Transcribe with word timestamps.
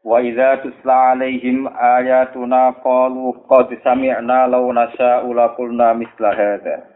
Wa 0.00 0.16
idza 0.24 0.64
tutla 0.64 1.12
alaihim 1.12 1.68
ayatuna 1.68 2.72
qalu 2.80 3.36
qad 3.44 3.68
sami'na 3.84 4.48
law 4.48 4.64
nasha'u 4.72 5.28
la 5.36 5.52
qulna 5.52 5.92
misla 5.92 6.32
hadza. 6.32 6.88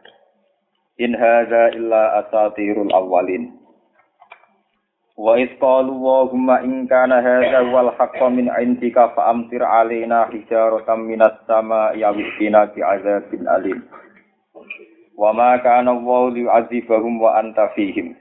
In 0.97 1.13
hadza 1.13 1.77
illa 1.77 2.25
asatirul 2.25 2.89
awwalin. 2.97 3.53
Wa 5.21 5.37
idh 5.37 5.53
qalu 5.61 5.93
Allahumma 5.95 6.65
in 6.65 6.89
kana 6.89 7.21
hadza 7.21 7.61
wal 7.69 7.93
haqqu 7.93 8.25
min 8.33 8.49
'indika 8.49 9.13
fa 9.13 9.37
amtir 9.37 9.61
'alaina 9.61 10.33
hijaratan 10.33 11.05
minas 11.05 11.37
sama'i 11.45 12.01
aw 12.01 12.17
isqina 12.17 12.73
bi'adzabin 12.73 13.45
alim. 13.45 13.85
Wa 15.13 15.37
ma 15.37 15.61
kana 15.61 15.93
Allahu 15.93 16.35
liyu'adzibahum 16.41 17.21
wa 17.21 17.37
anta 17.37 17.69
fihim. 17.77 18.17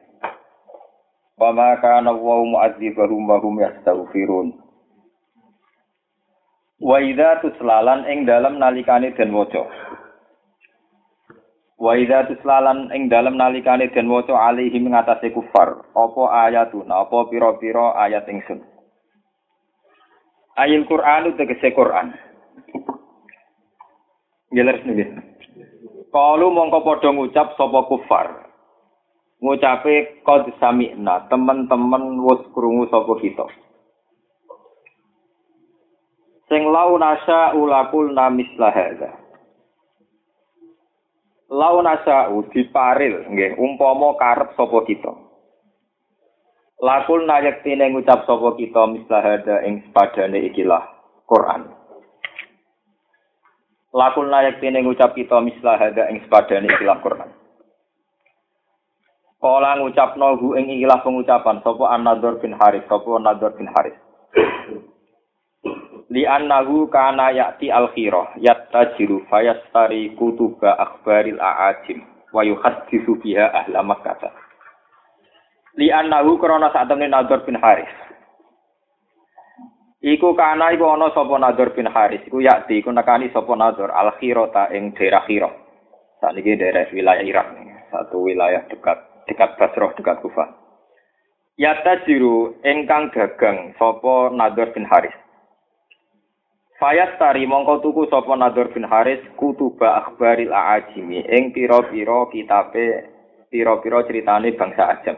Wa 1.40 1.56
ma 1.56 1.80
kana 1.80 2.12
Allahu 2.12 2.52
mu'adzibahum 2.52 3.32
wa 3.32 3.40
hum 3.40 3.64
yastaghfirun. 3.64 4.60
Wa 6.82 6.98
idza 7.02 7.44
tuslalan 7.46 8.10
ing 8.10 8.26
dalem 8.26 8.58
nalikane 8.58 9.14
den 9.14 9.30
waca. 9.36 9.66
Wa 11.78 11.94
idza 12.00 12.26
tuslalan 12.32 12.90
ing 12.96 13.12
dalem 13.12 13.38
nalikane 13.38 13.92
den 13.94 14.10
waca 14.10 14.34
alaihi 14.34 14.82
ngatasé 14.82 15.30
kufar, 15.36 15.86
apa 15.94 16.24
ayatuna, 16.50 17.06
apa 17.06 17.30
pira-pira 17.30 17.94
ayat 18.00 18.26
ingsun. 18.26 18.64
Ayil 20.54 20.86
Qur'an 20.86 21.34
tegese 21.34 21.74
Qur'an. 21.74 22.14
Jelas 24.54 24.86
nih. 24.86 25.10
Kalu 26.14 26.46
mongko 26.54 26.86
padha 26.86 27.10
ngucap 27.10 27.58
sapa 27.58 27.80
kufar. 27.90 28.28
Ngucape 29.42 30.22
qad 30.22 30.46
sami'na, 30.62 31.26
teman-teman 31.26 32.22
wis 32.22 32.46
krungu 32.54 32.86
sapa 32.94 33.18
kita. 33.18 33.50
Sing 36.52 36.68
lau 36.68 36.96
nasa 37.00 37.56
ulakul 37.56 38.12
namis 38.12 38.50
lahada. 38.60 39.16
Lau 41.54 41.80
nasa 41.86 42.34
diparil 42.50 43.30
nggih 43.30 43.62
umpama 43.62 44.18
karep 44.18 44.58
sapa 44.58 44.80
kita. 44.90 45.14
Lakul 46.84 47.24
nayak 47.24 47.64
tine 47.64 47.94
ngucap 47.94 48.28
sapa 48.28 48.60
kita 48.60 48.84
mislahada 48.92 49.64
ing 49.64 49.88
sepadane 49.88 50.52
ikilah 50.52 50.84
Quran. 51.30 51.72
Lakul 53.96 54.28
nayak 54.28 54.60
tine 54.60 54.84
ngucap 54.84 55.16
kita 55.16 55.40
mislahada 55.40 56.12
ing 56.12 56.20
sepadane 56.28 56.68
ikilah 56.68 57.00
Quran. 57.00 57.30
Kala 59.40 59.80
ngucapno 59.80 60.40
hu 60.40 60.60
ing 60.60 60.72
ikilah 60.76 61.04
pengucapan 61.04 61.64
sapa 61.64 61.84
An-Nadhr 61.96 62.40
bin 62.44 62.56
Haris, 62.56 62.84
sapa 62.88 63.08
An-Nadhr 63.16 63.52
bin 63.56 63.68
Haris. 63.72 63.96
Li 66.14 66.30
annahu 66.30 66.86
kana 66.94 67.34
ya'ti 67.34 67.74
al-khirah 67.74 68.38
yattajiru 68.38 69.26
fayastari 69.34 70.14
kutuba 70.14 70.78
akhbaril 70.78 71.42
a'ajim 71.42 72.06
wa 72.30 72.46
yuhaddithu 72.46 73.18
biha 73.18 73.50
ahla 73.50 73.82
makkah. 73.82 74.30
Li 75.74 75.90
annahu 75.90 76.38
krana 76.38 76.70
sak 76.70 76.86
temne 76.86 77.10
Nadhr 77.10 77.42
bin 77.42 77.58
Haris. 77.58 77.90
Iku 80.06 80.38
kana 80.38 80.70
iku 80.70 80.94
ana 80.94 81.10
sapa 81.18 81.34
Nadhr 81.42 81.74
bin 81.74 81.90
Haris 81.90 82.22
iku 82.30 82.46
ya'ti 82.46 82.86
iku 82.86 82.94
nekani 82.94 83.34
sapa 83.34 83.58
Nadhr 83.58 83.90
al-khirata 83.90 84.70
ing 84.70 84.94
daerah 84.94 85.26
Khirah. 85.26 85.54
Sakniki 86.22 86.62
daerah 86.62 86.86
wilayah 86.94 87.26
Irak 87.26 87.48
satu 87.90 88.22
wilayah 88.22 88.62
dekat 88.70 89.26
dekat 89.26 89.58
Basrah 89.58 89.92
dekat 89.98 90.22
Kufah. 90.22 90.62
Yattajiru 91.58 92.62
ingkang 92.62 93.10
dagang 93.18 93.74
sapa 93.82 94.30
Nadhr 94.30 94.70
bin 94.78 94.86
Haris 94.86 95.23
Fayat 96.84 97.16
tari 97.16 97.48
mongko 97.48 97.80
tuku 97.80 98.12
sapa 98.12 98.36
Nadur 98.36 98.68
bin 98.76 98.84
Haris 98.84 99.24
kutuba 99.40 100.04
akhbaril 100.04 100.52
aajimi 100.52 101.24
ing 101.32 101.56
pira-pira 101.56 102.28
kitabe 102.28 103.08
pira-pira 103.48 104.04
critane 104.04 104.52
bangsa 104.52 104.92
Ajam. 104.92 105.16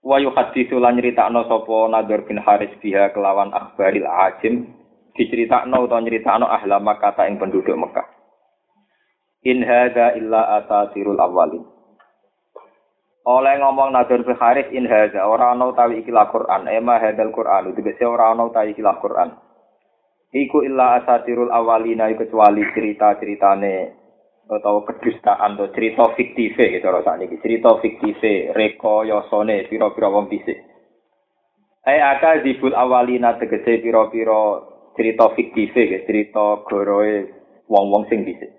Wa 0.00 0.16
yuhaddisu 0.16 0.80
lan 0.80 0.96
nyritakno 0.96 1.44
sapa 1.44 1.92
Nadur 1.92 2.24
bin 2.24 2.40
Haris 2.40 2.72
biha 2.80 3.12
kelawan 3.12 3.52
akhbaril 3.52 4.08
aajim 4.08 4.72
diceritakno 5.12 5.84
utawa 5.84 6.00
nyritakno 6.00 6.48
ahla 6.48 6.80
Makkah 6.80 7.28
ing 7.28 7.36
penduduk 7.36 7.76
Mekah. 7.76 8.08
In 9.44 9.60
hadza 9.60 10.16
illa 10.16 10.64
asatirul 10.64 11.20
awwalin. 11.20 11.68
Oleh 13.28 13.60
ngomong 13.60 13.92
Nadur 13.92 14.24
bin 14.24 14.40
Haris 14.40 14.72
in 14.72 14.88
hadza 14.88 15.28
ora 15.28 15.52
ana 15.52 15.68
utawi 15.68 16.00
iki 16.00 16.08
Quran, 16.08 16.64
ema 16.64 16.96
hadzal 16.96 17.28
Quran, 17.28 17.76
tegese 17.76 18.08
ora 18.08 18.32
ana 18.32 18.48
utawi 18.48 18.72
iki 18.72 18.80
Quran. 18.80 19.47
Iku 20.28 20.60
illa 20.60 21.00
asatirul 21.00 21.48
awalina 21.48 22.12
kecuali 22.12 22.60
cerita-ceritane 22.76 23.96
atau 24.48 24.84
kedustaan 24.84 25.56
atau 25.56 25.72
cerita 25.72 26.08
fiktif 26.16 26.56
gitu 26.56 26.84
rasanya 26.84 27.28
ini 27.28 27.36
cerita 27.40 27.76
fiktif 27.80 28.16
yosone 29.08 29.68
piro-piro 29.68 30.08
wong 30.12 30.28
dhisik. 30.28 30.56
Ai 31.88 32.00
aka 32.00 32.44
zibul 32.44 32.76
awalina 32.76 33.40
tegese 33.40 33.80
piro-piro 33.80 34.68
cerita 34.96 35.32
fiktif 35.32 35.72
gitu 35.72 36.04
cerita 36.04 36.60
goroe 36.68 37.28
wong-wong 37.64 38.04
sing 38.12 38.28
dhisik. 38.28 38.52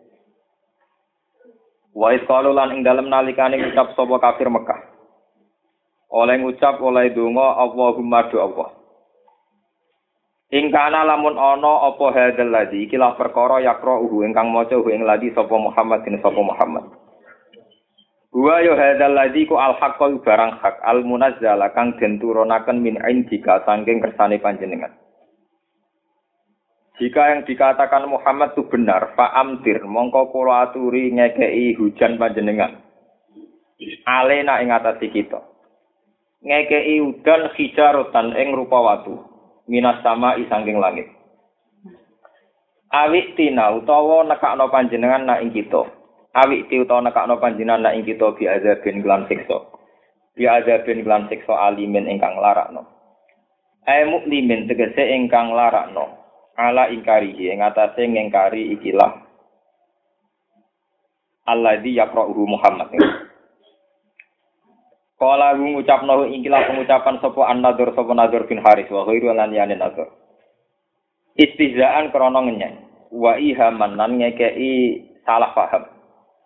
Wa 1.94 2.18
qalu 2.18 2.54
lan 2.54 2.74
ing 2.74 2.82
dalem 2.82 3.14
nalikane 3.14 3.62
ngucap 3.62 3.94
sapa 3.94 4.16
kafir 4.18 4.50
Mekah. 4.50 4.82
Oleh 6.10 6.42
ngucap 6.42 6.82
oleh 6.82 7.14
donga 7.14 7.62
Allahumma 7.62 8.26
do 8.34 8.42
Allah. 8.42 8.79
Ingkana 10.50 11.06
lamun 11.06 11.38
ana 11.38 11.94
apa 11.94 12.10
hadzal 12.10 12.50
ladzi 12.50 12.90
ikilah 12.90 13.14
perkara 13.14 13.62
yakra 13.62 14.02
uhu 14.02 14.26
ingkang 14.26 14.50
maca 14.50 14.82
ing 14.90 15.06
ladzi 15.06 15.30
sapa 15.38 15.54
Muhammad 15.54 16.02
bin 16.02 16.18
sapa 16.26 16.42
Muhammad. 16.42 16.90
Wa 18.34 18.58
yo 18.66 18.74
hadzal 18.74 19.14
ladzi 19.14 19.46
ku 19.46 19.62
al 19.62 19.78
haqqul 19.78 20.18
barang 20.26 20.58
hak 20.58 20.82
al 20.82 21.06
munazzala 21.06 21.70
kang 21.78 21.94
den 22.02 22.18
turunaken 22.18 22.82
min 22.82 22.98
indika 22.98 23.62
saking 23.62 24.02
kersane 24.02 24.42
panjenengan. 24.42 24.90
Jika 26.98 27.30
yang 27.30 27.46
dikatakan 27.46 28.10
Muhammad 28.10 28.58
itu 28.58 28.66
benar, 28.68 29.14
fa 29.14 29.32
amtir 29.38 29.86
mongko 29.86 30.34
kula 30.34 30.68
aturi 30.68 31.14
ngekei 31.14 31.78
hujan 31.78 32.18
panjenengan. 32.18 32.74
Alena 34.04 34.66
ing 34.66 34.74
atase 34.74 35.14
kita. 35.14 35.46
Ngekei 36.42 37.00
udan 37.06 37.54
hijarotan 37.54 38.34
ing 38.34 38.52
rupa 38.52 38.82
watu. 38.82 39.29
Minas 39.70 40.02
sama 40.02 40.36
isangking 40.42 40.82
langit. 40.82 41.06
Awik 42.90 43.38
tina 43.38 43.70
utawa 43.78 44.26
nekakno 44.26 44.66
panjenengan 44.74 45.30
nak 45.30 45.46
ing 45.46 45.54
kita. 45.54 45.86
Awik 46.34 46.74
ti 46.74 46.82
utawa 46.82 47.06
nekakno 47.06 47.38
panjenengan 47.38 47.86
nak 47.86 47.94
ing 47.94 48.02
kita 48.02 48.34
bi 48.34 48.50
azabin 48.50 49.06
lan 49.06 49.30
siksa. 49.30 49.62
Bi 50.34 50.50
azabin 50.50 51.06
lan 51.06 51.30
siksa 51.30 51.54
alimin 51.54 52.10
ingkang 52.10 52.42
larakno. 52.42 52.90
Ai 53.86 54.10
muklimin 54.10 54.66
tegese 54.66 55.06
ingkang 55.06 55.54
larakno. 55.54 56.18
Ala 56.58 56.90
ingkari 56.90 57.38
ing 57.38 57.62
atase 57.62 58.10
ngengkari 58.10 58.74
ikilah. 58.74 59.22
Alladzi 61.46 61.94
yaqra'uhu 61.94 62.44
Muhammad. 62.50 62.90
Kala 65.20 65.52
ngucapno 65.60 66.24
ingkilah 66.32 66.72
pengucapan 66.72 67.20
sapa 67.20 67.42
an-nadur 67.52 67.92
sapa 67.92 68.16
nadur 68.16 68.48
bin 68.48 68.64
Haris 68.64 68.88
wa 68.88 69.04
ghairu 69.04 69.36
lan 69.36 69.52
yani 69.52 69.76
nadur. 69.76 70.08
Istizaan 71.36 72.16
krana 72.16 72.40
ngenyek. 72.40 72.74
Wa 73.12 73.36
ihaman 73.36 74.00
lan 74.00 74.16
ngekei 74.16 75.04
salah 75.28 75.52
paham. 75.52 75.84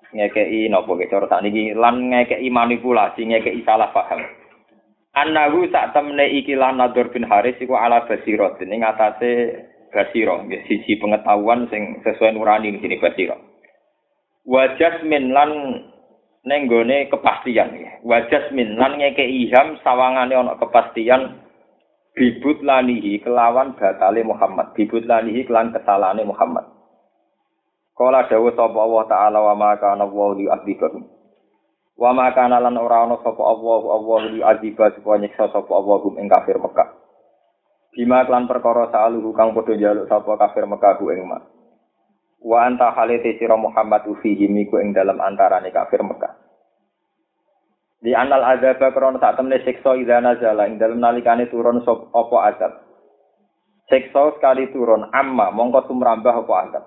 Ngekei 0.10 0.74
napa 0.74 0.90
ge 0.98 1.06
cara 1.06 1.30
sakniki 1.30 1.78
lan 1.78 2.10
ngekei 2.10 2.50
manipulasi 2.50 3.30
ngekei 3.30 3.62
salah 3.62 3.94
paham. 3.94 4.26
Annahu 5.14 5.70
sak 5.70 5.94
temne 5.94 6.26
ikilah 6.42 6.74
nadur 6.74 7.14
bin 7.14 7.30
Haris 7.30 7.54
iku 7.62 7.78
ala 7.78 8.10
basirah 8.10 8.58
ing 8.58 8.82
atase 8.82 9.54
basirah 9.94 10.50
nggih 10.50 10.66
sisi 10.66 10.98
pengetahuan 10.98 11.70
sing 11.70 12.02
sesuai 12.02 12.34
nurani 12.34 12.74
sini 12.82 12.98
basirah. 12.98 13.38
Wa 14.50 14.74
jasmin 14.82 15.30
lan 15.30 15.50
nenggone 16.44 17.08
kepastian. 17.10 18.04
Wajas 18.04 18.52
min 18.52 18.76
lan 18.76 19.00
ngeke 19.00 19.24
iham 19.24 19.80
sawangane 19.82 20.36
ana 20.36 20.60
kepastian 20.60 21.44
bibut 22.14 22.62
lanihi 22.62 23.24
kelawan 23.24 23.76
batale 23.80 24.22
Muhammad. 24.28 24.76
Bibut 24.76 25.08
lanihi 25.08 25.48
kelan 25.48 25.72
kesalahane 25.74 26.24
Muhammad. 26.28 26.68
Kala 27.94 28.26
dawuh 28.26 28.54
sapa 28.58 28.78
Allah 28.78 29.04
taala 29.06 29.40
wa 29.40 29.54
ma 29.54 29.72
kana 29.78 30.10
wa 30.10 30.34
li 30.34 30.50
adibahum 30.50 31.06
Wa 31.94 32.10
ma 32.10 32.34
kana 32.34 32.58
lan 32.58 32.74
ora 32.74 33.06
ana 33.06 33.22
sapa 33.22 33.38
Allah 33.38 33.82
Allah 33.86 34.20
li 34.34 34.40
adiba 34.42 34.90
supaya 34.98 35.22
nyiksa 35.22 35.54
sapa 35.54 35.72
Allah 35.72 35.98
hum 36.02 36.18
ing 36.18 36.26
kafir 36.26 36.58
Mekah. 36.58 36.90
Bima 37.94 38.26
klan 38.26 38.50
perkara 38.50 38.90
saluhu 38.90 39.30
kang 39.38 39.54
padha 39.54 39.78
njaluk 39.78 40.10
sapa 40.10 40.34
kafir 40.42 40.66
Mekah 40.66 40.98
ing 41.06 41.30
mak 41.30 41.46
Wa 42.44 42.68
anta 42.68 42.92
halite 42.92 43.40
sira 43.40 43.56
Muhammad 43.56 44.04
fihi 44.20 44.52
miku 44.52 44.76
ing 44.84 44.92
dalam 44.92 45.16
antarane 45.24 45.72
kafir 45.72 46.04
Mekah 46.04 46.44
Di 48.04 48.12
anal 48.12 48.44
azab 48.44 48.84
krono 48.92 49.16
sak 49.16 49.40
temne 49.40 49.64
siksa 49.64 49.96
idza 49.96 50.20
nazala 50.20 50.68
ing 50.68 50.76
dalem 50.76 51.00
nalikane 51.00 51.48
turun 51.48 51.80
sop 51.88 52.12
apa 52.12 52.38
azab. 52.52 52.74
Siksa 53.88 54.36
sekali 54.36 54.68
turun 54.76 55.08
amma 55.16 55.56
mongko 55.56 55.88
tumrambah 55.88 56.44
apa 56.44 56.54
azab. 56.68 56.84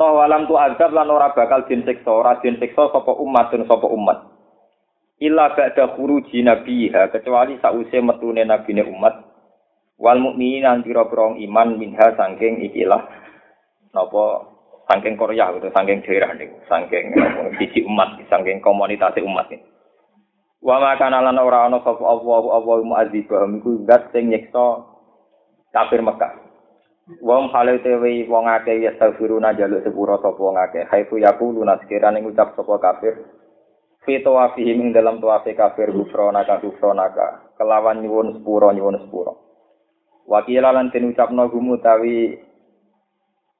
Toh 0.00 0.16
walam 0.16 0.48
tu 0.48 0.56
azab 0.56 0.96
lan 0.96 1.12
ora 1.12 1.36
bakal 1.36 1.68
din 1.68 1.84
siksa, 1.84 2.08
ora 2.08 2.40
din 2.40 2.56
siksa 2.56 2.88
sapa 2.88 3.12
umat 3.20 3.52
dan 3.52 3.68
sapa 3.68 3.84
umat. 3.92 4.24
Illa 5.20 5.52
ba'da 5.52 6.00
khuruji 6.00 6.40
nabiha 6.40 7.12
kecuali 7.12 7.60
sause 7.60 8.00
metune 8.00 8.40
nabine 8.40 8.88
umat 8.88 9.20
wal 10.00 10.16
mukminin 10.16 10.64
lan 10.64 10.80
pira-pira 10.80 11.36
iman 11.36 11.76
minha 11.76 12.16
saking 12.16 12.64
ikilah 12.72 13.04
napa 13.94 14.46
saking 14.90 15.14
Korea 15.14 15.54
gitu, 15.54 15.70
saking 15.70 16.02
daerah 16.02 16.34
nih, 16.34 16.50
saking 16.66 17.14
sisi 17.62 17.86
umat, 17.86 18.18
saking 18.26 18.58
komunitas 18.58 19.14
umat 19.22 19.46
nih. 19.50 19.62
Wa 20.60 20.76
makana 20.76 21.24
lan 21.24 21.40
ora 21.40 21.70
ana 21.70 21.80
sapa 21.80 22.04
Allah 22.04 22.42
Allah 22.52 22.76
mu'adzibahum 22.84 23.64
iku 23.64 23.70
zat 23.88 24.12
sing 24.12 24.28
nyiksa 24.28 24.84
kafir 25.72 26.04
Mekah. 26.04 26.36
Wong 27.24 27.48
hale 27.50 27.80
tewe 27.80 28.28
wong 28.28 28.44
akeh 28.44 28.86
ya 28.86 28.92
safiruna 29.00 29.56
jaluk 29.56 29.80
sepuro 29.80 30.20
sapa 30.20 30.36
wong 30.36 30.60
akeh. 30.60 30.84
Haifu 30.84 31.16
yaquluna 31.16 31.80
sekirane 31.80 32.20
ngucap 32.20 32.52
sapa 32.54 32.76
kafir. 32.76 33.24
Fi 34.04 34.20
tawafihim 34.20 34.84
ing 34.84 34.88
dalam 34.92 35.16
tawafe 35.16 35.56
kafir 35.56 35.96
gufronaka 35.96 36.60
gufronaka. 36.60 37.56
Kelawan 37.56 38.04
nyuwun 38.04 38.36
sepuro 38.36 38.68
nyuwun 38.76 39.00
sepuro. 39.00 39.32
Wakila 40.28 40.76
lan 40.76 40.92
den 40.92 41.16
ucapno 41.16 41.48
gumutawi 41.48 42.36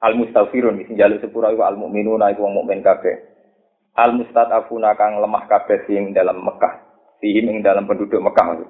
al 0.01 0.17
mustaghfirun 0.17 0.81
sing 0.85 0.97
jaluk 0.97 1.21
sepura 1.21 1.53
iku 1.53 1.63
al 1.63 1.77
mukminuna 1.77 2.33
iku 2.33 2.45
wong 2.45 2.61
mukmin 2.61 2.81
kabeh. 2.81 3.29
Al 3.95 4.17
mustadafuna 4.17 4.97
kang 4.97 5.21
lemah 5.21 5.45
kabeh 5.45 5.85
sing 5.85 6.11
dalam 6.11 6.41
Mekah 6.41 6.91
sihim 7.21 7.53
ing 7.53 7.57
dalam 7.61 7.85
penduduk 7.85 8.17
Mekah 8.17 8.65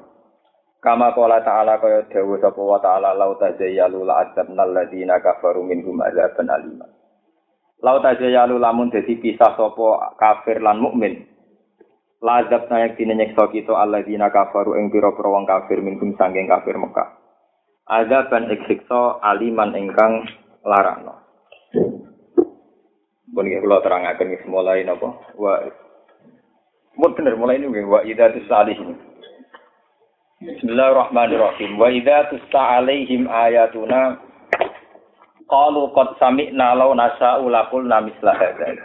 kama 0.81 1.13
qala 1.13 1.45
ta'ala 1.45 1.77
kaya 1.77 2.09
dawuh 2.09 2.41
sapa 2.41 2.57
wa 2.57 2.81
ta'ala 2.81 3.13
lau 3.13 3.37
tazayyalu 3.37 4.01
la 4.01 4.27
adzabna 4.27 4.65
alladziina 4.65 5.21
kafaru 5.21 5.61
minhum 5.61 5.93
adzaban 6.01 6.49
alima 6.49 6.89
lau 7.85 8.01
tazayyalu 8.01 8.57
lamun 8.57 8.89
dadi 8.89 9.13
pisah 9.21 9.53
sapa 9.55 10.17
kafir 10.17 10.57
lan 10.57 10.81
mukmin 10.81 11.21
la 12.25 12.41
adzabna 12.41 12.89
yakine 12.89 13.13
nyekso 13.13 13.45
kita 13.53 13.77
alladziina 13.77 14.33
kafaru 14.33 14.73
ing 14.81 14.89
pira-pira 14.89 15.29
wong 15.29 15.45
kafir 15.45 15.79
minhum 15.81 16.13
sanging 16.17 16.45
kafir 16.45 16.77
Mekah. 16.77 17.17
Adzaban 17.81 18.47
iksiksa 18.53 19.19
aliman 19.25 19.73
ingkang 19.73 20.29
larano 20.61 21.20
Pun 23.31 23.47
nggih 23.47 23.63
kula 23.63 23.79
terangaken 23.79 24.27
nggih 24.27 24.43
mulai 24.51 24.83
napa? 24.83 25.07
Wa 25.39 25.63
Mun 26.99 27.15
bener 27.15 27.39
mulai 27.39 27.55
ini 27.55 27.71
nggih 27.71 27.87
wa 27.87 28.03
idza 28.03 28.35
tusalihin. 28.35 28.99
Bismillahirrahmanirrahim. 30.43 31.79
Wa 31.79 31.87
idza 31.87 32.27
tusalaihim 32.27 33.31
ayatuna 33.31 34.19
qalu 35.47 35.87
qad 35.95 36.19
sami'na 36.19 36.75
law 36.75 36.91
nasa'u 36.91 37.47
laqulna 37.47 38.03
misla 38.03 38.35
hadza. 38.35 38.75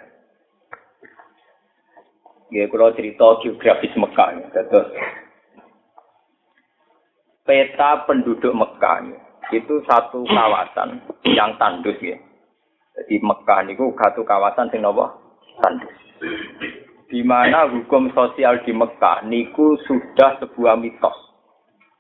Nggih 2.55 2.71
kula 2.71 2.95
cerita 2.95 3.43
geografis 3.43 3.91
Mekah. 3.99 4.47
Terus 4.55 4.89
peta 7.43 8.07
penduduk 8.07 8.55
Mekah 8.55 9.11
itu 9.51 9.75
satu 9.91 10.23
kawasan 10.31 11.03
yang 11.35 11.59
tandus 11.59 11.99
ya. 11.99 12.15
Jadi 12.97 13.21
Mekah 13.21 13.61
niku 13.69 13.93
satu 13.93 14.25
kawasan 14.25 14.73
sing 14.73 14.81
napa? 14.81 15.13
Tandus. 15.61 15.93
Di 17.07 17.21
mana 17.23 17.69
hukum 17.69 18.09
sosial 18.17 18.65
di 18.65 18.73
Mekah 18.73 19.29
niku 19.29 19.77
sudah 19.85 20.41
sebuah 20.41 20.81
mitos. 20.81 21.15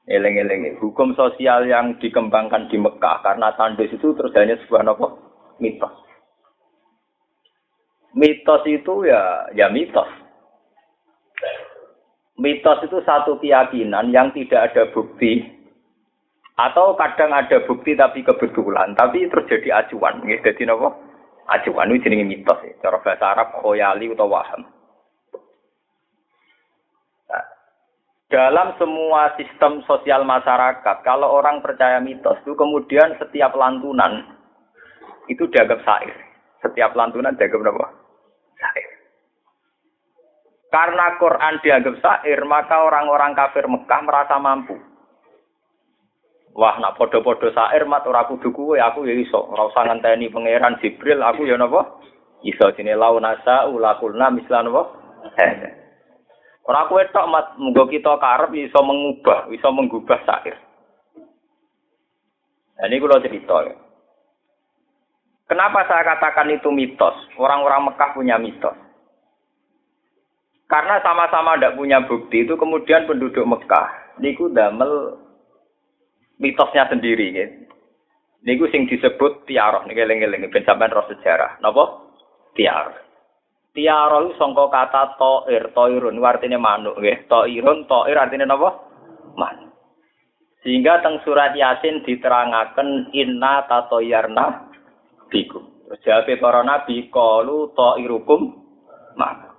Eleng-eleng 0.09 0.79
hukum 0.81 1.13
sosial 1.19 1.69
yang 1.69 2.01
dikembangkan 2.01 2.73
di 2.73 2.79
Mekah 2.81 3.21
karena 3.27 3.53
tandus 3.59 3.93
itu 3.93 4.17
terus 4.17 4.33
hanya 4.33 4.57
sebuah 4.65 4.83
napa? 4.89 5.13
Mitos. 5.61 5.93
Mitos 8.17 8.65
itu 8.65 9.05
ya 9.05 9.53
ya 9.53 9.69
mitos. 9.69 10.09
Mitos 12.41 12.81
itu 12.85 13.01
satu 13.05 13.37
keyakinan 13.37 14.13
yang 14.13 14.33
tidak 14.33 14.73
ada 14.73 14.89
bukti 14.93 15.56
atau 16.56 16.97
kadang 16.97 17.37
ada 17.37 17.61
bukti 17.69 17.93
tapi 17.93 18.25
kebetulan, 18.25 18.97
tapi 18.97 19.29
terus 19.29 19.44
jadi 19.44 19.85
acuan. 19.85 20.25
Nggih, 20.25 20.41
dadi 20.41 20.64
napa? 20.64 20.88
Acuan 21.53 21.93
itu 21.93 22.08
jenenge 22.08 22.25
mitos. 22.25 22.58
Ya. 22.64 22.73
Cara 22.81 22.99
bahasa 23.05 23.25
Arab 23.37 23.49
khoyali 23.61 24.08
utawa 24.08 24.41
waham. 24.41 24.64
Nah, 27.29 27.44
dalam 28.32 28.73
semua 28.81 29.37
sistem 29.37 29.85
sosial 29.85 30.25
masyarakat, 30.25 30.97
kalau 31.05 31.29
orang 31.29 31.61
percaya 31.61 32.00
mitos 32.00 32.41
itu 32.43 32.56
kemudian 32.56 33.20
setiap 33.20 33.52
lantunan 33.52 34.25
itu 35.29 35.44
dianggap 35.52 35.85
sair. 35.85 36.17
Setiap 36.64 36.97
lantunan 36.97 37.37
dianggap 37.37 37.69
apa? 37.69 37.87
Sair. 38.56 38.91
Karena 40.73 41.06
Quran 41.20 41.55
dianggap 41.61 41.94
sair, 42.00 42.41
maka 42.49 42.81
orang-orang 42.81 43.37
kafir 43.37 43.69
Mekah 43.69 44.00
merasa 44.02 44.41
mampu 44.41 44.96
Wah, 46.56 46.81
nak 46.81 46.97
podo-podo 46.97 47.53
sair 47.53 47.85
mat 47.85 48.08
ora 48.08 48.25
kudu 48.25 48.49
kuwe, 48.49 48.81
aku 48.81 49.05
ya 49.05 49.12
iso. 49.12 49.44
Ora 49.44 49.69
usah 49.69 49.85
ngenteni 49.93 50.32
pangeran 50.32 50.81
Jibril, 50.81 51.20
aku 51.20 51.44
ya 51.44 51.61
napa? 51.61 52.00
Iso 52.41 52.73
dene 52.73 52.97
lau 52.97 53.20
nasa 53.20 53.69
ulakulna 53.69 54.32
mislan 54.32 54.73
napa? 54.73 54.88
Ora 56.64 56.88
kuwe 56.88 57.12
tok 57.12 57.29
mat, 57.29 57.47
munggo 57.61 57.85
kita 57.93 58.17
karep 58.17 58.56
iso 58.56 58.81
mengubah, 58.81 59.53
iso 59.53 59.69
menggubah 59.69 60.19
sair. 60.25 60.56
Nah, 62.81 62.88
ini 62.88 63.05
kalau 63.05 63.20
cerita 63.20 63.56
ya. 63.69 63.75
Kenapa 65.47 65.85
saya 65.87 66.02
katakan 66.09 66.50
itu 66.50 66.73
mitos? 66.73 67.14
Orang-orang 67.37 67.92
Mekah 67.92 68.11
punya 68.16 68.40
mitos. 68.40 68.75
Karena 70.66 70.99
sama-sama 71.04 71.54
tidak 71.54 71.78
punya 71.78 72.02
bukti 72.02 72.42
itu 72.42 72.59
kemudian 72.59 73.07
penduduk 73.07 73.47
Mekah 73.47 74.19
niku 74.19 74.50
damel 74.50 75.23
mitosnya 76.40 76.88
sendiri 76.88 77.33
gitu. 77.33 77.66
Niku 78.47 78.71
sing 78.71 78.87
disebut 78.87 79.43
tiaroh 79.50 79.83
niki 79.90 79.99
eling-eling 79.99 80.47
ben 80.52 80.62
sampean 80.62 80.95
roh 80.95 81.02
sejarah. 81.11 81.59
Napa? 81.59 82.07
Tiaroh. 82.55 82.95
Tiaroh 83.75 84.31
itu 84.31 84.38
sangka 84.38 84.71
kata 84.71 85.19
toir, 85.21 85.75
toirun 85.75 86.23
artinya 86.23 86.57
manuk 86.57 86.97
nggih. 86.97 87.26
Toirun, 87.26 87.85
toir 87.90 88.16
artinya 88.16 88.55
napa? 88.55 88.71
Manuk. 89.35 89.75
Sehingga 90.62 91.02
teng 91.02 91.21
surat 91.26 91.59
Yasin 91.59 92.07
diterangaken 92.07 93.12
inna 93.12 93.66
tatoyarna 93.66 94.71
bikum. 95.28 95.66
Terus 95.87 96.02
jawab 96.02 96.31
para 96.43 96.62
nabi 96.62 97.11
kalu 97.11 97.75
toirukum 97.75 98.55
manuk. 99.19 99.55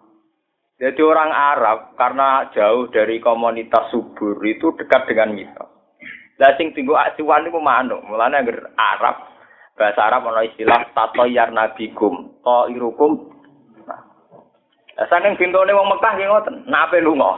Jadi 0.78 1.02
orang 1.02 1.32
Arab 1.34 1.98
karena 1.98 2.48
jauh 2.54 2.88
dari 2.94 3.18
komunitas 3.18 3.90
subur 3.90 4.38
itu 4.46 4.74
dekat 4.78 5.10
dengan 5.10 5.34
mitos. 5.34 5.77
Lah 6.38 6.54
sing 6.54 6.70
tinggu 6.78 6.94
acuan 6.94 7.46
niku 7.46 7.58
manuk. 7.58 8.06
Mulane 8.06 8.46
anggar 8.46 8.70
Arab 8.78 9.16
bahasa 9.78 10.10
Arab 10.10 10.30
ana 10.30 10.46
istilah 10.46 10.90
tatoyar 10.94 11.50
nabikum, 11.54 12.34
to 12.42 12.58
irukum. 12.74 13.30
Lah 14.98 15.06
saking 15.10 15.38
bintone 15.38 15.74
wong 15.74 15.94
Mekah 15.94 16.12
nggih 16.18 16.30
ngoten, 16.30 16.56
nape 16.66 16.98
lunga. 17.02 17.38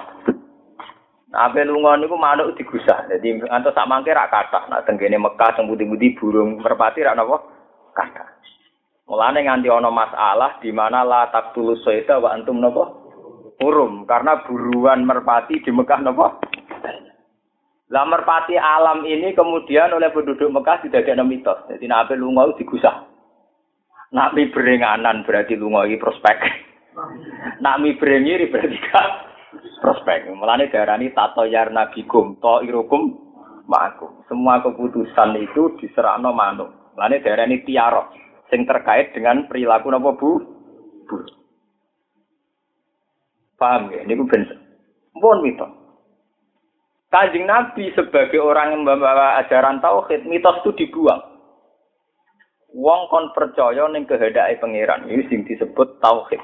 Nape 1.32 1.64
lunga 1.68 2.00
niku 2.00 2.16
manuk 2.16 2.56
digusah. 2.56 3.08
Dadi 3.08 3.40
antuk 3.52 3.76
sak 3.76 3.88
mangke 3.88 4.16
rak 4.16 4.32
kathah. 4.32 4.68
Nek 4.72 4.84
tenggene 4.88 5.20
Mekah 5.20 5.56
teng 5.56 5.68
budi 5.68 6.16
burung 6.16 6.60
merpati 6.60 7.04
rak 7.04 7.16
napa? 7.20 7.40
Kathah. 7.96 8.28
Mulane 9.08 9.44
nganti 9.44 9.68
ana 9.68 9.92
masalah 9.92 10.60
di 10.64 10.72
mana 10.72 11.08
la 11.08 11.28
taqtulus 11.32 11.84
sayda 11.84 12.20
wa 12.20 12.36
antum 12.36 12.64
napa? 12.64 12.84
Urum 13.60 14.08
karena 14.08 14.40
buruan 14.48 15.04
merpati 15.04 15.60
di 15.60 15.72
Mekah 15.72 16.00
napa? 16.00 16.40
Lah 17.90 18.06
merpati 18.06 18.54
alam 18.54 19.02
ini 19.02 19.34
kemudian 19.34 19.90
oleh 19.90 20.14
penduduk 20.14 20.46
Mekah 20.54 20.86
tidak 20.86 21.10
ada 21.10 21.26
mitos. 21.26 21.58
Jadi 21.74 21.90
nabi 21.90 22.14
lunga 22.22 22.46
digusah. 22.54 23.10
Nabi 24.14 24.54
berenganan 24.54 25.26
berarti 25.26 25.58
lunga 25.58 25.90
ini 25.90 25.98
prospek. 25.98 26.38
Nabi 27.66 27.98
berengiri 27.98 28.50
berarti 28.54 28.78
gak 28.78 29.10
prospek. 29.82 30.30
Mulane 30.38 30.70
darani 30.70 31.10
tato 31.18 31.50
yarna 31.50 31.90
bikum 31.90 32.38
to 32.38 32.62
irukum 32.62 33.18
ma'akum. 33.66 34.22
Semua 34.30 34.62
keputusan 34.62 35.38
itu 35.42 35.74
diserahno 35.82 36.30
manuk. 36.30 36.70
Mulane 36.94 37.26
darani 37.26 37.66
tiarok 37.66 38.14
sing 38.54 38.70
terkait 38.70 39.18
dengan 39.18 39.50
perilaku 39.50 39.90
napa 39.90 40.14
Bu? 40.14 40.30
Bu. 41.10 41.18
Paham 43.58 43.90
ya? 43.94 44.06
Ini 44.06 44.14
ben 44.14 44.46
pun 45.18 45.42
mitos. 45.42 45.79
Kanjeng 47.10 47.50
Nabi 47.50 47.90
sebagai 47.98 48.38
orang 48.38 48.78
yang 48.78 48.86
membawa 48.86 49.42
ajaran 49.42 49.82
tauhid, 49.82 50.30
mitos 50.30 50.62
itu 50.62 50.86
dibuang. 50.86 51.18
Wong 52.70 53.10
kon 53.10 53.34
percaya 53.34 53.90
ning 53.90 54.06
kehendake 54.06 54.62
pangeran. 54.62 55.10
Ini 55.10 55.26
sing 55.26 55.42
disebut 55.42 55.98
tauhid. 56.06 56.38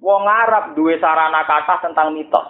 Wong 0.00 0.24
Arab 0.24 0.72
duwe 0.72 0.96
sarana 0.96 1.44
kata 1.44 1.84
tentang 1.84 2.16
mitos. 2.16 2.48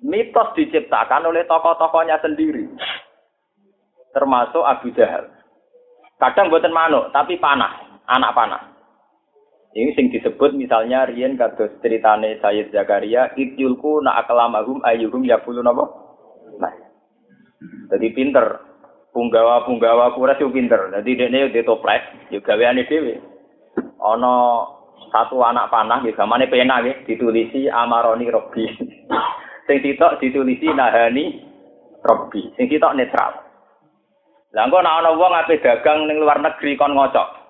Mitos 0.00 0.56
diciptakan 0.56 1.28
oleh 1.28 1.44
tokoh-tokohnya 1.44 2.24
sendiri. 2.24 2.64
Termasuk 4.16 4.64
Abu 4.64 4.96
Jahal. 4.96 5.28
Kadang 6.16 6.48
buatan 6.48 6.72
manuk, 6.72 7.12
tapi 7.12 7.36
panah, 7.36 8.00
anak 8.08 8.32
panah. 8.32 8.71
Ini 9.72 9.96
sing 9.96 10.12
disebut 10.12 10.52
misalnya 10.52 11.08
Rien 11.08 11.40
kados 11.40 11.80
ceritane 11.80 12.36
Sayyid 12.44 12.76
Zakaria, 12.76 13.32
idyulku 13.40 14.04
na 14.04 14.20
akalamahum 14.20 14.84
ayyuhum 14.84 15.24
yaqulun 15.24 15.64
apa? 15.64 15.84
Nah. 16.60 16.72
Jadi 17.88 18.12
pinter, 18.12 18.60
punggawa-punggawa 19.16 20.12
kuras 20.12 20.40
yo 20.40 20.52
pinter. 20.52 20.92
Dadi 20.92 21.16
dekne 21.16 21.48
yo 21.48 21.48
ditoples, 21.48 22.04
yo 22.28 22.44
gaweane 22.44 22.84
dhewe. 22.84 23.16
Ana 23.96 24.32
satu 25.08 25.40
anak 25.40 25.72
panah 25.72 26.04
nggih 26.04 26.16
gamane 26.16 26.48
pena 26.48 26.80
nggih 26.80 27.08
ditulisi 27.08 27.68
amaroni 27.72 28.28
robbi. 28.28 28.64
sing 29.68 29.76
sitok 29.80 30.20
ditulisi 30.20 30.68
nahani 30.68 31.40
robbi. 32.04 32.52
Sing 32.60 32.68
sitok 32.68 32.96
netral. 32.96 33.40
Lah 34.52 34.68
engko 34.68 34.84
ana 34.84 35.16
wong 35.16 35.32
ape 35.32 35.64
dagang 35.64 36.04
ning 36.04 36.20
luar 36.20 36.40
negeri 36.40 36.76
kon 36.76 36.92
ngocok. 36.92 37.41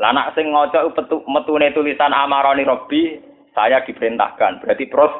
Lah 0.00 0.16
anak 0.16 0.32
sing 0.32 0.48
ngocok 0.48 0.96
petu 0.96 1.16
metune 1.28 1.68
tulisan 1.76 2.16
amaroni 2.16 2.64
robbi, 2.64 3.20
saya 3.52 3.84
diperintahkan. 3.84 4.64
Berarti 4.64 4.84
pros 4.88 5.12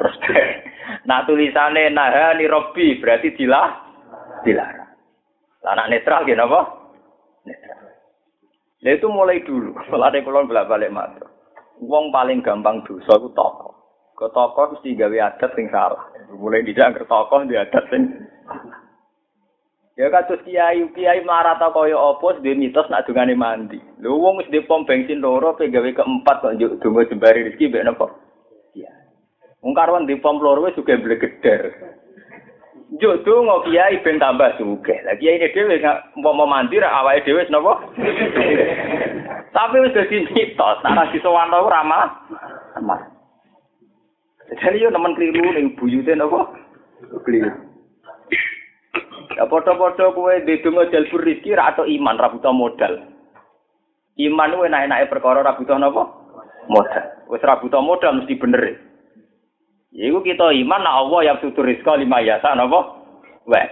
prospek. 0.00 0.46
Nah 1.08 1.22
tulisannya 1.26 1.94
nahani 1.94 2.46
robbi 2.50 2.98
berarti 2.98 3.34
dilah 3.38 3.70
dilarang. 4.42 4.90
Anak 5.62 5.88
netral 5.94 6.26
gitu 6.26 6.42
apa? 6.42 6.60
Netral. 7.46 7.80
Nah 8.82 8.90
itu 8.90 9.06
mulai 9.06 9.46
dulu. 9.46 9.78
Mulai 9.90 10.24
kulon 10.26 10.50
bolak 10.50 10.66
balik 10.66 10.90
matur. 10.90 11.30
Wong 11.82 12.10
paling 12.10 12.42
gampang 12.42 12.82
dosa 12.82 13.14
itu 13.18 13.30
toko. 13.34 13.74
Ke 14.18 14.26
toko 14.34 14.74
mesti 14.74 14.98
gawe 14.98 15.16
adat 15.32 15.50
sing 15.54 15.70
salah. 15.70 16.02
Mulai 16.34 16.66
tidak 16.66 16.98
ke 16.98 17.04
toko 17.06 17.46
di 17.46 17.54
adat 17.54 17.84
sing 17.90 18.10
Ya 19.92 20.08
kados 20.08 20.40
kiai 20.48 20.80
kiai 20.96 21.20
marah 21.20 21.60
ta 21.60 21.68
kaya 21.68 21.92
apa 21.92 22.40
dhe 22.40 22.56
mitos 22.56 22.88
nak 22.88 23.04
dungane 23.04 23.36
mandi. 23.36 23.76
Lho 24.00 24.16
wong 24.16 24.40
wis 24.40 24.48
pom 24.64 24.88
bensin 24.88 25.20
loro 25.20 25.52
pe 25.52 25.68
gawe 25.68 25.84
keempat 25.84 26.36
kok 26.40 26.56
njuk 26.56 26.80
donga 26.80 27.04
jembari 27.12 27.44
rezeki 27.44 27.68
mbek 27.68 27.84
napa? 27.84 28.08
Iya. 28.72 28.88
Wong 29.60 29.76
karwan 29.76 30.08
di 30.08 30.16
pom 30.16 30.40
loro 30.40 30.64
wis 30.64 30.76
juga 30.80 30.96
blegeder. 30.96 31.76
Juk 32.96 33.20
donga 33.28 33.68
kiai 33.68 34.00
ben 34.00 34.16
tambah 34.16 34.56
sugih. 34.56 34.96
Lah 35.04 35.12
kiai 35.20 35.36
ini 35.36 35.52
dhewe 35.52 35.76
mau 36.24 36.48
mandi 36.48 36.80
ra 36.80 37.04
awake 37.04 37.28
dhewe 37.28 37.44
napa? 37.52 37.76
Tapi 39.52 39.76
wis 39.76 39.92
dadi 39.92 40.24
mitos, 40.32 40.80
ora 40.88 41.04
disowan 41.12 41.52
ora 41.52 41.84
malah. 41.84 42.10
Mas. 42.80 43.04
Jadi 44.56 44.80
yo 44.80 44.88
nemen 44.88 45.12
keliru 45.20 45.52
ning 45.52 45.76
buyute 45.76 46.16
napa? 46.16 46.48
Keliru. 47.28 47.71
Ya 49.32 49.48
padha-padha 49.48 50.12
kowe 50.12 50.32
ndedonga 50.44 50.92
jalbur 50.92 51.24
rezeki 51.24 51.56
ra 51.56 51.72
atau 51.72 51.88
iman 51.88 52.20
ra 52.20 52.28
butuh 52.28 52.52
modal. 52.52 53.00
Iman 54.20 54.52
kuwi 54.52 54.68
enak-enake 54.68 55.08
perkara 55.08 55.40
ra 55.40 55.56
butuh 55.56 55.80
napa? 55.80 56.04
Modal. 56.68 57.04
Wis 57.32 57.40
ra 57.40 57.56
butuh 57.56 57.80
modal 57.80 58.20
mesti 58.20 58.36
bener. 58.36 58.76
Iku 59.92 60.24
kita 60.24 60.52
iman 60.52 60.80
nak 60.84 60.96
Allah 61.04 61.20
yang 61.32 61.38
sutur 61.40 61.64
rizqa 61.64 61.96
lima 61.96 62.20
yasa 62.20 62.52
napa? 62.52 63.00
Wah, 63.48 63.66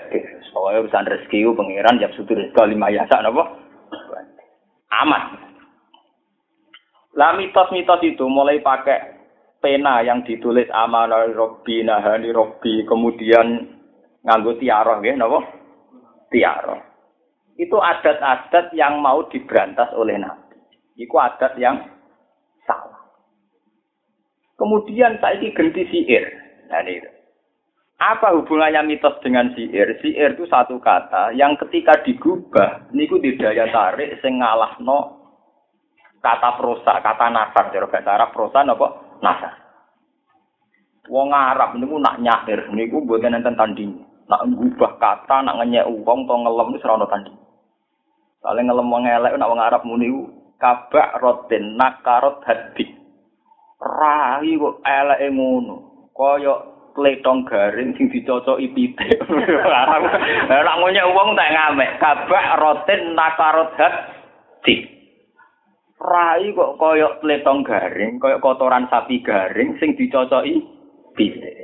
soalnya 0.53 0.85
urusan 0.85 1.09
rezeki 1.09 1.39
itu 1.45 1.53
pengiran 1.57 1.97
yang 2.01 2.13
sutur 2.17 2.37
rizqa 2.37 2.65
lima 2.65 2.89
yasa 2.89 3.21
napa? 3.21 3.57
Amat. 4.91 5.23
Lah 7.17 7.37
mitos-mitos 7.37 8.01
itu 8.05 8.25
mulai 8.29 8.61
pakai 8.65 9.21
pena 9.61 10.01
yang 10.01 10.25
ditulis 10.25 10.67
amanah 10.73 11.29
robbi 11.37 11.85
nahani 11.85 12.33
robbi 12.33 12.85
kemudian 12.89 13.80
nganggo 14.25 14.57
tiaroh 14.61 15.01
nggih 15.01 15.17
napa? 15.17 15.39
Tiaroh. 16.31 16.81
Itu 17.61 17.77
adat-adat 17.77 18.73
yang 18.73 19.05
mau 19.05 19.29
diberantas 19.29 19.93
oleh 19.93 20.17
Nabi. 20.17 20.57
Iku 20.97 21.17
adat 21.21 21.61
yang 21.61 21.77
salah. 22.65 23.05
Kemudian 24.57 25.21
saya 25.21 25.37
ini 25.37 25.53
ganti 25.53 25.85
siir. 25.93 26.25
Nah, 26.73 26.81
ini. 26.85 27.05
Apa 28.01 28.33
hubungannya 28.33 28.81
mitos 28.89 29.21
dengan 29.21 29.53
siir? 29.53 29.93
Siir 30.01 30.33
itu 30.33 30.49
satu 30.49 30.81
kata 30.81 31.37
yang 31.37 31.53
ketika 31.61 32.01
digubah, 32.01 32.89
niku 32.97 33.21
di 33.21 33.37
daya 33.37 33.69
tarik 33.69 34.17
sing 34.25 34.41
no 34.81 35.21
kata 36.21 36.57
prosa, 36.57 37.01
kata 37.01 37.29
nasar, 37.29 37.73
cara 37.73 37.89
bahasa 37.89 38.11
Arab 38.17 38.31
prosa 38.33 38.65
napa? 38.65 38.89
Nasar. 39.21 39.53
Wong 41.13 41.29
Arab 41.33 41.77
niku 41.77 42.01
nak 42.01 42.21
nyahir, 42.25 42.73
niku 42.73 43.05
mboten 43.05 43.37
enten 43.37 43.57
tanding. 43.57 44.10
Nak 44.31 44.47
ngubah 44.47 44.93
kata, 45.03 45.43
nak 45.43 45.59
ngenyek 45.59 45.91
wong 46.07 46.23
to 46.31 46.35
ngelem 46.39 46.71
wis 46.79 46.87
ora 46.87 47.03
tanding. 47.11 47.35
Soale 48.39 48.63
ngelem 48.63 48.87
elek 49.11 49.35
nak 49.35 49.51
wong 49.51 49.59
Arab 49.59 49.83
muni 49.83 50.07
kabak 50.63 51.19
rotin 51.19 51.75
nakarot 51.75 52.39
hadik. 52.47 52.95
Rai 53.83 54.55
kok 54.55 54.87
eleke 54.87 55.29
ngono. 55.35 55.77
Kaya 56.15 56.55
pletong 56.95 57.43
garing 57.49 57.97
sing 57.97 58.07
dicocoki 58.07 58.71
pitik. 58.71 59.19
Ora 60.47 60.73
ngonyek 60.79 61.11
wong 61.11 61.35
tak 61.35 61.51
ngamek. 61.51 61.91
Kabak 61.99 62.47
rotin 62.61 63.19
nakarot 63.19 63.75
hati. 63.75 64.77
Rai 66.01 66.49
kok 66.57 66.81
kaya 66.81 67.19
pletong 67.21 67.61
garing, 67.61 68.17
kaya 68.17 68.41
kotoran 68.41 68.89
sapi 68.89 69.21
garing 69.21 69.77
sing 69.77 69.93
dicocoki 69.99 70.65
pitik. 71.13 71.60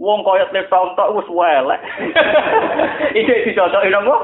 Wong 0.00 0.24
kaya 0.24 0.48
pletong 0.48 0.96
tok 0.96 1.12
wis 1.20 1.28
welek. 1.28 1.80
Iki 3.20 3.52
dicocoki 3.52 3.92
napa? 3.92 4.14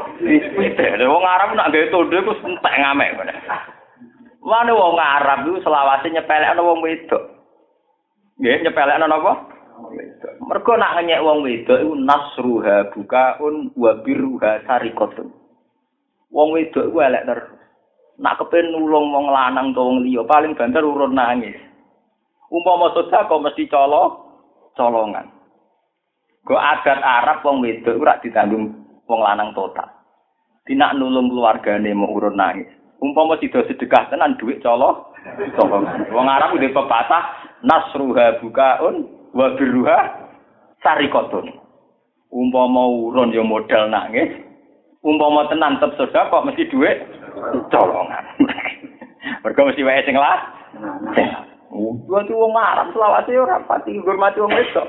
Pitik. 0.56 0.96
Wong 1.04 1.25
Arab 1.28 1.52
nak 1.52 1.68
gawe 1.76 1.87
tondo 1.92 2.16
iku 2.16 2.32
entek 2.40 2.78
ngamek. 2.80 3.12
Wane 4.40 4.72
wong 4.72 4.96
Arab 4.96 5.44
iku 5.44 5.60
selawase 5.60 6.08
nyepelekno 6.08 6.64
wong 6.64 6.80
wedok. 6.80 7.22
Nggih, 8.40 8.64
nyepelekno 8.64 9.06
napa? 9.06 9.32
Mergo 10.40 10.72
nak 10.80 10.96
ngenyek 10.96 11.20
wong 11.20 11.44
wedok 11.44 11.78
iku 11.84 11.92
nasruha 12.00 12.76
bukaun 12.96 13.68
wa 13.76 13.92
birruha 14.00 14.64
sarikatun. 14.64 15.28
Wong 16.32 16.48
wedok 16.56 16.88
iku 16.88 16.98
elek 17.04 17.28
terus. 17.28 17.48
Nak 18.18 18.40
kepen 18.40 18.72
nulung 18.72 19.12
wong 19.12 19.28
lanang 19.28 19.76
to 19.76 19.84
wong 19.84 20.00
liya 20.00 20.25
paling 20.25 20.56
banter 20.56 20.80
urun 20.80 21.12
nangis. 21.12 21.60
Umpama 22.48 22.88
sedekah 22.96 23.37
mesti 23.37 23.68
colo 23.68 24.02
colongan. 24.72 25.38
Go 26.48 26.56
adat 26.56 27.04
Arab 27.04 27.44
wong 27.44 27.60
wedok 27.60 28.00
ora 28.00 28.16
ditanggung 28.24 28.72
wong 29.04 29.20
lanang 29.20 29.52
total. 29.52 29.84
Dinak 30.64 30.96
nulung 30.96 31.28
keluargane 31.28 31.92
mau 31.92 32.08
urun 32.08 32.40
nangis. 32.40 32.78
umpama 32.98 33.38
sida 33.38 33.62
sedekah 33.66 34.10
tenan 34.10 34.34
dhuwit 34.38 34.58
colo 34.62 35.14
wong 36.10 36.26
Arab 36.26 36.54
udah 36.54 36.70
pepatah 36.74 37.24
nasruha 37.62 38.42
bukaun 38.42 39.06
wa 39.34 39.54
birruha 39.54 39.98
sarikotun 40.82 41.54
umpama 42.34 42.90
urun 42.90 43.30
ya 43.34 43.42
modal 43.46 43.86
nangis 43.86 44.34
umpama 45.06 45.46
tenan 45.46 45.78
tetep 45.78 45.94
sedekah 45.94 46.26
kok 46.26 46.44
mesti 46.46 46.66
dhuwit 46.74 46.98
colongan 47.70 48.24
mergo 49.46 49.62
mesti 49.70 49.86
wae 49.86 50.02
sing 50.02 50.18
lah 50.18 50.58
Wong 51.68 52.08
wong 52.08 52.54
Arab 52.56 52.96
selawase 52.96 53.36
ora 53.36 53.60
pati 53.68 53.92
ngurmati 53.92 54.40
wong 54.40 54.56
wedok. 54.56 54.88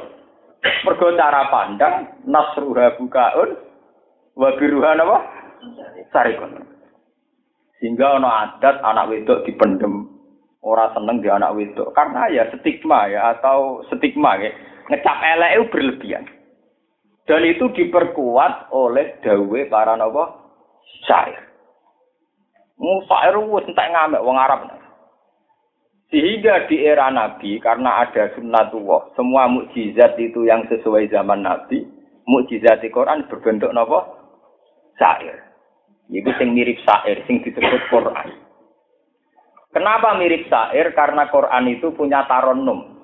Mergo 0.59 1.15
cara 1.15 1.47
pandang 1.47 2.19
nasruha 2.27 2.99
bukaun 2.99 3.49
wa 4.35 4.49
birruha 4.59 4.91
napa? 4.95 5.17
Sarikotun. 6.11 6.63
Sehingga 7.79 8.19
ana 8.19 8.59
adat 8.59 8.83
anak 8.83 9.07
wedok 9.07 9.47
dipendem 9.47 10.07
ora 10.59 10.91
seneng 10.91 11.23
di 11.23 11.31
anak 11.31 11.55
wedok 11.55 11.95
karena 11.95 12.27
ya 12.27 12.43
stigma 12.51 13.07
ya 13.07 13.39
atau 13.39 13.87
stigma 13.87 14.35
ya 14.35 14.51
ngecap 14.91 15.17
elek 15.23 15.53
itu 15.55 15.63
berlebihan. 15.71 16.25
Dan 17.23 17.45
itu 17.45 17.69
diperkuat 17.77 18.73
oleh 18.73 19.21
dawe 19.21 19.59
para 19.69 19.93
nopo 19.95 20.23
syair. 21.05 21.39
Musair 22.79 23.35
wis 23.37 23.69
entek 23.69 23.91
ngamek 23.91 24.23
wong 24.25 24.35
Arab. 24.39 24.65
Sehingga 26.09 26.65
di 26.65 26.81
era 26.81 27.13
Nabi, 27.13 27.61
karena 27.61 28.01
ada 28.01 28.33
sunnatullah, 28.33 29.13
semua 29.13 29.45
mukjizat 29.45 30.17
itu 30.17 30.41
yang 30.49 30.65
sesuai 30.65 31.05
zaman 31.13 31.45
Nabi, 31.45 31.85
mukjizat 32.25 32.81
di 32.81 32.89
Quran 32.89 33.29
berbentuk 33.29 33.69
nopo 33.69 34.17
Syair. 34.97 35.49
Itu 36.09 36.33
sing 36.41 36.57
mirip 36.57 36.81
syair, 36.81 37.21
sing 37.29 37.45
disebut 37.45 37.85
Quran. 37.93 38.33
Kenapa 39.69 40.17
mirip 40.17 40.49
syair? 40.49 40.89
Karena 40.97 41.29
Quran 41.29 41.69
itu 41.69 41.93
punya 41.93 42.25
taronum, 42.25 42.97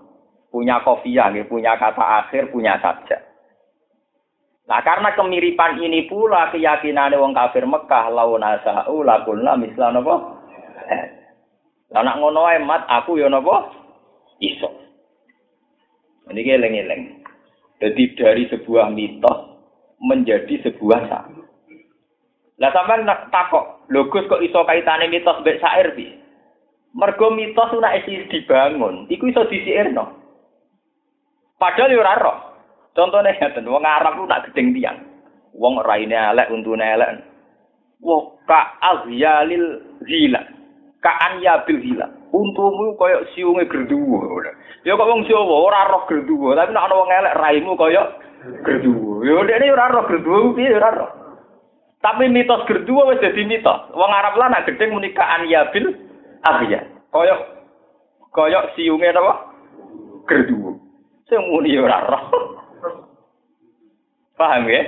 punya 0.49 0.81
kofiah, 0.81 1.29
punya 1.45 1.77
kata 1.77 2.25
akhir, 2.25 2.49
punya 2.49 2.81
sajak. 2.81 3.21
Nah 4.65 4.81
karena 4.81 5.13
kemiripan 5.13 5.77
ini 5.77 6.09
pula 6.09 6.49
keyakinan 6.49 7.13
wong 7.21 7.37
kafir 7.37 7.69
Mekah 7.69 8.09
launa 8.09 8.57
sa'u 8.65 9.05
lakulna 9.05 9.53
misla 9.61 9.93
napa? 9.93 10.41
Lah 11.93 12.01
nak 12.01 12.17
ngono 12.17 12.47
ae 12.49 12.61
mat 12.63 12.87
aku 12.89 13.21
ya 13.21 13.29
napa? 13.29 13.69
Iso. 14.41 14.69
Ini 16.25 16.57
eleng-eleng. 16.57 17.21
Jadi 17.77 18.03
dari 18.17 18.43
sebuah 18.49 18.89
mitos 18.89 19.39
menjadi 20.01 20.65
sebuah 20.65 21.01
syair. 21.05 21.45
Lah 22.55 22.71
sampean 22.71 23.05
takok, 23.29 23.85
lho 23.91 24.07
Gus 24.07 24.25
kok 24.31 24.41
iso 24.41 24.63
kaitane 24.63 25.11
mitos 25.11 25.43
mbek 25.43 25.59
syair 25.59 25.91
bi? 25.93 26.07
Mergo 26.95 27.27
mitos 27.35 27.75
ora 27.75 27.91
isi 27.99 28.23
dibangun, 28.31 29.11
iku 29.11 29.27
iso 29.27 29.43
disiirno. 29.51 30.15
Padahal 31.59 31.91
yo 31.91 31.99
ora 31.99 32.15
roh. 32.15 32.37
Contohnya 32.95 33.35
ngeten, 33.35 33.67
wong 33.67 33.83
Arab 33.83 34.15
ku 34.15 34.23
nak 34.23 34.47
gedeng 34.47 34.71
tiang. 34.71 34.95
Wong 35.51 35.83
raine 35.83 36.15
elek, 36.15 36.47
untune 36.47 36.79
elek. 36.79 37.19
Wah, 37.99 38.23
ka 38.47 38.79
azyalil 38.79 39.83
zila. 40.07 40.54
Ka 41.05 41.13
anyabil 41.21 41.85
zila. 41.85 42.09
Untumu 42.33 42.97
koyo 42.97 43.21
siunge 43.37 43.69
gerduwo. 43.69 44.41
Ya 44.81 44.97
kok 44.97 45.05
wong 45.05 45.21
Jawa 45.29 45.55
ora 45.69 45.85
roh 45.93 46.09
gerduwo, 46.09 46.57
tapi 46.57 46.73
nek 46.73 46.81
ana 46.81 46.97
wong 46.97 47.13
elek 47.13 47.37
raimu 47.37 47.77
koyo 47.77 48.01
gerduwo. 48.65 49.21
Ya 49.21 49.37
dekne 49.45 49.69
ora 49.69 49.93
roh 49.93 50.09
gerduwo 50.09 50.57
piye 50.57 50.73
ora 50.73 50.89
roh. 50.97 51.11
Tapi 52.01 52.25
mitos 52.33 52.65
gerduwo 52.65 53.13
wis 53.13 53.21
dadi 53.21 53.45
mitos. 53.45 53.93
Wong 53.93 54.09
Arab 54.09 54.33
lah 54.33 54.49
nak 54.49 54.65
gedeng 54.65 54.97
muni 54.97 55.13
ka 55.13 55.29
anyabil 55.29 55.93
azya. 56.41 56.81
Koyo 57.13 57.37
koyo 58.33 58.73
siunge 58.73 59.13
napa? 59.13 59.53
Gerduwo. 60.25 60.81
Sing 61.29 61.37
muni 61.53 61.77
ora 61.77 62.01
roh. 62.01 62.25
Paham 64.41 64.65
ya? 64.73 64.81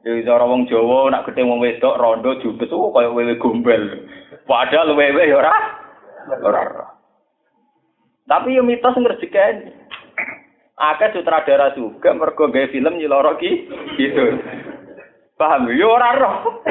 Jadi 0.00 0.24
wong 0.24 0.64
Jawa 0.72 1.12
nak 1.12 1.28
ketemu 1.28 1.52
wong 1.52 1.60
wedok 1.60 2.00
rondo 2.00 2.40
jubes 2.40 2.72
oh 2.72 2.88
kaya 2.96 3.12
wewe 3.12 3.36
gombel. 3.36 4.08
Padahal 4.50 4.98
wewe 4.98 5.30
ya 5.30 5.38
ora 5.38 5.54
ora. 6.42 6.90
Tapi 8.26 8.58
yo 8.58 8.66
mitos 8.66 8.98
ngrejekeni. 8.98 9.70
Akeh 10.74 11.14
sutradara 11.14 11.70
juga 11.78 12.10
mergo 12.10 12.50
gawe 12.50 12.66
film 12.74 12.98
nyiloro 12.98 13.38
ki 13.38 13.70
gitu. 13.94 14.42
Paham 15.38 15.70
yo 15.70 15.94
ora 15.94 16.18
roh. 16.18 16.66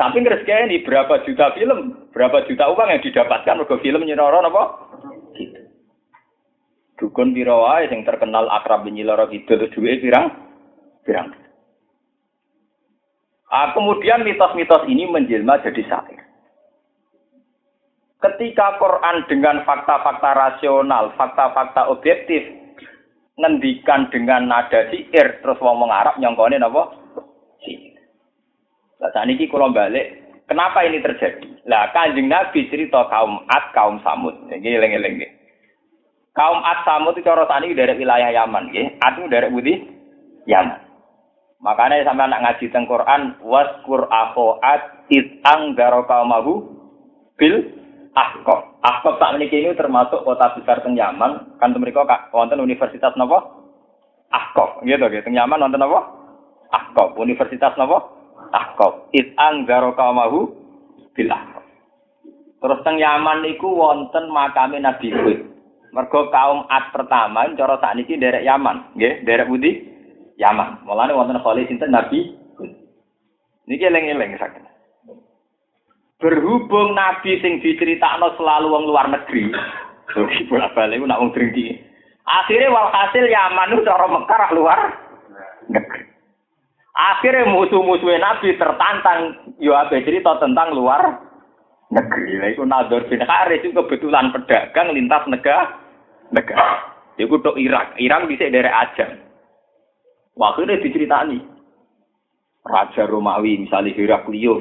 Tapi 0.00 0.16
ngrejekeni 0.16 0.80
berapa 0.80 1.28
juta 1.28 1.52
film, 1.52 2.08
berapa 2.08 2.48
juta 2.48 2.72
uang 2.72 2.88
yang 2.88 3.04
didapatkan 3.04 3.60
mergo 3.60 3.76
film 3.84 4.00
nyiloro 4.00 4.40
napa? 4.40 4.64
Gitu. 5.36 5.60
Dukun 6.96 7.36
piro 7.36 7.68
wae 7.68 7.84
sing 7.92 8.00
terkenal 8.08 8.48
akrab 8.48 8.88
nyiloro 8.88 9.28
gitu 9.28 9.60
terus 9.60 9.72
duwe 9.76 10.00
pirang? 10.00 10.32
pirang. 11.04 11.36
Ah, 13.50 13.76
kemudian 13.76 14.24
mitos-mitos 14.24 14.88
ini 14.88 15.04
menjelma 15.04 15.60
jadi 15.60 15.82
syair. 15.84 16.19
Ketika 18.20 18.76
Quran 18.76 19.24
dengan 19.32 19.64
fakta-fakta 19.64 20.36
rasional, 20.36 21.16
fakta-fakta 21.16 21.88
objektif, 21.88 22.44
ngendikan 23.40 24.12
dengan 24.12 24.44
nada 24.44 24.92
syair, 24.92 25.40
terus 25.40 25.56
ngomong 25.56 25.88
Arab 25.88 26.20
nyongkone 26.20 26.60
napa? 26.60 26.92
Syair. 27.64 27.96
Lah 29.00 29.08
saat 29.16 29.24
ini 29.24 29.48
kalau 29.48 29.72
balik, 29.72 30.20
kenapa 30.44 30.84
ini 30.84 31.00
terjadi? 31.00 31.48
Lah 31.64 31.88
kanjeng 31.96 32.28
Nabi 32.28 32.68
cerita 32.68 33.08
kaum 33.08 33.40
Ad, 33.48 33.72
kaum 33.72 33.96
Samud. 34.04 34.36
Ini 34.52 34.76
eleng-eleng 34.76 35.24
Kaum 36.36 36.60
Ad 36.60 36.84
Samud 36.84 37.16
itu 37.16 37.24
cara 37.24 37.48
tani 37.48 37.72
dari 37.72 37.96
wilayah 37.96 38.28
Yaman, 38.36 38.68
nggih. 38.68 39.00
Ad 39.00 39.16
itu 39.16 39.32
dari 39.32 39.48
Budi 39.48 39.74
Yaman. 40.44 40.80
Makanya 41.60 42.04
sampai 42.08 42.24
anak 42.28 42.40
ngaji 42.44 42.72
teng 42.72 42.84
Quran 42.88 43.36
waskur 43.44 44.08
akhoat 44.08 45.08
it 45.12 45.44
anggaro 45.44 46.08
kaumahu 46.08 46.64
bil 47.36 47.79
Ahkop 48.10 49.22
tak 49.22 49.38
memiliki 49.38 49.62
ini 49.62 49.78
termasuk 49.78 50.26
kota 50.26 50.56
besar 50.58 50.82
teng 50.82 50.98
Yaman. 50.98 51.60
Kan 51.62 51.76
mereka 51.78 52.02
wonten 52.34 52.58
universitas 52.58 53.14
nopo? 53.14 53.38
Ahkop, 54.30 54.82
gitu 54.82 55.06
gitu. 55.10 55.22
Teng 55.22 55.38
Yaman 55.38 55.62
wonten 55.62 55.78
nopo? 55.78 56.00
Ahkop. 56.74 57.14
Universitas 57.20 57.76
nopo? 57.78 58.10
Ahkop. 58.50 59.14
It 59.14 59.30
anggaro 59.38 59.94
kaumahu 59.94 60.50
bil 61.14 61.30
ahkop. 61.30 61.62
Terus 62.60 62.82
teng 62.82 62.98
Yaman 62.98 63.46
niku 63.46 63.70
wonten 63.70 64.26
makame 64.34 64.82
Nabi 64.82 65.14
Hud. 65.14 65.38
Mergo 65.90 66.30
kaum 66.30 66.70
Ad 66.70 66.94
pertama 66.94 67.50
cara 67.58 67.74
sakniki 67.82 68.14
derek 68.14 68.46
Yaman, 68.46 68.94
nggih, 68.94 69.26
derek 69.26 69.50
Budi 69.50 69.82
Yaman. 70.38 70.86
Mulane 70.86 71.14
wonten 71.18 71.42
khalil 71.42 71.66
sinten 71.66 71.90
Nabi 71.90 72.38
Niki 73.70 73.86
eling-eling 73.86 74.34
sakit. 74.34 74.69
Berhubung 76.20 76.92
Nabi 76.92 77.40
sing 77.40 77.64
diceritakno 77.64 78.36
selalu 78.36 78.66
wong 78.68 78.84
luar 78.92 79.08
negeri. 79.08 79.48
Jadi 80.12 80.44
bolak-balik 80.52 81.00
nak 81.00 81.20
wong 81.20 81.32
drinki. 81.32 81.80
Akhirnya 82.28 82.68
walhasil 82.68 83.24
Yaman 83.24 83.80
cara 83.80 84.06
Mekar 84.06 84.42
luar 84.52 84.80
negeri. 85.72 86.04
Akhirnya 86.92 87.48
musuh-musuhnya 87.48 88.20
Nabi 88.20 88.52
tertantang 88.60 89.20
yo 89.56 89.72
abe 89.72 90.04
cerita 90.04 90.36
tentang 90.36 90.76
luar 90.76 91.24
negeri. 91.88 92.36
Lah 92.36 92.48
iku 92.52 92.68
Nador 92.68 93.08
bin 93.08 93.24
Haris 93.24 93.64
kebetulan 93.64 94.28
pedagang 94.36 94.92
lintas 94.92 95.24
negara 95.24 95.80
negara. 96.34 96.92
Iku 97.16 97.40
tok 97.40 97.56
Irak. 97.56 97.96
Irak 98.00 98.28
bisa 98.28 98.48
dari 98.48 98.68
Ajam. 98.70 99.16
Akhirnya 100.40 100.80
diceritani. 100.80 101.38
Raja 102.60 103.08
Romawi, 103.08 103.64
misalnya 103.64 103.96
Heraklius, 103.96 104.60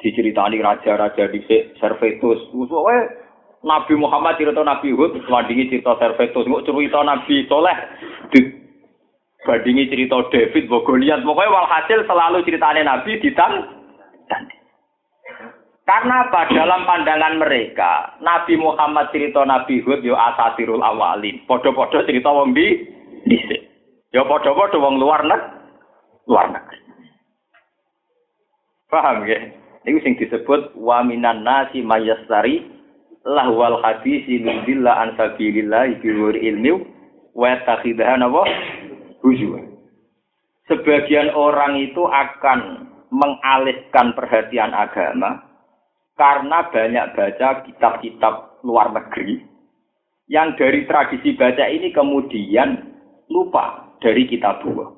diceritani 0.00 0.60
raja-raja 0.60 1.28
di 1.32 1.40
Servetus. 1.80 2.50
Pokoknya 2.52 3.00
Nabi 3.66 3.94
Muhammad 3.98 4.38
cerita 4.38 4.62
Nabi 4.62 4.92
Hud, 4.92 5.16
bandingi 5.26 5.72
cerita 5.72 5.96
Servetus, 5.98 6.46
nggak 6.46 6.64
cerita 6.68 7.00
Nabi 7.02 7.34
Soleh, 7.48 7.76
bandingi 9.42 9.90
cerita 9.90 10.20
David, 10.28 10.68
Bogoliat. 10.68 11.24
Pokoknya 11.24 11.54
walhasil 11.54 11.98
selalu 12.04 12.44
ceritanya 12.44 12.82
Nabi 12.84 13.18
ditan. 13.18 13.52
Karena 15.86 16.26
apa? 16.26 16.50
Dalam 16.50 16.82
pandangan 16.82 17.38
mereka, 17.38 18.18
Nabi 18.18 18.58
Muhammad 18.58 19.06
cerita 19.14 19.46
Nabi 19.46 19.78
Hud 19.86 20.02
yo 20.02 20.18
asatirul 20.18 20.82
awalin. 20.82 21.46
Podo-podo 21.46 22.02
cerita 22.02 22.26
wong 22.26 22.58
di 22.58 22.90
dhisik. 23.22 23.62
Ya 24.10 24.26
padha-padha 24.26 24.82
wong 24.82 24.98
luar 24.98 25.22
negeri. 25.22 25.62
Luar 26.26 26.50
negeri. 26.50 26.78
Paham 28.90 29.26
ya? 29.30 29.38
Ini 29.86 30.02
sing 30.02 30.18
disebut 30.18 30.74
wa 30.74 31.06
minan 31.06 31.46
nasi 31.46 31.78
mayastari 31.78 32.66
lahwal 33.22 33.78
hadisi 33.86 34.42
min 34.42 34.66
billah 34.66 34.98
an 34.98 35.14
sabilillah 35.14 35.94
wa 37.34 37.54
takhidahan 37.62 38.26
apa? 38.26 38.42
Sebagian 40.66 41.30
orang 41.38 41.78
itu 41.78 42.02
akan 42.02 42.90
mengalihkan 43.14 44.18
perhatian 44.18 44.74
agama 44.74 45.46
karena 46.18 46.58
banyak 46.74 47.06
baca 47.14 47.48
kitab-kitab 47.62 48.66
luar 48.66 48.90
negeri 48.90 49.46
yang 50.26 50.58
dari 50.58 50.82
tradisi 50.90 51.38
baca 51.38 51.70
ini 51.70 51.94
kemudian 51.94 52.98
lupa 53.30 53.94
dari 54.02 54.26
kita 54.26 54.58
dua. 54.66 54.90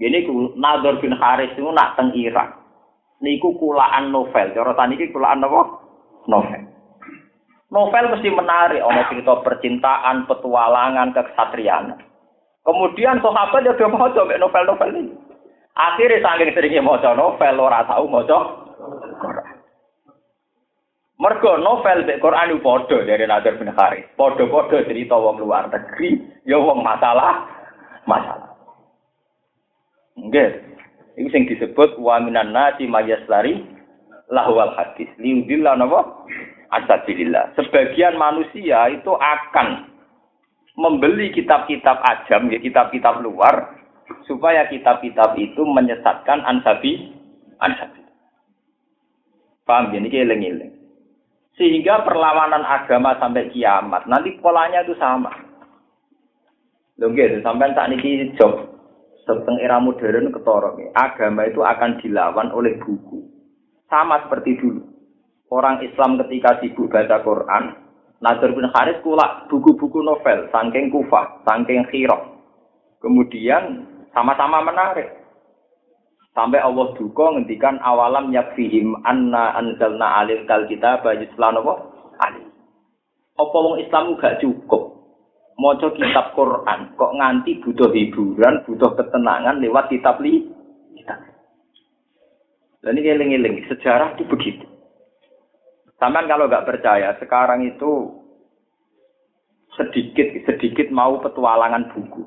Ini 0.00 0.28
Nador 0.56 1.00
bin 1.00 1.12
Haris 1.16 1.52
itu 1.56 1.64
nak 1.72 1.96
teng 1.96 2.12
Irak. 2.16 2.59
Niku 3.20 3.56
kulaan 3.60 4.08
novel. 4.08 4.56
Cara 4.56 4.72
tani 4.72 4.96
iki 4.96 5.12
kulaan 5.12 5.44
apa? 5.44 5.60
Novel. 6.24 6.62
Novel 7.70 8.04
mesti 8.10 8.28
menarik, 8.34 8.82
ono 8.82 9.06
cerita 9.06 9.46
percintaan, 9.46 10.26
petualangan, 10.26 11.14
kesatriaan. 11.14 12.02
Kemudian 12.66 13.22
sahabat 13.22 13.62
ya 13.62 13.86
mau 13.86 14.10
coba 14.10 14.34
novel-novel 14.36 14.90
ini. 14.98 15.14
Akhirnya 15.78 16.18
saking 16.18 16.50
seringnya 16.50 16.82
mau 16.82 16.98
novel, 16.98 17.54
ora 17.62 17.86
tahu 17.86 18.10
mau 18.10 18.26
Mergo 21.20 21.60
novel 21.60 22.08
mek 22.08 22.16
Quran 22.24 22.64
padha 22.64 23.04
dari 23.04 23.28
Nadir 23.28 23.60
bin. 23.60 23.68
Padha-padha 23.76 24.88
cerita 24.88 25.20
wong 25.20 25.36
luar 25.36 25.68
negeri, 25.68 26.16
ya 26.48 26.56
wong 26.56 26.80
masalah 26.80 27.44
masalah. 28.08 28.56
Nggih. 30.16 30.79
Iku 31.20 31.28
sing 31.28 31.44
disebut 31.44 32.00
wa 32.00 32.16
minan 32.16 32.56
nasi 32.56 32.88
mayaslari 32.88 33.60
lahwal 34.32 34.72
hadis. 34.72 35.12
Liudillah 35.20 35.76
napa? 35.76 36.24
Asabilillah. 36.72 37.52
Sebagian 37.60 38.16
manusia 38.16 38.88
itu 38.88 39.12
akan 39.12 39.84
membeli 40.80 41.28
kitab-kitab 41.36 42.00
ajam, 42.00 42.48
ya 42.48 42.56
kitab-kitab 42.56 43.20
luar, 43.20 43.84
supaya 44.24 44.64
kitab-kitab 44.72 45.36
itu 45.36 45.60
menyesatkan 45.60 46.40
ansabi, 46.48 47.12
ansabi. 47.60 48.00
Paham 49.68 49.92
ya? 49.92 50.00
Ini 50.00 50.08
eling-eling. 50.24 50.72
Sehingga 51.60 52.00
perlawanan 52.08 52.64
agama 52.64 53.20
sampai 53.20 53.52
kiamat, 53.52 54.08
nanti 54.08 54.40
polanya 54.40 54.80
itu 54.80 54.96
sama. 54.96 55.36
Gitu, 56.96 57.44
sampai 57.44 57.76
saat 57.76 57.92
ini 57.92 58.32
job, 58.40 58.79
tentang 59.38 59.58
era 59.62 59.78
modern 59.78 60.34
ketorong. 60.34 60.90
Agama 60.98 61.46
itu 61.46 61.62
akan 61.62 62.02
dilawan 62.02 62.50
oleh 62.50 62.74
buku. 62.82 63.22
Sama 63.86 64.26
seperti 64.26 64.58
dulu. 64.58 64.82
Orang 65.50 65.82
Islam 65.82 66.18
ketika 66.26 66.62
sibuk 66.62 66.90
baca 66.90 67.22
Quran, 67.22 67.74
Nadir 68.22 68.54
bin 68.54 68.68
Haris 68.70 69.02
kulak 69.02 69.50
buku-buku 69.50 70.04
novel, 70.04 70.46
sangking 70.54 70.92
kufah, 70.92 71.42
sangking 71.42 71.82
khirok. 71.90 72.38
Kemudian 73.02 73.88
sama-sama 74.12 74.62
menarik. 74.62 75.08
Sampai 76.30 76.62
Allah 76.62 76.94
duka 76.94 77.34
ngendikan 77.34 77.82
awalam 77.82 78.30
yakfihim 78.30 78.94
anna 79.02 79.58
anzalna 79.58 80.22
alil 80.22 80.46
kal 80.46 80.68
kita 80.70 81.02
baju 81.02 81.26
apa? 81.26 81.74
Ali. 82.22 82.44
Apa 83.34 83.56
wong 83.56 83.82
Islam 83.82 84.14
gak 84.20 84.38
cukup 84.38 84.99
maca 85.60 85.92
kitab 85.92 86.32
Quran 86.32 86.96
kok 86.96 87.12
nganti 87.20 87.60
butuh 87.60 87.92
hiburan, 87.92 88.64
butuh 88.64 88.96
ketenangan 88.96 89.60
lewat 89.60 89.92
kitab 89.92 90.16
li. 90.24 90.48
Dan 92.80 92.96
ini 92.96 93.12
eling-eling, 93.12 93.68
sejarah 93.68 94.16
itu 94.16 94.24
begitu. 94.24 94.64
Sampai 96.00 96.24
kalau 96.24 96.48
nggak 96.48 96.64
percaya, 96.64 97.12
sekarang 97.20 97.68
itu 97.68 98.08
sedikit 99.76 100.48
sedikit 100.48 100.88
mau 100.88 101.20
petualangan 101.20 101.92
buku. 101.92 102.24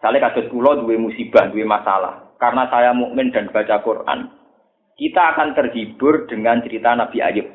Saya 0.00 0.16
kasus 0.16 0.48
pulau 0.48 0.80
dua 0.80 0.96
musibah, 0.96 1.52
dua 1.52 1.68
masalah. 1.68 2.32
Karena 2.40 2.70
saya 2.72 2.96
mukmin 2.96 3.34
dan 3.34 3.52
baca 3.52 3.82
Quran, 3.84 4.32
kita 4.96 5.34
akan 5.34 5.58
terhibur 5.58 6.24
dengan 6.30 6.62
cerita 6.64 6.94
Nabi 6.94 7.18
Ayub. 7.20 7.48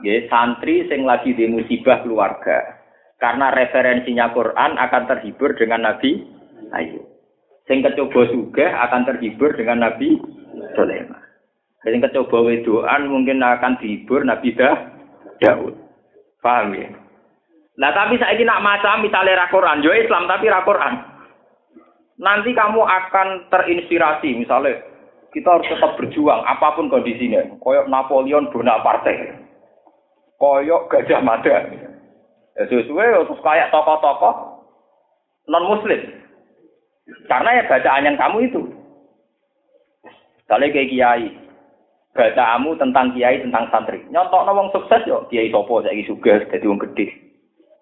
Ya, 0.00 0.16
santri 0.32 0.88
sing 0.88 1.04
lagi 1.04 1.36
di 1.36 1.44
musibah 1.44 2.00
keluarga. 2.00 2.79
Karena 3.20 3.52
referensinya 3.52 4.32
Quran 4.32 4.80
akan 4.80 5.02
terhibur 5.04 5.52
dengan 5.54 5.84
Nabi 5.84 6.24
Ayub. 6.72 7.04
Sing 7.68 7.84
kecoba 7.84 8.26
juga 8.32 8.66
akan 8.88 9.06
terhibur 9.06 9.52
dengan 9.54 9.84
Nabi 9.84 10.16
Sulaiman. 10.74 11.20
Sing 11.84 12.00
kecoba 12.00 12.48
wedoan 12.48 13.12
mungkin 13.12 13.44
akan 13.44 13.76
dihibur 13.78 14.24
Nabi 14.24 14.56
Dah 14.56 14.88
Daud. 15.38 15.76
Paham 16.40 16.72
ya? 16.72 16.88
Nah 17.76 17.92
tapi 17.92 18.16
saya 18.16 18.36
ini 18.36 18.48
nak 18.48 18.64
macam 18.64 19.04
misalnya 19.04 19.48
Quran, 19.52 19.84
jo 19.84 19.92
Islam 19.92 20.24
tapi 20.24 20.48
Quran. 20.48 20.94
Nanti 22.20 22.52
kamu 22.52 22.80
akan 22.84 23.48
terinspirasi 23.48 24.36
misalnya 24.36 24.80
kita 25.30 25.46
harus 25.46 25.68
tetap 25.70 25.94
berjuang 25.96 26.42
apa 26.42 26.74
pun 26.74 26.90
kondisinya. 26.90 27.46
Koyok 27.62 27.86
Napoleon 27.86 28.50
Bonaparte. 28.50 29.38
Koyok 30.36 30.90
Gajah 30.90 31.20
Mada. 31.22 31.70
Ya 32.60 32.68
sesuai 32.68 33.24
terus 33.24 33.40
kayak 33.40 33.72
tokoh-tokoh 33.72 34.60
non 35.48 35.64
muslim. 35.64 35.96
Karena 37.24 37.56
ya 37.56 37.64
bacaan 37.64 38.04
yang 38.04 38.20
kamu 38.20 38.52
itu. 38.52 38.60
Kali 40.44 40.68
kayak 40.68 40.90
kiai, 40.92 41.26
bacaanmu 42.12 42.76
tentang 42.76 43.16
kiai 43.16 43.40
tentang 43.40 43.64
santri. 43.72 44.04
Nyontok 44.12 44.44
wong 44.44 44.68
sukses 44.76 45.08
yo 45.08 45.24
kiai 45.32 45.48
sopo 45.48 45.80
saya 45.80 45.96
juga 46.04 46.44
jadi 46.52 46.68
wong 46.68 46.84
gede. 46.84 47.08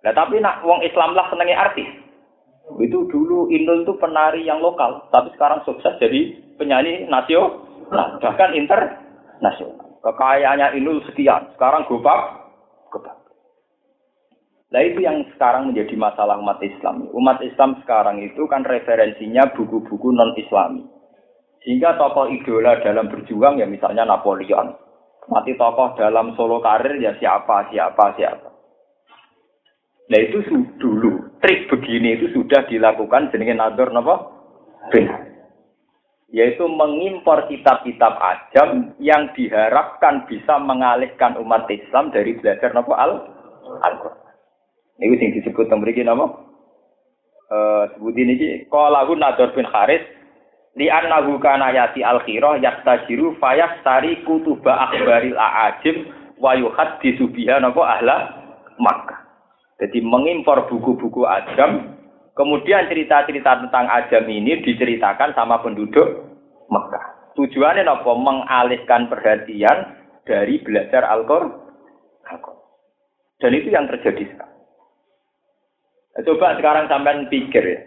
Nah 0.07 0.15
tapi 0.15 0.39
nak 0.39 0.63
wong 0.63 0.79
Islam 0.87 1.19
lah 1.19 1.27
senengnya 1.27 1.59
artis. 1.59 1.91
Itu 2.79 3.11
dulu 3.11 3.51
Indul 3.51 3.83
itu 3.83 3.97
penari 3.99 4.45
yang 4.45 4.61
lokal, 4.61 5.09
tapi 5.09 5.33
sekarang 5.35 5.65
sukses 5.65 5.97
jadi 5.99 6.37
penyanyi 6.61 7.09
nasional, 7.09 8.21
bahkan 8.21 8.53
internasional. 8.53 9.89
Kekayaannya 10.05 10.77
Indul 10.79 11.03
sekian, 11.09 11.49
sekarang 11.57 11.89
gobak. 11.91 12.38
Nah 14.69 14.85
itu 14.85 15.01
yang 15.01 15.25
sekarang 15.33 15.73
menjadi 15.73 15.97
masalah 15.97 16.37
umat 16.37 16.61
Islam. 16.61 17.09
Umat 17.17 17.41
Islam 17.41 17.81
sekarang 17.81 18.21
itu 18.21 18.45
kan 18.53 18.69
referensinya 18.69 19.49
buku-buku 19.57 20.13
non-Islami. 20.13 20.85
Sehingga 21.65 21.97
tokoh 21.97 22.29
idola 22.29 22.77
dalam 22.85 23.09
berjuang 23.09 23.57
ya 23.61 23.65
misalnya 23.65 24.05
Napoleon. 24.05 24.77
Mati 25.29 25.57
tokoh 25.57 25.97
dalam 25.97 26.37
solo 26.37 26.61
karir 26.61 27.01
ya 27.01 27.17
siapa, 27.17 27.69
siapa, 27.73 28.17
siapa. 28.17 28.49
Nah 30.09 30.21
itu 30.25 30.41
dulu 30.81 31.37
trik 31.45 31.69
begini 31.69 32.17
itu 32.17 32.33
sudah 32.33 32.65
dilakukan 32.65 33.29
jenenge 33.29 33.53
Nador 33.53 33.93
napa? 33.93 34.17
Yaitu 36.33 36.65
mengimpor 36.65 37.45
kitab-kitab 37.49 38.17
ajam 38.17 38.97
yang 39.01 39.33
diharapkan 39.37 40.25
bisa 40.29 40.57
mengalihkan 40.61 41.37
umat 41.41 41.69
Islam 41.69 42.09
dari 42.13 42.37
belajar 42.41 42.73
napa 42.73 42.95
al 42.97 43.13
Al-Qur'an. 43.85 44.28
Ini 44.99 45.15
sing 45.19 45.31
disebut 45.39 45.71
mriki 45.79 46.03
napa? 46.03 46.27
Eh 47.49 47.85
sebutin 47.95 48.35
iki 48.35 48.67
qalahu 48.67 49.15
Nador 49.15 49.55
bin 49.55 49.65
Haris 49.65 50.03
li 50.75 50.91
annahu 50.91 51.39
kana 51.39 51.71
yati 51.71 52.03
al 52.03 52.21
khirah 52.27 52.59
yastajiru 52.59 53.39
fayastari 53.39 54.21
kutuba 54.27 54.75
akhbaril 54.91 55.39
aajib 55.39 55.97
wa 56.43 56.59
yuhaddisu 56.59 57.31
biha 57.31 57.63
napa 57.63 57.83
ahla 57.87 58.17
Makkah. 58.79 59.27
Jadi 59.79 60.03
mengimpor 60.03 60.67
buku-buku 60.67 61.23
ajam, 61.27 61.99
kemudian 62.35 62.91
cerita-cerita 62.91 63.63
tentang 63.63 63.87
ajam 63.91 64.27
ini 64.27 64.63
diceritakan 64.63 65.35
sama 65.35 65.63
penduduk 65.63 66.27
Mekah. 66.67 67.35
Tujuannya 67.39 67.87
napa? 67.87 68.11
Mengalihkan 68.15 69.07
perhatian 69.07 69.99
dari 70.27 70.59
belajar 70.63 71.07
Al-Qur'an. 71.07 71.55
Dan 73.39 73.55
itu 73.55 73.71
yang 73.71 73.87
terjadi 73.87 74.35
sekarang. 74.35 74.58
Coba 76.19 76.59
sekarang 76.59 76.91
sampai 76.91 77.31
pikir 77.31 77.63
ya 77.63 77.79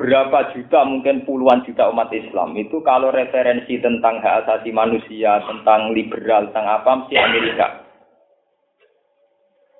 berapa 0.00 0.56
juta 0.56 0.80
mungkin 0.88 1.28
puluhan 1.28 1.60
juta 1.68 1.92
umat 1.92 2.08
Islam 2.08 2.56
itu 2.56 2.80
kalau 2.80 3.12
referensi 3.12 3.76
tentang 3.84 4.24
hak 4.24 4.48
asasi 4.48 4.72
manusia, 4.72 5.44
tentang 5.44 5.92
liberal, 5.92 6.48
tentang 6.48 6.80
apa 6.80 7.04
mesti 7.04 7.20
Amerika. 7.20 7.84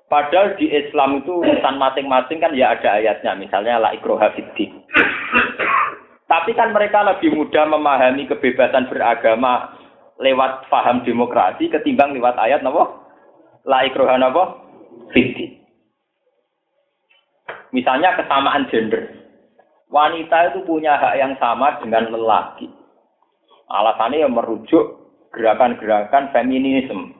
Padahal 0.05 0.53
di 0.61 0.69
Islam 0.69 1.25
itu 1.25 1.41
urusan 1.41 1.75
masing-masing 1.81 2.37
kan 2.37 2.53
ya 2.53 2.77
ada 2.77 3.01
ayatnya, 3.01 3.33
misalnya 3.33 3.81
la 3.81 3.97
ikroha 3.97 4.29
Tapi 6.29 6.51
kan 6.53 6.69
mereka 6.69 7.01
lebih 7.01 7.33
mudah 7.33 7.65
memahami 7.65 8.29
kebebasan 8.29 8.91
beragama 8.93 9.73
lewat 10.21 10.69
paham 10.69 11.01
demokrasi 11.01 11.65
ketimbang 11.71 12.13
lewat 12.13 12.37
ayat 12.37 12.61
napa? 12.61 12.93
La 13.65 13.87
ikroha 13.89 14.21
napa? 14.21 14.61
Misalnya 17.71 18.19
kesamaan 18.19 18.67
gender 18.67 19.21
wanita 19.91 20.55
itu 20.55 20.59
punya 20.63 20.95
hak 20.97 21.19
yang 21.19 21.33
sama 21.37 21.77
dengan 21.83 22.09
lelaki. 22.09 22.71
Alasannya 23.67 24.23
yang 24.23 24.33
merujuk 24.33 24.83
gerakan-gerakan 25.35 26.31
feminisme. 26.31 27.15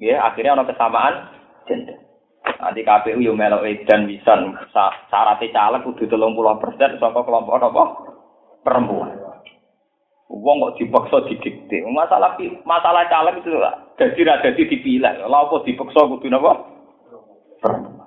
Ya, 0.00 0.24
akhirnya 0.24 0.58
ada 0.58 0.68
kesamaan 0.68 1.14
gender. 1.68 2.00
Nanti 2.60 2.84
KPU 2.84 3.20
yang 3.24 3.40
melo 3.40 3.64
dan 3.88 4.04
bisa 4.04 4.36
syaratnya 5.08 5.52
caleg 5.52 5.80
kudu 5.84 6.04
telung 6.08 6.36
puluh 6.36 6.56
persen 6.60 7.00
sama 7.00 7.24
kelompok 7.24 7.56
apa 7.56 7.84
perempuan. 8.60 9.16
Wong 10.28 10.56
kok 10.60 10.76
dipaksa 10.76 11.24
didikte. 11.28 11.84
Masalah 11.88 12.36
masalah 12.68 13.08
caleg 13.08 13.40
itu 13.40 13.52
lah. 13.56 13.80
Jadi 13.96 14.28
rada 14.28 14.50
dipilih. 14.52 15.24
Lah 15.24 15.40
apa 15.48 15.64
dipaksa 15.64 16.04
kudu 16.04 16.28
napa? 16.28 16.52
Perempuan. 17.64 18.03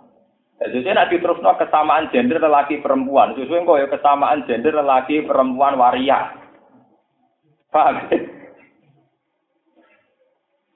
Sesuai 0.58 0.98
nak 0.98 1.13
diterusno 1.13 1.54
kesamaan 1.54 2.10
gender 2.10 2.41
lelaki 2.41 2.82
perempuan. 2.82 3.38
Sesuai 3.38 3.62
kok 3.62 3.78
ya 3.78 3.88
kesamaan 3.93 4.41
gender 4.50 4.74
lelaki 4.74 5.22
perempuan 5.22 5.78
waria. 5.78 6.34
Paham? 7.70 8.10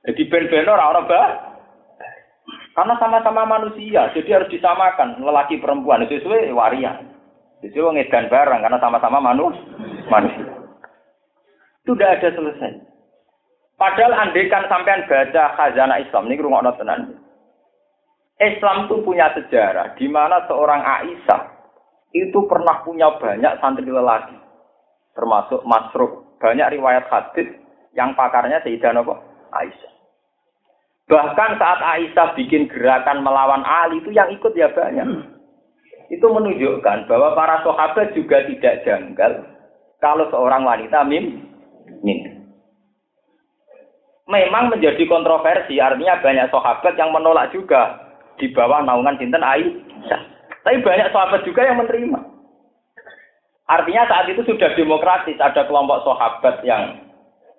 Jadi 0.05 0.21
ben-ben 0.29 0.69
ora 0.69 1.01
bah. 1.05 1.29
Karena 2.71 2.95
sama-sama 3.03 3.43
manusia, 3.43 4.07
jadi 4.15 4.39
harus 4.39 4.47
disamakan 4.47 5.19
lelaki 5.19 5.59
perempuan 5.59 6.07
sesuai 6.07 6.55
waria. 6.55 7.03
Sesuai 7.61 7.83
wong 7.83 8.01
edan 8.01 8.31
barang 8.31 8.63
karena 8.63 8.79
sama-sama 8.79 9.19
manus, 9.19 9.53
manusia. 10.07 10.49
Itu 11.83 11.93
udah 11.93 12.09
ada 12.15 12.29
selesai. 12.31 12.73
Padahal 13.77 14.13
andekan 14.13 14.65
sampean 14.71 15.05
baca 15.05 15.57
khazanah 15.57 16.01
Islam 16.01 16.29
ini 16.29 16.41
rumah 16.41 16.63
tenan. 16.77 17.20
Islam 18.41 18.89
itu 18.89 19.05
punya 19.05 19.29
sejarah 19.37 19.93
di 19.93 20.09
mana 20.09 20.41
seorang 20.49 20.81
Aisyah 20.81 21.41
itu 22.11 22.39
pernah 22.49 22.81
punya 22.81 23.13
banyak 23.21 23.61
santri 23.61 23.87
lelaki, 23.87 24.35
termasuk 25.13 25.61
Masruk. 25.63 26.25
Banyak 26.41 26.73
riwayat 26.73 27.05
hadis 27.05 27.53
yang 27.93 28.17
pakarnya 28.17 28.65
Sayyidah 28.65 28.97
apa? 28.97 29.15
Aisyah. 29.53 29.93
Bahkan 31.05 31.51
saat 31.61 31.79
Aisyah 31.85 32.33
bikin 32.33 32.65
gerakan 32.65 33.21
melawan 33.21 33.61
Ali 33.61 34.01
itu 34.01 34.09
yang 34.09 34.33
ikut 34.33 34.57
ya 34.57 34.73
banyak. 34.73 35.05
Itu 36.09 36.27
menunjukkan 36.27 37.05
bahwa 37.05 37.37
para 37.37 37.61
sahabat 37.61 38.17
juga 38.17 38.41
tidak 38.49 38.83
janggal 38.83 39.47
kalau 40.01 40.25
seorang 40.33 40.65
wanita 40.65 41.05
mim 41.05 41.45
min. 42.01 42.19
Memang 44.25 44.71
menjadi 44.71 45.03
kontroversi, 45.05 45.77
artinya 45.77 46.17
banyak 46.23 46.47
sahabat 46.49 46.93
yang 46.95 47.11
menolak 47.13 47.51
juga 47.53 48.10
di 48.41 48.49
bawah 48.49 48.81
naungan 48.81 49.21
sinten 49.21 49.45
Aisyah. 49.45 50.21
Tapi 50.65 50.81
banyak 50.81 51.13
sahabat 51.13 51.45
juga 51.45 51.61
yang 51.61 51.77
menerima. 51.77 52.19
Artinya 53.69 54.03
saat 54.09 54.25
itu 54.27 54.41
sudah 54.43 54.73
demokratis, 54.73 55.37
ada 55.37 55.63
kelompok 55.69 56.01
sahabat 56.03 56.65
yang 56.65 57.05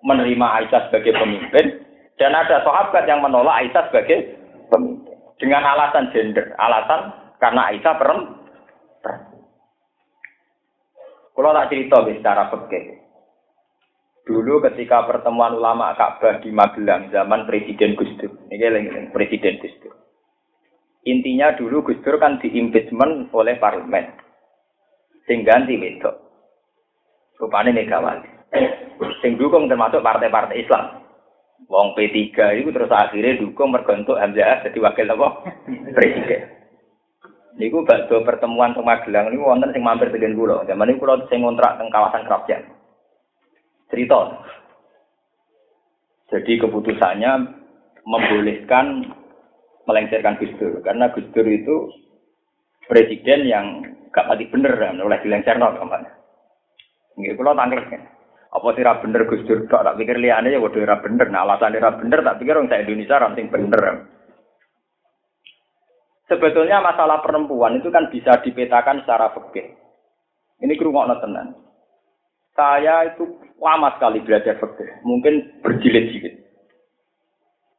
menerima 0.03 0.47
Aisyah 0.61 0.91
sebagai 0.91 1.15
pemimpin, 1.15 1.87
dan 2.19 2.35
ada 2.35 2.61
sahabat 2.67 3.07
yang 3.07 3.23
menolak 3.23 3.63
Aisyah 3.63 3.89
sebagai 3.89 4.35
pemimpin. 4.69 5.15
Dengan 5.41 5.63
alasan 5.67 6.15
gender, 6.15 6.55
alasan 6.55 7.11
karena 7.43 7.75
Aisyah 7.75 7.95
perempuan. 7.99 8.39
Kalau 11.33 11.57
tak 11.57 11.69
cerita 11.73 11.99
secara 12.07 12.53
fikih. 12.53 13.03
Dulu 14.23 14.63
ketika 14.71 15.03
pertemuan 15.03 15.59
ulama 15.59 15.99
Ka'bah 15.99 16.39
di 16.39 16.55
Magelang 16.55 17.11
zaman 17.11 17.43
Presiden 17.43 17.99
Gus 17.99 18.07
Dur. 18.23 18.31
Ini 18.55 19.11
Presiden 19.11 19.59
Gus. 19.59 19.75
Intinya 21.03 21.59
dulu 21.59 21.83
Gus 21.83 21.99
Dur 22.07 22.19
kan 22.23 22.39
diimpeachment 22.39 23.35
oleh 23.35 23.59
parlemen. 23.59 24.15
Sing 25.27 25.43
ganti 25.43 25.75
wedok. 25.75 26.15
Rupane 27.43 27.75
Megawati. 27.75 28.31
Sing 29.19 29.35
dukung 29.35 29.67
termasuk 29.67 29.99
partai-partai 29.99 30.63
Islam. 30.63 31.03
Wong 31.67 31.95
P3 31.99 32.59
itu 32.59 32.71
terus 32.71 32.91
akhirnya 32.91 33.39
dukung 33.39 33.75
mergontok 33.75 34.19
Hamzah 34.19 34.63
jadi 34.67 34.79
wakil 34.79 35.11
apa? 35.15 35.29
Presiden. 35.95 36.43
Niku 37.59 37.85
bakdo 37.85 38.25
pertemuan 38.25 38.73
teng 38.73 38.87
Magelang 38.87 39.29
niku 39.29 39.45
wonten 39.45 39.75
sing 39.75 39.83
mampir 39.85 40.09
tegen 40.09 40.39
kula. 40.39 40.65
Zaman 40.65 40.87
niku 40.89 41.05
kula 41.05 41.27
sing 41.29 41.43
ngontrak 41.43 41.77
teng 41.77 41.91
kawasan 41.91 42.25
Kerapjan. 42.25 42.63
Cerita. 43.91 44.21
Jadi 46.33 46.53
keputusannya 46.65 47.33
membolehkan 48.09 49.05
melengsarkan 49.87 50.39
Gus 50.39 50.53
Dur 50.59 50.79
karena 50.83 51.11
Gus 51.11 51.27
Dur 51.35 51.47
itu 51.47 51.91
presiden 52.87 53.47
yang 53.49 53.67
gak 54.13 54.29
pati 54.29 54.47
bener 54.51 54.75
oleh 54.79 55.19
dilengserno 55.25 55.75
ke 55.75 55.85
mana. 55.87 56.11
Nggih 57.19 57.35
kula 57.37 57.57
tanglet 57.57 57.87
kan. 57.89 58.03
Apa 58.53 58.69
sih 58.77 58.85
ra 58.85 59.01
bener 59.01 59.25
Gus 59.25 59.43
Dur 59.49 59.65
tak 59.67 59.97
pikir 59.97 60.21
liyane 60.21 60.53
ya 60.53 60.61
waduh 60.61 60.85
ra 60.85 61.01
bener. 61.01 61.27
Nah 61.33 61.49
alasan 61.49 61.75
ra 61.77 61.97
bener 61.97 62.21
tak 62.21 62.39
pikir 62.39 62.55
orang 62.55 62.69
Indonesia 62.69 63.19
ra 63.19 63.33
sing 63.33 63.49
bener. 63.49 63.83
Sebetulnya 66.33 66.81
masalah 66.81 67.21
perempuan 67.21 67.77
itu 67.77 67.93
kan 67.93 68.09
bisa 68.09 68.41
dipetakan 68.41 69.05
secara 69.05 69.37
fikih. 69.37 69.77
Ini 70.65 70.73
kerungokno 70.81 71.21
tenan. 71.21 71.53
Saya 72.57 73.13
itu 73.13 73.37
lama 73.61 73.93
sekali 73.97 74.25
belajar 74.25 74.57
fikih, 74.57 75.05
mungkin 75.05 75.61
berjilid-jilid. 75.61 76.42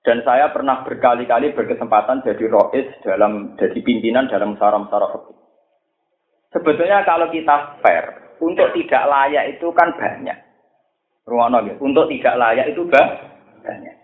Dan 0.03 0.19
saya 0.27 0.51
pernah 0.51 0.83
berkali-kali 0.83 1.55
berkesempatan 1.55 2.27
jadi 2.27 2.51
rois 2.51 2.91
dalam 3.07 3.55
jadi 3.55 3.79
pimpinan 3.79 4.27
dalam 4.27 4.59
musara-musara 4.59 5.15
fikih. 5.15 5.37
Sebetulnya 6.51 7.07
kalau 7.07 7.31
kita 7.31 7.79
fair, 7.79 8.35
untuk 8.43 8.67
tidak 8.75 9.03
layak 9.07 9.55
itu 9.55 9.71
kan 9.71 9.95
banyak. 9.95 10.37
Rumono 11.23 11.63
Untuk 11.79 12.11
tidak 12.11 12.35
layak 12.35 12.75
itu 12.75 12.83
banyak. 12.83 13.95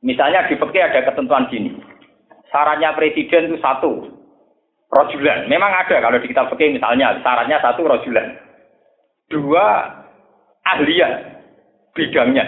Misalnya 0.00 0.48
di 0.48 0.56
fikih 0.56 0.82
ada 0.82 1.04
ketentuan 1.04 1.46
gini. 1.52 1.76
Syaratnya 2.48 2.96
presiden 2.96 3.52
itu 3.52 3.60
satu, 3.60 4.08
rojulan. 4.88 5.52
Memang 5.52 5.72
ada 5.72 6.00
kalau 6.00 6.16
di 6.16 6.32
kitab 6.32 6.48
fikih 6.48 6.80
misalnya 6.80 7.20
syaratnya 7.20 7.60
satu 7.60 7.84
rojulan. 7.84 8.40
Dua 9.28 9.84
ahlian 10.64 11.12
bidangnya. 11.92 12.44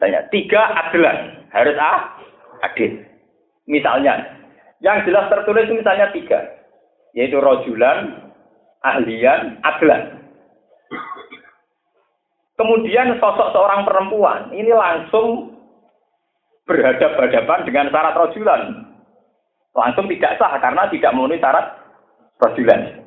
Tanya, 0.00 0.24
tiga 0.34 0.60
adalah 0.72 1.41
harus 1.52 1.76
ah, 1.76 2.16
adil. 2.64 3.04
Misalnya, 3.68 4.18
yang 4.82 5.06
jelas 5.06 5.30
tertulis 5.30 5.70
misalnya 5.70 6.10
tiga, 6.10 6.40
yaitu 7.14 7.38
rojulan, 7.38 8.32
ahlian, 8.82 9.60
adalah. 9.62 10.18
Kemudian 12.58 13.16
sosok 13.18 13.48
seorang 13.54 13.82
perempuan 13.88 14.52
ini 14.52 14.70
langsung 14.70 15.56
berhadapan-hadapan 16.68 17.60
dengan 17.66 17.86
syarat 17.90 18.14
rojulan. 18.14 18.62
Langsung 19.72 20.04
tidak 20.06 20.36
sah 20.36 20.60
karena 20.60 20.84
tidak 20.92 21.10
memenuhi 21.16 21.40
syarat 21.40 21.66
rojulan. 22.38 23.01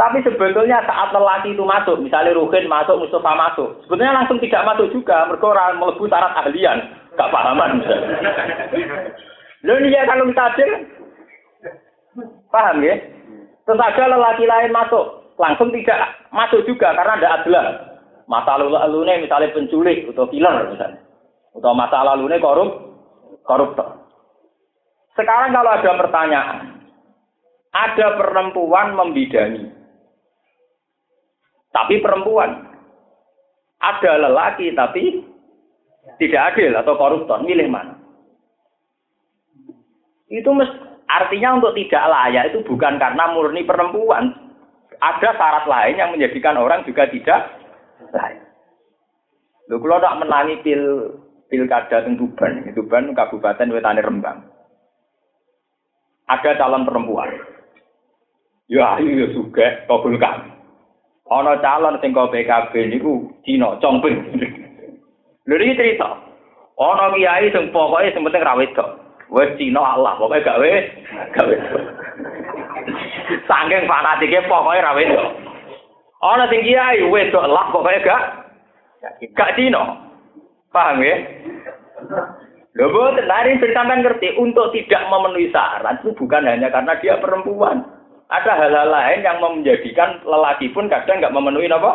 Tapi 0.00 0.24
sebetulnya 0.24 0.80
saat 0.88 1.12
lelaki 1.12 1.52
itu 1.52 1.60
masuk, 1.60 2.00
misalnya 2.00 2.32
Ruhin 2.32 2.72
masuk, 2.72 2.96
Mustafa 3.04 3.36
masuk, 3.36 3.68
sebetulnya 3.84 4.16
langsung 4.16 4.40
tidak 4.40 4.64
masuk 4.64 4.88
juga, 4.96 5.28
mereka 5.28 5.52
orang 5.52 5.76
melebu 5.76 6.08
syarat 6.08 6.32
ahlian, 6.40 6.78
gak 7.20 7.28
pahaman. 7.28 7.84
Ini 9.60 9.92
ya 9.92 10.08
kalau 10.08 10.32
adil, 10.32 10.70
paham 12.48 12.80
ya? 12.80 12.96
Terus 13.68 13.76
lelaki 13.76 14.48
lain 14.48 14.72
masuk, 14.72 15.36
langsung 15.36 15.68
tidak 15.68 16.16
masuk 16.32 16.64
juga 16.64 16.96
karena 16.96 17.20
ada 17.20 17.28
adalah 17.36 17.64
masa 18.24 18.56
lalu 18.56 19.04
misalnya 19.20 19.52
penculik 19.52 20.08
atau 20.08 20.24
killer 20.32 20.72
misalnya. 20.72 21.04
Atau 21.52 21.76
masa 21.76 22.00
lalu 22.08 22.32
ini 22.32 22.40
korup, 22.40 22.70
koruptor. 23.44 24.00
Sekarang 25.12 25.52
kalau 25.52 25.76
ada 25.76 25.92
pertanyaan, 25.92 26.58
ada 27.76 28.06
perempuan 28.16 28.96
membidangi, 28.96 29.79
tapi 31.70 32.02
perempuan, 32.02 32.66
ada 33.78 34.12
lelaki 34.18 34.74
tapi 34.74 35.22
tidak 36.18 36.54
adil 36.54 36.74
atau 36.74 36.94
koruptor, 36.98 37.38
milih 37.46 37.70
mana? 37.70 37.94
Itu 40.30 40.50
mes, 40.54 40.70
artinya 41.06 41.58
untuk 41.58 41.74
tidak 41.78 42.04
layak 42.06 42.44
itu 42.50 42.62
bukan 42.66 42.98
karena 42.98 43.24
murni 43.30 43.62
perempuan, 43.66 44.34
ada 45.00 45.30
syarat 45.34 45.64
lain 45.66 45.96
yang 45.98 46.10
menjadikan 46.14 46.58
orang 46.58 46.82
juga 46.86 47.06
tidak 47.08 47.40
layak. 48.12 48.50
Lalu 49.70 49.86
kalau 49.86 50.02
tak 50.02 50.18
menangi 50.18 50.54
pil 50.66 50.82
pilkada 51.46 52.06
di 52.06 52.18
Tuban, 52.18 52.66
Tuban 52.74 53.14
Kabupaten 53.14 53.70
Wetane 53.70 54.02
Rembang. 54.02 54.38
Ada 56.26 56.58
calon 56.58 56.86
perempuan. 56.86 57.30
Ya 58.70 58.98
ayu 58.98 59.18
ya 59.18 59.28
juga 59.34 59.82
kabulkan. 59.86 60.59
Ana 61.30 61.62
calon 61.62 61.94
sing 62.02 62.10
kok 62.10 62.34
PKB 62.34 62.90
niku 62.90 63.30
Cina, 63.46 63.78
Congping. 63.78 64.18
Lha 65.46 65.54
iki 65.62 65.78
cerita. 65.78 66.18
Ana 66.74 67.14
kiai 67.14 67.54
sing 67.54 67.70
pokoke 67.70 68.10
sing 68.10 68.26
penting 68.26 68.42
ra 68.42 68.58
wedok. 68.58 68.88
Wis 69.30 69.54
Cina 69.54 69.94
Allah, 69.94 70.18
pokoke 70.18 70.42
gawe 70.42 70.70
gawe. 71.38 71.56
Sangking 73.46 73.86
fanatike 73.86 74.42
pokoke 74.50 74.82
ra 74.82 74.90
wedok. 74.98 75.28
Ana 76.18 76.50
sing 76.50 76.66
kiai 76.66 77.06
wedok 77.06 77.46
Allah 77.46 77.64
pokoke 77.70 78.02
gak 78.02 78.22
gak 79.38 79.54
Cina. 79.54 80.02
Paham 80.74 81.02
ya? 81.02 81.14
Loh, 82.78 82.86
boten, 82.94 83.26
sampean 83.74 84.06
ngerti, 84.06 84.38
untuk 84.38 84.70
tidak 84.70 85.02
memenuhi 85.10 85.50
syarat 85.50 85.98
itu 86.06 86.14
bukan 86.14 86.46
hanya 86.46 86.70
karena 86.70 86.94
dia 87.02 87.18
perempuan. 87.18 87.82
Ada 88.30 88.52
hal-hal 88.54 88.88
lain 88.94 89.26
yang 89.26 89.42
menjadikan 89.42 90.22
lelaki 90.22 90.70
pun 90.70 90.86
kadang 90.86 91.18
nggak 91.18 91.34
memenuhi 91.34 91.66
apa? 91.66 91.92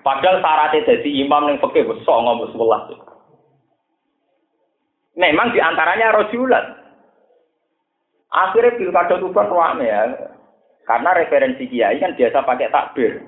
Padahal 0.00 0.40
syaratnya 0.40 0.88
jadi 0.88 1.10
imam 1.26 1.52
yang 1.52 1.58
pakai 1.60 1.84
besok 1.84 2.16
ngomong 2.24 2.48
sebelah. 2.54 2.80
Memang 5.20 5.52
di 5.52 5.60
antaranya 5.60 6.16
rojulan. 6.16 6.64
Akhirnya 8.32 8.78
pilkada 8.80 9.20
itu 9.20 9.28
rame 9.32 9.84
ya. 9.84 10.02
Karena 10.86 11.10
referensi 11.12 11.66
kiai 11.66 11.98
kan 11.98 12.14
biasa 12.14 12.46
pakai 12.46 12.72
takbir. 12.72 13.20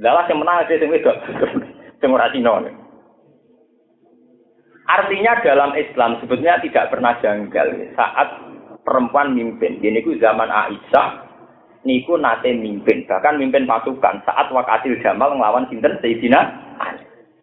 Dalam 0.00 0.26
yang 0.26 0.38
menang 0.42 0.64
aja 0.64 0.74
yang. 0.80 1.16
Sing 2.00 2.10
ora 2.16 2.32
Artinya 4.86 5.32
dalam 5.42 5.74
Islam 5.74 6.22
sebetulnya 6.22 6.62
tidak 6.62 6.94
pernah 6.94 7.18
janggal 7.18 7.68
saat 7.98 8.28
perempuan 8.86 9.34
mimpin. 9.34 9.82
Ini 9.82 10.06
ku 10.06 10.14
zaman 10.22 10.46
Aisyah 10.46 11.26
niku 11.82 12.14
nate 12.18 12.54
mimpin, 12.54 13.02
bahkan 13.10 13.34
mimpin 13.38 13.66
pasukan 13.66 14.22
saat 14.22 14.46
wakatil 14.54 14.94
Jamal 15.02 15.34
melawan 15.34 15.66
sinten 15.66 15.98
Sayyidina. 15.98 16.62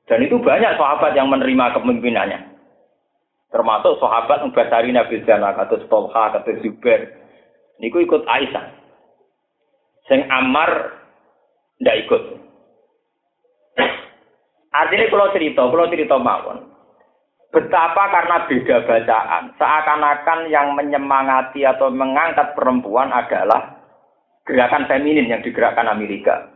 Dan 0.07 0.19
itu 0.23 0.35
banyak 0.39 0.75
sahabat 0.75 1.15
yang 1.15 1.31
menerima 1.31 1.79
kepemimpinannya. 1.79 2.39
Termasuk 3.55 4.01
sahabat 4.03 4.43
Mbasari 4.49 4.91
Nabi 4.91 5.23
Jalal, 5.23 5.55
atau 5.55 5.79
Tolha, 5.87 6.35
atau 6.35 6.57
Zubair. 6.59 7.23
Niku 7.79 8.03
ikut 8.03 8.27
Aisyah. 8.27 8.65
Sing 10.11 10.27
Ammar 10.27 10.99
ndak 11.79 11.99
ikut. 12.03 12.23
Artinya 14.73 15.05
kalau 15.07 15.31
cerita, 15.31 15.61
kalau 15.69 15.87
cerita 15.87 16.15
mawon. 16.19 16.72
Betapa 17.53 18.09
karena 18.09 18.49
beda 18.49 18.81
bacaan, 18.89 19.53
seakan-akan 19.61 20.49
yang 20.49 20.73
menyemangati 20.73 21.61
atau 21.61 21.93
mengangkat 21.93 22.57
perempuan 22.57 23.13
adalah 23.13 23.77
gerakan 24.41 24.89
feminin 24.89 25.29
yang 25.29 25.45
digerakkan 25.45 25.85
Amerika. 25.85 26.49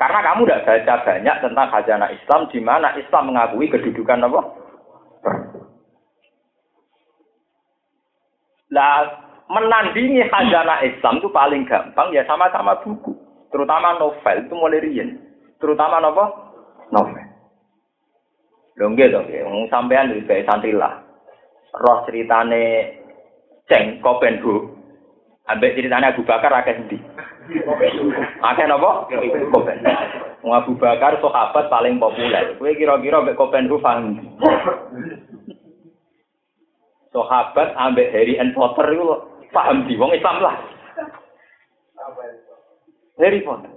Karena 0.00 0.24
kamu 0.24 0.48
tidak 0.48 0.64
baca 0.64 0.94
banyak 1.04 1.36
tentang 1.44 1.66
khazanah 1.68 2.08
Islam, 2.08 2.48
di 2.48 2.56
mana 2.64 2.96
Islam 2.96 3.36
mengakui 3.36 3.68
kedudukan 3.68 4.24
apa? 4.24 4.40
Lah, 8.72 9.04
menandingi 9.52 10.24
khazanah 10.24 10.88
Islam 10.88 11.20
itu 11.20 11.28
paling 11.28 11.68
gampang 11.68 12.16
ya 12.16 12.24
sama-sama 12.24 12.80
buku, 12.80 13.12
terutama 13.52 14.00
novel 14.00 14.36
itu 14.40 14.54
mulai 14.56 14.80
rian, 14.80 15.20
terutama 15.60 16.00
apa? 16.00 16.24
Novel. 16.88 17.33
Lho 18.74 18.90
nggih 18.90 19.06
to 19.14 19.20
nggih, 19.22 19.46
wong 19.46 19.70
sampean 19.70 20.10
santri 20.26 20.74
lah. 20.74 20.98
Roh 21.74 22.02
ceritane 22.06 22.90
Ceng 23.70 24.02
Kopenhu. 24.02 24.74
Ambek 25.46 25.76
ceritane 25.76 26.10
Abu 26.10 26.26
Bakar 26.26 26.50
akeh 26.50 26.74
endi? 26.74 26.98
Akeh 28.42 28.66
napa? 28.66 29.06
Kopen. 29.52 29.78
Wong 30.42 30.52
Abu 30.54 30.72
Bakar 30.74 31.20
sahabat 31.22 31.70
paling 31.70 32.02
populer. 32.02 32.56
Kowe 32.58 32.70
kira-kira 32.74 33.22
ambek 33.22 33.38
Kopenhu 33.38 33.78
paham? 33.78 34.18
Sahabat 37.14 37.78
ambek 37.78 38.10
Harry 38.10 38.40
and 38.42 38.56
Potter 38.58 38.90
itu 38.90 39.04
paham 39.54 39.86
di 39.86 39.94
wong 39.94 40.10
Islam 40.18 40.42
lah. 40.42 40.56
Harry 43.22 43.38
Potter 43.46 43.70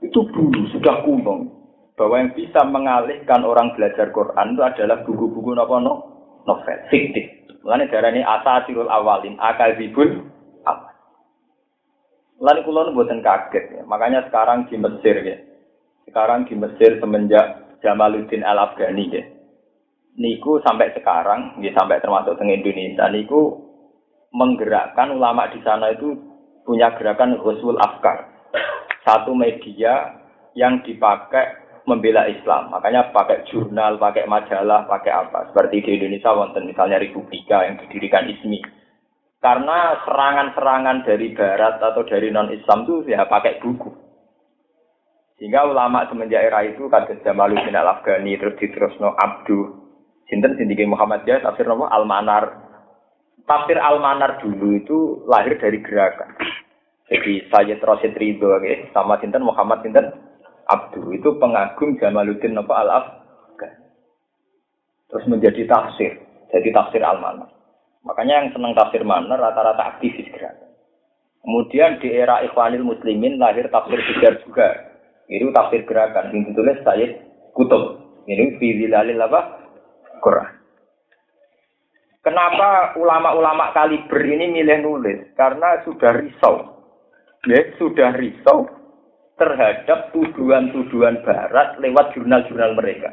itu 0.00 0.20
dulu 0.32 0.64
sudah 0.72 1.04
kuno 1.04 1.59
bahwa 2.00 2.16
yang 2.16 2.32
bisa 2.32 2.64
mengalihkan 2.64 3.44
orang 3.44 3.76
belajar 3.76 4.08
Quran 4.08 4.56
itu 4.56 4.62
adalah 4.64 5.04
buku-buku 5.04 5.52
nopo 5.52 5.76
no? 5.76 5.94
novel 6.48 6.78
fiktif. 6.88 7.28
Mulane 7.60 7.92
darani 7.92 8.24
asasirul 8.24 8.88
awalin 8.88 9.36
akal 9.36 9.76
awal. 9.76 10.96
Mulane 12.40 12.60
kula 12.64 12.96
buatan 12.96 13.20
kaget 13.20 13.64
ya. 13.76 13.82
Makanya 13.84 14.24
sekarang 14.32 14.64
di 14.72 14.80
Mesir 14.80 15.16
ya. 15.20 15.36
Sekarang 16.08 16.48
di 16.48 16.56
Mesir 16.56 16.96
semenjak 17.04 17.76
Jamaluddin 17.84 18.48
Al 18.48 18.72
Afghani 18.72 19.04
ya. 19.12 19.22
Niku 20.16 20.56
sampai 20.64 20.96
sekarang, 20.96 21.60
ya 21.60 21.70
sampai 21.76 22.00
termasuk 22.00 22.40
dengan 22.40 22.64
Indonesia, 22.64 23.06
niku 23.12 23.60
menggerakkan 24.32 25.12
ulama 25.12 25.52
di 25.52 25.60
sana 25.60 25.92
itu 25.92 26.16
punya 26.64 26.96
gerakan 26.96 27.36
Ghuswul 27.38 27.76
Afkar. 27.76 28.26
Satu 29.04 29.36
media 29.36 30.16
yang 30.56 30.82
dipakai 30.82 31.69
membela 31.84 32.28
Islam. 32.28 32.72
Makanya 32.72 33.12
pakai 33.12 33.46
jurnal, 33.48 33.96
pakai 33.96 34.28
majalah, 34.28 34.84
pakai 34.88 35.12
apa. 35.12 35.52
Seperti 35.52 35.84
di 35.84 35.90
Indonesia 36.00 36.34
wonten 36.36 36.68
misalnya 36.68 37.00
Republika 37.00 37.64
yang 37.64 37.80
didirikan 37.80 38.28
ISMI. 38.28 38.60
Karena 39.40 40.04
serangan-serangan 40.04 41.08
dari 41.08 41.32
barat 41.32 41.80
atau 41.80 42.04
dari 42.04 42.28
non-Islam 42.28 42.84
itu 42.84 43.08
ya 43.08 43.24
pakai 43.24 43.56
buku. 43.64 43.88
Sehingga 45.40 45.64
ulama 45.64 46.04
semenjak 46.12 46.44
era 46.44 46.60
itu 46.68 46.84
kata 46.92 47.24
Jamaluddin 47.24 47.72
Al-Afghani 47.72 48.36
terus 48.36 48.60
diterusno 48.60 49.16
Abdu 49.16 49.80
Sinten 50.28 50.54
Muhammad 50.86 51.24
Jaya 51.24 51.40
tafsir 51.40 51.64
nama 51.64 51.88
Al-Manar. 51.90 52.44
Tafsir 53.48 53.80
Al-Manar 53.80 54.44
dulu 54.44 54.76
itu 54.76 54.98
lahir 55.26 55.56
dari 55.56 55.80
gerakan. 55.80 56.36
Jadi 57.10 57.50
Sayyid 57.50 57.82
Rasid 57.82 58.14
Ridho 58.14 58.54
sama 58.94 59.18
Sinten 59.18 59.42
Muhammad 59.42 59.82
Sinten 59.82 60.29
Abdu 60.70 61.10
itu 61.10 61.34
pengagum 61.42 61.98
Jamaluddin 61.98 62.54
Napa 62.54 62.86
al 62.86 62.90
Terus 65.10 65.26
menjadi 65.26 65.66
tafsir, 65.66 66.22
jadi 66.54 66.70
tafsir 66.70 67.02
al-manar. 67.02 67.50
Makanya 68.06 68.46
yang 68.46 68.48
senang 68.54 68.78
tafsir 68.78 69.02
manar 69.02 69.42
rata-rata 69.42 69.98
aktivis 69.98 70.30
gerakan. 70.30 70.70
Kemudian 71.42 71.98
di 71.98 72.14
era 72.14 72.38
Ikhwanil 72.46 72.86
Muslimin 72.86 73.42
lahir 73.42 73.66
tafsir 73.74 73.98
Bijar 73.98 74.38
juga. 74.46 74.70
Itu 75.26 75.50
tafsir 75.50 75.82
gerakan 75.82 76.30
yang 76.30 76.54
ditulis 76.54 76.78
Sayyid 76.86 77.12
Kutub. 77.58 78.06
Ini 78.30 78.54
Fizilalil 78.62 79.18
apa? 79.18 79.66
Quran. 80.22 80.62
Kenapa 82.22 82.94
ulama-ulama 82.94 83.74
kaliber 83.74 84.22
ini 84.22 84.62
milih 84.62 84.78
nulis? 84.86 85.34
Karena 85.34 85.82
sudah 85.82 86.22
risau. 86.22 86.86
Ya, 87.50 87.66
sudah 87.82 88.14
risau 88.14 88.79
terhadap 89.40 90.12
tuduhan-tuduhan 90.12 91.24
barat 91.24 91.80
lewat 91.80 92.12
jurnal-jurnal 92.12 92.76
mereka. 92.76 93.08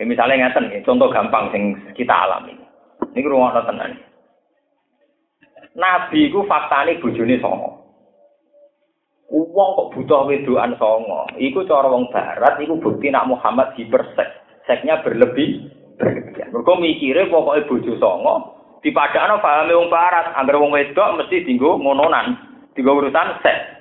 Ya, 0.00 0.08
misalnya 0.08 0.48
ngeten 0.48 0.72
ya, 0.72 0.80
contoh 0.80 1.12
gampang 1.12 1.52
yang 1.52 1.76
kita 1.92 2.08
alami. 2.08 2.56
Ini 3.12 3.28
ruang 3.28 3.52
tenan. 3.52 4.00
Nabi 5.76 6.32
ku 6.32 6.48
faktane 6.48 6.96
bojone 7.04 7.36
songo. 7.38 7.70
Uang 9.30 9.70
kok 9.76 9.90
butuh 9.94 10.26
wedoan 10.26 10.74
songo. 10.80 11.28
Iku 11.36 11.68
cara 11.68 11.92
wong 11.92 12.08
barat 12.08 12.58
iku 12.58 12.80
bukti 12.80 13.12
nak 13.12 13.28
Muhammad 13.28 13.76
hipersek. 13.76 14.40
Seknya 14.64 15.04
berlebih 15.04 15.68
berlebihan. 16.00 16.50
Mergo 16.50 16.74
mikire 16.80 17.28
pokoke 17.28 17.68
bojo 17.68 17.92
songo 18.00 18.34
dipadakno 18.80 19.40
pahame 19.44 19.76
wong 19.76 19.92
barat, 19.92 20.32
agar 20.36 20.56
wong 20.56 20.72
wedok 20.72 21.20
mesti 21.20 21.44
dinggo 21.44 21.76
ngononan, 21.76 22.36
dinggo 22.72 22.96
urusan 22.96 23.36
seks. 23.44 23.79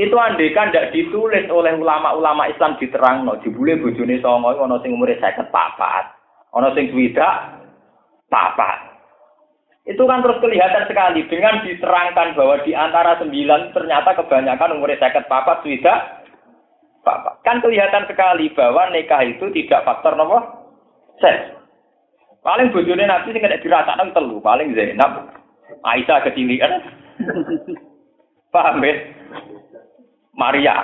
Itu 0.00 0.16
andekan 0.16 0.72
tidak 0.72 0.96
ditulis 0.96 1.44
oleh 1.52 1.76
ulama-ulama 1.76 2.48
Islam 2.48 2.80
diterang 2.80 3.28
no, 3.28 3.36
dibule 3.44 3.76
bojone 3.76 4.16
songo 4.24 4.56
ono 4.56 4.80
sing 4.80 4.96
umure 4.96 5.20
seket 5.20 5.52
papat, 5.52 6.08
ono 6.56 6.72
sing 6.72 6.88
swidak 6.88 7.60
papat. 8.32 8.96
Itu 9.84 10.08
kan 10.08 10.24
terus 10.24 10.40
kelihatan 10.40 10.88
sekali 10.88 11.28
dengan 11.28 11.60
diterangkan 11.60 12.32
bahwa 12.32 12.64
di 12.64 12.72
antara 12.72 13.20
sembilan 13.20 13.76
ternyata 13.76 14.16
kebanyakan 14.16 14.80
umure 14.80 14.96
seket 14.96 15.28
papat 15.28 15.60
swidak 15.68 16.24
papat. 17.04 17.44
Kan 17.44 17.60
kelihatan 17.60 18.08
sekali 18.08 18.48
bahwa 18.56 18.88
nikah 18.96 19.20
itu 19.20 19.52
tidak 19.52 19.84
faktor 19.84 20.16
nomor 20.16 20.64
seks. 21.20 21.60
Paling 22.40 22.72
bojone 22.72 23.04
nanti 23.04 23.36
sing 23.36 23.44
kena 23.44 23.60
dirasakan 23.60 24.16
telu, 24.16 24.40
paling 24.40 24.72
Zainab, 24.72 25.28
Aisyah 25.84 26.24
kecilian. 26.24 26.72
Paham 28.56 28.80
ya? 28.80 28.96
Maria. 30.40 30.76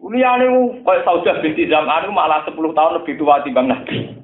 Liyane 0.00 0.48
kayak 0.80 1.04
Saudah 1.04 1.36
binti 1.44 1.68
Zam'an 1.68 2.08
malah 2.08 2.40
10 2.48 2.56
tahun 2.56 2.96
lebih 3.04 3.20
tua 3.20 3.44
timbang 3.44 3.68
Nabi. 3.68 4.16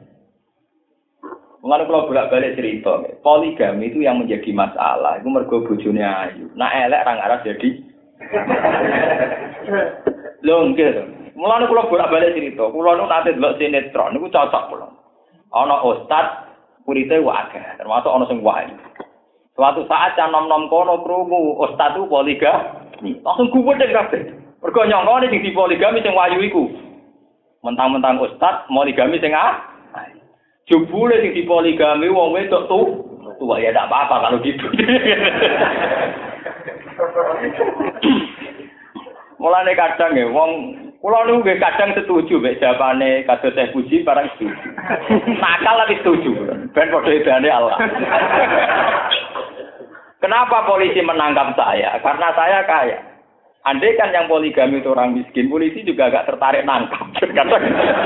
Mengenai 1.60 1.84
kalau 1.84 2.08
bolak-balik 2.08 2.56
cerita, 2.56 3.02
poligami 3.20 3.90
itu 3.90 4.00
yang 4.00 4.22
menjadi 4.22 4.54
masalah. 4.54 5.20
Itu 5.20 5.28
mergo 5.28 5.66
bojone 5.66 5.98
ayu. 6.00 6.48
Nah 6.56 6.70
elek 6.70 7.02
orang 7.04 7.20
Arab 7.20 7.40
jadi. 7.44 7.68
Lho 10.46 10.56
nggih. 10.72 10.90
Mulane 11.36 11.68
kula 11.68 11.90
bolak-balik 11.90 12.38
cerita, 12.38 12.70
kula 12.70 12.96
nu 12.96 13.04
nate 13.10 13.36
delok 13.36 13.60
sinetron 13.60 14.14
niku 14.16 14.32
cocok 14.32 14.64
kula. 14.72 14.88
Ana 15.52 15.82
ustad 15.84 16.54
kurite 16.88 17.18
wae, 17.20 17.60
termasuk 17.76 18.14
ana 18.14 18.24
sing 18.30 18.40
wae. 18.40 18.70
Suatu 19.58 19.84
saat 19.90 20.14
can 20.16 20.32
nom-nom 20.32 20.70
kono 20.70 21.02
krungu 21.04 21.60
ustad 21.66 21.98
itu 21.98 22.06
poligami. 22.08 22.85
Langsung 23.02 23.52
gubedeng 23.52 23.92
kabeh. 23.92 24.22
Mergo 24.62 24.80
nyongkone 24.82 25.28
sing 25.28 25.42
dipoligami 25.44 26.02
sing 26.02 26.16
wayu 26.16 26.40
iku. 26.42 26.64
Mentang-mentang 27.62 28.18
ustad 28.22 28.66
poligami 28.66 29.20
sing 29.20 29.36
ah. 29.36 29.60
Jebule 30.66 31.20
sing 31.22 31.36
dipoligami 31.36 32.08
wong 32.10 32.34
wedok 32.34 32.66
tuh. 32.66 32.86
Tua 33.36 33.60
ya 33.60 33.68
tidak 33.68 33.92
apa-apa 33.92 34.16
kalau 34.24 34.40
gitu. 34.40 34.64
Mulane 39.36 39.76
kadang 39.76 40.16
ya 40.16 40.24
wong 40.32 40.50
kula 41.04 41.28
niku 41.28 41.44
nggih 41.44 41.60
kadang 41.60 41.92
setuju 41.92 42.40
mek 42.40 42.56
jawabane 42.56 43.28
kados 43.28 43.52
saya 43.52 43.68
puji 43.76 44.00
barang 44.00 44.32
setuju. 44.34 44.68
Nakal 45.44 45.84
tapi 45.84 46.00
setuju. 46.00 46.30
Ben 46.72 46.88
padha 46.88 47.12
edane 47.12 47.48
Allah. 47.52 47.76
Kenapa 50.26 50.66
polisi 50.66 50.98
menangkap 51.06 51.54
saya? 51.54 52.02
Karena 52.02 52.34
saya 52.34 52.66
kaya. 52.66 52.98
Andai 53.62 53.94
kan 53.94 54.10
yang 54.10 54.26
poligami 54.26 54.82
itu 54.82 54.90
orang 54.90 55.14
miskin, 55.14 55.46
polisi 55.46 55.86
juga 55.86 56.10
agak 56.10 56.26
tertarik 56.26 56.66
nangkap. 56.66 57.06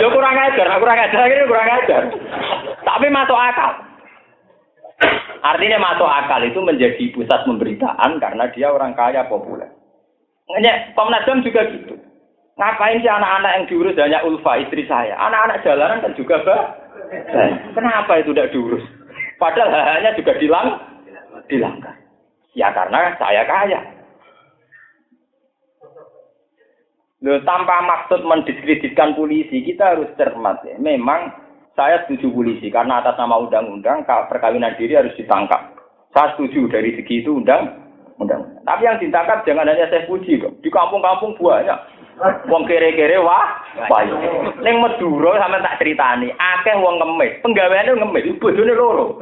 Ya 0.01 0.09
kurang 0.13 0.37
ajar, 0.37 0.69
kurang 0.77 1.01
ajar, 1.01 1.25
ini 1.25 1.49
kurang 1.49 1.69
ajar. 1.81 2.03
Tapi 2.85 3.07
masuk 3.09 3.41
akal. 3.41 3.73
Artinya 5.41 5.81
masuk 5.81 6.05
akal 6.05 6.45
itu 6.45 6.61
menjadi 6.61 7.05
pusat 7.17 7.41
pemberitaan 7.49 8.21
karena 8.21 8.45
dia 8.53 8.69
orang 8.69 8.93
kaya 8.93 9.25
populer. 9.25 9.73
Nanya, 10.53 10.93
Komnas 10.93 11.25
HAM 11.25 11.41
juga 11.41 11.73
gitu. 11.73 11.97
Ngapain 12.61 13.01
sih 13.01 13.09
anak-anak 13.09 13.53
yang 13.57 13.65
diurus 13.65 13.97
hanya 13.97 14.21
Ulfa, 14.29 14.61
istri 14.61 14.85
saya? 14.85 15.17
Anak-anak 15.17 15.65
jalanan 15.65 16.05
kan 16.05 16.13
juga 16.21 16.37
bah. 16.45 16.77
Kenapa 17.73 18.21
itu 18.21 18.37
tidak 18.37 18.53
diurus? 18.53 18.85
Padahal 19.41 19.73
hanya 19.73 20.13
juga 20.13 20.37
dilang, 20.37 20.77
dilanggar. 21.49 22.00
Ya 22.55 22.75
karena 22.75 23.15
saya 23.19 23.47
kaya. 23.47 23.81
Loh, 27.21 27.37
tanpa 27.45 27.85
maksud 27.85 28.25
mendiskreditkan 28.25 29.13
polisi, 29.13 29.61
kita 29.61 29.93
harus 29.93 30.09
cermat 30.17 30.65
ya. 30.65 30.81
Memang 30.81 31.37
saya 31.77 32.01
setuju 32.05 32.33
polisi 32.33 32.73
karena 32.73 33.05
atas 33.05 33.21
nama 33.21 33.37
undang-undang 33.37 34.09
perkawinan 34.09 34.73
diri 34.81 34.97
harus 34.97 35.13
ditangkap. 35.21 35.77
Saya 36.17 36.35
setuju 36.35 36.67
dari 36.73 36.97
segi 36.97 37.21
itu 37.21 37.37
undang 37.37 37.77
undang. 38.21 38.45
Tapi 38.65 38.85
yang 38.85 39.01
ditangkap 39.01 39.45
jangan 39.49 39.69
hanya 39.69 39.89
saya 39.89 40.09
puji 40.09 40.41
dong. 40.41 40.57
Di 40.61 40.69
kampung-kampung 40.69 41.37
banyak. 41.41 41.79
Wong 42.21 42.69
kere-kere 42.69 43.17
wah, 43.25 43.49
wah. 43.89 44.05
Ning 44.61 44.77
Madura 44.77 45.41
sampe 45.41 45.57
tak 45.65 45.81
critani, 45.81 46.29
akeh 46.37 46.77
wong 46.77 47.01
ngemis. 47.01 47.41
Penggaweane 47.41 47.97
ngemis, 47.97 48.37
bojone 48.37 48.77
loro. 48.77 49.17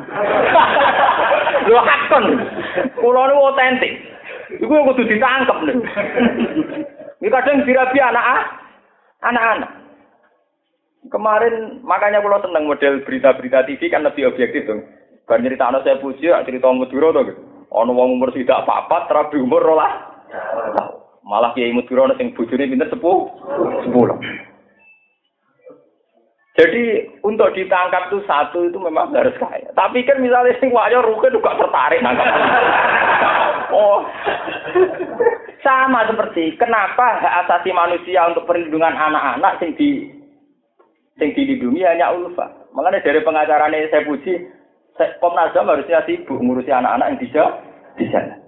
Lho 1.70 1.78
hakon. 1.78 2.24
Kulo 2.98 3.20
niku 3.30 3.42
otentik. 3.54 3.92
Iku 4.58 4.74
kudu 4.74 5.02
ditangkep 5.06 5.58
lho. 5.62 5.74
Ini 7.22 7.28
kadang 7.30 7.62
dirabi 7.62 7.98
anak 8.02 8.24
ah, 8.26 8.42
anak-anak. 9.30 9.70
Kemarin 11.06 11.78
makanya 11.86 12.18
kalau 12.18 12.42
tentang 12.42 12.66
model 12.66 13.06
berita-berita 13.06 13.62
TV 13.62 13.94
kan 13.94 14.02
lebih 14.02 14.26
objektif 14.26 14.66
dong. 14.66 14.82
Kan 15.30 15.46
cerita 15.46 15.70
anak 15.70 15.86
saya 15.86 16.02
puji, 16.02 16.34
cerita 16.34 16.66
Madura 16.74 17.14
tuh 17.14 17.22
gitu. 17.30 17.42
Ono 17.68 17.94
wong 17.94 18.18
umur 18.18 18.34
tidak 18.34 18.64
apa-apa, 18.64 19.06
terapi 19.06 19.38
umur 19.38 19.60
rolah. 19.60 19.92
Malah 21.28 21.52
kiai 21.52 21.76
Madura 21.76 22.08
sing 22.16 22.32
bojone 22.32 22.64
pinter 22.72 22.88
sepuh, 22.88 23.28
sepuluh. 23.84 24.16
Jadi 26.58 27.06
untuk 27.22 27.54
ditangkap 27.54 28.10
itu 28.10 28.18
satu 28.26 28.66
itu 28.66 28.80
memang 28.82 29.14
harus 29.14 29.36
kaya. 29.38 29.68
Tapi 29.78 30.02
kan 30.02 30.18
misalnya 30.18 30.58
sing 30.58 30.74
wayo 30.74 31.04
rukin 31.04 31.36
juga 31.36 31.54
tertarik 31.54 32.02
nangkap. 32.02 32.26
oh. 33.76 34.02
Sama 35.62 36.08
seperti 36.08 36.58
kenapa 36.58 37.22
hak 37.22 37.46
asasi 37.46 37.70
manusia 37.70 38.26
untuk 38.26 38.48
perlindungan 38.48 38.90
anak-anak 38.90 39.60
sing 39.62 39.76
di 39.78 40.10
sing 41.20 41.30
dilindungi 41.36 41.84
hanya 41.86 42.10
ulfa. 42.10 42.50
Makanya 42.74 43.04
dari 43.06 43.20
pengacaranya 43.22 43.90
saya 43.90 44.06
puji, 44.06 44.34
Komnas 45.22 45.54
HAM 45.54 45.70
harusnya 45.70 46.02
sibuk 46.10 46.42
ngurusi 46.42 46.74
anak-anak 46.74 47.06
yang 47.06 47.20
bisa 47.22 47.44
di 47.94 48.06
sana. 48.10 48.47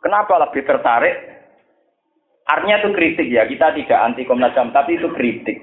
Kenapa 0.00 0.40
lebih 0.48 0.64
tertarik? 0.64 1.14
Artinya 2.50 2.82
itu 2.82 2.88
kritik 2.96 3.28
ya, 3.30 3.46
kita 3.46 3.76
tidak 3.76 4.00
anti 4.00 4.26
Komnas 4.26 4.56
HAM, 4.56 4.74
tapi 4.74 4.98
itu 4.98 5.06
kritik. 5.14 5.60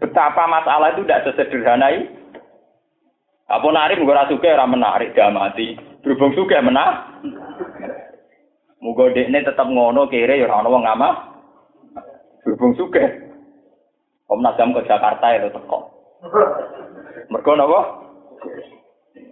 Betapa 0.00 0.48
masalah 0.48 0.96
itu 0.96 1.04
tidak 1.04 1.28
sesederhana 1.28 1.92
ini. 1.92 2.06
Apa 3.46 3.66
narik 3.70 4.02
gue 4.02 4.22
suka 4.32 4.56
orang 4.58 4.74
menarik 4.74 5.14
dia 5.14 5.30
mati. 5.30 5.78
Berhubung 6.02 6.34
suka 6.34 6.58
menang. 6.58 7.22
Muga 8.82 9.14
dekne 9.14 9.42
tetap 9.42 9.66
ngono 9.70 10.10
kere 10.10 10.38
ya 10.38 10.46
ora 10.50 10.62
ono 10.62 10.68
wong 10.74 10.82
ngama. 10.82 11.08
Berhubung 12.42 12.74
suka. 12.74 13.02
Komnas 14.26 14.58
HAM 14.58 14.74
ke 14.74 14.86
Jakarta 14.90 15.26
itu 15.38 15.48
teko. 15.54 15.78
Mergo 17.30 17.52
napa? 17.54 17.80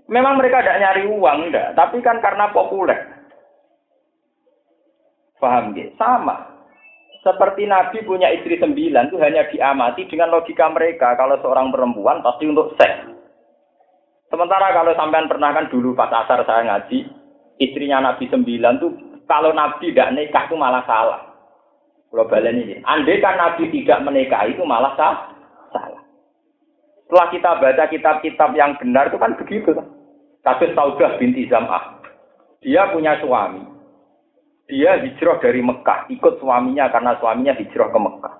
Memang 0.06 0.36
mereka 0.36 0.60
tidak 0.60 0.80
nyari 0.80 1.02
uang, 1.08 1.38
enggak. 1.48 1.72
Tapi 1.74 1.98
kan 2.04 2.20
karena 2.20 2.52
populer. 2.52 3.13
Paham 5.38 5.74
ya? 5.74 5.90
Sama. 5.98 6.54
Seperti 7.24 7.64
Nabi 7.64 8.04
punya 8.04 8.28
istri 8.36 8.60
sembilan 8.60 9.08
itu 9.08 9.16
hanya 9.16 9.48
diamati 9.48 10.04
dengan 10.04 10.28
logika 10.28 10.68
mereka. 10.68 11.16
Kalau 11.16 11.40
seorang 11.40 11.72
perempuan 11.72 12.20
pasti 12.20 12.44
untuk 12.44 12.76
seks. 12.76 13.08
Sementara 14.28 14.76
kalau 14.76 14.92
sampean 14.92 15.30
pernah 15.30 15.56
kan 15.56 15.72
dulu 15.72 15.96
pas 15.96 16.12
asar 16.12 16.44
saya 16.44 16.68
ngaji, 16.68 17.08
istrinya 17.62 18.12
Nabi 18.12 18.28
sembilan 18.28 18.76
tuh 18.76 18.92
kalau 19.24 19.56
Nabi 19.56 19.88
tidak 19.88 20.12
nikah 20.12 20.44
itu 20.44 20.56
malah 20.58 20.84
salah. 20.84 21.20
Kalau 22.14 22.30
ini, 22.30 22.78
andai 22.86 23.18
kan 23.18 23.34
Nabi 23.34 23.74
tidak 23.74 24.06
menikah 24.06 24.46
itu 24.46 24.62
malah 24.62 24.94
sah, 24.94 25.34
salah. 25.74 26.02
Setelah 27.02 27.26
kita 27.34 27.50
baca 27.58 27.84
kitab-kitab 27.90 28.50
yang 28.54 28.78
benar 28.78 29.10
itu 29.10 29.18
kan 29.18 29.34
begitu. 29.34 29.74
Kasus 30.46 30.70
Saudah 30.78 31.18
binti 31.18 31.50
Zam'ah. 31.50 31.98
Dia 32.62 32.92
punya 32.94 33.18
suami. 33.18 33.73
Dia 34.64 34.96
hijrah 34.96 35.44
dari 35.44 35.60
Mekah, 35.60 36.08
ikut 36.08 36.40
suaminya 36.40 36.88
karena 36.88 37.12
suaminya 37.20 37.52
hijrah 37.52 37.88
ke 37.92 37.98
Mekah. 38.00 38.34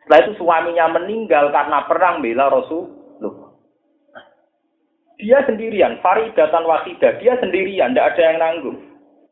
Setelah 0.00 0.20
itu 0.24 0.32
suaminya 0.40 0.86
meninggal 0.96 1.52
karena 1.52 1.84
perang 1.84 2.24
bela 2.24 2.48
Rasulullah. 2.48 3.52
Dia 5.20 5.44
sendirian, 5.44 6.00
Faridatan 6.00 6.64
Wasidah, 6.64 7.20
dia 7.20 7.36
sendirian, 7.40 7.92
tidak 7.92 8.16
ada 8.16 8.22
yang 8.22 8.38
nanggung. 8.40 8.78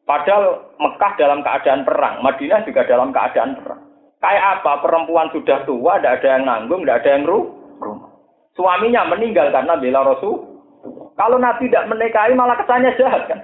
Padahal 0.05 0.69
Mekah 0.77 1.13
dalam 1.17 1.41
keadaan 1.41 1.85
perang, 1.89 2.21
Madinah 2.21 2.65
juga 2.69 2.85
dalam 2.85 3.09
keadaan 3.13 3.57
perang. 3.57 3.81
Kayak 4.21 4.61
apa? 4.61 4.81
Perempuan 4.81 5.29
sudah 5.33 5.65
tua, 5.69 6.01
tidak 6.01 6.21
ada 6.21 6.29
yang 6.41 6.45
nanggung, 6.49 6.85
tidak 6.85 7.05
ada 7.05 7.11
yang 7.13 7.25
rumah. 7.29 8.09
Suaminya 8.57 9.03
meninggal 9.11 9.53
karena 9.53 9.77
bela 9.77 10.01
Rasul. 10.01 10.41
Kalau 11.15 11.39
Nabi 11.39 11.71
tidak 11.71 11.89
menikahi 11.91 12.33
malah 12.35 12.59
kesannya 12.59 12.97
jahat 12.99 13.23
kan. 13.31 13.41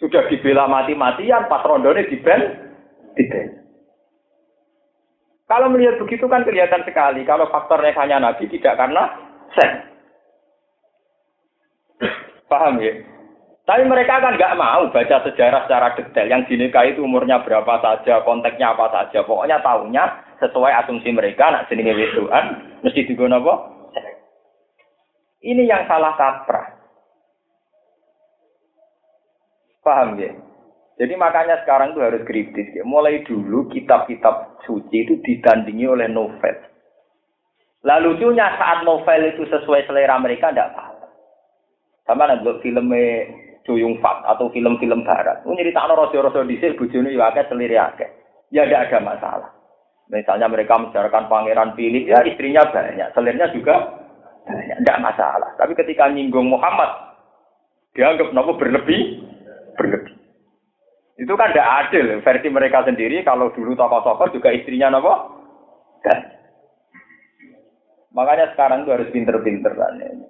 Sudah 0.00 0.24
dibela 0.32 0.64
mati-matian, 0.64 1.44
pas 1.46 1.60
rondone 1.60 2.08
diben, 2.08 2.40
diben. 3.20 3.60
Kalau 5.44 5.68
melihat 5.68 6.00
begitu 6.00 6.24
kan 6.30 6.46
kelihatan 6.46 6.86
sekali 6.88 7.26
kalau 7.26 7.50
faktornya 7.52 7.92
hanya 8.00 8.22
Nabi 8.22 8.48
tidak 8.48 8.80
karena 8.80 9.12
seks. 9.52 9.76
Paham 12.48 12.80
ya? 12.80 12.96
Tapi 13.68 13.86
mereka 13.86 14.18
kan 14.18 14.34
nggak 14.34 14.56
mau 14.58 14.88
baca 14.88 15.16
sejarah 15.26 15.66
secara 15.68 15.94
detail. 15.94 16.26
Yang 16.26 16.54
dinikahi 16.54 16.96
itu 16.96 17.06
umurnya 17.06 17.44
berapa 17.44 17.78
saja, 17.78 18.24
konteksnya 18.26 18.74
apa 18.74 18.90
saja. 18.90 19.22
Pokoknya 19.22 19.62
tahunya 19.62 20.04
sesuai 20.42 20.72
asumsi 20.82 21.14
mereka, 21.14 21.52
nak 21.52 21.68
jenenge 21.70 21.94
wedoan, 21.94 22.74
mesti 22.82 23.06
digunakan 23.06 23.38
apa? 23.38 23.54
Ini 25.44 25.62
yang 25.70 25.86
salah 25.86 26.18
kaprah. 26.18 26.79
Paham 29.80 30.20
ya? 30.20 30.32
Jadi 31.00 31.16
makanya 31.16 31.64
sekarang 31.64 31.96
itu 31.96 32.00
harus 32.04 32.22
kritis. 32.28 32.68
Ya. 32.76 32.84
Mulai 32.84 33.24
dulu 33.24 33.72
kitab-kitab 33.72 34.60
suci 34.68 35.08
itu 35.08 35.16
ditandingi 35.24 35.88
oleh 35.88 36.08
novel. 36.12 36.56
Lalu 37.80 38.20
lucunya 38.20 38.44
saat 38.60 38.84
novel 38.84 39.32
itu 39.32 39.48
sesuai 39.48 39.88
selera 39.88 40.20
mereka 40.20 40.52
tidak 40.52 40.76
apa-apa. 40.76 41.08
Sama 42.04 42.28
nanti 42.28 42.52
filmnya 42.60 43.32
Juyung 43.64 43.96
Fat 44.04 44.20
atau 44.28 44.52
film-film 44.52 45.00
barat. 45.00 45.40
Ini 45.48 45.56
cerita 45.56 45.88
rojo-rojo 45.88 46.44
disir 46.44 46.76
bujuni 46.76 47.16
akeh 47.16 47.48
seliri. 47.48 47.80
Ya 48.52 48.68
tidak 48.68 48.92
ada 48.92 48.98
masalah. 49.00 49.50
Misalnya 50.10 50.50
mereka 50.50 50.74
membicarakan 50.74 51.30
pangeran 51.30 51.70
Philip, 51.78 52.10
ya 52.10 52.18
istrinya 52.26 52.66
banyak, 52.66 53.14
selirnya 53.14 53.46
juga 53.54 53.78
banyak, 54.42 54.82
tidak 54.82 54.98
masalah. 55.06 55.54
Tapi 55.54 55.78
ketika 55.78 56.10
nyinggung 56.10 56.50
Muhammad, 56.50 57.14
dianggap 57.94 58.34
nopo 58.34 58.58
berlebih, 58.58 59.22
berlebih. 59.76 60.16
Itu 61.20 61.36
kan 61.36 61.52
tidak 61.52 61.70
adil 61.84 62.24
versi 62.24 62.48
mereka 62.48 62.80
sendiri 62.88 63.20
kalau 63.20 63.52
dulu 63.52 63.76
tokoh-tokoh 63.76 64.32
juga 64.32 64.56
istrinya 64.56 64.96
nopo 64.96 65.12
kan. 66.00 66.40
Makanya 68.10 68.56
sekarang 68.56 68.82
itu 68.82 68.90
harus 68.90 69.12
pinter-pinter. 69.14 69.70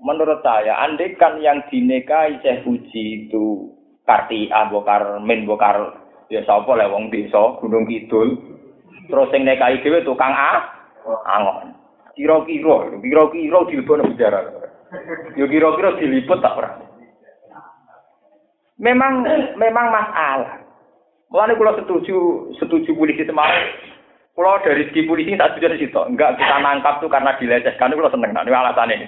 Menurut 0.04 0.44
saya, 0.44 0.76
andai 0.84 1.16
kan 1.16 1.40
yang 1.40 1.64
dinikahi 1.72 2.36
Syekh 2.44 2.66
Puji 2.66 3.24
itu 3.24 3.72
Kartia, 4.04 4.68
Bokar, 4.68 5.16
Min, 5.24 5.48
Bokar, 5.48 5.96
ya 6.28 6.44
sapa 6.44 6.76
lah 6.76 6.92
wong 6.92 7.08
desa, 7.08 7.56
Gunung 7.62 7.88
Kidul. 7.88 8.36
Terus 9.08 9.32
yang 9.32 9.48
nikahi 9.48 9.80
dhewe 9.80 10.04
tukang 10.04 10.34
A, 10.34 10.60
angon. 11.24 11.72
Kira-kira, 12.18 13.00
kira-kira 13.00 13.58
diliput 13.70 14.02
penjara. 14.12 14.40
Yo 15.38 15.48
kira-kira 15.48 15.96
diliput 15.96 16.42
tak 16.42 16.52
pernah. 16.58 16.89
Memang 18.80 19.28
memang 19.60 19.86
masalah. 19.92 20.64
Mulane 21.28 21.54
kula 21.54 21.76
setuju 21.76 22.48
setuju 22.56 22.96
polisi 22.96 23.28
Semarang. 23.28 23.70
Kula 24.32 24.64
dari 24.64 24.88
segi 24.88 25.04
polisi 25.04 25.36
tak 25.36 25.54
setuju 25.54 25.76
situ. 25.76 26.00
Enggak 26.08 26.40
kita 26.40 26.56
nangkap 26.64 26.98
tuh 27.04 27.12
karena 27.12 27.36
dilecehkan 27.36 27.92
kula 27.92 28.08
seneng. 28.08 28.32
Nah, 28.32 28.42
ini 28.42 28.56
alasannya. 28.56 28.98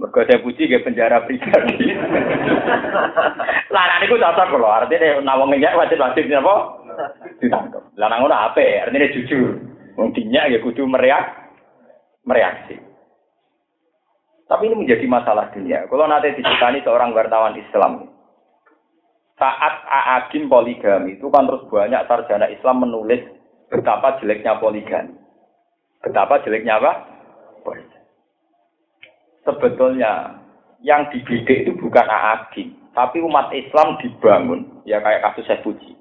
Mergo 0.00 0.20
saya 0.24 0.40
puji 0.40 0.64
ke 0.68 0.80
penjara 0.80 1.24
pribadi. 1.24 1.96
Lah 3.72 3.98
niku 4.04 4.20
cocok 4.20 4.46
kula. 4.52 4.84
Artinya 4.84 5.24
nawang 5.24 5.52
nyak 5.56 5.76
wajib-wajib 5.80 6.28
apa? 6.28 6.54
Ditangkap. 7.40 7.82
Lah 7.96 8.08
nang 8.08 8.24
ngono 8.24 8.36
ape? 8.36 8.84
Artinya 8.84 9.12
jujur. 9.16 9.60
Wong 9.96 10.12
ya 10.16 10.60
kudu 10.60 10.84
mereak 10.88 11.24
mereaksi. 12.24 12.76
Tapi 14.48 14.66
ini 14.66 14.82
menjadi 14.82 15.06
masalah 15.06 15.52
dunia. 15.54 15.86
Kalau 15.86 16.10
nanti 16.10 16.34
dicitani 16.34 16.82
seorang 16.82 17.14
wartawan 17.14 17.54
Islam, 17.54 18.10
saat 19.40 19.74
Aagim 19.88 20.52
poligami 20.52 21.16
itu 21.16 21.32
kan 21.32 21.48
terus 21.48 21.64
banyak 21.72 22.04
sarjana 22.04 22.44
Islam 22.52 22.84
menulis 22.84 23.24
betapa 23.72 24.20
jeleknya 24.20 24.60
poligami. 24.60 25.16
Betapa 26.04 26.44
jeleknya 26.44 26.76
apa? 26.76 26.92
Sebetulnya 29.48 30.36
yang 30.84 31.08
dididik 31.08 31.64
itu 31.64 31.72
bukan 31.80 32.04
Aagim, 32.04 32.76
tapi 32.92 33.24
umat 33.24 33.48
Islam 33.56 33.96
dibangun, 34.04 34.84
ya 34.84 35.00
kayak 35.00 35.24
kasus 35.32 35.48
saya 35.48 35.64
puji. 35.64 35.96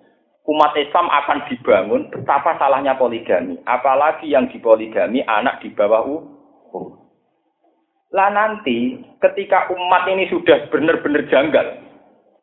umat 0.50 0.74
Islam 0.74 1.06
akan 1.14 1.46
dibangun 1.46 2.10
betapa 2.10 2.58
salahnya 2.58 2.98
poligami. 2.98 3.62
Apalagi 3.70 4.34
yang 4.34 4.50
dipoligami 4.50 5.22
anak 5.30 5.62
di 5.62 5.70
bawah 5.70 6.02
umur. 6.10 7.06
Lah 8.10 8.34
nanti 8.34 8.98
ketika 9.22 9.70
umat 9.70 10.10
ini 10.10 10.26
sudah 10.34 10.66
benar-benar 10.74 11.30
janggal 11.30 11.89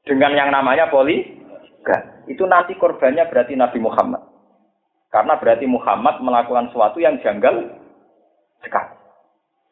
dengan 0.07 0.33
yang 0.33 0.55
namanya 0.55 0.87
poligami, 0.89 1.35
itu 2.31 2.43
nanti 2.47 2.79
korbannya 2.79 3.27
berarti 3.27 3.59
Nabi 3.59 3.79
Muhammad. 3.83 4.23
Karena 5.11 5.39
berarti 5.39 5.67
Muhammad 5.67 6.23
melakukan 6.23 6.71
sesuatu 6.71 6.99
yang 7.03 7.19
janggal 7.23 7.75
sekali. 8.63 8.95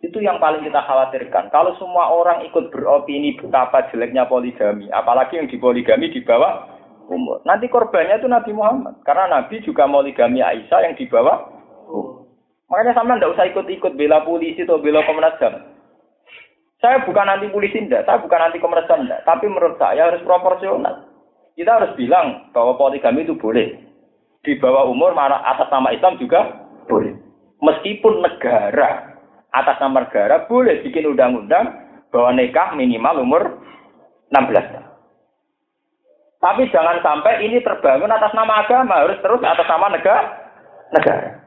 Itu 0.04 0.20
yang 0.20 0.36
paling 0.36 0.62
kita 0.66 0.84
khawatirkan. 0.84 1.48
Kalau 1.48 1.72
semua 1.80 2.12
orang 2.12 2.44
ikut 2.44 2.68
beropini 2.68 3.40
betapa 3.40 3.88
jeleknya 3.88 4.28
poligami, 4.28 4.92
apalagi 4.92 5.40
yang 5.40 5.48
dipoligami 5.48 6.12
di 6.12 6.20
bawah 6.20 6.68
umur. 7.08 7.40
Nanti 7.48 7.72
korbannya 7.72 8.20
itu 8.20 8.28
Nabi 8.28 8.52
Muhammad. 8.52 9.00
Karena 9.02 9.40
Nabi 9.40 9.64
juga 9.64 9.88
poligami 9.88 10.44
Aisyah 10.44 10.80
yang 10.84 10.94
di 10.94 11.08
bawah 11.08 11.48
umur. 11.88 12.24
Makanya 12.68 12.92
sama 12.96 13.16
tidak 13.16 13.32
usah 13.36 13.46
ikut-ikut 13.48 13.92
bela 13.96 14.24
polisi 14.24 14.64
atau 14.64 14.80
bela 14.80 15.04
Komnas 15.04 15.36
HAM. 15.40 15.73
Saya 16.84 17.00
bukan 17.08 17.24
anti 17.24 17.48
polisi 17.48 17.80
enggak, 17.80 18.04
saya 18.04 18.20
bukan 18.20 18.44
anti 18.44 18.60
Komnas 18.60 18.84
HAM 18.84 19.08
enggak. 19.08 19.24
Tapi 19.24 19.48
menurut 19.48 19.80
saya 19.80 20.12
harus 20.12 20.20
proporsional. 20.20 21.08
Kita 21.56 21.80
harus 21.80 21.96
bilang 21.96 22.52
bahwa 22.52 22.76
poligami 22.76 23.24
itu 23.24 23.32
boleh. 23.40 23.72
Di 24.44 24.60
bawah 24.60 24.92
umur, 24.92 25.16
atas 25.16 25.72
nama 25.72 25.96
Islam 25.96 26.20
juga 26.20 26.44
boleh. 26.84 27.16
Meskipun 27.64 28.20
negara 28.20 29.16
atas 29.56 29.80
nama 29.80 30.04
negara 30.04 30.44
boleh 30.44 30.84
bikin 30.84 31.08
undang-undang 31.08 31.72
bahwa 32.12 32.36
nikah 32.36 32.76
minimal 32.76 33.16
umur 33.24 33.42
16 34.28 34.52
tahun. 34.52 34.84
Tapi 36.44 36.68
jangan 36.68 37.00
sampai 37.00 37.48
ini 37.48 37.64
terbangun 37.64 38.12
atas 38.12 38.36
nama 38.36 38.60
agama, 38.60 39.08
harus 39.08 39.16
terus 39.24 39.40
atas 39.40 39.64
nama 39.64 39.88
negara. 39.88 40.22
negara. 40.92 41.43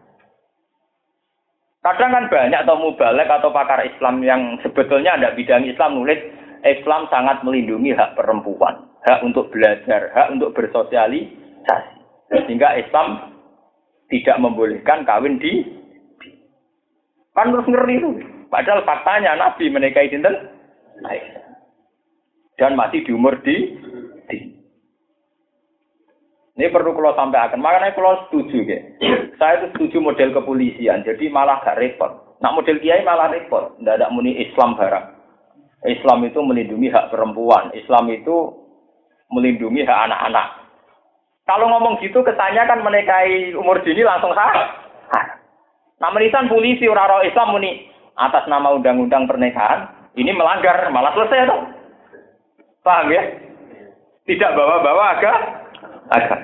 Kadang 1.88 2.12
kan 2.12 2.26
banyak 2.28 2.68
atau 2.68 2.76
mubalek 2.76 3.32
atau 3.32 3.48
pakar 3.48 3.80
Islam 3.88 4.20
yang 4.20 4.60
sebetulnya 4.60 5.16
ada 5.16 5.32
bidang 5.32 5.64
Islam 5.64 5.96
nulis 5.96 6.20
Islam 6.68 7.08
sangat 7.08 7.40
melindungi 7.48 7.96
hak 7.96 8.12
perempuan, 8.20 8.92
hak 9.08 9.24
untuk 9.24 9.48
belajar, 9.56 10.12
hak 10.12 10.36
untuk 10.36 10.52
bersosialisasi. 10.52 11.96
Sehingga 12.28 12.76
Islam 12.76 13.32
tidak 14.12 14.36
membolehkan 14.36 15.08
kawin 15.08 15.40
di 15.40 15.64
Kan 17.32 17.56
terus 17.56 17.70
ngeri 17.72 18.02
itu. 18.02 18.12
Padahal 18.52 18.82
faktanya 18.82 19.38
Nabi 19.38 19.70
menikahi? 19.70 20.10
Aisyah. 21.06 21.46
Dan 22.58 22.74
masih 22.74 23.06
di 23.06 23.14
umur 23.14 23.38
di, 23.46 23.78
di. 24.26 24.57
Ini 26.58 26.74
perlu 26.74 26.98
kalau 26.98 27.14
sampai 27.14 27.38
akan. 27.38 27.62
Makanya 27.62 27.94
kalau 27.94 28.18
setuju, 28.28 28.66
ya. 28.66 28.82
saya 29.38 29.62
itu 29.62 29.78
setuju 29.78 30.02
model 30.02 30.34
kepolisian. 30.34 31.06
Jadi 31.06 31.30
malah 31.30 31.62
gak 31.62 31.78
repot. 31.78 32.38
Nak 32.42 32.58
model 32.58 32.82
kiai 32.82 33.06
malah 33.06 33.30
repot. 33.30 33.78
Tidak 33.78 33.94
ada 34.02 34.10
muni 34.10 34.34
Islam 34.42 34.74
barang. 34.74 35.06
Islam 35.86 36.26
itu 36.26 36.42
melindungi 36.42 36.90
hak 36.90 37.14
perempuan. 37.14 37.70
Islam 37.78 38.10
itu 38.10 38.58
melindungi 39.30 39.86
hak 39.86 40.10
anak-anak. 40.10 40.48
Kalau 41.46 41.70
ngomong 41.70 42.02
gitu, 42.02 42.26
kesannya 42.26 42.66
kan 42.66 42.82
menikahi 42.82 43.54
umur 43.54 43.78
dini 43.86 44.02
langsung 44.02 44.34
sah. 44.34 44.52
Nah 45.98 46.10
menisan 46.14 46.50
polisi 46.50 46.86
orang 46.86 47.26
Islam 47.26 47.58
muni 47.58 47.90
atas 48.18 48.46
nama 48.50 48.74
undang-undang 48.74 49.26
pernikahan 49.26 50.10
ini 50.18 50.34
melanggar 50.34 50.90
malah 50.90 51.14
selesai 51.14 51.50
dong. 51.50 51.64
Paham 52.82 53.14
ya? 53.14 53.22
Tidak 54.26 54.52
bawa-bawa 54.58 55.18
agak 55.18 55.38
agak. 56.12 56.42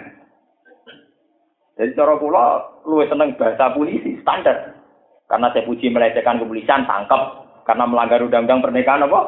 Jadi 1.73 1.97
cara 1.97 2.13
kula 2.21 2.45
luwih 2.85 3.09
seneng 3.09 3.33
bahasa 3.35 3.73
polisi 3.73 4.21
standar. 4.21 4.77
Karena 5.25 5.49
saya 5.49 5.65
puji 5.65 5.89
melecehkan 5.89 6.37
kepolisian 6.37 6.85
tangkap 6.85 7.47
karena 7.65 7.89
melanggar 7.89 8.21
undang-undang 8.21 8.61
pernikahan 8.61 9.07
apa? 9.07 9.21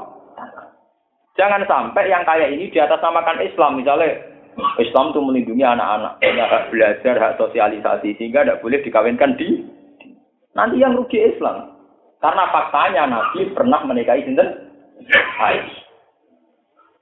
Jangan 1.35 1.65
sampai 1.65 2.07
yang 2.07 2.23
kayak 2.23 2.53
ini 2.53 2.69
di 2.69 2.79
atas 2.79 3.01
namakan 3.01 3.43
Islam 3.43 3.75
misalnya 3.75 4.13
Islam 4.79 5.11
itu 5.11 5.19
melindungi 5.19 5.65
anak-anak, 5.67 6.23
punya 6.23 6.45
hak 6.47 6.63
belajar, 6.71 7.15
hak 7.19 7.35
sosialisasi 7.35 8.15
sehingga 8.15 8.47
tidak 8.47 8.63
boleh 8.63 8.79
dikawinkan 8.79 9.35
di 9.35 9.67
Nanti 10.55 10.79
yang 10.79 10.95
rugi 10.95 11.19
Islam. 11.19 11.75
Karena 12.23 12.47
faktanya 12.47 13.03
Nabi 13.11 13.51
pernah 13.51 13.83
menikahi 13.83 14.23
sinten? 14.23 14.71
Aisyah. 15.35 15.84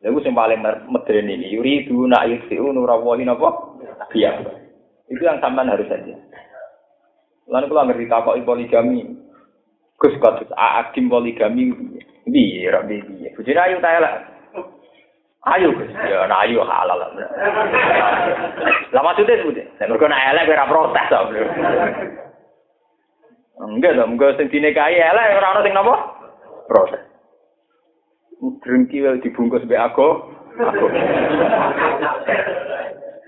Lalu 0.04 0.20
yang 0.20 0.36
paling 0.36 0.60
modern 0.92 1.32
ini, 1.32 1.56
yuri 1.56 1.88
itu 1.88 1.96
nak 2.12 2.28
yusiu 2.28 2.76
nurawali 2.76 3.24
apa? 3.24 3.50
Iya. 4.12 4.36
Itu 5.08 5.24
yang 5.24 5.40
sampean 5.40 5.72
harus 5.72 5.88
saja. 5.88 6.12
Lalu 7.48 7.66
kalau 7.72 7.88
ngerti 7.88 8.12
takoi 8.12 8.44
poligami, 8.44 9.08
Gus 9.96 10.20
kados 10.20 10.52
akim 10.60 11.08
poligami, 11.08 11.72
bi, 12.28 12.68
rabi 12.68 13.00
bi. 13.00 13.32
Bujine 13.32 13.60
ayu 13.64 13.80
ta. 13.80 13.96
Ayo 15.44 15.72
Gus, 15.72 15.92
ya 15.92 16.28
nah 16.28 16.44
ayo 16.44 16.68
halal 16.68 17.00
lah. 17.00 17.12
Maksudnya 18.92 19.40
sebutnya, 19.40 19.68
saya 19.80 19.88
berkona 19.88 20.20
elek 20.36 20.52
ora 20.52 20.68
protes 20.68 21.08
to. 21.08 21.20
Enggak 23.64 23.96
dong, 23.96 24.20
enggak 24.20 24.36
sing 24.36 24.52
dinikahi 24.52 25.00
elek 25.00 25.40
ora 25.40 25.52
ono 25.56 25.64
sing 25.64 25.76
napa? 25.76 25.96
Proses. 26.68 27.13
Drengki 28.44 29.00
wae 29.00 29.24
dibungkus 29.24 29.64
mbek 29.64 29.80
aku. 29.80 30.08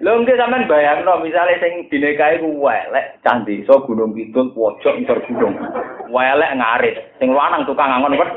Lho 0.03 0.11
enggak 0.11 0.36
sampean 0.36 0.68
bayangno 0.68 1.24
misale 1.24 1.55
sing 1.63 1.88
dinikahi 1.88 2.43
ku 2.43 2.68
elek 2.68 3.24
candi 3.24 3.63
so 3.63 3.80
gunung 3.88 4.11
kidul 4.11 4.51
pojok 4.51 4.99
ngisor 4.99 5.24
gunung. 5.24 5.55
Elek 6.11 6.55
ngarit, 6.59 6.95
sing 7.16 7.32
lanang 7.32 7.63
tukang 7.63 7.95
kok. 7.95 8.32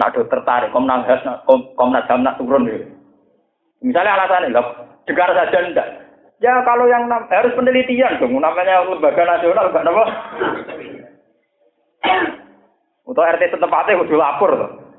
Nak 0.00 0.10
do 0.16 0.26
tertarik 0.26 0.74
komnas 0.74 1.06
komnas 1.78 2.08
ham 2.10 2.26
nak 2.26 2.34
turun 2.40 2.66
ya. 2.66 2.82
Misalnya 3.80 4.16
alasannya, 4.16 4.52
lho, 4.52 4.62
dengar 5.06 5.30
saja 5.32 5.58
enggak. 5.60 5.88
Ya 6.40 6.56
kalau 6.64 6.88
yang 6.88 7.08
harus 7.08 7.52
penelitian 7.52 8.16
dong, 8.16 8.36
namanya 8.36 8.84
lembaga 8.84 9.22
nasional 9.24 9.70
enggak 9.70 9.86
apa? 9.86 10.04
Untuk 13.06 13.24
RT 13.24 13.42
setempatnya 13.54 14.00
kudu 14.02 14.16
lapor 14.18 14.50
tuh. 14.56 14.89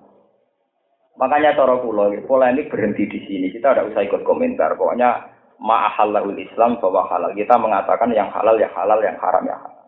Makanya 1.20 1.58
cara 1.58 1.76
kula 1.80 2.14
polemik 2.24 2.72
berhenti 2.72 3.08
di 3.08 3.20
sini. 3.28 3.48
Kita 3.52 3.76
tidak 3.76 3.92
usah 3.92 4.02
ikut 4.08 4.22
komentar. 4.24 4.76
Pokoknya 4.80 5.28
ma'ahalul 5.62 6.40
Islam 6.40 6.80
bahwa 6.80 7.08
halal. 7.12 7.32
Kita 7.36 7.56
mengatakan 7.60 8.10
yang 8.16 8.32
halal 8.34 8.58
ya 8.58 8.72
halal, 8.74 9.00
yang 9.04 9.16
haram 9.22 9.44
ya 9.46 9.56
haram. 9.60 9.82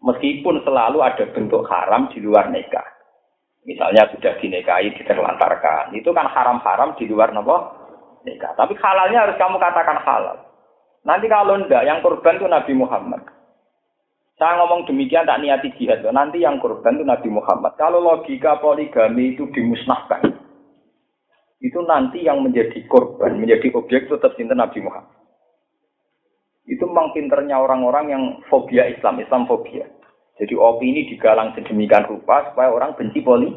Meskipun 0.00 0.64
selalu 0.64 1.04
ada 1.04 1.24
bentuk 1.32 1.68
haram 1.68 2.08
di 2.08 2.24
luar 2.24 2.48
nikah. 2.48 2.86
Misalnya 3.68 4.08
sudah 4.08 4.40
dinikahi, 4.40 4.96
diterlantarkan. 4.96 5.92
Itu 5.92 6.16
kan 6.16 6.24
haram-haram 6.32 6.96
di 6.96 7.04
luar 7.04 7.36
nopo 7.36 7.76
nikah. 8.24 8.56
Tapi 8.56 8.72
halalnya 8.80 9.28
harus 9.28 9.36
kamu 9.36 9.60
katakan 9.60 10.00
halal. 10.00 10.38
Nanti 11.04 11.28
kalau 11.28 11.60
ndak, 11.60 11.84
yang 11.84 12.00
korban 12.00 12.40
itu 12.40 12.48
Nabi 12.48 12.72
Muhammad. 12.76 13.22
Saya 14.40 14.56
ngomong 14.64 14.88
demikian 14.88 15.28
tak 15.28 15.44
niati 15.44 15.68
jihad. 15.76 16.00
Nanti 16.08 16.40
yang 16.40 16.56
korban 16.64 16.96
itu 16.96 17.04
Nabi 17.04 17.28
Muhammad. 17.28 17.76
Kalau 17.76 18.00
logika 18.00 18.56
poligami 18.56 19.36
itu 19.36 19.44
dimusnahkan, 19.52 20.39
itu 21.60 21.78
nanti 21.84 22.24
yang 22.24 22.40
menjadi 22.40 22.80
korban, 22.88 23.36
menjadi 23.36 23.68
objek 23.76 24.08
itu 24.08 24.16
tetap 24.16 24.32
Nabi 24.40 24.80
Muhammad. 24.80 25.12
Itu 26.64 26.88
memang 26.88 27.12
pinternya 27.12 27.60
orang-orang 27.60 28.06
yang 28.08 28.22
fobia 28.48 28.88
Islam, 28.88 29.20
Islam 29.20 29.44
fobia. 29.44 29.84
Jadi 30.40 30.56
opini 30.56 31.04
digalang 31.12 31.52
sedemikian 31.52 32.08
rupa 32.08 32.48
supaya 32.48 32.72
orang 32.72 32.96
benci 32.96 33.20
poli. 33.20 33.52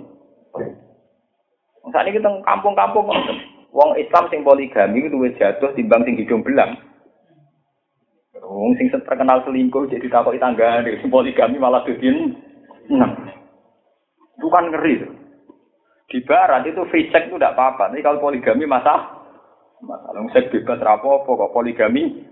Saat 1.87 2.11
ini 2.11 2.19
kita 2.19 2.43
kampung-kampung, 2.43 3.07
wong 3.71 3.91
Islam 3.95 4.27
sing 4.27 4.43
poligami 4.43 5.07
itu 5.07 5.15
jatuh 5.39 5.71
timbang 5.79 6.03
sing 6.03 6.19
hidung 6.19 6.43
belang. 6.43 6.75
Wong 8.43 8.75
sing 8.75 8.91
terkenal 8.91 9.47
selingkuh 9.47 9.87
jadi 9.87 10.03
takoki 10.11 10.43
tangga 10.43 10.83
poligami 11.13 11.55
malah 11.55 11.87
dudin. 11.87 12.35
Nah. 12.91 13.15
Bukan 14.43 14.75
ngeri 14.75 14.93
itu. 14.99 15.09
Di 16.07 16.19
barat 16.23 16.67
itu 16.67 16.83
free 16.91 17.09
sex 17.09 17.27
itu 17.27 17.39
tidak 17.39 17.55
apa-apa. 17.57 17.89
Tapi 17.89 18.03
kalau 18.03 18.21
poligami 18.21 18.67
masa 18.67 19.23
masalah 19.83 20.23
seks 20.31 20.51
bebas 20.51 20.79
rapo 20.83 21.23
kok 21.23 21.53
poligami. 21.53 22.27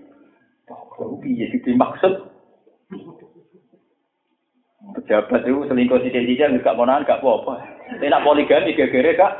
Oh, 0.70 1.18
piye 1.18 1.50
sih 1.50 1.60
dimaksud? 1.64 2.30
Pejabat 4.92 5.46
itu 5.46 5.66
selingkuh 5.66 5.98
sisi-sisi 6.02 6.42
nggak 6.42 6.76
mau 6.78 6.86
nang 6.86 7.02
nggak 7.02 7.22
apa-apa. 7.22 7.54
Tapi 7.98 8.06
nak 8.08 8.24
poligami 8.24 8.76
gara-gara 8.76 9.10
kak? 9.18 9.32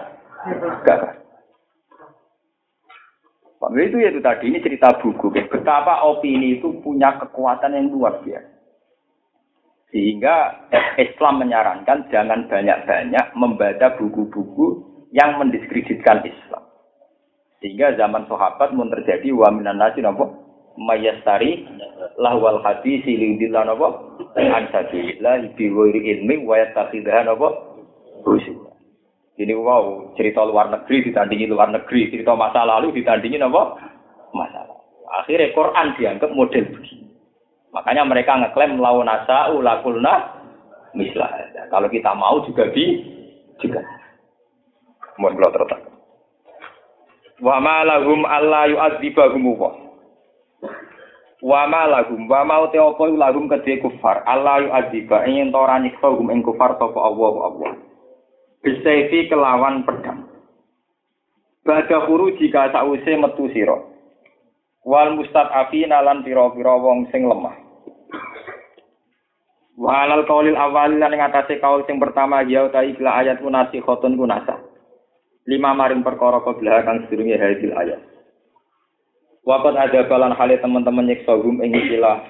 Gak. 0.83 1.23
Pak 3.63 3.71
itu 3.79 4.03
ya 4.03 4.11
itu 4.11 4.19
tadi 4.19 4.51
ini 4.51 4.59
cerita 4.59 4.91
buku, 4.99 5.31
betapa 5.31 6.03
opini 6.03 6.59
itu 6.59 6.83
punya 6.83 7.15
kekuatan 7.23 7.79
yang 7.79 7.95
luar 7.95 8.19
biasa. 8.27 8.62
Sehingga 9.93 10.65
Islam 10.97 11.45
menyarankan 11.45 12.09
jangan 12.09 12.49
banyak-banyak 12.49 13.27
membaca 13.37 13.93
buku-buku 14.01 14.81
yang 15.13 15.37
mendiskreditkan 15.37 16.25
Islam. 16.25 16.65
Sehingga 17.61 17.93
zaman 18.01 18.25
sahabat 18.25 18.73
pun 18.73 18.89
terjadi 18.89 19.37
wa 19.37 19.53
minan 19.53 19.77
nasi 19.77 20.01
napa? 20.01 20.33
Mayastari 20.81 21.69
lahwal 22.17 22.65
hadis 22.65 23.05
lindillah 23.05 23.69
napa? 23.69 24.17
An 24.41 24.73
sabilillah 24.73 25.53
bi 25.53 25.69
ilmi 25.69 26.41
wa 26.41 26.57
yattakhidha 26.57 27.29
napa? 27.29 27.53
Ini 29.37 29.53
wow 29.53 30.17
cerita 30.17 30.41
luar 30.49 30.73
negeri 30.73 31.13
ditandingi 31.13 31.53
luar 31.53 31.69
negeri 31.69 32.09
cerita 32.09 32.33
masa 32.33 32.65
lalu 32.65 32.97
ditandingi 32.97 33.37
napa? 33.37 33.77
Masa 34.33 34.65
lalu. 34.65 34.81
Akhirnya 35.21 35.53
Quran 35.53 35.87
dianggap 36.01 36.31
model 36.33 36.65
begini 36.73 37.12
makanya 37.73 38.05
mereka 38.05 38.37
ngeklaim 38.37 38.79
lawan 38.79 39.09
asa 39.09 39.51
ulakulna 39.51 40.43
mislah. 40.93 41.29
Kalau 41.73 41.89
kita 41.89 42.13
mau 42.13 42.45
juga 42.45 42.69
di 42.71 43.01
juga. 43.61 43.81
Mohon 45.21 45.53
terus 45.53 45.73
wa 47.43 47.59
ma 47.59 47.83
lahum 47.83 48.23
alla 48.23 48.71
yu'adzibahum 48.71 49.45
wa 51.43 51.63
ma 51.67 51.83
lahum 51.91 52.31
wa 52.31 52.41
ma 52.47 52.65
te 52.71 52.79
apa 52.79 53.03
lahum 53.13 53.51
kedhe 53.51 53.83
kufar. 53.83 54.23
Alla 54.25 54.63
yu'adziba 54.63 55.27
ing 55.27 55.51
ento 55.51 55.59
ora 55.59 55.83
nyiksa 55.83 56.07
hum 56.07 56.31
ing 56.31 56.41
kufar 56.47 56.79
sapa 56.79 56.97
Allah 56.97 57.35
Allah. 57.51 57.73
Bisaifi 58.63 59.27
kelawan 59.27 59.83
pedang. 59.83 60.31
Bada 61.67 62.07
huru 62.07 62.31
jika 62.39 62.71
sause 62.71 63.13
metu 63.19 63.51
sira. 63.51 63.75
Wal 64.83 65.15
mustad'afina 65.15 66.03
lan 66.03 66.27
pira-pira 66.27 66.75
wong 66.75 67.07
sing 67.15 67.27
lemah 67.27 67.62
Walal 69.83 70.23
kaulil 70.31 70.55
awal 70.55 70.95
lan 70.95 71.11
ngatasé 71.11 71.59
kaul 71.59 71.83
sing 71.91 71.99
pertama 71.99 72.47
ya 72.47 72.71
ta 72.71 72.87
ikla 72.87 73.19
ayat 73.19 73.43
kunasi 73.43 73.83
khotun 73.83 74.15
kunasa. 74.15 74.63
Lima 75.51 75.75
maring 75.75 76.07
perkara 76.07 76.39
keblah 76.39 76.87
kang 76.87 77.03
sedurunge 77.11 77.35
hadil 77.35 77.75
ayat. 77.75 77.99
Wakat 79.43 79.75
ada 79.75 80.07
balan 80.07 80.39
hale 80.39 80.63
teman-teman 80.63 81.11
nyiksa 81.11 81.35
gum 81.35 81.59
ing 81.67 81.75
ikilah. 81.75 82.23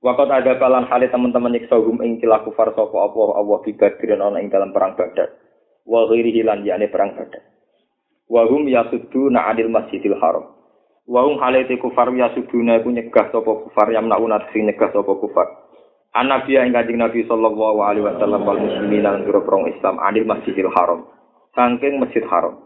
Wakat 0.00 0.32
ada 0.32 0.56
balan 0.56 0.88
hale 0.88 1.12
teman-teman 1.12 1.52
nyiksa 1.52 1.76
gum 1.76 2.00
ing 2.00 2.16
kufar 2.16 2.72
sapa 2.72 2.96
apa 2.96 3.20
Allah 3.36 3.58
bibadrin 3.68 4.24
ana 4.24 4.40
ing 4.40 4.48
dalam 4.48 4.72
perang 4.72 4.96
Badar. 4.96 5.36
Wa 5.84 6.08
ghairihi 6.08 6.48
lan 6.48 6.64
yakni 6.64 6.88
perang 6.88 7.12
Badar. 7.12 7.44
Wa 8.24 8.48
hum 8.48 8.72
yasudduna 8.72 9.52
'anil 9.52 9.68
Masjidil 9.68 10.16
Haram. 10.16 10.48
Wa 11.04 11.28
hum 11.28 11.36
hale 11.44 11.68
te 11.68 11.76
kufar 11.76 12.08
yasudduna 12.08 12.80
iku 12.80 12.88
nyegah 12.88 13.28
sapa 13.28 13.52
kufar 13.68 13.92
yamnauna 13.92 14.48
sing 14.56 14.64
nyegah 14.64 14.88
sapa 14.96 15.12
kufar. 15.12 15.61
An-Nabi 16.12 16.60
ing 16.60 16.76
Kanjeng 16.76 17.00
Nabi 17.00 17.24
sallallahu 17.24 17.80
alaihi 17.80 18.04
wasallam 18.04 18.44
wal 18.44 18.60
muslimin 18.60 19.00
lan 19.00 19.24
grong 19.24 19.64
Islam 19.72 19.96
'anil 19.96 20.28
Masjidil 20.28 20.68
Haram. 20.68 21.08
Saking 21.56 22.04
Masjid 22.04 22.20
Haram. 22.28 22.60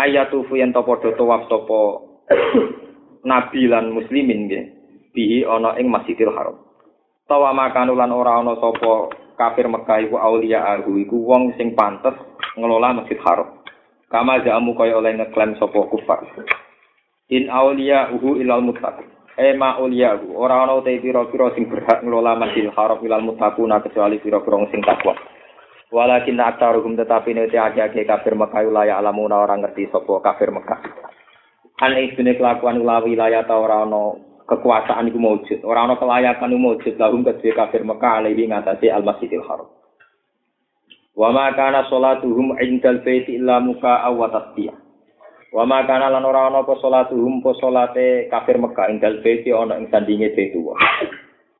Ayatufu 0.00 0.56
yen 0.56 0.72
to 0.72 0.80
padha 0.80 1.12
tawaf 1.12 1.44
sapa 1.52 1.80
nabi 3.28 3.68
lan 3.68 3.92
muslimin 3.92 4.48
nggih 4.48 4.64
bihi 5.12 5.44
ana 5.44 5.76
ing 5.76 5.92
Masjidil 5.92 6.32
Haram. 6.32 6.64
Tawa 7.28 7.52
makan 7.52 7.92
lan 7.92 8.08
ora 8.08 8.40
ana 8.40 8.56
sapa 8.56 9.20
kafir 9.36 9.68
Mekah 9.68 10.08
iku 10.08 10.16
aulia 10.16 10.64
ahu 10.64 10.96
iku 10.96 11.28
wong 11.28 11.52
sing 11.60 11.76
pantes 11.76 12.16
ngelola 12.56 13.04
Masjid 13.04 13.20
Haram. 13.20 13.60
Kama 14.08 14.40
jamu 14.40 14.72
kaya 14.72 14.96
oleh 14.96 15.12
ngeklaim 15.20 15.60
sapa 15.60 15.76
kufar. 15.92 16.24
In 17.28 17.52
aulia 17.52 18.08
uhu 18.16 18.40
ilal 18.40 18.64
muttaqin. 18.64 19.11
E 19.32 19.56
ma 19.56 19.80
aulia 19.80 20.20
uhu 20.20 20.36
ora 20.36 20.68
ana 20.68 20.76
te 20.84 21.00
pira-pira 21.00 21.56
sing 21.56 21.64
berhak 21.64 22.04
ngelola 22.04 22.36
Masjidil 22.36 22.76
Haram 22.76 23.00
ilal 23.00 23.24
muttaquna 23.24 23.80
kecuali 23.80 24.20
pira-pira 24.20 24.60
sing 24.68 24.84
takwa. 24.84 25.16
Walakin 25.88 26.40
aktaruhum 26.40 26.96
tetapi 27.00 27.32
nek 27.32 27.52
ake 27.52 28.04
kafir 28.04 28.36
Mekah 28.36 28.64
layak 28.68 29.00
alamuna 29.00 29.40
orang 29.40 29.64
ngerti 29.64 29.88
sapa 29.88 30.20
kafir 30.20 30.52
Mekah. 30.52 30.80
an 31.82 31.98
isune 31.98 32.38
kelakuan 32.38 32.78
ulawi 32.78 33.18
wilayah 33.18 33.42
ta 33.42 33.58
ora 33.58 33.82
ana 33.82 34.14
kekuasaan 34.46 35.10
iku 35.10 35.18
maujud 35.18 35.60
ora 35.66 35.88
ana 35.88 35.98
kelayakan 35.98 36.54
iku 36.54 36.60
maujud 36.60 36.94
lahum 37.00 37.26
kedhe 37.26 37.50
kafir 37.56 37.82
Mekah 37.82 38.22
alihi 38.22 38.52
ngatasi 38.52 38.86
al 38.92 39.02
Masjidil 39.02 39.42
Haram. 39.48 39.72
Wa 41.16 41.28
ma 41.32 41.50
kana 41.56 41.88
salatuhum 41.88 42.56
indal 42.60 43.00
baiti 43.00 43.36
illa 43.40 43.60
muka 43.60 44.04
wa 44.12 44.28
tasbih 44.28 44.81
wa 45.52 45.68
ma 45.68 45.84
kana 45.84 46.08
lan 46.08 46.24
ora 46.24 46.48
ana 46.48 46.64
apa 46.64 46.74
salatuhum 46.80 47.44
apa 47.44 47.52
salate 47.60 48.26
kafir 48.32 48.56
Mekah 48.56 48.88
indal 48.88 49.20
baiti 49.20 49.52
ana 49.52 49.76
ing 49.76 49.92
sandinge 49.92 50.32
baitu 50.32 50.64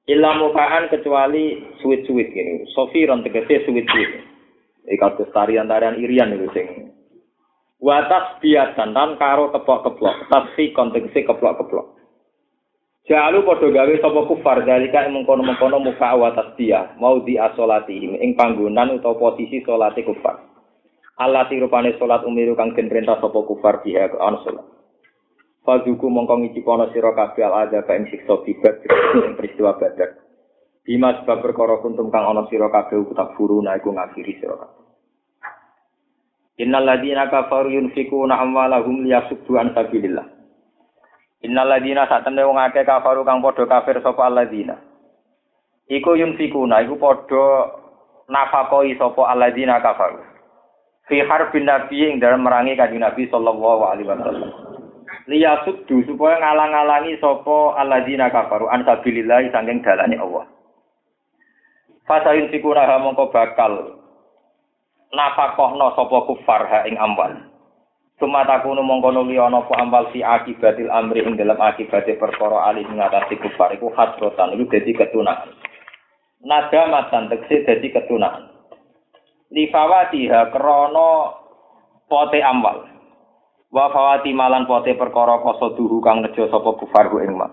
illa 0.09 0.35
mukaan 0.35 0.91
kecuali 0.91 1.61
suwit-suwit 1.79 2.33
gini 2.35 2.67
sofiron 2.73 3.23
tegese 3.23 3.69
suwit-suwit 3.69 4.33
Ikat 4.83 5.15
tarian-tarian 5.31 5.95
irian 6.03 6.35
itu 6.35 6.51
sing 6.51 6.91
Watas 7.83 8.39
biatan 8.39 8.95
lan 8.95 9.19
karo 9.19 9.51
keplok-keplok. 9.51 10.31
Tasfi 10.31 10.71
konteksi 10.71 11.27
keplok-keplok. 11.27 11.99
Jalu 13.11 13.43
padha 13.43 13.67
gawe 13.67 13.95
sapa 13.99 14.21
kufar 14.31 14.63
dalika 14.63 15.11
mengkono-mengkono 15.11 15.83
muka 15.83 16.15
watas 16.15 16.55
dia 16.55 16.95
mau 17.03 17.19
di 17.19 17.35
asolati 17.35 17.99
ing 17.99 18.39
panggonan 18.39 18.95
utawa 18.95 19.19
posisi 19.19 19.59
salate 19.67 20.07
kufar. 20.07 20.42
Allah 21.21 21.45
rupane 21.45 21.93
salat 22.01 22.25
umiru 22.25 22.57
kang 22.57 22.73
den 22.73 22.89
perintah 22.89 23.21
sapa 23.21 23.37
kufar 23.45 23.85
dia 23.85 24.09
ke 24.09 24.17
ana 24.17 24.41
salat. 24.41 24.65
Fazuku 25.63 26.09
mongko 26.09 26.41
ngicipono 26.41 26.91
sira 26.91 27.13
kabeh 27.15 27.45
al 27.47 27.69
ada 27.69 27.85
ing 27.95 28.09
siksa 28.09 28.41
bibat 28.43 28.83
ing 29.21 29.37
peristiwa 29.37 29.77
badar. 29.77 30.19
Bima 30.83 31.15
sebab 31.23 31.39
perkara 31.45 31.79
kuntum 31.79 32.11
kang 32.11 32.27
ana 32.27 32.49
sira 32.49 32.73
kabeh 32.73 32.99
utak 32.99 33.37
furuna 33.37 33.77
iku 33.77 33.93
ngakhiri 33.93 34.41
sira 34.41 34.57
kabeh. 34.57 34.83
Innal 36.65 36.85
ladina 36.89 37.29
kafaru 37.29 37.77
yunfikuna 37.77 38.41
amwalahum 38.41 39.05
liyasuddu 39.05 39.55
an 39.61 39.77
sabilillah. 39.77 40.27
Innal 41.45 41.69
ladina 41.69 42.09
satene 42.09 42.43
wong 42.43 42.57
akeh 42.57 42.89
kafaru 42.89 43.23
kang 43.23 43.45
padha 43.45 43.69
kafir 43.69 44.01
sapa 44.01 44.27
alladzina. 44.27 44.81
Iku 45.93 46.17
yunfikuna 46.17 46.83
iku 46.83 46.99
padha 46.99 47.45
nafakoi 48.27 48.99
sapa 48.99 49.23
alladzina 49.31 49.79
kafaru. 49.79 50.32
Fi 51.11 51.19
harbin 51.27 51.67
nabi 51.67 52.07
ing 52.07 52.23
dalam 52.23 52.47
merangi 52.47 52.79
kanjeng 52.79 53.03
Nabi 53.03 53.27
sallallahu 53.27 53.83
alaihi 53.83 54.07
wasallam. 54.07 54.51
Liyasuddu 55.27 56.07
supaya 56.07 56.39
ngalang-alangi 56.39 57.19
sapa 57.19 57.79
alladzina 57.79 58.31
kafaru 58.31 58.71
an 58.71 58.87
sabilillah 58.87 59.51
saking 59.51 59.83
dalane 59.83 60.17
Allah. 60.19 60.47
Fasayun 62.07 62.51
sikuna 62.55 62.87
mongko 63.03 63.35
bakal 63.35 63.99
nafakohno 65.11 65.95
sapa 65.99 66.19
kufar 66.27 66.63
ha 66.71 66.79
ing 66.87 66.99
amwal. 66.99 67.35
Sumatakunu 68.23 68.83
mongko 68.87 69.11
nuli 69.11 69.43
ana 69.43 69.67
apa 69.67 69.75
amwal 69.83 70.07
si 70.15 70.23
akibatil 70.23 70.91
amri 70.91 71.27
ing 71.27 71.35
dalam 71.35 71.59
akibate 71.59 72.15
perkara 72.15 72.71
alih 72.71 72.87
ngatasi 72.87 73.43
kufar 73.43 73.75
iku 73.75 73.91
hasrotan 73.95 74.55
iku 74.55 74.71
dadi 74.71 74.95
ketunakan. 74.95 75.51
Nada 76.47 76.83
matan 76.91 77.27
tekse 77.27 77.67
dadi 77.67 77.91
ketunakan. 77.91 78.52
Lifawatiha 79.53 80.49
krana 80.49 81.37
pote 82.09 82.41
amwal. 82.41 82.89
Wa 83.73 83.93
fawati 83.93 84.33
malan 84.33 84.65
pote 84.65 84.97
perkara 84.97 85.41
koso 85.45 85.77
duhu 85.77 86.01
kang 86.01 86.25
nejo 86.25 86.49
sapa 86.49 86.73
kufar 86.81 87.13
ing 87.21 87.37
mak. 87.37 87.53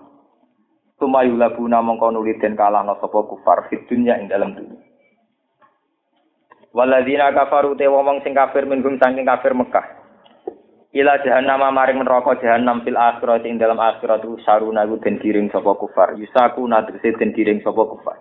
Tumayulabuna 0.96 1.80
mongko 1.80 2.12
nuli 2.12 2.40
den 2.40 2.56
kalahno 2.56 2.96
sapa 3.00 3.20
kufar 3.24 3.68
fid 3.68 3.84
dunya 3.88 4.16
ing 4.16 4.28
dalam 4.28 4.56
dunia. 4.56 4.80
Waladina 6.72 7.32
kafaru 7.32 7.76
te 7.76 7.88
wong 7.88 8.20
sing 8.24 8.32
kafir 8.32 8.64
minhum 8.64 8.96
saking 8.96 9.28
kafir 9.28 9.52
Mekah. 9.52 10.00
Ila 10.90 11.22
jahannam 11.22 11.62
maring 11.72 12.02
neraka 12.02 12.36
jahannam 12.42 12.82
fil 12.82 12.96
akhirat 12.96 13.44
ing 13.46 13.58
dalam 13.58 13.78
akhirat 13.78 14.24
saruna 14.42 14.88
ku 14.88 14.96
den 15.00 15.18
kiring 15.18 15.48
sapa 15.52 15.76
kufar. 15.76 16.16
Yusaku 16.16 16.64
nadrese 16.68 17.16
den 17.18 17.32
kiring 17.32 17.60
sapa 17.64 17.84
kufar. 17.84 18.16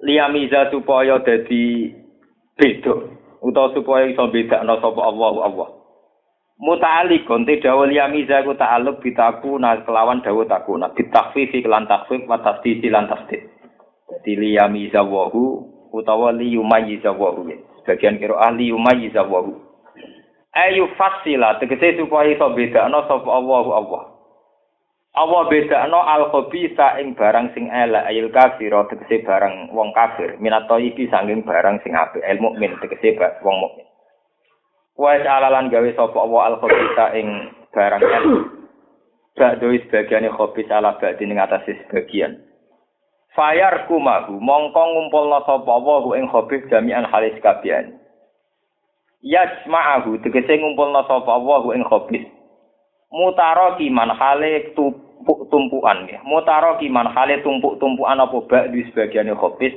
Liyamiza 0.00 0.72
supaya 0.72 1.20
dadi 1.20 1.92
beda 2.60 2.94
utawa 3.40 3.72
supaya 3.72 4.06
iso 4.12 4.28
bedakno 4.28 4.76
sapa 4.84 5.00
Allah 5.00 5.32
Allah. 5.48 5.68
Muta'alliqun 6.60 7.48
te 7.48 7.56
dawa 7.56 7.88
liyamiza 7.88 8.44
ku 8.44 8.52
ta'alluq 8.52 9.00
bitaku 9.00 9.56
na 9.56 9.80
kelawan 9.80 10.20
dawa 10.20 10.44
takuna 10.44 10.92
bitakfifi 10.92 11.64
kelan 11.64 11.88
takfif 11.88 12.28
wa 12.28 12.36
tasdidi 12.44 12.92
lan 12.92 13.08
tasdid. 13.08 13.48
Dadi 14.12 14.36
liyamiza 14.36 15.00
wahu 15.00 15.64
utawa 15.96 16.36
li 16.36 16.52
yumayyiza 16.52 17.16
wa 17.16 17.32
hu. 17.32 17.48
Sebagian 17.80 18.20
kira 18.20 18.36
ahli 18.36 18.68
yumayyiza 18.68 19.24
wa 19.24 19.40
hu. 19.40 19.56
Ayu 20.52 20.84
fasila 21.00 21.56
tegese 21.64 21.96
supaya 21.96 22.28
iso 22.36 22.52
bedakno 22.52 23.08
sapa 23.08 23.30
Allah 23.32 23.64
Allah. 23.80 24.02
Allah 25.10 25.42
bedakno 25.50 26.06
al 26.06 26.30
khabisa 26.30 27.02
ing 27.02 27.18
barang 27.18 27.50
sing 27.50 27.66
elek 27.66 28.06
ayil 28.06 28.30
kafir 28.30 28.70
tegese 28.70 29.26
barang 29.26 29.74
wong 29.74 29.90
kafir 29.90 30.38
minato 30.38 30.78
iki 30.78 31.10
sanging 31.10 31.42
barang 31.42 31.82
sing 31.82 31.98
apik 31.98 32.22
el 32.22 32.38
mukmin 32.38 32.78
tegese 32.78 33.18
wong 33.42 33.56
mukmin. 33.58 33.86
Wa 34.94 35.18
alalan 35.18 35.66
gawe 35.66 35.90
sapa 35.98 36.14
Allah 36.14 36.42
al 36.54 36.56
khabisa 36.62 37.04
ing 37.18 37.28
barang 37.74 38.02
elek. 38.06 38.24
Ba'doi 39.34 39.82
sebagiannya 39.86 40.30
khobis 40.34 40.70
ala 40.70 40.94
ba'di 40.98 41.26
ning 41.26 41.42
atas 41.42 41.66
sebagian. 41.66 42.38
Fayar 43.34 43.86
kumahu 43.86 44.38
mongko 44.42 44.82
ngumpulna 44.94 45.42
sapa 45.42 45.74
wa 45.74 46.14
ing 46.18 46.26
habib 46.30 46.66
jami'an 46.70 47.06
halis 47.06 47.34
kabian. 47.42 47.98
Yajma'ahu 49.26 50.22
tegese 50.22 50.54
ngumpulna 50.54 51.02
sapa 51.06 51.34
wa 51.38 51.66
ing 51.74 51.82
habib. 51.86 52.26
Mutaro 53.10 53.74
kiman 53.74 54.14
hale 54.14 54.70
tumpuan 55.50 56.06
ya. 56.06 56.22
Mutaro 56.22 56.78
kiman 56.78 57.10
hale 57.10 57.42
tumpuk 57.42 57.82
tumpuan 57.82 58.22
apa 58.22 58.38
bak 58.46 58.70
di 58.70 58.86
sebagian 58.90 59.34
khobis 59.34 59.74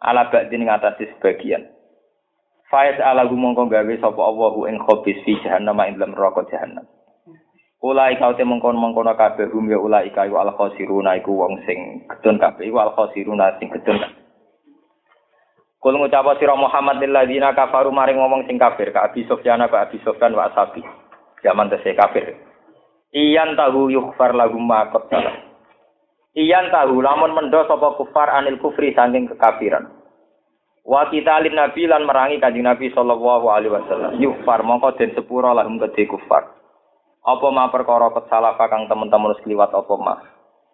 ala 0.00 0.32
bak 0.32 0.48
di 0.48 0.56
ngatasi 0.56 1.04
sebagian. 1.16 1.68
Faiz 2.72 2.96
ala 3.04 3.28
gumongko 3.28 3.68
gawe 3.68 3.94
sapa 4.00 4.20
Allahu 4.22 4.64
ing 4.64 4.80
khobis 4.80 5.20
fi 5.28 5.36
jahannam 5.44 5.76
ing 5.84 6.00
dalam 6.00 6.16
neraka 6.16 6.48
jahannam. 6.48 6.88
Ulai 7.80 8.16
kau 8.20 8.36
te 8.36 8.44
mengkon 8.44 8.76
mengkono 8.76 9.16
kabeh 9.16 9.48
hum 9.52 9.68
ya 9.68 9.80
ulai 9.80 10.12
kayu 10.12 10.36
al 10.36 10.52
khosiruna 10.52 11.16
iku 11.16 11.32
wong 11.32 11.64
sing 11.64 12.04
gedun 12.12 12.36
kabeh 12.36 12.68
iku 12.68 12.76
al 12.76 12.92
khosiruna 12.92 13.56
sing 13.56 13.72
gedun 13.72 13.96
Kul 15.80 15.96
ngucap 15.96 16.28
sira 16.36 16.52
Muhammad 16.60 17.00
lil 17.00 17.08
ladina 17.08 17.56
kafaru 17.56 17.88
maring 17.88 18.20
ngomong 18.20 18.44
sing 18.44 18.60
kafir 18.60 18.92
ka 18.92 19.08
Abi 19.08 19.24
Sufyan 19.24 19.64
ka 19.64 19.88
Abi 19.88 19.96
Sufyan 20.04 20.36
wa 20.36 20.52
Asabi. 20.52 20.84
Zaman 21.40 21.72
tesih 21.72 21.96
kafir. 21.96 22.36
Iyan 23.10 23.58
tahu 23.58 23.90
yukhfar 23.90 24.34
lagu 24.34 24.58
ma 24.58 24.86
salah. 24.90 25.36
Iyan 26.38 26.70
tahu 26.70 27.02
lamun 27.02 27.34
mendo 27.34 27.58
sapa 27.66 27.98
kufar 27.98 28.30
anil 28.30 28.62
kufri 28.62 28.94
saking 28.94 29.26
kekafiran. 29.34 29.90
Wa 30.86 31.10
kita 31.10 31.42
lin 31.42 31.58
nabi 31.58 31.90
lan 31.90 32.06
merangi 32.06 32.38
kanjeng 32.38 32.64
Nabi 32.64 32.88
sallallahu 32.94 33.46
alaihi 33.50 33.74
wasallam. 33.74 34.16
Yukhfar 34.22 34.62
mongko 34.62 34.94
den 34.96 35.12
sepura 35.18 35.50
lahum 35.52 35.82
kedhe 35.82 36.06
kufar. 36.06 36.54
Apa 37.26 37.46
ma 37.52 37.68
perkara 37.68 38.14
kesalah 38.14 38.56
kang 38.56 38.86
teman-teman 38.86 39.34
wis 39.34 39.42
kliwat 39.42 39.74
apa 39.74 39.94
ma. 39.98 40.14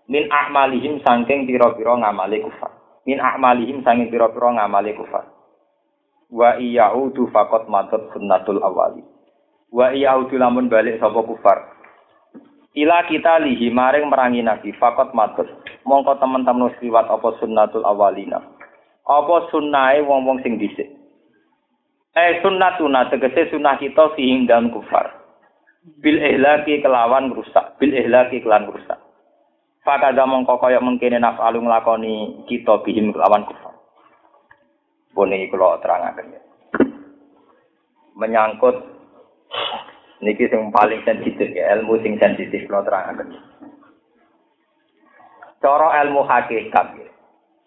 Min 0.07 0.31
ahmalihim 0.31 1.03
saking 1.03 1.51
pira-pira 1.51 1.99
ngamale 1.99 2.39
kufar. 2.45 2.77
min 3.07 3.23
a'malihim 3.23 3.87
sanging 3.87 4.11
pira-pira 4.11 4.51
ngamale 4.59 4.99
kufar. 4.99 5.31
Wa 6.27 6.59
iyaudu 6.59 7.31
faqat 7.31 7.71
matat 7.71 8.11
sunnatul 8.11 8.59
awali. 8.59 9.07
Wa 9.71 9.95
iyaudu 9.95 10.35
lamun 10.35 10.67
balik 10.67 10.99
sapa 10.99 11.23
kufar. 11.23 11.76
Ila 12.77 13.09
kita 13.09 13.41
lihi 13.41 13.73
maring 13.73 14.13
merangi 14.13 14.45
nabi 14.45 14.69
faqat 14.77 15.17
matat. 15.17 15.49
Mongko 15.89 16.21
teman-teman 16.21 16.77
liwat 16.77 17.09
apa 17.09 17.33
sunnatul 17.41 17.89
awalina. 17.89 18.45
Apa 19.09 19.49
sunnahe 19.49 20.05
wong-wong 20.05 20.45
sing 20.45 20.61
dhisik. 20.61 20.93
Eh 22.13 22.41
sunnatuna 22.45 23.09
tegese 23.09 23.49
sunnah 23.49 23.81
kita 23.81 24.13
fihim 24.13 24.45
dan 24.45 24.69
kufar. 24.69 25.09
Bil 26.05 26.21
ihlaki 26.21 26.85
kelawan 26.85 27.33
rusak, 27.33 27.81
bil 27.81 27.97
ihlaki 27.97 28.45
kelawan 28.45 28.69
rusak. 28.69 28.99
Fakada 29.81 30.27
mongko 30.27 30.59
kaya 30.59 30.83
mengkene 30.83 31.17
naf'alu 31.17 31.65
nglakoni 31.65 32.45
kita 32.45 32.85
bihim 32.85 33.15
lawan 33.17 33.47
kufar. 33.49 33.73
Bone 35.17 35.49
kula 35.49 35.81
terangaken 35.81 36.35
ya. 36.35 36.43
Menyangkut 38.21 38.77
niki 40.25 40.49
sing 40.49 40.73
paling 40.73 41.01
sensitif 41.05 41.49
ya, 41.53 41.77
ilmu 41.77 42.01
sing 42.01 42.17
sensitif 42.17 42.65
kula 42.69 42.85
terangaken. 42.87 43.37
Cara 45.61 45.89
ilmu 46.05 46.23
hakikat 46.25 46.87
ya. 46.97 47.09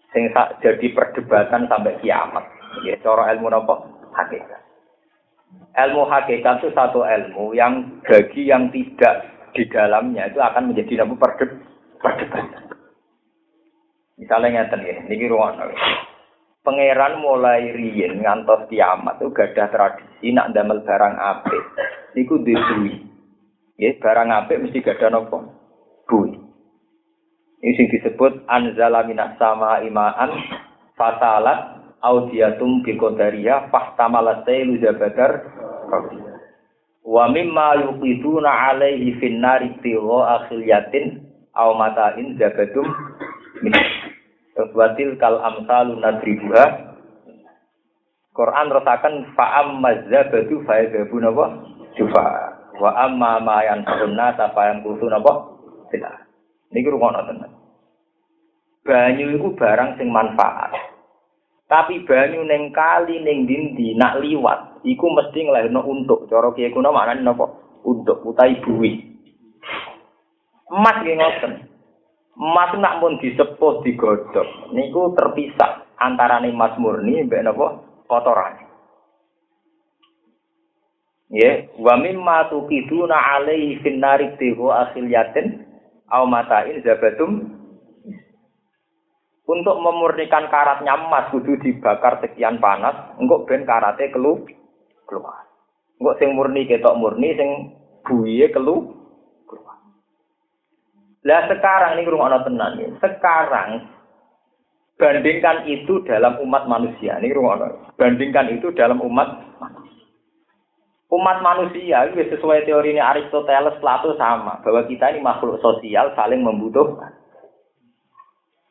Sing 0.10 0.34
jadi 0.64 0.88
perdebatan 0.94 1.70
sampai 1.70 1.98
kiamat. 2.02 2.46
Ya, 2.86 2.98
cara 3.02 3.30
ilmu 3.34 3.50
napa? 3.50 3.86
Hakikat. 4.14 4.62
Ilmu 5.78 6.06
hakikat 6.10 6.62
itu 6.62 6.70
satu 6.74 7.06
ilmu 7.06 7.54
yang 7.54 8.02
bagi 8.06 8.50
yang 8.50 8.74
tidak 8.74 9.30
di 9.54 9.66
dalamnya 9.70 10.30
itu 10.30 10.38
akan 10.42 10.74
menjadi 10.74 11.02
nama 11.02 11.14
perdebatan. 11.18 12.46
Misalnya 14.20 14.68
ngeten 14.68 14.84
ya, 14.84 14.96
niki 15.08 15.32
ruang 15.32 15.56
Pangeran 16.60 17.24
mulai 17.24 17.72
riyen 17.72 18.20
ngantos 18.20 18.68
kiamat 18.68 19.18
itu 19.24 19.32
gadah 19.32 19.68
tradisi 19.72 20.36
nak 20.36 20.52
damel 20.52 20.84
barang 20.84 21.16
apik. 21.16 21.64
Niku 22.14 22.44
disuwi. 22.44 23.00
Ya, 23.80 23.96
barang 23.96 24.28
apik 24.28 24.60
mesti 24.60 24.84
gadah 24.84 25.08
napa? 25.08 25.40
Bui. 26.04 26.36
Ini 27.60 27.76
sing 27.76 27.88
disebut 27.92 28.48
anzala 28.48 29.04
minas 29.08 29.36
sama 29.40 29.84
imaan 29.84 30.32
fasalat 31.00 31.80
audiatum 32.00 32.84
bi 32.84 32.96
qadariyah 32.96 33.68
fahtamalat 33.72 34.48
sailu 34.48 34.80
jabadar 34.80 35.44
wa 37.04 37.26
mimma 37.28 37.84
yuqiduna 37.84 38.72
alaihi 38.72 39.16
finnari 39.20 39.76
tiwa 39.84 40.44
akhiliyatin 40.44 41.24
aw 41.56 41.76
matain 41.76 42.40
zabadum 42.40 42.88
min 43.60 43.76
Watil 44.60 45.16
kal 45.16 45.40
amsalu 45.40 46.00
nadribuha 46.04 46.90
Quran 48.36 48.72
rotakan 48.72 49.36
fa'am 49.36 49.84
mazabadu 49.84 50.64
fa'adabu 50.64 51.16
napa? 51.20 51.46
Jufa. 52.00 52.28
Wa 52.80 52.92
amma 53.04 53.44
ma 53.44 53.68
yanfa'un 53.68 54.16
nasa 54.16 54.48
fa'am 54.56 54.80
kutu 54.80 55.12
napa? 55.12 55.60
Tidak 55.92 56.30
niki 56.72 56.90
rungono 56.90 57.26
tenan. 57.26 57.52
Banyu 58.86 59.36
iku 59.38 59.54
barang 59.58 60.00
sing 60.00 60.10
manfaat. 60.10 60.72
Tapi 61.70 62.02
banyu 62.06 62.42
ning 62.48 62.74
kali 62.74 63.22
ning 63.22 63.46
dindi 63.46 63.94
nak 63.94 64.18
liwat 64.24 64.82
iku 64.88 65.06
mesti 65.14 65.46
nglahirno 65.46 65.86
untuk. 65.86 66.26
Cara 66.32 66.50
kiye 66.56 66.74
kuna 66.74 66.90
maknane 66.90 67.22
napa? 67.22 67.46
Untuk 67.86 68.24
utai 68.26 68.58
buwi. 68.64 68.98
Emas 70.70 70.98
nggih 71.02 71.18
ngoten. 71.18 71.52
Emas 72.40 72.72
nak 72.80 73.04
pun 73.04 73.20
disepuh 73.20 73.84
digodhog 73.84 74.72
niku 74.72 75.12
terpisah 75.12 75.92
antara 76.00 76.40
emas 76.40 76.72
murni 76.80 77.28
mbek 77.28 77.44
napa 77.44 77.84
kotoran. 78.08 78.64
Ya, 81.30 81.68
wa 81.78 82.00
mimma 82.00 82.48
tuqiduna 82.48 83.14
alaihi 83.38 83.84
fin 83.84 84.00
nari 84.00 84.34
tihu 84.40 84.72
akhiliyatin 84.72 85.68
aw 86.10 86.24
matain 86.26 86.80
zabatum 86.82 87.60
untuk 89.46 89.78
memurnikan 89.78 90.48
karatnya 90.48 90.96
emas 90.96 91.30
kudu 91.36 91.60
dibakar 91.60 92.24
sekian 92.24 92.58
panas, 92.64 93.20
engkau 93.20 93.46
ben 93.46 93.68
karate 93.68 94.10
kelu 94.16 94.48
keluar. 95.06 95.44
Engkau 96.02 96.18
sing 96.18 96.34
murni 96.34 96.66
ketok 96.66 96.98
murni, 96.98 97.36
sing 97.36 97.50
buye 98.08 98.48
kelu 98.50 98.99
lah 101.28 101.52
sekarang 101.52 102.00
ini 102.00 102.08
rumah 102.08 102.32
tenan. 102.48 102.80
Sekarang 103.04 103.92
bandingkan 104.96 105.68
itu 105.68 106.00
dalam 106.08 106.40
umat 106.40 106.64
manusia. 106.68 107.20
Ini 107.20 107.36
rumah 107.36 107.60
Bandingkan 108.00 108.56
itu 108.56 108.72
dalam 108.72 109.04
umat 109.04 109.60
manusia. 109.60 110.08
Umat 111.12 111.44
manusia 111.44 112.08
itu 112.08 112.24
sesuai 112.38 112.64
teori 112.64 112.96
ini 112.96 113.02
Aristoteles 113.04 113.82
Plato 113.84 114.16
sama 114.16 114.64
bahwa 114.64 114.86
kita 114.88 115.12
ini 115.12 115.20
makhluk 115.20 115.60
sosial 115.60 116.16
saling 116.16 116.40
membutuhkan. 116.46 117.18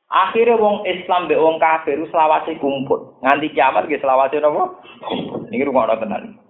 Akhirnya 0.09 0.57
wong 0.57 0.89
Islam 0.89 1.29
be 1.29 1.37
wong 1.37 1.61
kafir 1.61 2.01
selawase 2.09 2.57
kumpul. 2.57 3.21
Nganti 3.21 3.53
kiamat 3.53 3.93
ge 3.93 4.01
selawase 4.01 4.41
napa? 4.41 4.81
Ini 5.53 5.69
rumah 5.69 5.93
tenan. 6.01 6.41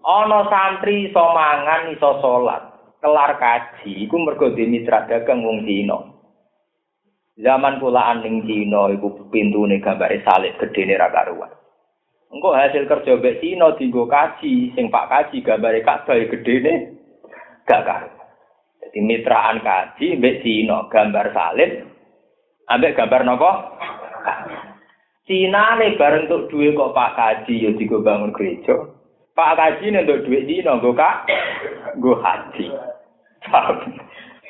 Ana 0.00 0.48
santri 0.48 1.12
iso 1.12 1.20
mangan 1.20 1.92
iso 1.92 2.10
salat 2.24 2.69
kelar 3.00 3.40
kaji 3.40 4.04
iku 4.04 4.16
mergo 4.20 4.52
mitra 4.52 5.08
dagang 5.08 5.42
wong 5.42 5.64
Cina. 5.64 5.98
Zaman 7.40 7.80
pulaan 7.80 8.20
ning 8.20 8.44
Cina 8.44 8.92
iku 8.92 9.28
pintune 9.32 9.80
gambare 9.80 10.20
salib 10.20 10.60
gedene 10.60 11.00
ra 11.00 11.08
karuan. 11.08 11.50
Engko 12.30 12.54
hasil 12.54 12.86
kerja 12.86 13.18
mbek 13.18 13.40
Cina 13.40 13.74
dienggo 13.74 14.06
kaji, 14.06 14.76
sing 14.76 14.92
Pak 14.92 15.08
kaji 15.08 15.42
gambare 15.42 15.80
Ka'bah 15.82 16.20
gedene 16.28 16.72
gak 17.64 17.84
karuan. 17.88 18.28
Jadi 18.84 18.98
mitraan 19.00 19.64
kaji 19.64 20.20
mbek 20.20 20.44
Cina 20.44 20.86
gambar 20.92 21.26
salib 21.32 21.70
ambek 22.70 22.94
gambar 22.94 23.22
napa? 23.26 23.50
Cina 25.30 25.78
nih 25.78 25.94
bareng 25.94 26.26
untuk 26.26 26.50
duit 26.50 26.74
kok 26.74 26.90
Pak 26.90 27.14
Kaji 27.14 27.54
ya 27.62 27.70
digo 27.78 28.02
bangun 28.02 28.34
gereja. 28.34 28.99
Pak 29.34 29.56
Kaji 29.56 29.94
nih 29.94 30.02
untuk 30.04 30.26
duit 30.26 30.44
Cina 30.50 30.76
gue 30.82 30.92
kak, 30.92 31.30
gue 32.02 32.16
haji. 32.18 32.66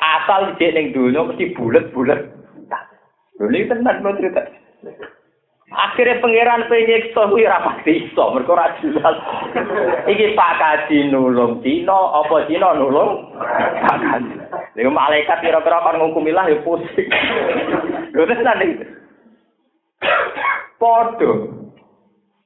Asal 0.01 0.57
dia 0.57 0.73
neng 0.73 0.97
dulu 0.97 1.31
mesti 1.31 1.53
bulat-bulat. 1.53 2.21
Lho 3.37 3.49
iki 3.53 3.69
tenan 3.69 4.01
kok 4.01 4.17
cerita. 4.17 4.43
Akhirnya 5.71 6.19
pangeran 6.19 6.67
kuwi 6.67 7.47
ora 7.47 7.63
pasti 7.63 8.09
iso, 8.09 8.35
mergo 8.35 8.59
ora 8.59 8.75
jelas. 8.81 9.17
Iki 10.09 10.35
Pak 10.35 10.53
Kaji 10.59 11.13
nulung 11.13 11.61
Cina, 11.61 11.99
apa 12.25 12.49
Cina 12.49 12.75
nulung 12.75 13.37
Pak 13.85 13.97
Kaji. 14.01 14.35
Lha 14.81 14.91
malaikat 14.91 15.45
kira-kira 15.45 15.85
kan 15.85 16.01
nghukumilah 16.01 16.49
ya 16.49 16.57
pusing. 16.65 17.09
Lho 18.17 18.25
tenan 18.25 18.65
iki. 18.65 18.85
Podo. 20.81 21.33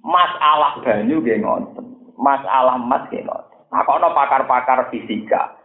Masalah 0.04 0.84
banyu 0.84 1.22
nggih 1.22 1.40
ngoten. 1.40 1.83
Masalah 2.14 2.78
nggih 2.78 3.22
ngoten. 3.26 3.58
Nah, 3.74 3.82
pakar-pakar 3.86 4.90
fisika. 4.94 5.58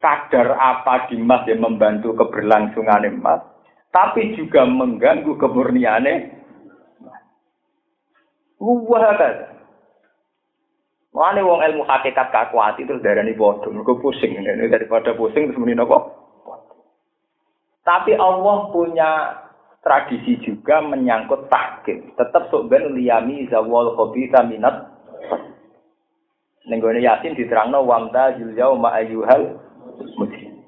kadar 0.00 0.56
apa 0.56 1.12
di 1.12 1.20
emas 1.20 1.44
yang 1.44 1.60
membantu 1.60 2.16
keberlangsungan 2.16 3.04
emas, 3.04 3.44
tapi 3.92 4.32
juga 4.32 4.64
mengganggu 4.64 5.36
kemurniannya. 5.36 6.40
Wah, 8.64 9.12
Mulane 11.10 11.42
wong 11.42 11.60
ilmu 11.60 11.82
hakikat 11.90 12.30
kakuati 12.30 12.86
terus 12.86 13.02
darani 13.02 13.34
padha, 13.34 13.66
mergo 13.66 13.98
pusing 13.98 14.30
ini 14.30 14.70
daripada 14.70 15.10
pusing 15.18 15.50
terus 15.50 15.58
muni 15.58 15.74
napa? 15.74 16.06
Tapi 17.82 18.14
Allah 18.14 18.70
punya 18.70 19.10
tradisi 19.82 20.38
juga 20.38 20.78
menyangkut 20.84 21.50
takkim. 21.50 22.14
Tetap 22.14 22.46
sok 22.54 22.70
ben 22.70 22.94
liyami 22.94 23.50
zawal 23.50 23.98
khabitha 23.98 24.46
minat. 24.46 24.99
Ning 26.68 26.78
gone 26.80 27.00
Yasin 27.00 27.32
diterangno 27.32 27.80
wamta 27.88 28.36
jul 28.36 28.52
yauma 28.52 28.92
ayyuhal 29.00 29.56
muslim. 30.20 30.60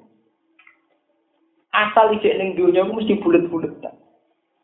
Asal 1.73 2.17
ijek 2.17 2.37
ning 2.37 2.57
dunia 2.57 2.85
mesti 2.85 3.17
bulet-bulet. 3.21 3.77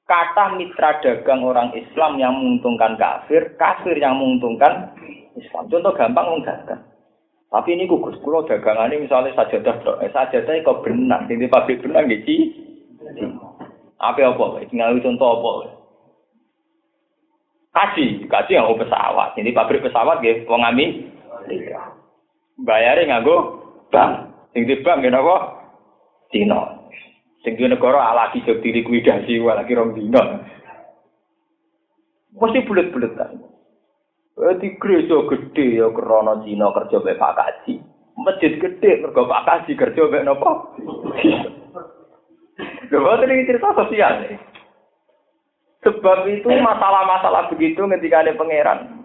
Kata 0.10 0.58
mitra 0.58 0.98
dagang 1.06 1.46
orang 1.46 1.70
Islam 1.78 2.18
yang 2.18 2.34
menguntungkan 2.34 2.98
kafir, 2.98 3.54
kafir 3.62 3.94
yang 3.94 4.18
menguntungkan 4.18 4.90
Islam. 5.38 5.70
Contoh 5.70 5.94
gampang 5.94 6.26
wong 6.26 6.42
dagang. 6.42 6.82
Tapi 7.50 7.78
ini 7.78 7.90
gugus 7.90 8.18
kulo 8.22 8.46
dagangan 8.46 8.94
ini 8.94 9.10
misalnya 9.10 9.34
sajadah 9.34 9.82
dok, 9.82 10.02
eh, 10.06 10.10
sajadah 10.14 10.54
kok 10.62 10.86
benang, 10.86 11.26
ini 11.30 11.50
pabrik 11.50 11.82
benang 11.82 12.06
gitu. 12.06 12.46
Apa 13.98 14.34
apa? 14.34 14.66
Tinggal 14.70 15.02
contoh 15.02 15.30
apa? 15.42 15.52
Kaji, 17.70 18.26
kaji 18.26 18.52
yang 18.54 18.70
pesawat. 18.78 19.38
Ini 19.38 19.50
pabrik 19.54 19.86
pesawat 19.86 20.22
gitu, 20.26 20.46
wong 20.50 20.62
ami. 20.62 21.10
Bayarnya 22.66 23.20
nganggo 23.20 23.38
bank. 23.94 24.32
Sing 24.52 24.66
di 24.66 24.82
bank 24.82 25.06
gitu 25.06 25.16
apa? 25.16 25.38
Cina. 26.34 26.60
Sing 27.46 27.56
di 27.56 27.64
negara 27.70 28.12
alaki 28.12 28.44
jog 28.44 28.60
dilikuidasi, 28.60 29.40
lagi 29.40 29.78
rong 29.78 29.96
dino. 29.96 30.22
Mesti 32.36 32.66
bulat-bulatan. 32.68 33.32
Eh 34.40 34.56
di 34.64 34.72
gereja 34.80 35.20
gede 35.28 35.84
ya 35.84 35.92
krana 35.92 36.40
Cina 36.48 36.72
kerja 36.72 37.04
mek 37.04 37.20
Pak 37.20 37.36
Kaji. 37.36 37.76
Masjid 38.16 38.56
gede 38.56 39.04
mergo 39.04 39.28
Pak 39.28 39.44
Kaji 39.44 39.72
kerja 39.76 40.08
mek 40.08 40.24
napa? 40.24 40.52
Lho 42.88 42.98
boten 43.04 43.32
iki 43.36 43.48
cerita 43.52 43.76
sosial. 43.76 44.40
Sebab 45.84 46.28
itu 46.28 46.48
masalah-masalah 46.48 47.52
begitu 47.52 47.84
ketika 47.88 48.28
pangeran. 48.36 48.99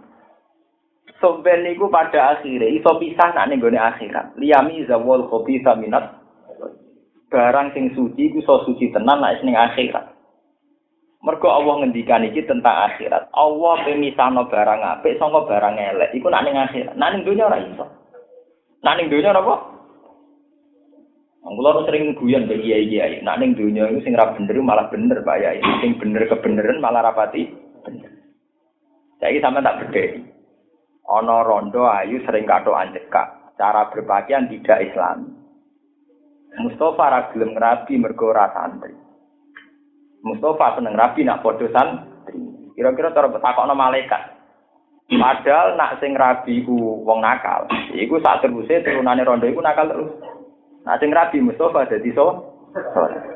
Soben 1.23 1.63
niku 1.63 1.87
pada 1.89 2.35
akhirnya 2.35 2.67
iso 2.67 2.91
pisah 2.99 3.31
nak 3.35 3.47
ning 3.47 3.63
gone 3.63 3.79
akhirat. 3.79 4.35
Liyami 4.35 4.83
zawal 4.91 5.31
khabitha 5.31 5.79
minat 5.79 6.19
barang 7.31 7.71
sing 7.75 7.95
suci 7.95 8.31
iku 8.31 8.43
iso 8.43 8.55
suci 8.67 8.91
tenan 8.91 9.23
nek 9.23 9.39
ning 9.47 9.55
akhirat. 9.55 10.15
Mergo 11.25 11.49
Allah 11.49 11.81
ngendikan 11.81 12.27
iki 12.27 12.45
tentang 12.45 12.93
akhirat. 12.93 13.33
Allah 13.33 13.75
pemisahno 13.87 14.45
barang 14.51 14.81
apik 14.99 15.17
saka 15.17 15.41
barang 15.49 15.75
elek. 15.81 16.13
Iku 16.13 16.29
nak 16.29 16.45
ning 16.45 16.59
akhirat. 16.59 16.99
Nak 16.99 17.11
ning 17.15 17.23
donya 17.25 17.49
ora 17.49 17.59
iso. 17.63 17.87
Nak 18.85 18.95
ning 19.01 19.09
donya 19.09 19.33
apa? 19.33 19.55
Kulo 21.45 21.87
sering 21.87 22.13
guyon 22.19 22.45
ke 22.51 22.61
kiai-kiai. 22.61 23.25
Nak 23.25 23.41
ning 23.41 23.57
donya 23.57 23.89
iku 23.89 24.05
sing 24.05 24.13
ra 24.19 24.37
bener 24.37 24.59
malah 24.61 24.93
bener 24.93 25.23
Pak 25.23 25.39
Yai. 25.41 25.63
Sing 25.81 25.97
bener 25.97 26.29
kebeneran 26.29 26.83
malah 26.83 27.07
rapati 27.07 27.49
bener. 27.87 28.13
Saiki 29.23 29.41
sampe 29.41 29.65
tak 29.65 29.81
bedhe. 29.81 30.34
Ana 31.05 31.45
rondo 31.45 31.85
ayu 31.85 32.25
sering 32.25 32.49
kato 32.49 32.73
anjekak. 32.73 33.57
Cara 33.61 33.93
berpakaian 33.93 34.49
tidak 34.51 34.83
Islam. 34.83 35.45
Mustafa 36.55 37.05
ra 37.11 37.21
gelem 37.35 37.55
ngrabi 37.55 37.99
mergo 37.99 38.31
ora 38.31 38.51
santri. 38.55 38.95
Mustafa 40.25 40.79
seneng 40.79 40.97
rabi 40.97 41.27
nak 41.27 41.45
padha 41.45 41.67
santri. 41.69 42.39
Kira-kira 42.73 43.13
cara 43.13 43.29
takokno 43.29 43.75
malaikat. 43.77 44.23
Padahal 45.05 45.77
nak 45.77 46.01
sing 46.01 46.17
rabi 46.17 46.65
ku 46.65 47.05
wong 47.05 47.21
nakal, 47.21 47.69
iku 47.93 48.17
sak 48.25 48.41
teruse 48.41 48.81
turunane 48.81 49.21
rondo 49.21 49.45
iku 49.45 49.61
nakal 49.61 49.93
terus. 49.93 50.11
Nak 50.89 50.99
sing 50.99 51.13
rabi 51.13 51.45
Mustafa 51.45 51.85
dadi 51.85 52.11
so. 52.17 52.57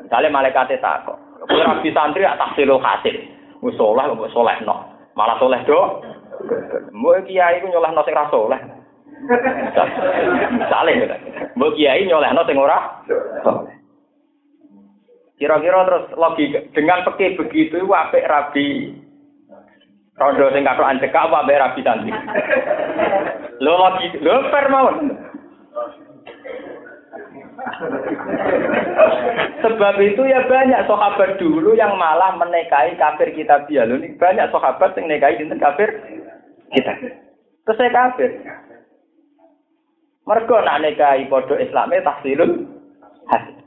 Misale 0.03 0.27
malaikate 0.33 0.81
takok. 0.81 1.15
Kowe 1.45 1.61
rabi 1.61 1.93
santri 1.93 2.25
tak 2.25 2.41
tahsilul 2.41 2.81
hasil. 2.81 3.15
Wis 3.61 3.75
saleh 3.77 4.03
kok 4.09 4.31
salehno. 4.33 4.75
Malah 5.13 5.37
saleh 5.37 5.61
do. 5.67 5.79
Mbok 6.95 7.27
kiai 7.27 7.59
ku 7.59 7.67
nyolehno 7.67 8.01
sing 8.03 8.15
ra 8.15 8.31
saleh. 8.31 8.61
Misale, 10.55 10.91
mbok 11.55 11.73
kiai 11.75 12.07
nyolehno 12.07 12.41
sing 12.47 12.57
ora 12.57 13.03
saleh. 13.43 13.75
Kira-kira 15.39 15.87
terus 15.87 16.05
logika 16.19 16.59
dengan 16.75 17.07
begitu 17.07 17.79
itu 17.79 17.79
apik 17.87 18.27
rabi 18.27 18.91
rondo 20.19 20.51
sing 20.51 20.67
kathok 20.67 20.83
ancekak 20.83 21.31
apa 21.31 21.47
apik 21.47 21.59
rabi 21.63 21.81
santri. 21.87 22.11
Lo 23.63 23.79
lagi 23.79 24.07
lo 24.19 24.35
mawon. 24.51 24.97
Sebab 29.59 29.95
itu 29.99 30.21
ya 30.27 30.43
banyak 30.47 30.87
sahabat 30.87 31.39
dulu 31.39 31.75
yang 31.75 31.95
malah 31.95 32.35
menikahi 32.35 32.95
kafir 32.99 33.31
kita 33.35 33.63
biar 33.67 33.87
ini 33.87 34.15
banyak 34.15 34.47
sahabat 34.51 34.95
yang 34.95 35.07
menikahi 35.07 35.39
dinten 35.39 35.59
kafir 35.59 35.87
kita. 36.73 36.93
Terus 37.65 37.77
saya 37.77 37.93
kafir. 37.93 38.31
Mereka 40.29 40.55
nak 40.61 40.79
nikahi 40.85 41.25
podo 41.25 41.57
Islamnya 41.57 42.05
tahsilun 42.05 42.69
hasil. 43.25 43.57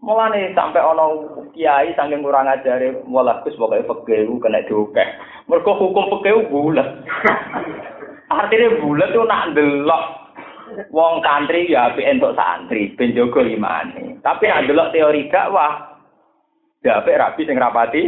Mulane 0.00 0.56
sampai 0.56 0.80
ono 0.80 1.28
kiai 1.52 1.92
saking 1.92 2.24
kurang 2.24 2.48
ajare 2.48 3.04
malah 3.04 3.44
Gus 3.44 3.52
pokoke 3.60 3.84
fikih 3.84 4.40
kena 4.40 4.64
diukeh. 4.64 5.08
Mergo 5.52 5.76
hukum 5.76 6.08
fikih 6.16 6.48
bulat. 6.48 6.88
Artinya 8.40 8.80
bulat 8.80 9.12
tuh 9.12 9.28
nak 9.28 9.52
delok 9.52 10.04
wong 10.88 11.20
santri 11.20 11.68
ya 11.68 11.92
apik 11.92 12.08
entuk 12.08 12.32
santri 12.32 12.96
ben 12.96 13.12
jaga 13.12 13.44
limane. 13.44 14.16
Tapi 14.24 14.48
nak 14.48 14.64
delok 14.64 14.96
teori 14.96 15.28
dakwah 15.28 16.00
ya 16.80 17.04
apik 17.04 17.20
rapi 17.20 17.42
sing 17.44 17.60
rapati. 17.60 18.02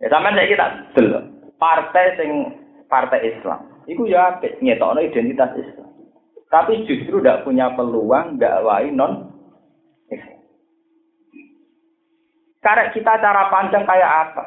Ya 0.00 0.12
sampean 0.12 0.36
saiki 0.36 0.60
tak 0.60 0.92
delok. 0.92 1.24
Partai 1.56 2.16
sing 2.20 2.30
partai 2.90 3.32
Islam. 3.32 3.64
Iku 3.88 4.04
ya 4.04 4.36
apik 4.36 4.60
ngetokno 4.60 5.00
identitas 5.00 5.56
Islam. 5.56 5.88
Tapi 6.52 6.86
justru 6.86 7.18
tidak 7.18 7.42
punya 7.42 7.74
peluang 7.74 8.38
gak 8.38 8.62
wae 8.62 8.90
non 8.94 9.34
Karena 12.62 12.90
kita 12.90 13.22
cara 13.22 13.46
pandang 13.46 13.86
kayak 13.86 14.12
apa? 14.26 14.44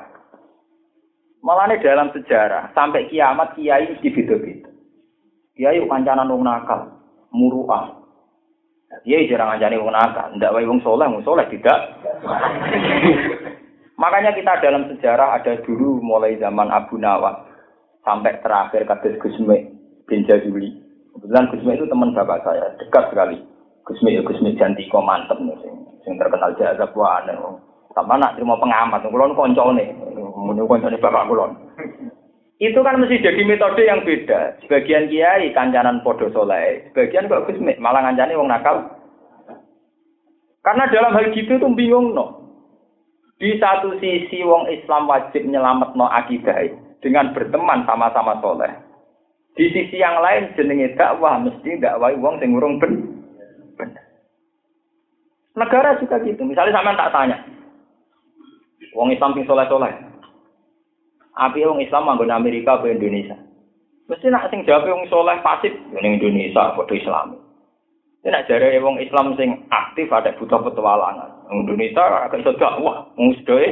Malah 1.40 1.72
dalam 1.80 2.12
sejarah 2.12 2.76
sampai 2.76 3.08
kiamat 3.08 3.56
kiai 3.56 3.96
mesti 3.96 4.12
beda-beda. 4.12 4.68
Kiai 5.56 5.80
kancanan 5.88 6.28
wong 6.28 6.44
nakal, 6.44 7.00
muruah. 7.32 7.96
Kiai 9.08 9.24
jarang 9.32 9.56
ngancani 9.56 9.80
wong 9.80 9.96
nakal, 9.96 10.36
ndak 10.36 10.52
wae 10.52 10.68
wong 10.68 10.84
soleh, 10.84 11.08
wong 11.08 11.24
soleh 11.24 11.48
tidak. 11.48 11.80
Makanya 14.00 14.32
kita 14.32 14.64
dalam 14.64 14.88
sejarah 14.88 15.36
ada 15.36 15.60
dulu 15.68 16.00
mulai 16.00 16.40
zaman 16.40 16.72
Abu 16.72 16.96
Nawas 16.96 17.36
sampai 18.08 18.40
terakhir 18.40 18.88
kados 18.88 19.20
Gusme 19.20 19.76
bin 20.08 20.24
Jaduli. 20.24 20.72
Kebetulan 21.12 21.52
Gusme 21.52 21.72
itu 21.76 21.84
teman 21.92 22.16
bapak 22.16 22.40
saya, 22.48 22.72
dekat 22.80 23.12
sekali. 23.12 23.44
Gusme 23.84 24.16
ya 24.16 24.24
Gusme 24.24 24.56
Jantiko 24.56 25.04
mantep 25.04 25.36
nih, 25.44 25.60
sing 26.08 26.16
terkenal 26.16 26.56
jazab 26.56 26.96
wah 26.96 27.20
sama 27.92 28.16
nak 28.16 28.40
terima 28.40 28.56
pengamat, 28.56 29.04
kulon 29.12 29.36
koncone, 29.36 29.92
menurut 30.16 30.70
koncone 30.72 30.96
bapak 31.02 31.28
kulon. 31.28 31.52
Itu 32.60 32.80
kan 32.80 33.00
mesti 33.00 33.20
jadi 33.20 33.42
metode 33.44 33.84
yang 33.84 34.08
beda. 34.08 34.64
Sebagian 34.64 35.12
kiai 35.12 35.52
kancanan 35.52 36.00
podo 36.08 36.32
soleh, 36.32 36.88
sebagian 36.92 37.28
kok 37.28 37.52
gusmik 37.52 37.76
malah 37.84 38.04
ngancani 38.08 38.40
wong 38.40 38.48
nakal. 38.48 38.96
Karena 40.64 40.88
dalam 40.88 41.12
hal 41.16 41.36
gitu 41.36 41.60
tuh 41.60 41.72
bingung 41.76 42.16
no. 42.16 42.49
Di 43.40 43.56
satu 43.56 43.96
sisi 44.04 44.44
wong 44.44 44.68
Islam 44.68 45.08
wajib 45.08 45.48
nyelamat 45.48 45.96
no 45.96 46.12
akidah 46.12 46.60
dengan 47.00 47.32
berteman 47.32 47.88
sama-sama 47.88 48.36
soleh. 48.44 48.72
Di 49.56 49.72
sisi 49.72 49.96
yang 50.00 50.20
lain 50.20 50.52
jenenge 50.60 50.94
dakwah 51.00 51.40
mesti 51.40 51.80
dakwah 51.80 52.12
wong 52.20 52.36
sing 52.44 52.52
urung 52.52 52.84
ben. 52.84 53.16
Negara 55.56 55.96
juga 56.00 56.20
gitu. 56.24 56.44
Misalnya 56.44 56.76
sama 56.80 56.96
tak 56.96 57.12
tanya, 57.12 57.38
Wong 58.96 59.14
Islam 59.14 59.36
sing 59.38 59.46
soleh-soleh. 59.46 59.92
Api 61.40 61.64
wong 61.64 61.80
Islam 61.80 62.04
manggon 62.10 62.36
Amerika 62.36 62.82
ke 62.84 62.92
Indonesia. 62.92 63.38
Mesti 64.12 64.28
nak 64.28 64.50
sing 64.50 64.66
jawab 64.68 64.90
wong 64.90 65.08
soleh 65.08 65.40
pasif 65.40 65.72
ning 65.96 66.20
Indonesia 66.20 66.76
padha 66.76 66.94
Islam. 66.98 67.40
Ini 68.20 68.36
nak 68.36 68.46
jare 68.52 68.76
wong 68.84 69.00
Islam 69.00 69.38
sing 69.40 69.64
aktif 69.72 70.12
ada 70.12 70.36
butuh 70.36 70.60
petualangan. 70.60 71.39
Indonesia 71.50 72.30
agak 72.30 72.46
iso 72.46 72.54
dakwah, 72.58 73.10
wong 73.18 73.34
sedoe. 73.42 73.70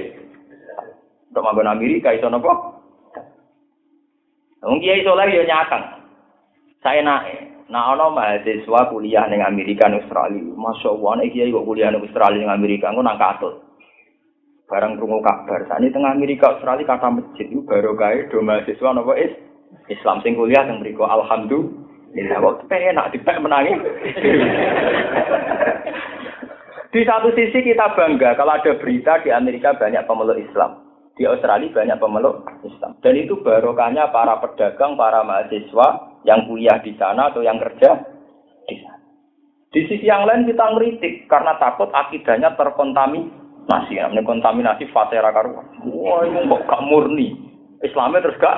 Untuk 1.30 1.44
manggon 1.46 1.70
Amerika 1.70 2.14
iso 2.14 2.28
napa? 2.28 2.82
Wong 4.66 4.82
kiai 4.82 5.06
soleh 5.06 5.30
yo 5.30 5.46
nyakang. 5.46 6.02
Saya 6.82 7.06
naik. 7.06 7.70
Nah, 7.70 7.94
ono 7.94 8.16
mahasiswa 8.16 8.90
kuliah 8.90 9.28
ning 9.28 9.44
Amerika 9.44 9.92
ning 9.92 10.02
Australia. 10.02 10.40
Masya 10.56 10.88
Allah, 10.88 11.12
nek 11.20 11.30
kiai 11.36 11.54
kok 11.54 11.68
kuliah 11.68 11.94
ning 11.94 12.02
Australia 12.02 12.40
ning 12.42 12.52
Amerika, 12.54 12.90
ngono 12.90 13.12
nang 13.12 13.22
katut. 13.22 13.68
barang 14.68 15.00
krungu 15.00 15.24
kabar. 15.24 15.64
Saat 15.66 15.80
tengah 15.80 16.12
Amerika 16.12 16.52
Australia 16.52 16.84
kata 16.84 17.08
masjid 17.08 17.48
itu 17.48 17.64
baru 17.64 17.96
kaya 17.96 18.28
do 18.28 18.44
mahasiswa 18.44 18.92
nopo 18.92 19.16
is 19.16 19.32
Islam 19.88 20.20
sing 20.22 20.36
kuliah 20.36 20.68
yang 20.68 20.84
beriko 20.84 21.08
alhamdulillah 21.08 22.40
waktu 22.44 22.64
pengen 22.68 23.00
nak 23.00 23.16
dipek 23.16 23.40
menangi. 23.40 23.80
Di 26.98 27.06
satu 27.06 27.30
sisi 27.38 27.62
kita 27.62 27.94
bangga 27.94 28.34
kalau 28.34 28.58
ada 28.58 28.74
berita 28.82 29.22
di 29.22 29.30
Amerika 29.30 29.78
banyak 29.78 30.02
pemeluk 30.10 30.42
Islam. 30.42 30.82
Di 31.14 31.30
Australia 31.30 31.70
banyak 31.70 31.98
pemeluk 32.02 32.42
Islam. 32.66 32.98
Dan 33.06 33.14
itu 33.22 33.38
barokahnya 33.46 34.10
para 34.10 34.42
pedagang, 34.42 34.98
para 34.98 35.22
mahasiswa 35.22 36.18
yang 36.26 36.50
kuliah 36.50 36.82
di 36.82 36.98
sana 36.98 37.30
atau 37.30 37.46
yang 37.46 37.62
kerja 37.62 38.02
di 38.66 38.82
sana. 38.82 39.06
Di 39.70 39.86
sisi 39.86 40.10
yang 40.10 40.26
lain 40.26 40.50
kita 40.50 40.74
ngeritik 40.74 41.30
karena 41.30 41.54
takut 41.62 41.94
akidahnya 41.94 42.58
terkontaminasi. 42.58 43.94
Namanya 44.02 44.26
kontaminasi 44.26 44.90
fatera 44.90 45.30
karuan. 45.30 45.70
Wah, 45.94 46.26
ini 46.26 46.50
kok 46.50 46.66
gak 46.66 46.82
murni. 46.82 47.38
Islamnya 47.86 48.26
terus 48.26 48.42
gak 48.42 48.58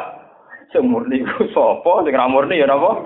semurni 0.71 1.27
sopo, 1.55 2.07
sing 2.07 2.15
murni 2.15 2.55
ya 2.55 2.71
napa? 2.71 3.03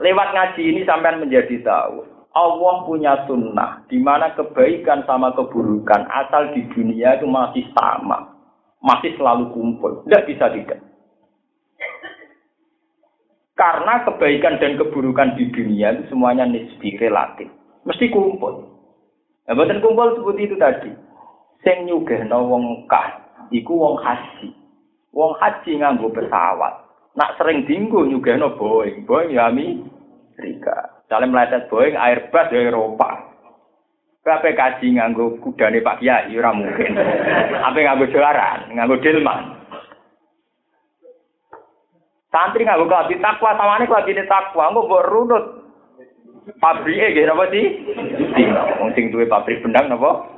Lewat 0.00 0.28
ngaji 0.32 0.62
ini 0.64 0.80
sampai 0.88 1.20
menjadi 1.20 1.60
tahu 1.60 2.09
Allah 2.30 2.86
punya 2.86 3.26
sunnah 3.26 3.82
di 3.90 3.98
mana 3.98 4.30
kebaikan 4.38 5.02
sama 5.02 5.34
keburukan 5.34 6.06
asal 6.06 6.54
di 6.54 6.62
dunia 6.70 7.18
itu 7.18 7.26
masih 7.26 7.66
sama, 7.74 8.38
masih 8.78 9.18
selalu 9.18 9.50
kumpul, 9.50 10.06
tidak 10.06 10.30
bisa 10.30 10.46
tidak. 10.54 10.78
Karena 13.58 14.06
kebaikan 14.06 14.62
dan 14.62 14.78
keburukan 14.78 15.34
di 15.34 15.50
dunia 15.50 15.98
itu 15.98 16.14
semuanya 16.14 16.46
nisbi 16.46 16.94
relatif, 17.02 17.50
mesti 17.82 18.06
kumpul. 18.14 18.62
Nah, 19.50 19.58
bukan 19.58 19.82
kumpul 19.82 20.14
seperti 20.14 20.40
itu 20.46 20.56
tadi. 20.56 20.90
Sing 21.66 21.90
nyugehno 21.90 22.46
wong 22.46 22.86
kah, 22.86 23.26
iku 23.50 23.74
wong 23.74 23.98
haji. 23.98 24.54
Wong 25.10 25.34
haji 25.42 25.82
nganggo 25.82 26.14
pesawat. 26.14 26.86
Nak 27.18 27.34
sering 27.36 27.66
dinggo 27.66 28.06
nyugehno 28.06 28.54
Boeing, 28.54 29.02
Boeing 29.02 29.34
ya 29.34 29.50
Amerika. 29.50 30.99
Saling 31.10 31.34
meleset 31.34 31.66
Boeing, 31.66 31.98
Airbus 31.98 32.54
Eropa. 32.54 33.34
Kape 34.22 34.54
kaji 34.54 34.94
nganggo 34.94 35.42
kudane 35.42 35.82
Pak 35.82 35.98
Kiai 35.98 36.38
ora 36.38 36.54
mungkin. 36.54 36.94
Apa 37.58 37.74
nganggo 37.82 38.06
jelaran, 38.14 38.70
nganggo 38.70 39.02
delman. 39.02 39.58
Santri 42.30 42.62
nganggo 42.62 42.86
kelambi 42.86 43.18
takwa, 43.18 43.58
samane 43.58 43.90
kelambi 43.90 44.22
takwa, 44.30 44.70
engko 44.70 44.86
mbok 44.86 45.06
runut. 45.10 45.44
Pabrike 46.62 47.10
nggih 47.10 47.26
napa 47.26 47.44
sih? 47.50 47.66
Wong 48.78 48.90
sing 48.94 49.10
duwe 49.10 49.26
pabrik 49.26 49.66
benang 49.66 49.90
napa? 49.90 50.30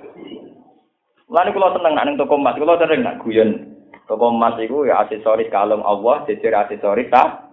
Lan 1.28 1.52
kula 1.52 1.76
seneng 1.76 2.00
ning 2.00 2.16
toko 2.16 2.40
emas, 2.40 2.56
kula 2.56 2.80
sering 2.80 3.04
nak 3.04 3.20
guyon. 3.20 3.76
Toko 4.08 4.32
emas 4.32 4.56
iku 4.56 4.88
ya 4.88 5.04
aksesoris 5.04 5.52
kalung 5.52 5.84
Allah, 5.84 6.24
jejer 6.24 6.56
aksesoris 6.56 7.12
ta. 7.12 7.50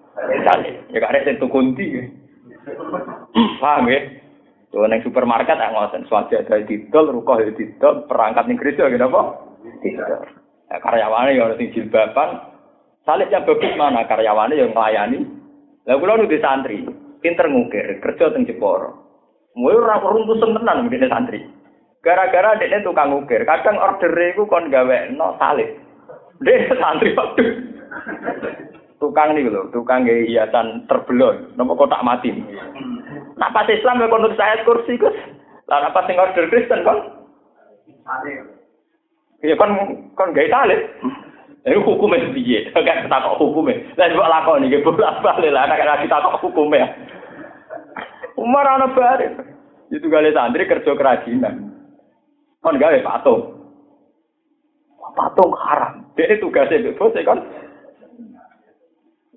Ya 0.95 1.03
ada 1.03 1.19
sing 1.27 1.35
tukunti. 1.35 2.07
Paham 3.59 3.87
ya? 3.87 3.99
Tuh 4.69 4.85
neng 4.85 5.01
supermarket 5.01 5.57
yang 5.57 5.73
ngoten, 5.73 6.05
ada 6.05 6.61
didol, 6.61 7.09
rukoh 7.09 7.41
ya 7.41 7.49
didol, 7.57 8.05
perangkat 8.05 8.45
ning 8.45 8.57
gereja 8.61 8.85
gitu 8.85 9.01
apa? 9.01 9.21
Didol. 9.81 10.21
Ya, 10.69 10.77
karyawannya 10.77 11.33
yang 11.33 11.49
harus 11.49 11.73
jilbaban, 11.73 12.29
salibnya 13.01 13.41
bagus 13.41 13.73
mana 13.73 14.05
karyawannya 14.05 14.61
yang 14.61 14.69
melayani. 14.69 15.25
Lah 15.89 15.97
kula 15.97 16.21
nu 16.21 16.29
santri, 16.37 16.85
pinter 17.17 17.49
ngukir, 17.49 17.97
kerja 17.97 18.29
teng 18.29 18.45
Jeporo. 18.45 19.09
Mulai 19.57 19.81
ora 19.81 19.97
runtuh 20.05 20.37
tenan 20.37 20.85
ngene 20.85 21.09
santri. 21.09 21.41
Gara-gara 22.05 22.61
dekne 22.61 22.85
tukang 22.85 23.09
ngukir, 23.09 23.41
kadang 23.49 23.81
order 23.81 24.13
iku 24.13 24.45
kon 24.45 24.69
gawe 24.69 25.09
no 25.17 25.33
salib. 25.41 25.73
Dek 26.45 26.77
santri 26.77 27.17
waduh 27.17 27.49
tukang 28.99 29.33
nih 29.33 29.47
lho, 29.47 29.71
tukang 29.71 30.03
gaya 30.03 30.27
hiasan 30.27 30.85
terbelon, 30.91 31.55
nopo 31.55 31.79
kotak 31.79 32.03
mati. 32.03 32.35
Nah 33.39 33.49
pas 33.55 33.67
Islam 33.71 34.03
ya 34.03 34.11
konut 34.11 34.35
saya 34.35 34.59
kursi 34.67 34.99
kus, 34.99 35.15
lah 35.71 35.87
apa 35.87 36.03
sing 36.05 36.19
order 36.19 36.45
Kristen 36.51 36.83
kon? 36.83 36.99
Iya 39.39 39.55
kon 39.55 39.71
kon 40.13 40.35
gaya 40.35 40.51
talib. 40.51 40.83
Ini 41.59 41.75
hukumnya 41.83 42.31
piye? 42.31 42.71
Kan 42.71 43.11
takok 43.11 43.35
hukumnya. 43.35 43.83
Lah 43.99 44.07
coba 44.15 44.31
lakoni 44.31 44.71
nggih 44.71 44.79
bolak 44.79 45.19
balik 45.19 45.51
lah 45.51 45.67
nek 45.67 45.83
kita 45.83 46.07
takok 46.07 46.39
hukumnya. 46.39 46.87
Umar 48.39 48.63
ana 48.63 48.87
bare. 48.95 49.27
Itu 49.91 50.07
gale 50.07 50.31
santri 50.31 50.63
kerja 50.63 50.95
kerajinan. 50.95 51.75
Kon 52.63 52.79
gawe 52.79 52.99
patung. 53.03 53.59
Patung 55.19 55.51
haram. 55.51 56.07
Dia 56.15 56.39
tugasnya 56.39 56.95
bos 56.95 57.11
kan 57.11 57.43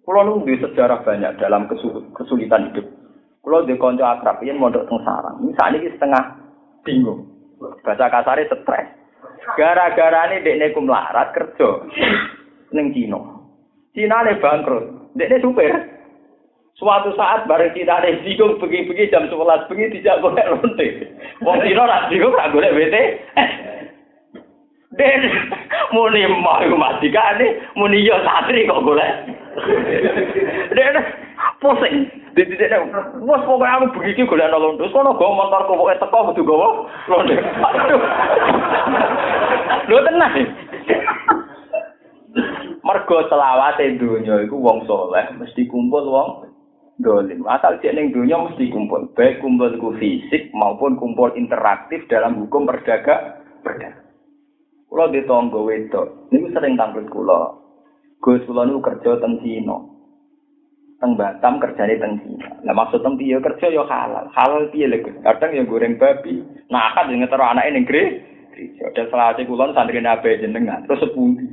Kulo 0.03 0.27
nu 0.27 0.43
sejarah 0.43 1.07
banyak 1.07 1.39
dalam 1.39 1.71
kesulitan 2.19 2.75
hidup. 2.75 2.87
Kulo 3.39 3.63
di 3.63 3.79
konco 3.79 4.03
akrab 4.03 4.43
yen 4.43 4.59
mondok 4.59 4.91
teng 4.91 4.99
sarang. 5.07 5.39
Misalnya 5.47 5.79
ini 5.79 5.95
setengah 5.95 6.25
bingung. 6.83 7.31
Bahasa 7.87 8.11
kasarnya 8.11 8.51
stres. 8.51 8.87
Gara-gara 9.55 10.31
ini 10.35 10.43
dekne 10.43 10.75
kumlarat 10.75 11.31
kerja 11.31 11.87
neng 12.75 12.91
Cina. 12.91 13.19
Cina 13.95 14.27
ne 14.27 14.43
bangkrut. 14.43 15.15
Dekne 15.15 15.39
supir. 15.39 15.71
Suatu 16.75 17.15
saat 17.15 17.47
bareng 17.47 17.71
kita 17.71 18.03
ada 18.03 18.11
bingung 18.27 18.59
pergi-pergi 18.59 19.07
jam 19.15 19.31
11 19.31 19.71
pergi 19.71 20.03
tidak 20.03 20.19
boleh 20.19 20.47
lonte. 20.51 20.87
Wong 21.47 21.63
Cina 21.63 21.87
ora 21.87 22.11
bingung 22.11 22.35
ora 22.35 22.51
golek 22.51 22.75
WT. 22.75 22.97
Den 24.99 25.23
muni 25.95 26.27
mau 26.27 26.59
mati 26.75 27.07
kan 27.15 27.39
muni 27.79 28.03
yo 28.03 28.19
satri 28.27 28.67
kok 28.67 28.83
golek. 28.83 29.41
Dek 30.73 30.97
pusing. 31.63 31.97
Di 32.33 32.43
titik 32.49 32.73
nek 32.73 32.89
wes 33.21 33.45
pokoke 33.45 33.69
aku 33.69 34.01
begitu 34.01 34.25
golek 34.25 34.49
londo. 34.49 34.89
Kono 34.89 35.13
go 35.15 35.37
motor 35.37 35.69
kok 35.69 36.01
teko 36.01 36.33
kudu 36.33 36.43
gowo 36.49 36.89
londo. 37.13 37.35
Lho 39.89 39.99
tenang. 40.09 40.35
Mergo 42.83 43.17
selawate 43.29 44.01
donya 44.01 44.43
iku 44.43 44.57
wong 44.59 44.89
soleh 44.89 45.29
mesti 45.37 45.69
kumpul 45.69 46.09
wong 46.09 46.29
dolim. 46.99 47.47
Asal 47.47 47.79
cek 47.79 47.95
ning 47.95 48.11
donya 48.11 48.41
mesti 48.43 48.73
kumpul, 48.73 49.13
baik 49.15 49.39
kumpul 49.39 49.71
ku 49.79 49.95
fisik 50.01 50.51
maupun 50.57 50.99
kumpul 50.99 51.31
interaktif 51.39 52.03
dalam 52.09 52.41
hukum 52.43 52.67
perdagang. 52.67 53.39
Perdagang. 53.61 54.03
Kulo 54.91 55.09
ditonggo 55.09 55.65
wedok, 55.69 56.29
niku 56.29 56.53
sering 56.53 56.77
tampil 56.77 57.07
kulo. 57.09 57.62
Gus 58.23 58.39
kula 58.47 58.62
niku 58.62 58.79
kerja 58.79 59.18
teng 59.18 59.43
Cina. 59.43 59.83
Teng 61.03 61.18
Batam 61.18 61.59
kerjane 61.59 61.99
teng 61.99 62.23
Cina. 62.23 62.55
Lah 62.62 62.70
maksud 62.70 63.03
teng 63.03 63.18
piye 63.18 63.35
kerja 63.43 63.66
ya 63.66 63.83
halal. 63.83 64.31
Halal 64.31 64.70
piye 64.70 64.87
lho 64.87 65.03
Kadang 65.27 65.59
ya 65.59 65.66
goreng 65.66 65.99
babi. 65.99 66.39
Nah, 66.70 66.95
akad 66.95 67.11
yang 67.11 67.27
ngetero 67.27 67.43
anake 67.43 67.75
ning 67.75 67.83
gereja. 67.83 68.87
Dan 68.95 69.11
selawase 69.11 69.43
kula 69.43 69.75
santri 69.75 69.99
nabe 69.99 70.39
jenengan. 70.39 70.87
Terus 70.87 71.03
sepundi. 71.03 71.51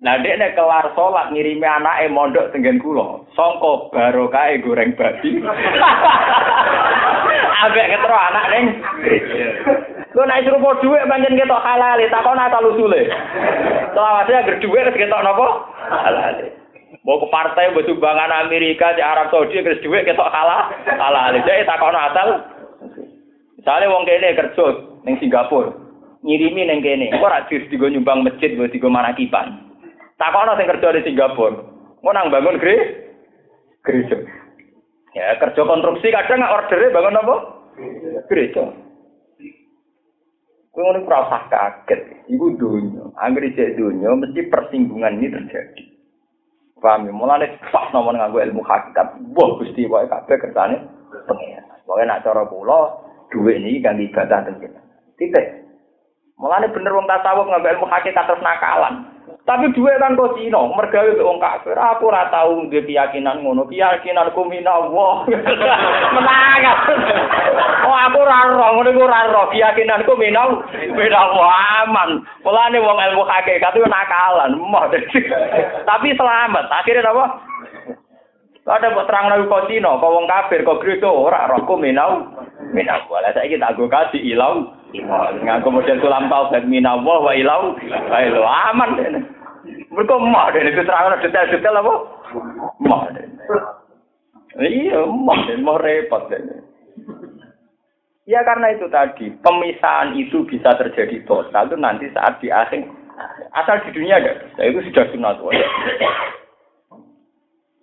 Nah, 0.00 0.16
dek 0.22 0.38
nek 0.38 0.54
kelar 0.54 0.94
salat 0.94 1.34
ngirimi 1.34 1.66
anake 1.66 2.06
mondok 2.14 2.54
tenggen 2.54 2.78
kula. 2.78 3.26
Sangka 3.34 3.90
barokah 3.90 4.54
goreng 4.62 4.94
babi. 4.94 5.34
Ambek 7.60 7.88
ngetero 7.90 8.16
anak 8.16 8.44
ning 8.54 8.66
Lu 10.10 10.26
naik 10.26 10.42
serupa 10.42 10.74
duit 10.82 11.06
pancen 11.06 11.38
ketok 11.38 11.62
halal, 11.62 12.02
takon 12.10 12.42
asal 12.42 12.66
usule. 12.74 13.06
Selawase 13.94 14.32
agar 14.34 14.56
duit 14.58 14.86
wis 14.90 14.98
ketok 14.98 15.22
napa? 15.22 15.46
Halal. 15.86 16.50
Mau 17.06 17.22
ke 17.22 17.26
partai 17.30 17.70
buat 17.70 17.86
sumbangan 17.86 18.44
Amerika 18.44 18.90
di 18.98 19.02
Arab 19.06 19.30
Saudi 19.30 19.62
terus 19.62 19.78
duit 19.86 20.02
ketok 20.02 20.26
halal, 20.34 20.74
halal. 20.98 21.30
Jadi 21.46 21.62
takon 21.62 21.94
asal. 21.94 22.28
Misalnya 23.54 23.92
wong 23.92 24.02
kene 24.08 24.34
kerja 24.34 24.66
ning 25.06 25.14
Singapura, 25.22 25.70
ngirimi 26.26 26.66
ning 26.66 26.82
kene. 26.82 27.14
Kok 27.14 27.22
ora 27.22 27.46
dis 27.46 27.68
digo 27.70 27.86
nyumbang 27.86 28.26
masjid 28.26 28.56
buat 28.58 28.74
digo 28.74 28.90
manakipan. 28.90 29.62
Takono 30.18 30.58
sing 30.58 30.66
kerja 30.66 30.96
di 30.96 31.06
Singapura. 31.06 31.60
Mau 32.02 32.10
nang 32.10 32.34
bangun 32.34 32.58
gereja. 32.58 32.82
Gereja. 33.86 34.16
Ya 35.14 35.38
kerja 35.38 35.62
konstruksi 35.62 36.10
kadang 36.10 36.42
ordernya 36.42 36.94
bangun 36.94 37.20
apa? 37.20 37.36
Gereja. 38.26 38.89
Kowe 40.80 40.96
ngono 40.96 41.04
ora 41.12 41.44
kaget. 41.52 42.24
Iku 42.32 42.56
donya. 42.56 43.04
Anggere 43.20 43.52
cek 43.52 43.76
donya 43.76 44.16
mesti 44.16 44.48
persinggungan 44.48 45.20
ini 45.20 45.28
terjadi. 45.28 45.84
Paham 46.80 47.04
ya? 47.04 47.12
Mulane 47.12 47.60
pas 47.68 47.92
nomor 47.92 48.16
nganggo 48.16 48.40
ilmu 48.40 48.64
hakikat. 48.64 49.12
Wah, 49.36 49.60
Gusti 49.60 49.84
wae 49.84 50.08
kabeh 50.08 50.40
kersane 50.40 50.80
pengen. 51.28 51.68
Pokoke 51.84 52.08
nak 52.08 52.24
cara 52.24 52.48
kula 52.48 52.96
dhuwit 53.28 53.60
niki 53.60 53.84
kangge 53.84 54.08
ibadah 54.08 54.40
kita. 54.56 54.80
Titik. 55.20 55.46
Mulane 56.40 56.72
bener 56.72 56.96
wong 56.96 57.04
tasawuf 57.04 57.44
nganggo 57.44 57.68
ilmu 57.76 57.84
hakikat 57.84 58.24
terus 58.24 58.40
nakalan. 58.40 59.04
Tapi 59.48 59.72
duwe 59.72 59.96
kan 59.96 60.14
kok 60.14 60.36
Cina, 60.36 60.60
mergawe 60.76 61.10
wong 61.16 61.40
kafir. 61.40 61.74
Aku 61.74 62.12
ora 62.12 62.28
tau 62.28 62.68
duwe 62.68 62.84
keyakinan 62.84 63.40
ngono. 63.40 63.64
Keyakinanku 63.66 64.46
minallah. 64.46 65.26
Menang. 66.14 66.62
oh 67.88 67.96
aku 67.96 68.18
ora 68.20 68.38
ora 68.52 68.66
ngono 68.76 68.88
iku 68.92 69.02
ora 69.08 69.26
ora 69.32 69.50
keyakinanku 69.50 70.12
minal 70.20 70.60
minallah 70.92 71.52
aman. 71.82 72.10
Mulane 72.44 72.78
wong 72.78 72.98
ilmu 73.00 73.24
hakikat 73.26 73.74
itu 73.74 73.88
nakalan. 73.88 74.60
Tapi 75.88 76.08
selamat. 76.14 76.64
Akhirnya 76.70 77.10
apa? 77.10 77.24
Ada 78.70 78.94
buat 78.94 79.08
terang 79.10 79.32
nabi 79.32 79.50
kau 79.50 79.66
Cina, 79.66 79.98
kau 79.98 80.14
wong 80.14 80.30
kafir, 80.30 80.62
kau 80.62 80.78
Kristen, 80.78 81.10
ora 81.10 81.50
rokok 81.50 81.80
minau, 81.80 82.22
minau. 82.70 83.02
Walau 83.10 83.32
saya 83.34 83.50
kita 83.50 83.74
gue 83.74 83.88
kasih 83.90 84.20
ilau, 84.22 84.68
nggak 84.90 85.62
kemudian 85.62 86.02
tulang 86.02 86.26
taubat 86.26 86.66
minau, 86.66 86.98
wa 87.02 87.32
ilau, 87.34 87.78
ilau 87.78 88.46
aman. 88.46 88.90
Mereka 89.90 90.14
mah 90.22 90.54
deh, 90.54 90.62
itu 90.66 90.82
terang 90.86 91.18
detail-detail 91.18 91.82
apa? 91.82 91.94
Mah. 92.78 93.10
Iya, 94.58 95.02
mah 95.06 95.38
deh, 95.50 95.58
mau 95.58 95.78
repot 95.78 96.30
deh. 96.30 96.38
Ya 98.30 98.46
karena 98.46 98.70
itu 98.70 98.86
tadi, 98.86 99.34
pemisahan 99.42 100.14
itu 100.14 100.46
bisa 100.46 100.78
terjadi 100.78 101.18
total 101.26 101.66
itu 101.66 101.74
nanti 101.74 102.06
saat 102.14 102.38
di 102.38 102.46
akhir. 102.46 102.86
Asal 103.50 103.82
di 103.82 103.90
dunia 103.90 104.22
ada, 104.22 104.38
itu 104.62 104.80
sudah 104.86 105.04
sunat 105.10 105.42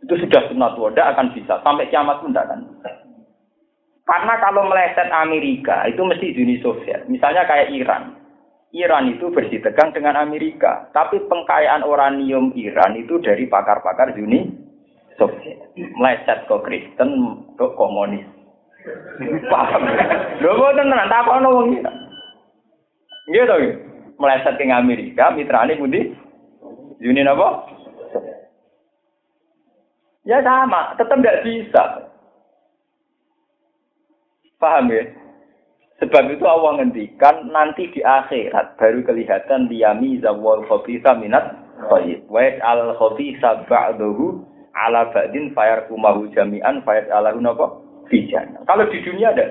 Itu 0.07 0.13
sudah 0.23 0.41
sunat 0.47 0.79
wada 0.79 1.03
akan 1.11 1.35
bisa. 1.35 1.59
Sampai 1.61 1.91
kiamat 1.91 2.23
pun 2.23 2.31
tidak 2.31 2.47
akan 2.47 2.63
Karena 4.07 4.39
kalau 4.39 4.63
meleset 4.71 5.11
Amerika, 5.11 5.83
itu 5.83 5.99
mesti 5.99 6.31
Uni 6.39 6.63
Soviet. 6.63 7.03
Misalnya 7.11 7.43
kayak 7.43 7.75
Iran. 7.75 8.15
Iran 8.71 9.11
itu 9.11 9.27
bersih 9.27 9.59
tegang 9.59 9.91
dengan 9.91 10.15
Amerika. 10.15 10.87
Tapi 10.95 11.27
pengkayaan 11.27 11.83
uranium 11.83 12.55
Iran 12.55 12.95
itu 12.95 13.19
dari 13.19 13.51
pakar-pakar 13.51 14.15
Uni 14.15 14.47
Soviet. 15.19 15.59
Meleset 15.75 16.47
ke 16.47 16.55
Kristen, 16.63 17.09
ke 17.59 17.67
komunis. 17.75 18.23
Paham? 19.51 19.83
Lho 20.39 20.51
boten 20.55 20.87
tenan 20.87 21.11
takono 21.11 21.47
wong 21.51 21.67
iki. 21.75 21.83
Nggih 23.27 23.43
to. 23.43 23.55
Meleset 24.23 24.55
ke 24.55 24.71
Amerika, 24.71 25.35
mitrane 25.35 25.75
pundi? 25.75 26.15
Uni 27.03 27.21
napa? 27.27 27.67
Ya 30.23 30.39
sama, 30.43 30.95
tetap 30.95 31.19
tidak 31.19 31.43
bisa. 31.43 32.06
Paham 34.57 34.89
ya? 34.89 35.05
Sebab 35.97 36.29
itu 36.29 36.45
Allah 36.45 36.77
ngendikan 36.77 37.49
nanti 37.49 37.89
di 37.89 38.05
akhirat 38.05 38.77
baru 38.77 39.01
kelihatan 39.01 39.65
liyami 39.65 40.21
zawal 40.21 40.61
khobisa 40.69 41.17
minat 41.17 41.57
khayyib. 41.89 42.25
Wa 42.29 42.45
al 42.61 42.93
khobisa 42.97 43.65
ba'dahu 43.65 44.45
ala 44.77 45.09
ba'din 45.09 45.57
fayar 45.57 45.89
kumahu 45.89 46.29
jami'an 46.33 46.85
fayar 46.85 47.09
ala 47.09 47.33
napa? 47.33 47.81
Fijan. 48.13 48.61
Kalau 48.69 48.85
di 48.87 49.01
dunia 49.01 49.33
ada. 49.33 49.45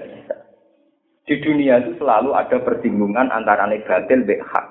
Di 1.27 1.35
dunia 1.43 1.83
itu 1.83 1.99
selalu 1.99 2.39
ada 2.39 2.57
persinggungan 2.63 3.35
antara 3.35 3.67
negatif 3.67 4.23
dan 4.25 4.41
hak. 4.47 4.67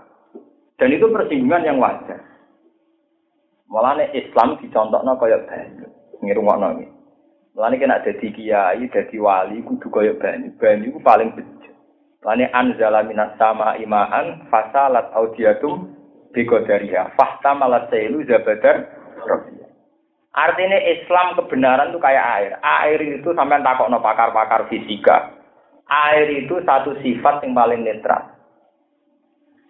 Dan 0.80 0.96
itu 0.96 1.12
persinggungan 1.12 1.68
yang 1.68 1.78
wajar. 1.84 2.24
Mulane 3.68 4.08
Islam 4.16 4.56
dicontohno 4.64 5.20
kaya 5.20 5.44
banyu. 5.44 5.86
Ngirungokno 6.24 6.68
iki. 6.80 6.95
Mulane 7.56 7.80
kena 7.80 8.03
dadi 8.03 8.36
kiai, 8.36 8.84
dadi 8.91 9.16
wali 9.16 9.64
kudu 9.64 9.88
kaya 9.88 10.12
banyu. 10.20 10.51
Banyu 10.60 10.91
ku 10.91 10.99
paling 10.99 11.32
bejo. 11.32 11.72
Mulane 12.20 12.51
anzala 12.51 12.99
minas 13.08 13.32
sama 13.39 13.80
imaan 13.80 14.43
fasalat 14.51 15.08
audiatum 15.16 15.88
biqadariha. 16.36 17.16
Fahtamalat 17.16 17.88
sailu 17.88 18.28
zabadar 18.28 18.91
Artinya 20.36 20.76
Islam 20.84 21.39
kebenaran 21.39 21.95
itu 21.95 21.99
kayak 22.03 22.28
air. 22.36 22.51
Air 22.60 22.99
itu 22.99 23.32
sampai 23.32 23.64
takok 23.64 23.88
no 23.88 24.03
pakar-pakar 24.03 24.68
fisika. 24.68 25.32
Air 25.88 26.28
itu 26.43 26.60
satu 26.68 26.99
sifat 26.99 27.39
yang 27.39 27.56
paling 27.56 27.88
netral. 27.88 28.36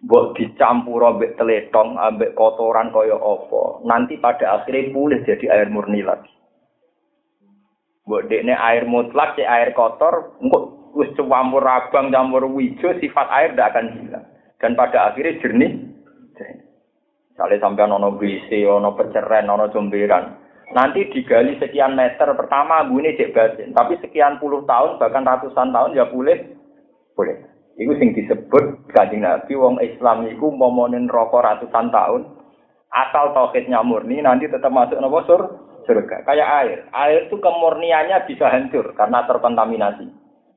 buat 0.05 0.37
dicampur 0.37 1.01
ambek 1.01 1.33
teletong, 1.33 1.97
ambek 1.97 2.37
kotoran 2.37 2.93
kaya 2.93 3.17
apa. 3.17 3.81
Nanti 3.89 4.21
pada 4.21 4.61
akhirnya 4.61 4.93
pulih 4.93 5.25
jadi 5.25 5.45
air 5.49 5.67
murni 5.73 6.05
lagi. 6.05 6.34
Buat 8.05 8.29
dekne 8.29 8.53
air 8.53 8.85
mutlak, 8.85 9.33
si 9.33 9.41
air 9.41 9.73
kotor, 9.73 10.37
engkau 10.37 10.93
wis 10.93 11.09
campur 11.17 11.65
abang, 11.65 12.13
campur 12.13 12.45
wijo, 12.47 12.93
sifat 13.01 13.27
air 13.33 13.49
tidak 13.51 13.73
akan 13.73 13.85
hilang. 13.97 14.25
Dan 14.61 14.77
pada 14.77 15.11
akhirnya 15.11 15.41
jernih. 15.41 15.73
jernih. 16.37 16.65
Misalnya 17.33 17.57
sampai 17.59 17.89
ono 17.91 18.09
BC, 18.15 18.49
ono 18.63 18.95
peceren, 18.95 19.51
ono 19.51 19.67
jomberan. 19.73 20.37
Nanti 20.71 21.09
digali 21.11 21.59
sekian 21.59 21.93
meter, 21.93 22.31
pertama 22.33 22.85
ini 22.87 23.17
cek 23.17 23.35
batin. 23.35 23.69
Tapi 23.75 23.99
sekian 24.01 24.39
puluh 24.39 24.63
tahun, 24.63 24.97
bahkan 24.97 25.27
ratusan 25.27 25.69
tahun 25.75 25.97
ya 25.97 26.07
boleh. 26.09 26.41
Boleh. 27.13 27.35
Iku 27.75 27.91
sing 27.99 28.15
disebut 28.15 28.87
kanjeng 28.95 29.27
Nabi 29.27 29.51
wong 29.51 29.83
Islam 29.83 30.23
iku 30.31 30.47
momonin 30.47 31.11
rokok 31.11 31.43
ratusan 31.43 31.91
tahun. 31.91 32.23
Asal 32.87 33.35
tauhidnya 33.35 33.83
murni 33.83 34.23
nanti 34.23 34.47
tetap 34.47 34.71
masuk 34.71 34.95
nopo 35.03 35.19
sur 35.27 35.41
surga. 35.85 36.25
Kayak 36.25 36.49
air. 36.65 36.79
Air 36.91 37.19
itu 37.29 37.37
kemurniannya 37.39 38.25
bisa 38.27 38.49
hancur 38.49 38.91
karena 38.97 39.23
terkontaminasi. 39.29 40.05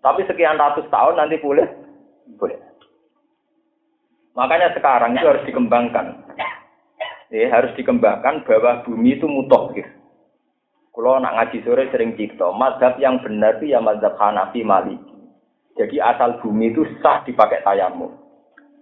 Tapi 0.03 0.25
sekian 0.27 0.59
ratus 0.59 0.89
tahun 0.91 1.17
nanti 1.21 1.39
boleh 1.41 1.69
boleh. 2.37 2.59
Makanya 4.37 4.77
sekarang 4.77 5.17
itu 5.17 5.27
harus 5.27 5.47
dikembangkan. 5.49 6.07
Ya, 7.29 7.53
harus 7.53 7.77
dikembangkan 7.77 8.49
bahwa 8.49 8.81
bumi 8.89 9.21
itu 9.21 9.29
mutoh 9.29 9.69
gitu. 9.77 9.89
Kalau 10.99 11.23
nak 11.23 11.37
ngaji 11.39 11.63
sore 11.63 11.87
sering 11.95 12.19
cipto, 12.19 12.51
mazhab 12.57 12.99
yang 12.99 13.23
benar 13.23 13.63
itu 13.63 13.71
ya 13.71 13.79
mazhab 13.79 14.19
Hanafi 14.19 14.67
Maliki. 14.67 15.15
Jadi 15.79 16.03
asal 16.03 16.43
bumi 16.43 16.75
itu 16.75 16.83
sah 16.99 17.23
dipakai 17.23 17.63
tayamum. 17.63 18.11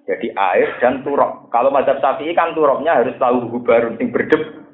Jadi 0.08 0.32
air 0.32 0.70
dan 0.80 1.02
turok. 1.02 1.50
Kalau 1.50 1.68
mazhab 1.68 2.00
Syafi'i 2.00 2.32
kan 2.32 2.54
turoknya 2.54 3.02
harus 3.02 3.12
tahu 3.20 3.50
hubarun 3.52 3.98
berdeb. 3.98 4.65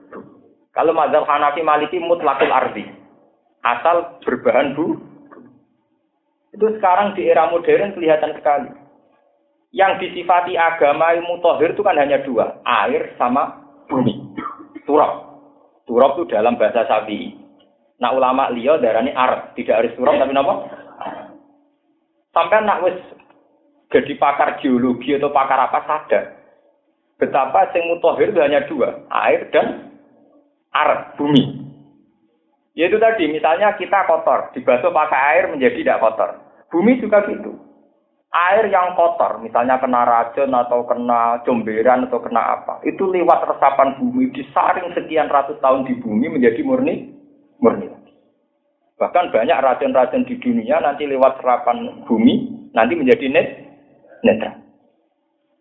Kalau 0.72 0.96
mazhab 0.96 1.28
Hanafi 1.28 1.60
Maliki 1.60 2.00
mutlakul 2.00 2.48
ardi. 2.48 2.84
Asal 3.60 4.18
berbahan 4.24 4.72
bu. 4.72 4.96
Itu 6.52 6.66
sekarang 6.76 7.16
di 7.16 7.28
era 7.28 7.48
modern 7.48 7.92
kelihatan 7.96 8.32
sekali. 8.36 8.72
Yang 9.72 10.04
disifati 10.04 10.56
agama 10.56 11.16
ilmu 11.16 11.40
tohir 11.40 11.72
itu 11.72 11.80
kan 11.84 11.96
hanya 11.96 12.20
dua. 12.24 12.60
Air 12.64 13.16
sama 13.16 13.64
bumi. 13.88 14.16
Turok. 14.84 15.12
Turok 15.88 16.12
itu 16.20 16.32
dalam 16.32 16.56
bahasa 16.56 16.84
Syafi'i. 16.88 17.36
Nah 18.00 18.12
ulama 18.16 18.48
liya 18.52 18.80
darani 18.80 19.12
ar. 19.12 19.52
Tidak 19.56 19.76
harus 19.76 19.94
turok 19.96 20.16
tapi 20.16 20.32
apa? 20.32 20.54
Sampai 22.32 22.64
nak 22.64 22.80
wis 22.84 22.96
jadi 23.92 24.16
pakar 24.16 24.56
geologi 24.64 25.12
atau 25.20 25.28
pakar 25.28 25.68
apa 25.68 25.84
sadar 25.84 26.24
betapa 27.20 27.70
sing 27.70 27.86
mutohir 27.86 28.34
itu 28.34 28.40
hanya 28.42 28.66
dua, 28.66 29.04
air 29.28 29.46
dan 29.54 29.91
ar 30.72 31.14
bumi. 31.20 31.62
Yaitu 32.72 32.96
tadi, 32.96 33.28
misalnya 33.28 33.76
kita 33.76 34.08
kotor, 34.08 34.48
dibasuh 34.56 34.88
pakai 34.88 35.20
air 35.36 35.44
menjadi 35.52 35.84
tidak 35.84 36.00
kotor. 36.00 36.30
Bumi 36.72 36.96
juga 37.04 37.20
gitu. 37.28 37.52
Air 38.32 38.72
yang 38.72 38.96
kotor, 38.96 39.44
misalnya 39.44 39.76
kena 39.76 40.08
racun 40.08 40.56
atau 40.56 40.88
kena 40.88 41.44
comberan 41.44 42.08
atau 42.08 42.16
kena 42.24 42.40
apa, 42.56 42.80
itu 42.88 43.04
lewat 43.04 43.44
resapan 43.44 43.92
bumi, 44.00 44.32
disaring 44.32 44.88
sekian 44.96 45.28
ratus 45.28 45.60
tahun 45.60 45.84
di 45.84 46.00
bumi 46.00 46.32
menjadi 46.32 46.64
murni, 46.64 47.12
murni. 47.60 47.92
Bahkan 48.96 49.36
banyak 49.36 49.58
racun-racun 49.60 50.24
di 50.24 50.40
dunia 50.40 50.80
nanti 50.80 51.04
lewat 51.04 51.44
serapan 51.44 52.08
bumi, 52.08 52.70
nanti 52.72 52.96
menjadi 52.96 53.26
net, 53.28 53.48
netral. 54.24 54.61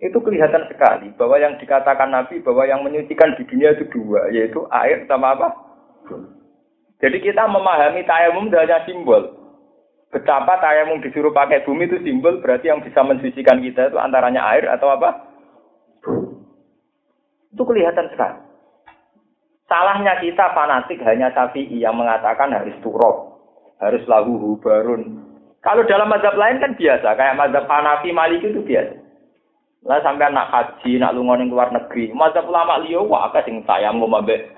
Itu 0.01 0.17
kelihatan 0.17 0.65
sekali 0.65 1.13
bahwa 1.13 1.37
yang 1.37 1.61
dikatakan 1.61 2.09
Nabi 2.09 2.41
bahwa 2.41 2.65
yang 2.65 2.81
menyucikan 2.81 3.37
di 3.37 3.45
dunia 3.45 3.77
itu 3.77 3.85
dua, 3.93 4.33
yaitu 4.33 4.65
air 4.73 5.05
sama 5.05 5.37
apa? 5.37 5.53
Jadi 7.01 7.21
kita 7.21 7.45
memahami 7.45 8.01
tayamum 8.09 8.49
hanya 8.49 8.81
simbol. 8.89 9.37
Betapa 10.09 10.57
tayamum 10.57 11.05
disuruh 11.05 11.29
pakai 11.29 11.61
bumi 11.63 11.85
itu 11.85 12.01
simbol, 12.01 12.41
berarti 12.41 12.73
yang 12.73 12.81
bisa 12.81 13.05
mensucikan 13.05 13.61
kita 13.61 13.93
itu 13.93 13.97
antaranya 14.01 14.41
air 14.57 14.65
atau 14.73 14.89
apa? 14.89 15.09
Itu 17.53 17.61
kelihatan 17.61 18.09
sekali. 18.09 18.41
Salahnya 19.69 20.17
kita 20.17 20.51
fanatik 20.51 20.99
hanya 21.05 21.31
tapi 21.31 21.63
yang 21.77 21.95
mengatakan 21.95 22.51
harus 22.51 22.75
turok 22.81 23.31
harus 23.81 24.05
lahu 24.05 24.37
hubarun. 24.37 25.25
Kalau 25.65 25.85
dalam 25.85 26.09
mazhab 26.09 26.37
lain 26.37 26.61
kan 26.61 26.77
biasa, 26.77 27.17
kayak 27.17 27.37
mazhab 27.37 27.65
Hanafi 27.65 28.13
Maliki 28.13 28.53
itu 28.53 28.61
biasa. 28.65 28.93
Lah 29.81 29.97
sampai 30.05 30.29
anak 30.29 30.49
haji, 30.53 31.01
nak 31.01 31.17
lunga 31.17 31.41
ning 31.41 31.49
luar 31.49 31.73
negeri, 31.73 32.13
mazhab 32.13 32.45
ulama 32.45 32.77
liya 32.85 33.01
wah 33.01 33.33
akeh 33.33 33.49
sing 33.49 33.65
mau 33.65 34.05
ambek 34.13 34.53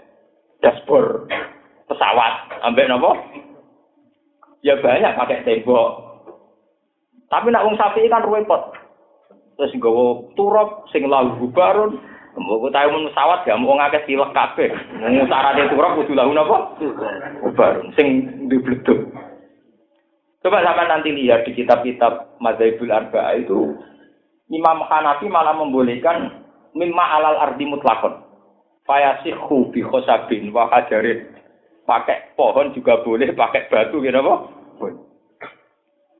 dashboard 0.60 1.32
pesawat, 1.88 2.52
ambek 2.68 2.91
napa? 2.91 3.16
Ya 4.64 4.76
banyak 4.84 5.16
pakai 5.16 5.44
tembok. 5.48 5.91
Tapi 7.32 7.48
nak 7.52 7.64
wong 7.64 7.80
sapi 7.80 8.12
kan 8.12 8.28
repot. 8.28 8.76
Terus 9.56 9.72
nggawa 9.80 10.28
turap 10.36 10.84
sing 10.91 11.08
lahu 11.08 11.40
hubarun, 11.40 12.04
Mbok 12.34 12.74
tahu 12.74 12.90
mun 12.90 13.08
pesawat 13.14 13.45
gak 13.45 13.62
mau 13.62 13.78
ngakeh 13.78 14.10
pilek 14.10 14.34
kabeh. 14.34 14.70
Mung 15.06 15.30
syaratnya 15.30 15.70
turun 15.70 16.02
kudu 16.02 16.18
lahu 16.18 16.34
napa? 16.34 16.74
Bubar. 17.45 17.86
Sing 17.94 18.26
dibleduk. 18.50 19.06
Coba 20.41 20.66
sampai 20.66 20.90
nanti 20.90 21.14
lihat 21.14 21.45
di 21.45 21.54
kitab-kitab 21.54 22.41
Madzhabul 22.41 22.90
Arba'ah 22.90 23.38
itu 23.38 23.78
Imam 24.52 24.84
Hanafi 24.84 25.32
malah 25.32 25.56
membolehkan 25.56 26.44
mimma 26.76 27.06
alal 27.15 27.38
ardi 27.40 27.64
mutlakon. 27.64 28.20
Fayasihu 28.84 29.72
bi 29.72 29.80
khosabin 29.80 30.52
wa 30.52 30.68
hajarin. 30.68 31.32
Pakai 31.84 32.36
pohon 32.36 32.72
juga 32.76 33.03
boleh, 33.03 33.32
pakai 33.36 33.68
batu 33.68 33.99
gitu 33.99 34.15
apa? 34.15 34.36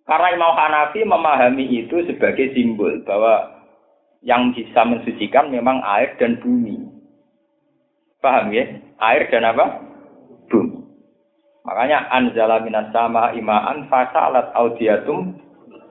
Karena 0.04 0.28
Imam 0.36 0.54
Hanafi 0.56 1.08
memahami 1.08 1.66
itu 1.72 2.04
sebagai 2.04 2.52
simbol 2.52 3.00
bahwa 3.08 3.64
yang 4.24 4.52
bisa 4.56 4.84
mensucikan 4.84 5.52
memang 5.52 5.80
air 5.84 6.16
dan 6.20 6.40
bumi. 6.40 6.80
Paham 8.20 8.52
ya? 8.56 8.68
Air 9.00 9.28
dan 9.32 9.48
apa? 9.48 9.84
Bumi. 10.52 10.84
Makanya 11.64 12.12
anzala 12.12 12.60
minas 12.60 12.92
sama 12.92 13.32
imaan 13.36 13.88
fasalat 13.88 14.52
audiatum 14.56 15.40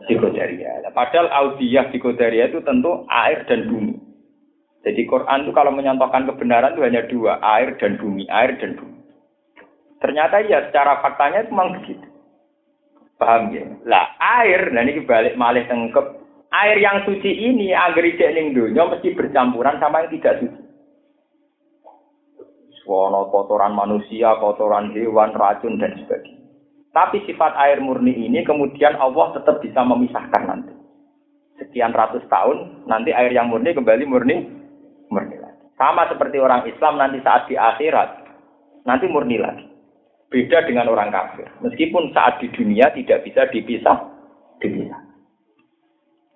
psikodaria. 0.04 0.82
Padahal 0.92 1.28
audiyah 1.30 1.90
psikodaria 1.90 2.50
itu 2.50 2.60
tentu 2.62 3.06
air 3.08 3.46
dan 3.46 3.66
bumi. 3.70 3.94
Jadi 4.82 5.06
Quran 5.06 5.46
itu 5.46 5.52
kalau 5.54 5.70
menyontohkan 5.70 6.26
kebenaran 6.26 6.74
itu 6.74 6.82
hanya 6.82 7.02
dua, 7.06 7.38
air 7.38 7.78
dan 7.78 7.98
bumi, 8.02 8.26
air 8.26 8.58
dan 8.58 8.74
bumi. 8.74 8.98
Ternyata 10.02 10.42
ya 10.42 10.66
secara 10.66 10.98
faktanya 10.98 11.46
itu 11.46 11.54
memang 11.54 11.78
begitu. 11.78 12.06
Paham 13.14 13.54
ya? 13.54 13.62
Lah 13.86 14.18
air, 14.18 14.74
nah 14.74 14.82
ini 14.82 15.06
balik 15.06 15.38
malih 15.38 15.62
tengkep. 15.70 16.18
Air 16.50 16.76
yang 16.82 17.06
suci 17.06 17.30
ini 17.30 17.70
agar 17.70 18.02
ijek 18.02 18.34
ning 18.34 18.52
dunia 18.52 18.84
mesti 18.84 19.14
bercampuran 19.14 19.78
sama 19.78 20.04
yang 20.04 20.10
tidak 20.18 20.42
suci. 20.42 20.62
Wono 22.82 23.30
kotoran 23.30 23.78
manusia, 23.78 24.34
kotoran 24.42 24.90
hewan, 24.90 25.32
racun 25.38 25.78
dan 25.78 25.94
sebagainya. 26.02 26.41
Tapi 26.92 27.24
sifat 27.24 27.56
air 27.56 27.80
murni 27.80 28.12
ini 28.12 28.44
kemudian 28.44 29.00
Allah 29.00 29.32
tetap 29.32 29.64
bisa 29.64 29.80
memisahkan 29.80 30.44
nanti. 30.44 30.72
Sekian 31.56 31.96
ratus 31.96 32.20
tahun, 32.28 32.84
nanti 32.84 33.16
air 33.16 33.32
yang 33.32 33.48
murni 33.48 33.72
kembali 33.72 34.04
murni, 34.04 34.44
murni 35.08 35.40
lagi. 35.40 35.64
Sama 35.80 36.04
seperti 36.12 36.36
orang 36.36 36.68
Islam 36.68 37.00
nanti 37.00 37.24
saat 37.24 37.48
di 37.48 37.56
akhirat, 37.56 38.28
nanti 38.84 39.08
murni 39.08 39.40
lagi. 39.40 39.64
Beda 40.28 40.64
dengan 40.68 40.88
orang 40.88 41.12
kafir. 41.12 41.48
Meskipun 41.64 42.12
saat 42.12 42.40
di 42.40 42.48
dunia 42.52 42.88
tidak 42.92 43.24
bisa 43.24 43.48
dipisah, 43.52 44.00
dipisah. 44.60 45.00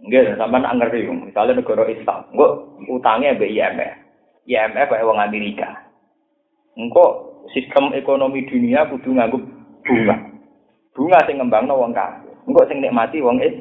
Enggak, 0.04 0.36
sampai 0.36 0.60
nak 0.60 0.76
ngerti. 0.76 1.08
Misalnya 1.08 1.56
negara 1.56 1.84
Islam, 1.88 2.20
enggak 2.32 2.52
utangnya 2.92 3.40
be 3.40 3.48
IMF. 3.48 3.92
IMF 4.44 4.88
kayak 4.92 5.04
uang 5.08 5.20
Amerika. 5.20 5.68
Enggak 6.76 7.12
sistem 7.56 7.96
ekonomi 7.96 8.44
dunia 8.44 8.84
kudu 8.92 9.16
nganggup 9.16 9.42
bunga. 9.88 10.35
Bunga 10.96 11.20
sing 11.28 11.36
ngembangno 11.36 11.76
wong 11.76 11.92
kafir. 11.92 12.32
Enggak 12.48 12.72
sing 12.72 12.80
nikmati 12.80 13.20
wong 13.20 13.36
is. 13.44 13.52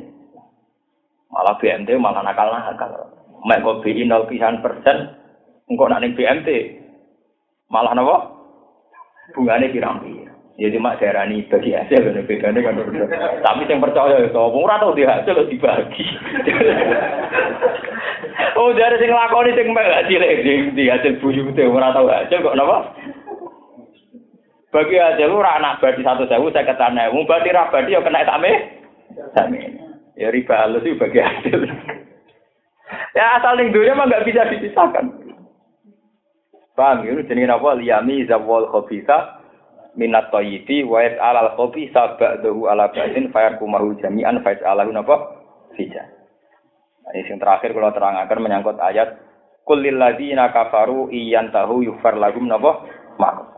Malah 1.36 1.60
BMT 1.60 2.00
malah 2.00 2.24
nakal-nakal. 2.24 3.12
Mek 3.44 3.60
kok 3.60 3.84
BI 3.84 4.08
0 4.08 4.64
persen, 4.64 5.12
engkau 5.68 5.92
nak 5.92 6.00
ning 6.00 6.16
BMT. 6.16 6.80
Malah 7.68 7.92
napa? 7.92 8.32
Bungane 9.36 9.68
pirang-pirang. 9.68 10.32
Ya 10.56 10.72
cuma 10.72 10.96
darani 10.96 11.44
bagi 11.52 11.76
hasil 11.76 12.00
kan 12.00 12.24
bedane 12.24 12.64
kan. 12.64 12.80
Tapi 13.44 13.68
yang 13.68 13.84
percaya 13.84 14.24
ya 14.24 14.32
sapa 14.32 14.56
ora 14.56 14.80
tau 14.80 14.96
di 14.96 15.04
hasil 15.04 15.52
dibagi. 15.52 16.06
oh 18.64 18.72
dari 18.72 18.96
sing 18.96 19.12
lakoni 19.12 19.52
sing 19.52 19.76
mek 19.76 19.84
hasil 19.84 20.24
di 20.72 20.88
hasil 20.88 21.20
buyu 21.20 21.52
te 21.52 21.68
ora 21.68 21.92
tau 21.92 22.08
hasil 22.08 22.40
kok 22.40 22.56
napa? 22.56 22.88
Bagi 24.76 25.00
hasil 25.00 25.32
ora 25.32 25.56
anak 25.56 25.80
badi 25.80 26.04
satu 26.04 26.28
sewu 26.28 26.52
saya 26.52 26.68
ketane. 26.68 27.08
Wong 27.16 27.24
badi 27.24 27.48
ra 27.56 27.72
badi 27.72 27.96
ya 27.96 28.04
kena 28.04 28.28
same. 28.28 28.52
Same. 29.32 29.80
Ya 30.20 30.28
riba 30.36 30.68
halus 30.68 30.84
itu 30.84 31.00
bagi 31.00 31.24
hasil. 31.24 31.64
ya 33.16 33.40
asal 33.40 33.56
ning 33.56 33.72
dunia 33.72 33.96
mah 33.96 34.12
nggak 34.12 34.28
bisa 34.28 34.44
dipisahkan. 34.52 35.16
Paham 36.76 37.08
ya? 37.08 37.16
Jadi 37.24 37.48
apa? 37.48 37.70
Liyami 37.80 38.28
zawal 38.28 38.68
khobisa 38.68 39.40
minat 39.96 40.28
toyibi 40.28 40.84
wa 40.84 41.00
alal 41.00 41.56
kopi 41.56 41.88
sabak 41.96 42.44
dahu 42.44 42.68
ala 42.68 42.92
batin 42.92 43.32
fayar 43.32 43.56
kumahu 43.56 43.96
jami'an 44.04 44.44
faiz 44.44 44.60
alahu 44.60 44.92
napa 44.92 45.40
fija. 45.80 46.04
Nah, 47.08 47.16
ini 47.16 47.32
yang 47.32 47.40
terakhir 47.40 47.72
kalau 47.72 47.96
terangkan 47.96 48.44
menyangkut 48.44 48.76
ayat 48.84 49.24
kulil 49.64 49.96
ladzina 49.96 50.52
kafaru 50.52 51.08
iyan 51.16 51.56
tahu 51.56 51.88
yufar 51.88 52.20
lagum 52.20 52.52
napa 52.52 52.84
mak. 53.16 53.55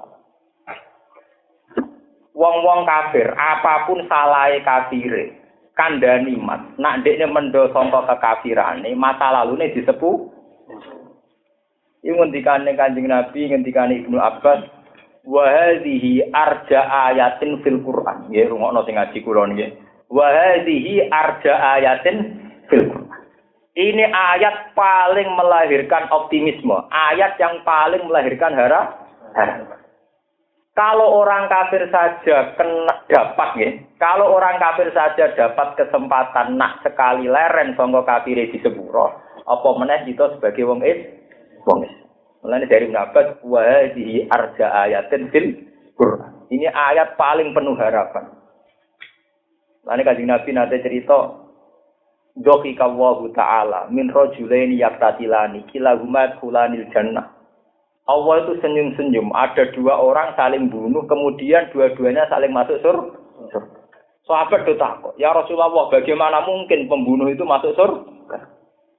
Wong-wong 2.38 2.86
kafir, 2.86 3.34
apa 3.34 3.90
pun 3.90 4.06
salahnya 4.06 4.62
kafire, 4.62 5.34
kandani 5.74 6.38
mat, 6.38 6.62
nak 6.78 7.02
dekne 7.02 7.26
mendo 7.34 7.66
sangka 7.74 8.06
kekafirane, 8.06 8.94
masa 8.94 9.34
lalune 9.34 9.74
disepuh. 9.74 10.38
Ini 12.06 12.14
ngendikane 12.14 12.78
Kanjeng 12.78 13.10
Nabi, 13.10 13.50
ngendikane 13.50 14.06
Ibnu 14.06 14.22
Abbas, 14.22 14.70
wa 15.26 15.50
arja 15.50 16.80
ayatin 17.10 17.58
fil 17.66 17.82
Qur'an. 17.82 18.30
Nggih, 18.30 18.54
rungokno 18.54 18.86
sing 18.86 19.02
ngaji 19.02 19.18
kula 19.26 19.50
nggih. 19.50 19.74
Wa 20.14 20.30
arja 20.30 21.54
ayatin 21.74 22.18
fil 22.70 22.86
Qur'an. 22.86 23.18
Ini 23.78 24.10
ayat 24.14 24.78
paling 24.78 25.30
melahirkan 25.34 26.10
optimisme, 26.14 26.86
ayat 26.94 27.34
yang 27.42 27.66
paling 27.66 28.06
melahirkan 28.06 28.54
harap. 28.54 29.10
Kalau 30.78 31.26
orang 31.26 31.50
kafir 31.50 31.90
saja 31.90 32.54
kena 32.54 33.02
dapat 33.10 33.50
ya, 33.58 33.70
kalau 33.98 34.38
orang 34.38 34.62
kafir 34.62 34.94
saja 34.94 35.34
dapat 35.34 35.74
kesempatan 35.74 36.54
nak 36.54 36.86
sekali 36.86 37.26
leren 37.26 37.74
songko 37.74 38.06
kafir 38.06 38.38
di 38.38 38.62
sepuro, 38.62 39.18
apa 39.42 39.70
meneh 39.74 40.06
itu 40.06 40.22
sebagai 40.38 40.70
wong 40.70 40.86
is, 40.86 41.02
wong 41.66 41.82
is. 41.82 41.98
Mulanya 42.46 42.70
dari 42.70 42.94
Nabat, 42.94 43.42
wahdihi 43.42 44.30
arja 44.30 44.70
ayatin 44.86 45.34
fil 45.34 45.66
Quran. 45.98 46.46
Ini 46.54 46.70
ayat 46.70 47.18
paling 47.18 47.58
penuh 47.58 47.74
harapan. 47.74 48.30
Lalu 49.90 50.06
kajian 50.06 50.30
Nabi 50.30 50.50
nanti 50.54 50.78
cerita, 50.86 51.48
Doki 52.38 52.78
kawahu 52.78 53.34
ta'ala 53.34 53.90
min 53.90 54.14
rojulaini 54.14 54.78
yaktatilani 54.78 55.66
kilahumat 55.74 56.38
hulanil 56.38 56.86
jannah. 56.94 57.34
Allah 58.08 58.36
itu 58.48 58.54
senyum-senyum. 58.64 59.36
Ada 59.36 59.76
dua 59.76 60.00
orang 60.00 60.32
saling 60.40 60.72
bunuh, 60.72 61.04
kemudian 61.12 61.68
dua-duanya 61.76 62.24
saling 62.32 62.56
masuk 62.56 62.80
surga. 62.80 63.20
Sahabat 64.24 64.64
itu 64.64 64.76
takut. 64.80 65.16
Ya 65.20 65.32
Rasulullah, 65.32 65.92
bagaimana 65.92 66.44
mungkin 66.48 66.88
pembunuh 66.88 67.28
itu 67.28 67.44
masuk 67.44 67.76
surga? 67.76 68.48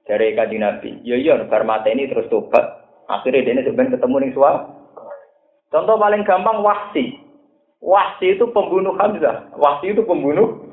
Dari 0.05 0.33
kajian 0.33 0.65
Nabi. 0.65 1.01
Ya 1.05 1.17
iya, 1.17 1.37
bar 1.45 1.65
ini 1.85 2.09
terus 2.09 2.29
tobat. 2.33 2.65
Akhirnya 3.09 3.45
dia 3.45 3.65
sebenarnya 3.65 3.97
ketemu 3.97 4.15
nih 4.21 4.33
suara. 4.37 4.65
Contoh 5.69 5.97
paling 5.97 6.25
gampang 6.25 6.65
wahsi. 6.65 7.17
Wahsi 7.81 8.37
itu 8.37 8.45
pembunuh 8.49 8.93
Hamzah. 8.97 9.53
Wahsi 9.57 9.93
itu 9.93 10.01
pembunuh. 10.05 10.65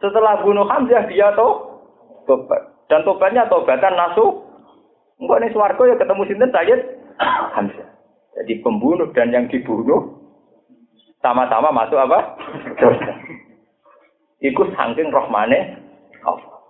Setelah 0.00 0.40
bunuh 0.44 0.68
Hamzah 0.68 1.08
dia 1.08 1.32
tuh 1.32 1.80
tobat. 2.28 2.60
Dan 2.92 3.04
tobatnya 3.08 3.48
tobatan 3.48 3.96
nasu. 3.96 4.44
Enggak 5.16 5.48
nih 5.48 5.52
suarco 5.56 5.88
ya 5.88 5.96
ketemu 5.96 6.22
sinten 6.28 6.52
Sayyid 6.52 6.80
Hamzah. 7.20 7.88
Jadi 8.36 8.60
pembunuh 8.60 9.08
dan 9.16 9.32
yang 9.32 9.48
dibunuh 9.48 10.16
sama-sama 11.24 11.72
masuk 11.72 11.96
apa? 11.96 12.36
Ikut 14.44 14.68
saking 14.76 15.08
rohmane 15.08 15.80
Allah. 16.22 16.60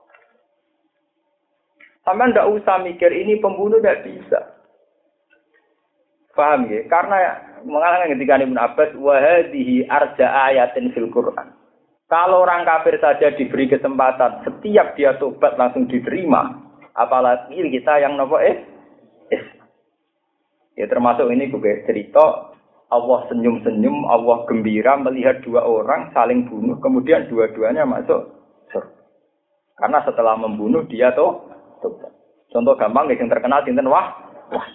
Sama 2.07 2.31
ndak 2.31 2.47
usah 2.55 2.79
mikir 2.87 3.11
ini 3.11 3.43
pembunuh 3.43 3.83
tidak 3.83 4.07
bisa. 4.07 4.41
Paham 6.39 6.71
ya? 6.71 6.87
Karena 6.87 7.19
mengalami 7.67 8.15
ketika 8.15 8.39
Ibn 8.39 8.59
Abbas 8.61 8.91
wahadihi 8.95 9.91
arja 9.91 10.27
ayatin 10.53 10.95
fil 10.95 11.11
Quran. 11.11 11.51
Kalau 12.07 12.47
orang 12.47 12.63
kafir 12.63 13.03
saja 13.03 13.35
diberi 13.35 13.67
kesempatan, 13.67 14.47
setiap 14.47 14.95
dia 14.95 15.19
tobat 15.19 15.59
langsung 15.59 15.91
diterima. 15.91 16.55
Apalagi 16.95 17.59
kita 17.59 17.99
yang 17.99 18.15
nopo 18.15 18.39
eh. 18.39 18.76
Ya 20.77 20.85
termasuk 20.93 21.33
ini 21.33 21.49
gue 21.49 21.89
cerita 21.89 22.53
Allah 22.87 23.21
senyum-senyum, 23.33 24.07
Allah 24.07 24.47
gembira 24.47 24.95
melihat 25.01 25.43
dua 25.43 25.67
orang 25.67 26.15
saling 26.15 26.47
bunuh, 26.47 26.79
kemudian 26.79 27.27
dua-duanya 27.27 27.83
masuk 27.83 28.31
surga. 28.71 29.01
Karena 29.75 29.99
setelah 30.07 30.39
membunuh 30.39 30.87
dia 30.87 31.11
tuh 31.17 31.51
tobat. 31.83 32.13
Contoh 32.53 32.79
gampang 32.79 33.11
yang 33.11 33.27
terkenal 33.27 33.67
sinten 33.67 33.91
wah, 33.91 34.15
wah. 34.55 34.69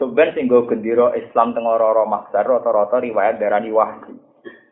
Sebenarnya 0.00 0.32
sing 0.32 0.48
gendiro 0.48 1.12
Islam 1.12 1.52
teng 1.52 1.68
ora 1.68 1.92
maksar 2.08 2.48
rata-rata 2.48 3.04
riwayat 3.04 3.36
darani 3.36 3.68
Wahsi. 3.68 4.16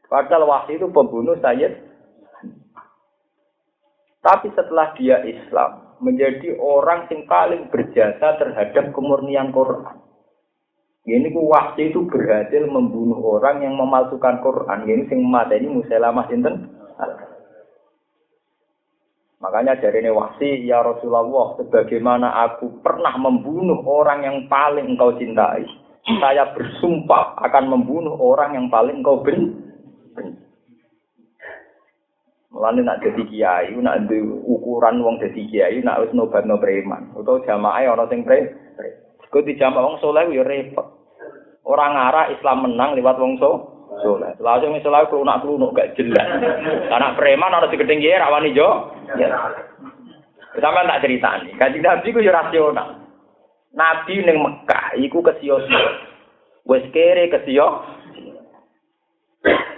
Padahal 0.08 0.48
Wahsi 0.48 0.80
itu 0.80 0.88
pembunuh 0.88 1.36
Sayyid. 1.36 1.84
Tapi 4.24 4.48
setelah 4.56 4.96
dia 4.96 5.20
Islam, 5.24 5.87
menjadi 5.98 6.58
orang 6.58 7.06
yang 7.10 7.26
paling 7.26 7.70
berjasa 7.70 8.38
terhadap 8.38 8.94
kemurnian 8.94 9.50
Quran. 9.50 9.98
Ini 11.08 11.32
ku 11.32 11.48
wahsi 11.48 11.88
itu 11.88 12.04
berhasil 12.04 12.68
membunuh 12.68 13.16
orang 13.40 13.64
yang 13.64 13.74
memalsukan 13.80 14.44
Quran. 14.44 14.84
Ini 14.84 15.08
sing 15.08 15.24
mata 15.24 15.56
ini 15.56 15.72
Musailamah 15.72 16.28
sinten. 16.28 16.68
Makanya 19.38 19.78
dari 19.78 20.02
ini 20.02 20.10
wahsi 20.10 20.66
ya 20.66 20.82
Rasulullah, 20.82 21.54
sebagaimana 21.62 22.28
aku 22.50 22.82
pernah 22.82 23.14
membunuh 23.16 23.86
orang 23.86 24.26
yang 24.26 24.38
paling 24.50 24.98
engkau 24.98 25.14
cintai, 25.14 25.62
saya 26.18 26.50
bersumpah 26.52 27.38
akan 27.46 27.64
membunuh 27.70 28.18
orang 28.18 28.58
yang 28.58 28.66
paling 28.66 28.98
engkau 28.98 29.22
benci. 29.22 29.68
Mulane 32.58 32.82
nak 32.82 32.98
dadi 33.06 33.22
kiai, 33.22 33.70
nak 33.78 34.10
ukuran 34.42 34.98
wong 34.98 35.22
dadi 35.22 35.46
kiai, 35.46 35.78
nak 35.78 36.02
wis 36.02 36.10
nobatno 36.10 36.58
preman, 36.58 37.14
utawa 37.14 37.38
jamaah 37.46 37.94
ana 37.94 38.10
sing 38.10 38.26
pre. 38.26 38.50
Kok 39.30 39.46
di 39.46 39.54
jamaah 39.54 39.86
wong 39.86 40.02
saleh 40.02 40.34
ya 40.34 40.42
repot. 40.42 40.82
Orang 41.62 41.94
ngarah 41.94 42.34
Islam 42.34 42.66
menang 42.66 42.98
lewat 42.98 43.14
wong 43.22 43.38
so. 43.38 43.78
Soleh. 44.02 44.34
Langsung 44.42 44.74
misalnya 44.74 45.06
kelunak 45.06 45.38
kelunak 45.42 45.74
gak 45.74 45.94
jelas. 45.94 46.26
Anak 46.90 47.14
preman 47.14 47.54
harus 47.54 47.70
digedeng 47.70 48.02
ya 48.02 48.26
rawani 48.26 48.50
jo. 48.50 48.90
Ya. 49.14 49.30
Sama 50.58 50.82
tak 50.86 51.02
cerita 51.06 51.38
nih. 51.46 51.54
Kaji 51.54 51.78
Nabi 51.78 52.10
ku 52.10 52.20
rasional. 52.22 52.88
Nabi 53.74 54.14
neng 54.26 54.42
Mekah, 54.42 54.98
iku 54.98 55.22
kesio 55.22 55.62
Wes 56.66 56.84
kere 56.90 57.30
kesio. 57.30 57.84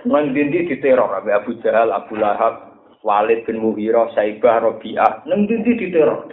Nang 0.09 0.33
dindi 0.33 0.65
diteror 0.65 1.21
Abu 1.21 1.61
Jahal, 1.61 1.93
Abu 1.93 2.17
Lahab, 2.17 2.70
Walid 3.01 3.49
bin 3.49 3.65
Mughirah, 3.65 4.13
Saibah, 4.13 4.61
Robi'ah. 4.61 5.25
Nang 5.25 5.49
dindi 5.49 5.77
diteror. 5.77 6.29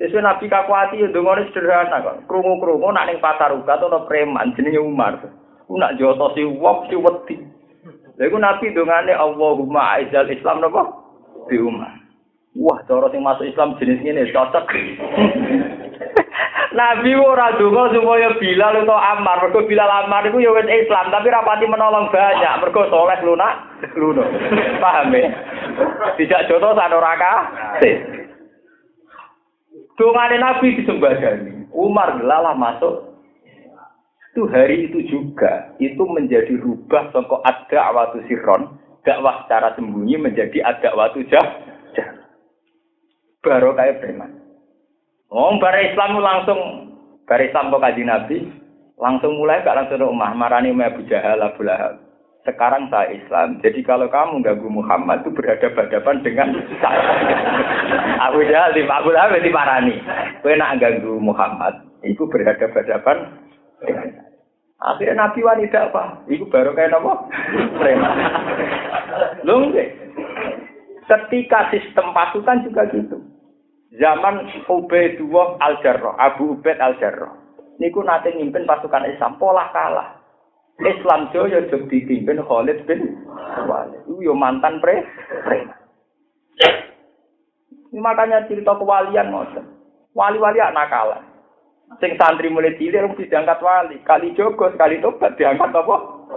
Sesuai 0.00 0.24
Nabi 0.24 0.48
kakuati 0.48 0.96
ya 0.96 1.12
dongone 1.12 1.44
sederhana 1.52 2.00
kok. 2.00 2.24
Krungu-krungu 2.24 2.88
nak 2.88 3.04
ning 3.04 3.20
pasar 3.20 3.52
uga 3.52 3.76
ana 3.76 4.00
preman 4.08 4.56
jenenge 4.56 4.80
Umar. 4.80 5.20
Ku 5.68 5.76
nak 5.76 6.00
joto 6.00 6.32
si 6.32 6.40
wop 6.40 6.88
si 6.88 6.96
wedi. 6.96 7.36
Lha 8.16 8.24
iku 8.24 8.40
Nabi 8.40 8.72
dongane 8.72 9.12
Allahumma 9.12 10.00
aizal 10.00 10.32
Islam 10.32 10.64
napa? 10.64 10.88
Di 11.52 11.60
Umar. 11.60 12.00
Wah, 12.56 12.80
cara 12.88 13.12
sing 13.12 13.20
masuk 13.20 13.44
Islam 13.44 13.76
jenis 13.76 14.00
ngene 14.00 14.32
cocok. 14.32 14.66
Nabi 16.80 17.12
ora 17.12 17.52
donga 17.60 17.92
supaya 17.92 18.32
Bilal 18.40 18.88
atau 18.88 18.96
Ammar, 18.96 19.44
mergo 19.44 19.68
Bilal 19.68 20.08
Ammar 20.08 20.24
iku 20.24 20.40
ya 20.40 20.48
wis 20.56 20.64
Islam, 20.64 21.12
tapi 21.12 21.28
rapati 21.28 21.68
menolong 21.68 22.08
banyak, 22.08 22.56
mergo 22.64 22.88
soleh 22.88 23.20
lunak, 23.20 23.84
lunak. 24.00 24.24
Paham 24.82 25.12
ya? 25.12 25.28
Tidak 26.16 26.48
joto 26.48 26.72
sak 26.72 26.88
ora 26.88 27.12
Dongane 30.00 30.40
Nabi 30.40 30.80
disembadani. 30.80 31.68
Umar 31.76 32.16
gelalah 32.16 32.56
masuk. 32.56 33.12
Itu 34.32 34.48
hari 34.48 34.88
itu 34.88 35.04
juga 35.12 35.76
itu 35.76 36.00
menjadi 36.00 36.56
rubah 36.56 37.12
songko 37.12 37.44
ada 37.44 37.92
waktu 37.92 38.24
siron 38.24 38.80
dakwah 39.04 39.44
secara 39.44 39.76
sembunyi 39.76 40.16
menjadi 40.16 40.64
ada 40.64 40.96
waktu 40.96 41.28
jah. 41.28 41.44
Baru 43.44 43.76
kayak 43.76 44.00
preman. 44.00 44.39
Oh, 45.30 45.54
bara 45.62 45.78
Islam 45.78 46.18
langsung 46.18 46.60
bara 47.24 47.46
Islam 47.46 47.70
kok 47.70 47.82
Nabi 47.82 48.38
langsung 48.98 49.38
mulai 49.38 49.62
gak 49.62 49.78
langsung 49.78 50.02
rumah 50.02 50.34
marani 50.34 50.74
Abu 50.74 51.06
Jahal 51.06 51.40
Abu 51.40 51.62
Lahab 51.62 52.10
sekarang 52.48 52.88
saya 52.88 53.12
Islam. 53.12 53.60
Jadi 53.60 53.84
kalau 53.84 54.08
kamu 54.08 54.40
ganggu 54.40 54.68
Muhammad 54.72 55.20
itu 55.22 55.30
berhadapan-hadapan 55.36 56.16
dengan 56.24 56.48
saya. 56.80 57.04
Aku 58.28 58.40
Jahal 58.48 58.72
di 58.72 58.84
Abu 58.88 59.12
Lahab 59.12 59.36
di 59.40 59.52
Parani. 59.52 59.96
Kue 60.40 60.56
nak 60.56 60.80
ganggu 60.80 61.20
Muhammad, 61.20 61.84
itu 62.00 62.24
berhadapan-hadapan 62.28 63.16
dengan 63.84 64.08
saya. 64.16 64.28
Akhirnya 64.80 65.28
Nabi 65.28 65.44
wanita 65.44 65.92
apa? 65.92 66.24
Itu 66.32 66.48
baru 66.48 66.72
kayak 66.72 66.96
apa? 66.96 67.12
Preman. 67.76 68.14
Lung 69.46 69.76
Ketika 71.04 71.68
sistem 71.68 72.16
pasukan 72.16 72.64
juga 72.64 72.88
gitu. 72.88 73.20
Zaman 73.98 74.46
Ubaidullah 74.70 75.58
Al-Jarrah, 75.58 76.14
Abu 76.14 76.54
Ubaid 76.54 76.78
Al-Jarrah. 76.78 77.34
Niku 77.82 78.06
nanti 78.06 78.30
ngimpin 78.30 78.68
pasukan 78.68 79.08
Islam, 79.08 79.34
pola 79.40 79.66
kalah. 79.74 80.20
Islam 80.80 81.28
Jaya 81.34 81.60
juga 81.68 81.90
dipimpin 81.92 82.40
Khalid 82.40 82.88
bin 82.88 83.20
Walid. 83.68 84.00
Itu 84.08 84.20
yo 84.24 84.32
mantan 84.32 84.80
pre 84.80 85.04
preman. 85.44 85.76
Makanya 87.90 88.46
cerita 88.48 88.78
kewalian 88.78 89.34
ngoten. 89.34 89.66
Wali-wali 90.16 90.62
anak 90.62 90.88
kalah. 90.88 91.20
Sing 91.98 92.14
santri 92.14 92.46
mulai 92.46 92.78
cilik 92.78 93.02
mesti 93.02 93.26
diangkat 93.26 93.58
wali. 93.60 93.98
Kali 94.06 94.30
Joko 94.38 94.70
sekali 94.70 95.02
tobat 95.02 95.34
diangkat 95.34 95.74
apa? 95.74 95.96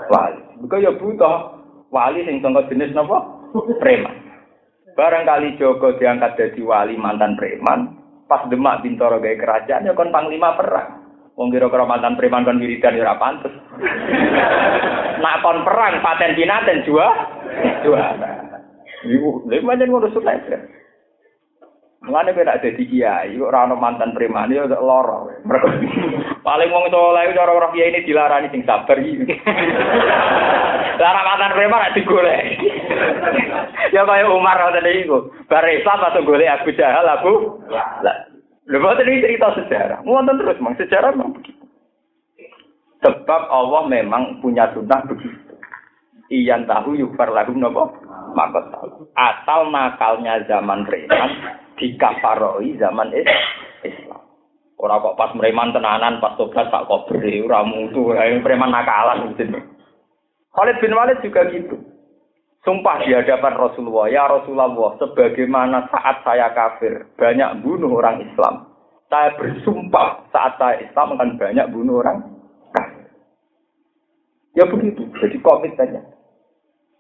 Wali. 0.10 0.42
Bukan 0.66 0.82
ya 0.82 0.92
butuh 0.98 1.62
wali 1.94 2.26
sing 2.26 2.42
tonggo 2.42 2.66
jenis 2.68 2.92
napa? 2.98 3.22
Preman. 3.78 4.23
Barang 4.94 5.26
kali 5.26 5.58
Joko 5.58 5.98
diangkat 5.98 6.38
jadi 6.38 6.62
wali 6.62 6.94
mantan 6.98 7.34
preman, 7.34 7.98
pas 8.30 8.46
Demak 8.46 8.86
Bintoro 8.86 9.18
gaya 9.18 9.42
kerajaan 9.42 9.90
ya 9.90 9.98
kon 9.98 10.14
panglima 10.14 10.54
perang. 10.54 11.02
Wong 11.34 11.50
kira-kira 11.50 11.90
mantan 11.90 12.14
preman 12.14 12.46
kon 12.46 12.62
wiridan 12.62 12.94
ya 12.94 13.10
ora 13.10 13.18
pantes. 13.18 13.54
Nak 15.24 15.40
kon 15.42 15.66
perang 15.66 15.98
paten 16.06 16.38
pinaten 16.38 16.86
jua 16.86 17.10
juara. 17.82 18.32
Iku 19.04 19.50
lha 19.50 19.60
pancen 19.66 19.90
ngono 19.90 20.08
sulek. 20.14 20.46
Mulane 22.04 22.36
kowe 22.36 22.44
nek 22.44 22.60
dadi 22.60 22.84
kiai 22.84 23.40
kok 23.40 23.48
ora 23.48 23.64
ono 23.64 23.80
mantan 23.80 24.12
preman 24.12 24.52
ya 24.52 24.68
lara. 24.68 25.24
Paling 26.44 26.70
wong 26.76 26.92
saleh 26.92 27.32
cara 27.32 27.52
ora 27.56 27.72
kiai 27.72 27.96
ini 27.96 28.04
dilarani 28.04 28.52
sing 28.52 28.68
sabar 28.68 29.00
iki. 29.00 29.24
Lara 31.00 31.22
mantan 31.24 31.56
preman 31.56 31.80
nek 31.80 31.96
digolek. 31.96 32.60
ya 33.96 34.04
kaya 34.04 34.28
Umar 34.28 34.60
ngoten 34.60 34.84
iku. 35.00 35.32
Bar 35.48 35.64
Islam 35.64 36.04
atau 36.04 36.28
golek 36.28 36.52
Abu 36.52 36.76
Jahal 36.76 37.08
Abu. 37.08 37.64
Lah 37.72 38.28
Lha 38.68 39.00
ini 39.08 39.24
cerita 39.24 39.56
sejarah. 39.56 40.04
Wonten 40.04 40.44
terus 40.44 40.60
mang 40.60 40.76
sejarah 40.76 41.16
memang 41.16 41.40
begitu. 41.40 41.64
Sebab 43.00 43.42
Allah 43.48 43.88
memang 43.88 44.44
punya 44.44 44.68
sunnah 44.76 45.08
begitu. 45.08 45.56
Iyan 46.32 46.68
tahu 46.68 47.00
yukfar 47.00 47.32
lagu 47.32 47.56
nopo 47.56 47.96
maka 48.36 48.60
tahu. 48.76 49.08
Asal 49.16 49.72
nakalnya 49.72 50.44
zaman 50.48 50.84
preman 50.84 51.63
dikafaroi 51.78 52.78
zaman 52.78 53.14
Islam. 53.84 54.22
Orang 54.84 55.00
kok 55.00 55.16
pas 55.16 55.32
preman 55.32 55.72
tenanan 55.72 56.20
pas 56.20 56.36
tobat 56.36 56.68
pak 56.68 56.92
kobri 56.92 57.40
ora 57.40 57.64
mutu 57.64 58.12
yang 58.12 58.44
preman 58.44 58.68
nakalan 58.68 59.32
gitu. 59.32 59.56
Khalid 60.54 60.78
bin 60.84 60.94
Walid 60.94 61.24
juga 61.24 61.48
gitu. 61.50 61.80
Sumpah 62.64 63.04
di 63.04 63.12
hadapan 63.12 63.60
Rasulullah, 63.60 64.08
ya 64.08 64.24
Rasulullah, 64.24 64.96
sebagaimana 64.96 65.92
saat 65.92 66.24
saya 66.24 66.48
kafir, 66.56 67.12
banyak 67.20 67.60
bunuh 67.60 67.92
orang 67.92 68.24
Islam. 68.24 68.72
Saya 69.12 69.36
bersumpah 69.36 70.32
saat 70.32 70.56
saya 70.56 70.80
Islam 70.80 71.20
akan 71.20 71.36
banyak 71.36 71.68
bunuh 71.76 72.00
orang 72.00 72.24
kafir. 72.72 73.08
Ya 74.56 74.64
begitu, 74.64 75.04
jadi 75.20 75.38
komit 75.44 75.76
saja. 75.76 76.08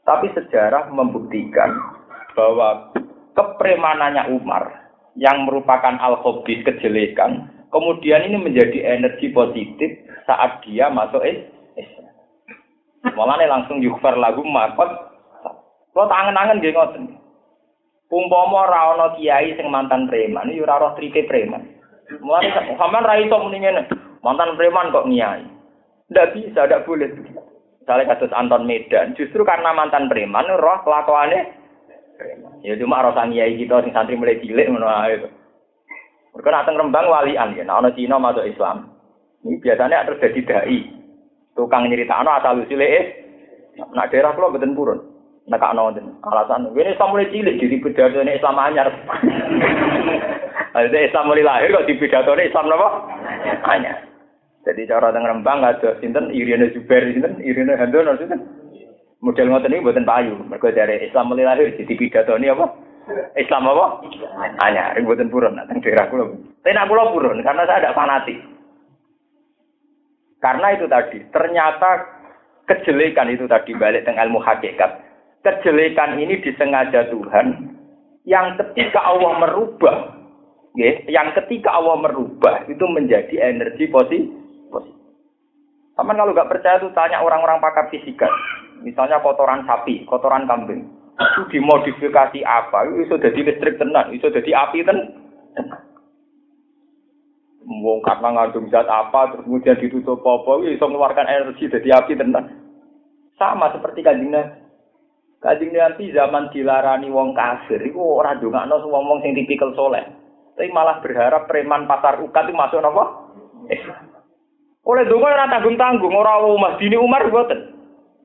Tapi 0.04 0.36
sejarah 0.36 0.91
membuktikan 0.91 1.72
bahwa 2.36 2.91
kepremanannya 3.34 4.34
Umar 4.34 4.94
yang 5.20 5.46
merupakan 5.46 5.94
al-khobis 5.98 6.66
kejelekan, 6.66 7.50
kemudian 7.70 8.26
ini 8.26 8.38
menjadi 8.42 8.98
energi 8.98 9.30
positif 9.30 10.10
saat 10.26 10.62
dia 10.66 10.90
masuk 10.90 11.22
Islam. 11.22 12.10
Malah 13.14 13.38
langsung 13.46 13.84
yukfar 13.84 14.16
lagu 14.16 14.42
makot 14.48 15.14
kalau 15.94 16.10
tangan-tangan 16.10 16.58
nggih 16.58 16.74
ngoten. 16.74 17.04
Umpama 18.14 18.70
kiai 19.18 19.58
sing 19.58 19.70
mantan 19.74 20.06
preman, 20.06 20.54
ya 20.54 20.62
ora 20.66 20.82
roh 20.82 20.94
trike 20.94 21.26
preman. 21.26 21.66
Mulane 22.22 22.54
sampean 22.78 23.06
ra 23.06 23.18
iso 23.18 23.42
muni. 23.42 23.58
Mantan 24.22 24.54
preman 24.54 24.94
kok 24.94 25.10
kiai. 25.10 25.46
Ndak 26.14 26.30
bisa, 26.38 26.70
ndak 26.70 26.86
boleh. 26.86 27.10
Misalnya 27.82 28.16
kasus 28.16 28.32
Anton 28.38 28.70
Medan, 28.70 29.18
justru 29.18 29.42
karena 29.44 29.74
mantan 29.74 30.10
preman, 30.10 30.46
roh 30.46 30.78
kelakuannya. 30.86 31.62
Ya 32.64 32.73
cuma 32.80 33.03
sang 33.11 33.34
kiai 33.34 33.60
kita 33.60 33.84
sing 33.84 33.91
santri 33.91 34.15
mulai 34.15 34.40
cilik 34.40 34.69
ngono 34.69 34.88
ae. 34.88 35.19
Mereka 36.34 36.49
datang 36.49 36.80
Rembang 36.80 37.11
walian 37.14 37.53
ya, 37.53 37.64
ono 37.69 37.94
Cina 37.94 38.18
masuk 38.18 38.48
Islam. 38.49 38.90
Ini 39.45 39.61
biasanya 39.61 40.07
terjadi 40.07 40.41
dai. 40.48 40.80
Tukang 41.53 41.85
nyeritakno 41.85 42.34
asal 42.34 42.65
usule 42.65 42.88
eh. 42.90 43.06
Nak 43.77 44.10
daerah 44.10 44.34
kula 44.34 44.49
mboten 44.49 44.73
purun. 44.73 44.99
Nekak 45.44 45.76
nonton 45.76 46.23
alasan 46.23 46.72
ini 46.72 46.95
Islam 46.95 47.11
mulai 47.11 47.27
cilik 47.27 47.60
pidato 47.84 48.18
ini 48.23 48.40
Islam 48.40 48.57
anyar. 48.57 48.88
Ada 50.77 50.98
Islam 51.06 51.30
mulai 51.30 51.45
lahir 51.45 51.69
kok 51.69 51.85
di 51.85 51.99
Islam 51.99 52.72
apa? 52.73 52.90
Anyar. 53.68 53.98
Jadi 54.64 54.88
cara 54.88 55.11
teng 55.11 55.27
Rembang 55.27 55.60
ada 55.60 55.99
sinten 55.99 56.31
Irina 56.31 56.72
Zubair 56.72 57.03
sinten 57.11 57.44
Irina 57.44 57.76
Handono 57.76 58.15
sinten. 58.15 58.62
Model 59.24 59.48
ngoten 59.48 59.72
ini 59.72 59.80
buatan 59.80 60.04
payu. 60.04 60.36
Mereka 60.36 60.76
dari 60.76 61.08
Islam 61.08 61.32
mulai 61.32 61.48
lahir 61.48 61.72
jadi 61.80 61.95
pidato 61.95 62.36
ini 62.36 62.52
apa? 62.52 62.76
Islam 63.40 63.72
apa? 63.72 64.04
Anyar, 64.68 65.00
mboten 65.00 65.32
purun 65.32 65.56
teng 65.64 65.80
daerah 65.80 66.12
kula. 66.12 66.28
Nak 66.68 66.88
kula 66.91 67.04
purun 67.16 67.40
karena 67.40 67.64
saya 67.64 67.80
tidak 67.80 67.95
fanatik. 67.95 68.40
Karena 70.44 70.76
itu 70.76 70.91
tadi, 70.91 71.24
ternyata 71.32 72.04
kejelekan 72.68 73.32
itu 73.32 73.48
tadi 73.48 73.72
balik 73.80 74.04
dengan 74.04 74.28
ilmu 74.28 74.44
hakikat. 74.44 74.91
Kejelekan 75.40 76.20
ini 76.20 76.44
disengaja 76.44 77.08
Tuhan 77.08 77.72
yang 78.28 78.60
ketika 78.60 79.08
Allah 79.08 79.40
merubah, 79.40 80.20
ya, 80.76 81.00
yang 81.08 81.32
ketika 81.32 81.72
Allah 81.72 81.95
merubah 81.95 82.68
itu 82.68 82.84
menjadi 82.91 83.40
energi 83.40 83.88
positif. 83.88 84.28
Taman 85.94 86.18
kalau 86.18 86.34
nggak 86.34 86.50
percaya 86.50 86.82
tuh 86.82 86.91
tanya 86.91 87.24
orang-orang 87.24 87.62
pakar 87.64 87.88
fisika. 87.88 88.28
Misalnya 88.84 89.24
kotoran 89.24 89.64
sapi, 89.64 90.04
kotoran 90.06 90.46
kambing. 90.46 90.86
Itu 91.16 91.42
dimodifikasi 91.50 92.44
apa? 92.44 92.90
Itu 92.90 93.08
sudah 93.08 93.32
jadi 93.32 93.40
listrik 93.48 93.80
tenang, 93.80 94.12
itu 94.12 94.28
jadi 94.28 94.52
api 94.68 94.84
tenang. 94.84 95.24
Wong 97.64 98.04
karena 98.04 98.28
ngandung 98.36 98.68
zat 98.68 98.86
apa, 98.92 99.32
terus 99.32 99.48
kemudian 99.48 99.80
ditutup 99.80 100.20
apa, 100.20 100.60
bisa 100.60 100.84
mengeluarkan 100.84 101.32
energi 101.32 101.72
jadi 101.72 102.04
api 102.04 102.20
tenang. 102.20 102.52
Sama 103.40 103.72
seperti 103.72 104.04
kanjeng 104.04 104.36
Nabi. 104.36 105.72
Nabi 105.72 106.12
zaman 106.12 106.52
dilarani 106.52 107.08
wong 107.08 107.32
kafir, 107.32 107.80
itu 107.80 108.00
orang 108.00 108.44
dongakno 108.44 108.84
wong 108.84 109.04
wong 109.08 109.20
sing 109.24 109.32
tipikal 109.32 109.72
soleh. 109.80 110.04
Tapi 110.54 110.70
malah 110.70 111.02
berharap 111.02 111.50
preman 111.50 111.90
pasar 111.90 112.22
ukat 112.22 112.46
itu 112.46 112.54
masuk 112.54 112.84
apa? 112.84 113.04
Islam. 113.74 114.14
Oleh 114.84 115.08
donga 115.08 115.32
ora 115.32 115.48
tanggung-tanggung, 115.48 116.14
ora 116.14 116.44
Mas 116.60 116.78
Dini 116.78 117.00
Umar 117.00 117.26
mboten. 117.26 117.73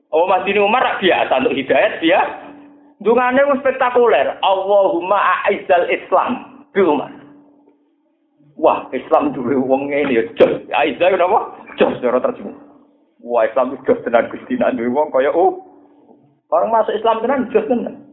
Oh 0.09 0.25
Mas 0.25 0.41
Dini 0.45 0.57
Umar 0.57 0.97
biasa 0.97 1.33
untuk 1.45 1.53
hidayat 1.53 2.01
dia. 2.01 2.21
Dungane 2.99 3.39
wis 3.53 3.61
spektakuler. 3.63 4.41
Allahumma 4.43 5.17
a'izzal 5.45 5.87
Islam 5.87 6.65
bi 6.73 6.81
Umar. 6.83 7.13
Wah, 8.59 8.91
Islam 8.91 9.31
duwe 9.31 9.55
wong 9.55 9.87
ngene 9.87 10.11
ya 10.11 10.23
jos. 10.35 10.67
Aizzah 10.67 11.15
napa? 11.15 11.55
Jos 11.79 11.95
cara 12.03 12.19
terjemah. 12.19 12.59
Wah, 13.23 13.47
Islam 13.47 13.71
itu 13.71 13.87
jos 13.87 14.03
tenan 14.03 14.27
Gusti 14.27 14.59
nak 14.59 14.75
duwe 14.75 14.91
wong 14.91 15.15
kaya 15.15 15.31
oh. 15.31 15.63
Orang 16.51 16.73
masuk 16.73 16.91
Islam 16.91 17.23
tenan 17.23 17.47
jos 17.55 17.69
tenan. 17.71 18.03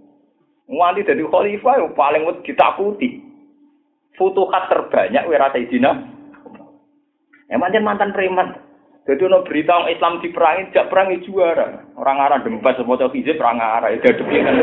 Nganti 0.70 1.02
dadi 1.02 1.26
khalifah 1.26 1.74
yang 1.82 1.90
paling 1.98 2.22
ditakuti. 2.46 3.22
Futuhat 4.14 4.72
terbanyak 4.72 5.28
wira 5.28 5.52
Sayyidina 5.52 5.92
Emang 7.46 7.70
dia 7.70 7.78
mantan 7.78 8.10
preman. 8.10 8.58
Jadi 9.06 9.22
ono 9.22 9.46
berita 9.46 9.70
orang 9.70 9.94
Islam 9.94 10.18
diperangi, 10.18 10.74
tidak 10.74 10.90
perangi 10.90 11.22
juara. 11.22 11.78
Orang 11.94 12.18
Arab 12.18 12.42
dempet 12.42 12.74
semua 12.74 12.98
cowok 12.98 13.14
hijab 13.14 13.38
perang 13.38 13.62
Arab. 13.62 13.94
Itu 13.94 14.10
depi 14.10 14.42
kan. 14.42 14.54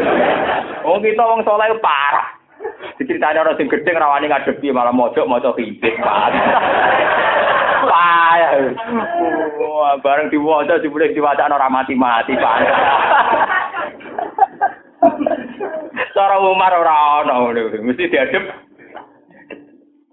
Oh 0.84 0.99
kita 0.99 1.24
orang 1.24 1.48
soleh 1.48 1.72
parah. 1.80 2.28
Diceritanya 2.99 3.40
orang 3.40 3.56
sing 3.56 3.72
gede 3.72 3.95
rawani 3.95 4.28
ngadepi 4.28 4.68
malah 4.76 4.91
mojok 4.91 5.32
mojok 5.32 5.56
hijab. 5.64 5.95
Payah. 7.88 8.52
Wah, 9.64 9.95
bareng 10.03 10.28
diwaca 10.28 10.76
boleh 10.91 11.15
diwaca 11.15 11.48
orang 11.48 11.72
mati-mati 11.72 12.36
pak. 12.36 12.57
Cara 16.14 16.36
Umar 16.40 16.72
ora 16.76 17.24
ono 17.24 17.52
mesti 17.80 18.11
diadep 18.11 18.62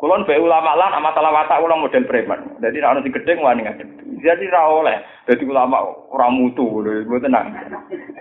Kulon 0.01 0.24
be 0.24 0.32
ulama 0.40 0.81
lan 0.81 0.97
masalah 1.05 1.28
watak 1.28 1.60
ulama 1.60 1.85
model 1.85 2.09
preman. 2.09 2.56
Jadi 2.64 2.81
nek 2.81 2.89
ana 2.89 3.05
gedhe 3.05 3.36
wani 3.36 3.68
ngadep. 3.68 3.89
Jadi 4.24 4.48
ra 4.48 4.64
oleh. 4.64 4.97
Dadi 5.28 5.44
ulama 5.44 5.85
ora 6.09 6.32
mutu 6.32 6.81
lho, 6.81 7.05
tenang. 7.20 7.52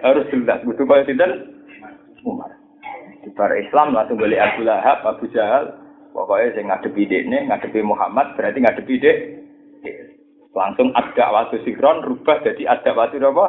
Harus 0.04 0.28
jelas 0.28 0.60
kudu 0.68 0.84
kaya 0.84 1.08
sinten 1.08 1.56
Umar. 2.28 2.52
Para 3.32 3.56
Islam 3.56 3.96
langsung 3.96 4.20
beli 4.20 4.36
Abu 4.36 4.68
Lahab, 4.68 5.08
Abu 5.08 5.32
Jahal. 5.32 5.72
Pokoknya 6.12 6.52
sing 6.52 6.68
ngadepi 6.68 7.08
dekne, 7.08 7.48
ngadepi 7.48 7.80
Muhammad 7.80 8.36
berarti 8.36 8.60
ngadepi 8.60 9.00
dek. 9.00 9.18
Langsung 10.52 10.92
ada 10.92 11.32
waktu 11.32 11.64
sikron 11.64 12.04
rubah 12.04 12.44
jadi 12.44 12.76
ada 12.76 12.92
waktu 12.92 13.24
apa? 13.24 13.46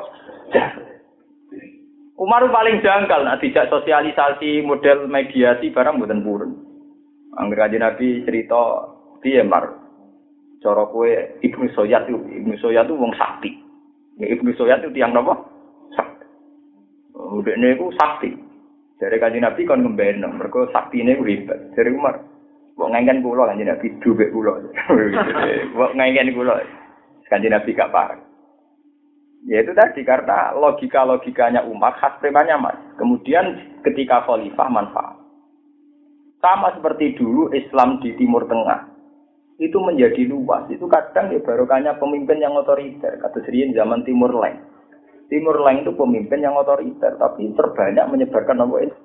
Umar 2.20 2.46
paling 2.52 2.78
jangkal, 2.84 3.26
nah 3.26 3.40
tidak 3.42 3.72
sosialisasi 3.72 4.62
model 4.62 5.08
mediasi 5.10 5.72
barang 5.72 5.98
buatan 5.98 6.22
purun. 6.22 6.69
Angger 7.38 7.58
kanjeng 7.62 7.82
Nabi 7.82 8.26
cerita 8.26 8.90
piye 9.22 9.46
mar 9.46 9.70
cara 10.58 10.82
kowe 10.90 11.10
Ibnu 11.40 11.70
Soyat 11.72 12.10
itu 12.10 12.18
Ibnu 12.18 12.54
Soyat 12.58 12.90
itu 12.90 12.98
wong 12.98 13.14
sakti. 13.14 13.50
Ya 14.18 14.26
Ibnu 14.34 14.50
Soyat 14.58 14.82
itu 14.82 14.90
tiang 14.92 15.14
napa? 15.14 15.38
Sakti. 15.94 16.26
Udekne 17.14 17.78
iku 17.78 17.94
sakti. 17.96 18.34
Dari 19.00 19.16
kanjeng 19.16 19.46
Nabi 19.46 19.64
kon 19.64 19.80
ngembeno, 19.80 20.28
mergo 20.28 20.68
saktine 20.74 21.16
ku 21.16 21.24
hebat. 21.24 21.72
Dari 21.72 21.88
Umar, 21.88 22.20
kok 22.76 22.90
ngengken 22.92 23.24
kula 23.24 23.48
kanjeng 23.48 23.72
Nabi 23.72 23.86
dhuwit 24.04 24.28
kula. 24.28 24.60
Kok 25.78 25.92
ngengken 25.96 26.36
kula. 26.36 26.60
Kanjeng 27.30 27.54
Nabi 27.54 27.72
gak 27.72 27.94
parah. 27.94 28.20
Ya 29.48 29.64
itu 29.64 29.72
tadi 29.72 30.04
karena 30.04 30.52
logika-logikanya 30.52 31.64
Umar 31.64 31.96
khas 31.96 32.20
premannya 32.20 32.60
mas. 32.60 32.76
Kemudian 33.00 33.56
ketika 33.80 34.20
khalifah 34.28 34.68
manfaat. 34.68 35.16
Sama 36.40 36.72
seperti 36.72 37.20
dulu 37.20 37.52
Islam 37.52 38.00
di 38.00 38.16
Timur 38.16 38.48
Tengah 38.48 38.90
itu 39.60 39.76
menjadi 39.76 40.24
luas. 40.24 40.64
Itu 40.72 40.88
kadang 40.88 41.28
ya 41.28 41.40
barokahnya 41.44 42.00
pemimpin 42.00 42.40
yang 42.40 42.56
otoriter. 42.56 43.20
Kata 43.20 43.44
Serian 43.44 43.76
zaman 43.76 44.02
Timur 44.08 44.32
Leng. 44.32 44.56
Timur 45.28 45.60
Leng 45.60 45.84
itu 45.84 45.92
pemimpin 45.92 46.40
yang 46.40 46.56
otoriter, 46.56 47.20
tapi 47.20 47.52
terbanyak 47.52 48.08
menyebarkan 48.08 48.56
nama 48.56 48.76
Islam. 48.80 49.04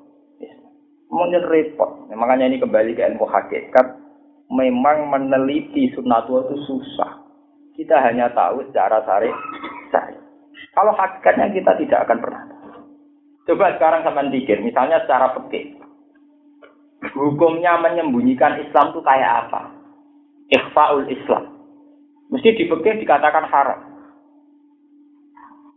Mungkin 1.12 1.44
repot. 1.46 2.08
Ya, 2.10 2.16
makanya 2.18 2.50
ini 2.50 2.58
kembali 2.58 2.96
ke 2.96 3.04
ilmu 3.04 3.28
hakikat. 3.28 4.00
Memang 4.50 5.12
meneliti 5.12 5.92
sunnatu 5.92 6.48
itu 6.48 6.56
susah. 6.66 7.20
Kita 7.76 8.00
hanya 8.00 8.32
tahu 8.32 8.64
secara 8.72 9.04
sari. 9.04 9.30
Kalau 10.76 10.92
hakikatnya 10.92 11.56
kita 11.56 11.72
tidak 11.80 12.00
akan 12.08 12.20
pernah. 12.20 12.44
Coba 13.48 13.78
sekarang 13.80 14.02
sama 14.04 14.28
pikir, 14.28 14.60
misalnya 14.60 15.00
secara 15.08 15.32
pekih. 15.40 15.75
Hukumnya 17.14 17.78
menyembunyikan 17.78 18.64
Islam 18.66 18.96
itu 18.96 19.02
kayak 19.06 19.32
apa? 19.46 19.62
Ikhfaul 20.50 21.06
Islam. 21.12 21.56
Mesti 22.34 22.58
dipikir 22.58 22.98
dikatakan 22.98 23.46
haram. 23.46 23.80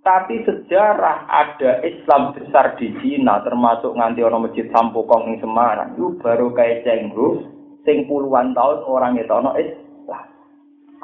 Tapi 0.00 0.40
sejarah 0.40 1.28
ada 1.28 1.84
Islam 1.84 2.32
besar 2.32 2.80
di 2.80 2.96
Cina, 3.02 3.44
termasuk 3.44 3.92
nganti 3.92 4.24
orang 4.24 4.48
masjid 4.48 4.64
Sampokong 4.72 5.28
di 5.28 5.36
Semarang, 5.44 6.00
itu 6.00 6.16
baru 6.24 6.48
kayak 6.56 6.80
cenggu, 6.88 7.44
sing 7.84 8.08
puluhan 8.08 8.56
tahun 8.56 8.88
orang 8.88 9.20
itu 9.20 9.28
ono 9.28 9.52
Islam. 9.60 10.24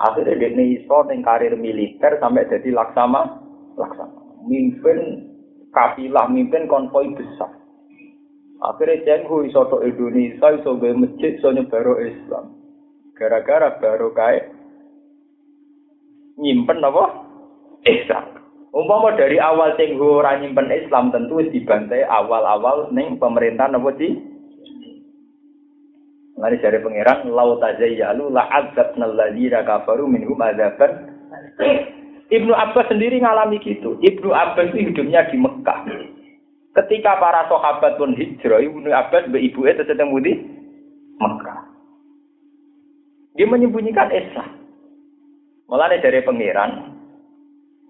Akhirnya 0.01 0.48
dia 0.48 0.80
iso 0.80 1.06
yang 1.06 1.20
karir 1.20 1.55
militer 1.55 2.16
sampai 2.18 2.48
jadi 2.48 2.72
laksama, 2.72 3.44
laksama. 3.76 4.42
Mimpin 4.48 5.30
kafilah, 5.70 6.26
mimpin 6.32 6.66
konvoi 6.66 7.12
besar. 7.12 7.64
Akhirnya 8.65 9.05
cenghu 9.05 9.45
iso 9.45 9.69
tok 9.69 9.85
Indonesia 9.85 10.57
iso 10.57 10.81
gawe 10.81 10.95
masjid 10.97 11.36
iso 11.36 11.53
nyebaro 11.53 12.01
Islam. 12.01 12.57
Gara-gara 13.12 13.77
baru 13.77 14.09
kae 14.16 14.41
nyimpen 16.41 16.81
apa? 16.81 17.05
Islam. 17.85 18.24
Umpama 18.73 19.12
dari 19.20 19.36
awal 19.36 19.77
cenghu 19.77 20.24
ora 20.24 20.41
nyimpen 20.41 20.73
Islam 20.73 21.12
tentu 21.12 21.45
dibantai 21.45 22.09
awal-awal 22.09 22.89
ning 22.97 23.20
pemerintahan 23.20 23.77
apa 23.77 23.91
sih? 24.01 24.16
Lari 26.41 26.59
dari 26.59 26.81
pangeran 26.82 27.31
lau 27.31 27.61
tazayyalu 27.61 28.32
la 28.32 28.49
adzabna 28.51 29.07
alladziina 29.07 29.62
kafaru 29.62 30.11
minhum 30.11 30.41
adzaban 30.43 31.15
Ibnu 32.32 32.51
Abbas 32.51 32.89
sendiri 32.89 33.20
ngalami 33.20 33.61
gitu. 33.61 34.01
Ibnu 34.01 34.32
Abbas 34.32 34.73
itu 34.73 34.91
hidupnya 34.91 35.28
di 35.28 35.36
Mekah. 35.39 35.81
Ketika 36.74 37.22
para 37.22 37.46
sahabat 37.46 37.94
pun 37.94 38.18
hijrah, 38.18 38.59
Ibnu 38.59 38.90
Abbas 38.90 39.30
be 39.30 39.38
ibu 39.38 39.62
itu 39.62 39.86
sedang 39.86 40.10
mudi 40.10 40.34
Mekah. 41.22 41.62
Dia 43.38 43.46
menyembunyikan 43.46 44.10
Islam. 44.10 44.51
Mulai 45.70 46.02
dari 46.02 46.20
pangeran, 46.26 46.94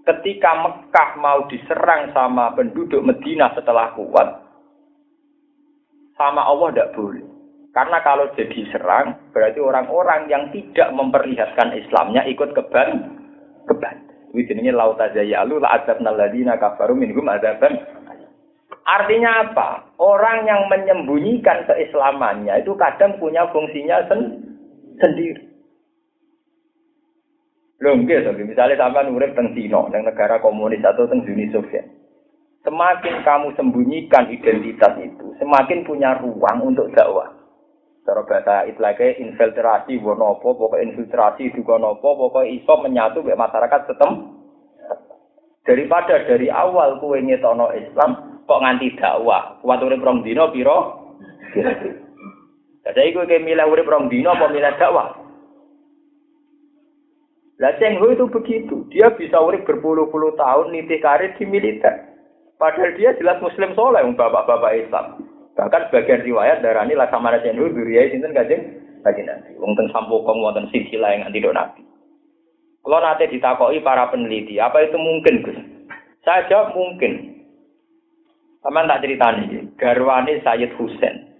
ketika 0.04 0.50
Mekah 0.52 1.10
mau 1.16 1.48
diserang 1.48 2.12
sama 2.12 2.52
penduduk 2.52 3.00
Medina 3.00 3.50
setelah 3.56 3.96
kuat, 3.96 4.28
sama 6.20 6.44
Allah 6.44 6.70
tidak 6.70 6.92
boleh. 6.94 7.24
Karena 7.74 7.98
kalau 8.06 8.30
jadi 8.38 8.70
serang, 8.70 9.18
berarti 9.34 9.58
orang-orang 9.58 10.30
yang 10.30 10.46
tidak 10.54 10.94
memperlihatkan 10.94 11.74
Islamnya 11.74 12.22
ikut 12.30 12.54
keban, 12.54 13.18
keban. 13.66 13.96
Ini 14.30 14.46
jenenge 14.46 14.70
lautazayalu 14.70 15.58
la 15.58 15.82
adzabna 15.82 16.14
alladziina 16.14 16.54
kafaru 16.54 16.94
minhum 16.94 17.26
Artinya 18.84 19.48
apa? 19.48 19.96
Orang 19.96 20.44
yang 20.44 20.68
menyembunyikan 20.68 21.64
keislamannya 21.64 22.60
itu 22.60 22.76
kadang 22.76 23.16
punya 23.16 23.48
fungsinya 23.48 24.04
sen 24.12 24.20
sendiri. 25.00 25.40
Loh, 27.80 28.00
nggih, 28.00 28.48
misalnya 28.48 28.80
sampai 28.80 29.08
urip 29.12 29.36
teng 29.36 29.52
Cina, 29.56 29.88
teng 29.92 30.08
negara 30.08 30.40
komunis 30.40 30.84
atau 30.84 31.08
teng 31.08 31.24
Uni 31.24 31.52
Soviet. 31.52 31.84
Semakin 32.64 33.20
kamu 33.28 33.52
sembunyikan 33.60 34.24
identitas 34.32 34.96
itu, 35.04 35.36
semakin 35.36 35.84
punya 35.84 36.16
ruang 36.16 36.72
untuk 36.72 36.88
dakwah. 36.96 37.28
Cara 38.04 38.24
bahasa 38.24 38.68
lagi 38.68 39.20
infiltrasi 39.20 40.00
wonopo, 40.00 40.56
pokok 40.56 40.80
infiltrasi 40.80 41.52
juga 41.52 41.76
nopo, 41.76 42.16
pokok 42.16 42.48
iso 42.48 42.72
menyatu 42.80 43.20
masyarakat 43.24 43.80
setem. 43.88 44.32
Daripada 45.64 46.24
dari 46.28 46.52
awal 46.52 47.00
kue 47.00 47.20
nyetono 47.20 47.72
Islam, 47.72 48.33
kok 48.44 48.62
nganti 48.62 48.96
dakwah. 49.00 49.58
Kuat 49.64 49.80
urip 49.80 50.04
rong 50.04 50.24
dino 50.24 50.52
piro? 50.52 50.78
Jadi 52.84 53.14
kue 53.16 53.24
kayak 53.24 53.44
milih 53.44 53.66
urip 53.68 53.88
rong 53.88 54.12
dino 54.12 54.36
apa 54.36 54.52
milih 54.52 54.76
dakwah? 54.76 55.24
Lah 57.62 57.72
Cheng 57.78 58.02
itu 58.02 58.26
begitu. 58.28 58.84
Dia 58.90 59.14
bisa 59.14 59.38
urip 59.38 59.62
berpuluh-puluh 59.62 60.34
tahun 60.34 60.74
nitih 60.74 60.98
karir 60.98 61.32
di 61.38 61.46
militer. 61.46 62.12
Padahal 62.58 62.94
dia 62.98 63.14
jelas 63.18 63.38
muslim 63.42 63.74
soleh, 63.78 64.02
bapak-bapak 64.14 64.86
Islam. 64.86 65.22
Bahkan 65.54 65.90
sebagian 65.90 66.26
riwayat 66.26 66.66
darah 66.66 66.82
ini 66.82 66.98
laksamana 66.98 67.38
jenderal 67.42 67.70
duriya 67.70 68.10
sinten 68.10 68.34
kajeng 68.34 68.62
kaji 69.06 69.22
nabi. 69.22 69.54
Wong 69.62 69.78
ten 69.78 69.86
sampokong 69.94 70.42
wonten 70.42 70.66
silsilah 70.74 71.14
yang 71.14 71.30
anti 71.30 71.38
nabi. 71.38 71.82
Kalau 72.84 73.00
nanti 73.00 73.30
ditakoi 73.30 73.80
para 73.80 74.10
peneliti, 74.12 74.60
apa 74.60 74.84
itu 74.84 74.98
mungkin 74.98 75.40
Gus? 75.40 75.56
Saya 76.26 76.44
jawab 76.52 76.76
mungkin. 76.76 77.33
Sama 78.64 78.88
tak 78.88 79.04
cerita 79.04 79.28
nih, 79.28 79.76
garwani 79.76 80.40
Sayyid 80.40 80.72
Husain. 80.80 81.34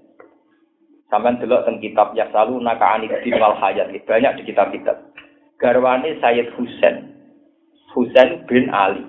Sama 1.09 1.33
dulu 1.41 1.57
tentang 1.65 1.81
kitab 1.81 2.13
ya 2.13 2.29
selalu 2.29 2.61
naka 2.61 3.01
anidin 3.01 3.41
wal 3.41 3.57
hayat. 3.57 3.89
Banyak 4.05 4.35
di 4.37 4.43
kitab-kitab. 4.51 5.15
Garwani 5.63 6.21
Sayyid 6.21 6.53
Husain. 6.59 7.17
Husain 7.97 8.45
bin 8.45 8.69
Ali. 8.75 9.07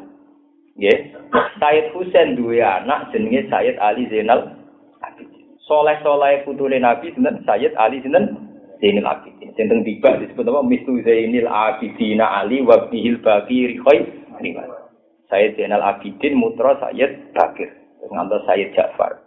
Nggih. 0.77 1.17
Sayyid 1.59 1.91
Husain 1.97 2.39
duwe 2.39 2.61
anak 2.61 3.11
jenenge 3.11 3.49
Sayyid 3.51 3.75
Ali 3.81 4.07
Zainal 4.07 4.53
Abidin. 5.01 5.57
Soleh-soleh 5.65 6.45
putune 6.45 6.77
Nabi 6.77 7.09
sinten 7.11 7.41
Sayyid 7.43 7.73
Ali 7.75 7.99
sinten 8.05 8.37
Zainal 8.79 9.09
Abidin. 9.09 9.51
Sinten 9.57 9.81
tiba 9.81 10.15
disebut 10.21 10.45
apa 10.45 10.61
Mistu 10.61 11.01
Zainil 11.01 11.49
Abidin 11.49 12.21
Ali 12.21 12.61
wa 12.61 12.85
bihil 12.87 13.19
khoi 13.19 13.99
riwayat. 14.39 14.93
Sayyid 15.27 15.57
Zainal 15.57 15.81
Abidin 15.81 16.37
mutra 16.37 16.77
Sayyid 16.79 17.33
Bakir. 17.33 17.84
Ngantos 18.09 18.45
Sayyid 18.45 18.73
Ja'far. 18.77 19.21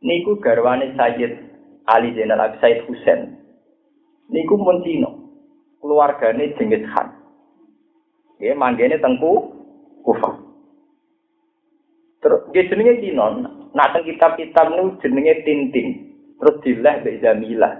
Niku 0.00 0.40
garwane 0.40 0.96
Sayyid 0.96 1.32
Ali 1.86 2.14
Zainal 2.16 2.40
Abidin 2.40 2.60
Sayyid 2.62 2.80
Husain. 2.88 3.20
Niku 4.30 4.54
mun 4.56 4.80
Cina. 4.86 5.10
Keluargane 5.80 6.54
Jenghis 6.56 6.86
Khan. 6.92 7.08
Nggih 8.40 8.56
manggene 8.56 8.96
tengku 9.02 9.52
Kufah. 10.00 10.34
Terus 12.24 12.40
dia 12.52 12.68
jenenge 12.68 13.02
Cina. 13.04 13.26
Nah 13.70 13.86
teng 13.92 14.06
kitab-kitab 14.06 14.66
nu 14.72 14.96
jenenge 15.04 15.44
Tintin. 15.44 15.88
Terus 16.40 16.56
dilah 16.64 16.94
mbek 17.04 17.20
Jamilah. 17.20 17.74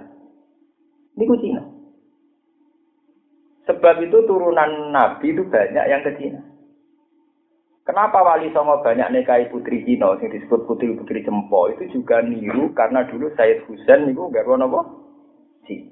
Niku 1.17 1.35
Cina. 1.41 1.61
Sebab 3.69 4.03
itu 4.03 4.17
turunan 4.25 4.91
Nabi 4.91 5.31
itu 5.31 5.45
banyak 5.47 5.85
yang 5.87 6.01
ke 6.03 6.11
Cina. 6.17 6.50
Kenapa 7.81 8.21
Wali 8.21 8.53
Songo 8.53 8.77
banyak 8.85 9.09
nikahi 9.09 9.49
putri 9.49 9.81
Cina 9.81 10.13
yang 10.21 10.29
disebut 10.29 10.69
putri-putri 10.69 11.25
Cempo 11.25 11.65
itu 11.73 11.89
juga 11.89 12.21
niru 12.21 12.69
karena 12.77 13.01
dulu 13.09 13.33
Sayyid 13.33 13.65
Husain 13.65 14.05
niku 14.05 14.29
garwa 14.29 14.61
napa? 14.61 14.81
Cina. 15.65 15.89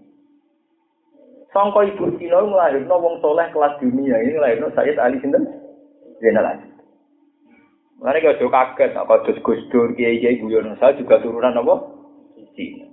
Songko 1.50 1.82
ibu 1.90 2.14
Cina 2.22 2.46
nglahirno 2.46 2.94
wong 2.94 3.18
soleh 3.26 3.50
kelas 3.50 3.82
dunia 3.82 4.22
ini 4.22 4.38
nglahirno 4.38 4.70
Sayyid 4.78 5.02
Ali 5.02 5.18
sinten? 5.18 5.50
Zainal 6.22 6.46
Abidin. 6.46 6.78
Mana 8.00 8.22
kau 8.22 8.38
kaget, 8.38 8.92
apa 8.96 9.14
terus 9.26 9.44
Gus 9.44 9.60
Dur, 9.74 9.92
Kiai 9.98 10.22
Kiai 10.22 10.40
Guyon 10.40 10.72
saya 10.78 10.94
juga 10.94 11.18
turunan 11.26 11.58
apa? 11.58 11.76
Cina. 12.54 12.86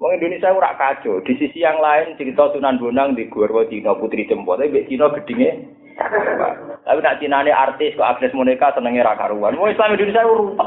Wong 0.00 0.12
Indonesia 0.16 0.56
ora 0.56 0.72
kacau. 0.76 1.20
Di 1.20 1.36
sisi 1.36 1.60
yang 1.64 1.80
lain 1.80 2.16
cerita 2.16 2.52
Sunan 2.52 2.80
Bonang 2.80 3.12
di 3.12 3.28
Gurwo 3.28 3.64
Cina 3.68 3.96
Putri 3.96 4.24
Jempol, 4.24 4.60
tapi 4.60 4.88
Cina 4.88 5.08
gedinge 5.12 5.76
tapi 5.96 6.98
nak 7.00 7.18
ini 7.24 7.50
artis 7.50 7.96
kok 7.96 8.04
akses 8.04 8.36
moneka 8.36 8.70
senengnya 8.76 9.02
raka 9.02 9.32
ruan. 9.32 9.56
Mau 9.56 9.66
Islam 9.66 9.96
Indonesia 9.96 10.28
rupa. 10.28 10.66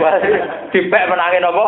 Dipek 0.72 1.08
menangin 1.08 1.46
apa? 1.46 1.64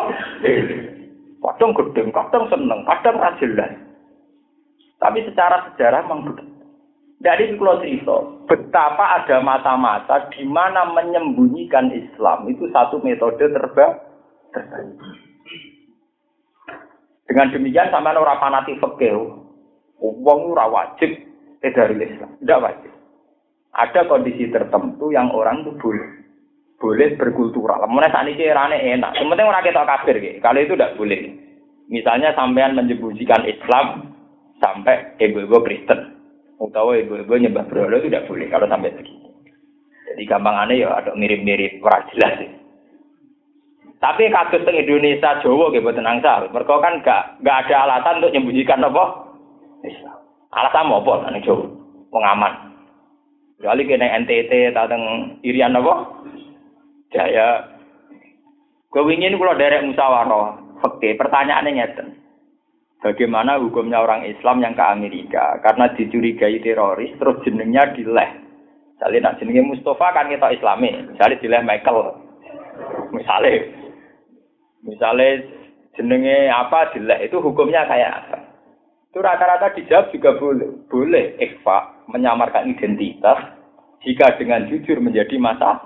Kadang 1.40 1.70
gedeng, 1.76 2.08
kadang 2.10 2.44
seneng, 2.48 2.80
kadang 2.88 3.16
rajilan. 3.20 3.72
Tapi 5.00 5.18
secara 5.28 5.70
sejarah 5.70 6.04
memang 6.04 6.28
begitu. 6.28 6.52
Dari 7.20 7.52
kalau 7.60 7.80
cerita, 7.84 8.16
betapa 8.48 9.20
ada 9.20 9.44
mata-mata 9.44 10.32
di 10.32 10.40
mana 10.48 10.88
menyembunyikan 10.88 11.92
Islam 11.92 12.48
itu 12.48 12.64
satu 12.72 12.96
metode 13.04 13.44
terbaik. 13.44 14.00
terbaik. 14.56 14.96
Dengan 17.28 17.52
demikian 17.52 17.92
sama 17.92 18.16
orang 18.16 18.40
fanatik 18.40 18.80
fakir, 18.80 19.14
uang 20.00 20.40
ora 20.56 20.66
wajib 20.66 21.29
dari 21.60 21.94
Islam, 22.00 22.30
tidak 22.40 22.62
wajib. 22.64 22.92
Ada 23.76 24.00
kondisi 24.08 24.48
tertentu 24.48 25.12
yang 25.12 25.30
orang 25.30 25.62
itu 25.62 25.76
boleh 25.76 26.08
boleh 26.80 27.08
berkultural. 27.20 27.84
Mulai 27.86 28.08
saat 28.08 28.26
ini 28.26 28.48
rane 28.48 28.80
enak. 28.80 29.20
Sementing 29.20 29.46
orang 29.46 29.62
kita 29.62 29.84
kafir, 29.84 30.16
gitu. 30.16 30.40
kalau 30.40 30.58
itu 30.64 30.72
tidak 30.74 30.96
boleh. 30.96 31.20
Misalnya 31.92 32.32
sampean 32.32 32.72
menyembunyikan 32.72 33.44
Islam 33.44 34.16
sampai 34.62 35.18
ibu-ibu 35.20 35.60
Kristen 35.60 36.16
utawa 36.60 36.94
ibu-ibu 36.96 37.34
nyembah 37.34 37.66
berhala 37.66 37.98
itu 37.98 38.08
tidak 38.12 38.28
boleh 38.28 38.46
kalau 38.48 38.66
sampai 38.68 38.94
begitu. 38.94 39.28
Jadi 40.12 40.22
gampang 40.28 40.56
aneh 40.56 40.84
ya 40.84 40.92
ada 40.92 41.16
mirip-mirip 41.16 41.80
ora 41.82 42.04
jelas. 42.14 42.46
Tapi 44.00 44.32
kasus 44.32 44.64
teng 44.64 44.80
Indonesia 44.80 45.40
Jawa 45.44 45.72
gitu 45.76 45.90
tenang 45.92 46.24
sal. 46.24 46.48
Mereka 46.48 46.74
kan 46.80 47.04
gak 47.04 47.44
gak 47.44 47.68
ada 47.68 47.74
alasan 47.84 48.24
untuk 48.24 48.32
menyembunyikan 48.32 48.80
apa 48.80 49.04
Islam. 49.84 50.19
Alasan 50.50 50.90
apa 50.90 51.30
nih 51.30 51.46
Jawa? 51.46 51.64
Pengaman. 52.10 52.54
Kali 53.60 53.84
kena 53.86 54.18
NTT 54.24 54.72
atau 54.74 54.88
teng 54.90 55.04
Irian 55.46 55.78
apa? 55.78 56.10
Jaya. 57.14 57.70
Gue 58.90 59.06
ingin 59.14 59.38
kalau 59.38 59.54
derek 59.54 59.84
musyawarah. 59.86 60.58
Oke, 60.82 61.14
pertanyaannya 61.14 61.76
nyeten. 61.76 62.08
Bagaimana 63.00 63.56
hukumnya 63.60 64.00
orang 64.00 64.28
Islam 64.28 64.60
yang 64.60 64.76
ke 64.76 64.84
Amerika 64.84 65.56
karena 65.64 65.88
dicurigai 65.96 66.60
teroris 66.60 67.14
terus 67.16 67.40
jenengnya 67.46 67.88
dileh. 67.96 68.28
Misalnya 68.96 69.32
nak 69.32 69.36
jenengnya 69.40 69.64
Mustafa 69.64 70.12
kan 70.12 70.28
kita 70.28 70.52
Islami, 70.52 71.08
misalnya 71.08 71.40
dileh 71.40 71.62
Michael. 71.64 71.98
Misalnya, 73.16 73.52
misalnya 74.84 75.28
jenenge 75.96 76.52
apa 76.52 76.92
dileh 76.92 77.24
itu 77.24 77.40
hukumnya 77.40 77.88
kayak 77.88 78.12
apa? 78.12 78.39
Itu 79.10 79.18
rata-rata 79.18 79.74
dijawab 79.74 80.14
juga 80.14 80.38
boleh. 80.38 80.70
Boleh 80.86 81.34
ikhfa 81.42 82.06
menyamarkan 82.14 82.70
identitas 82.70 83.58
jika 84.06 84.38
dengan 84.38 84.70
jujur 84.70 85.02
menjadi 85.02 85.34
masa. 85.34 85.82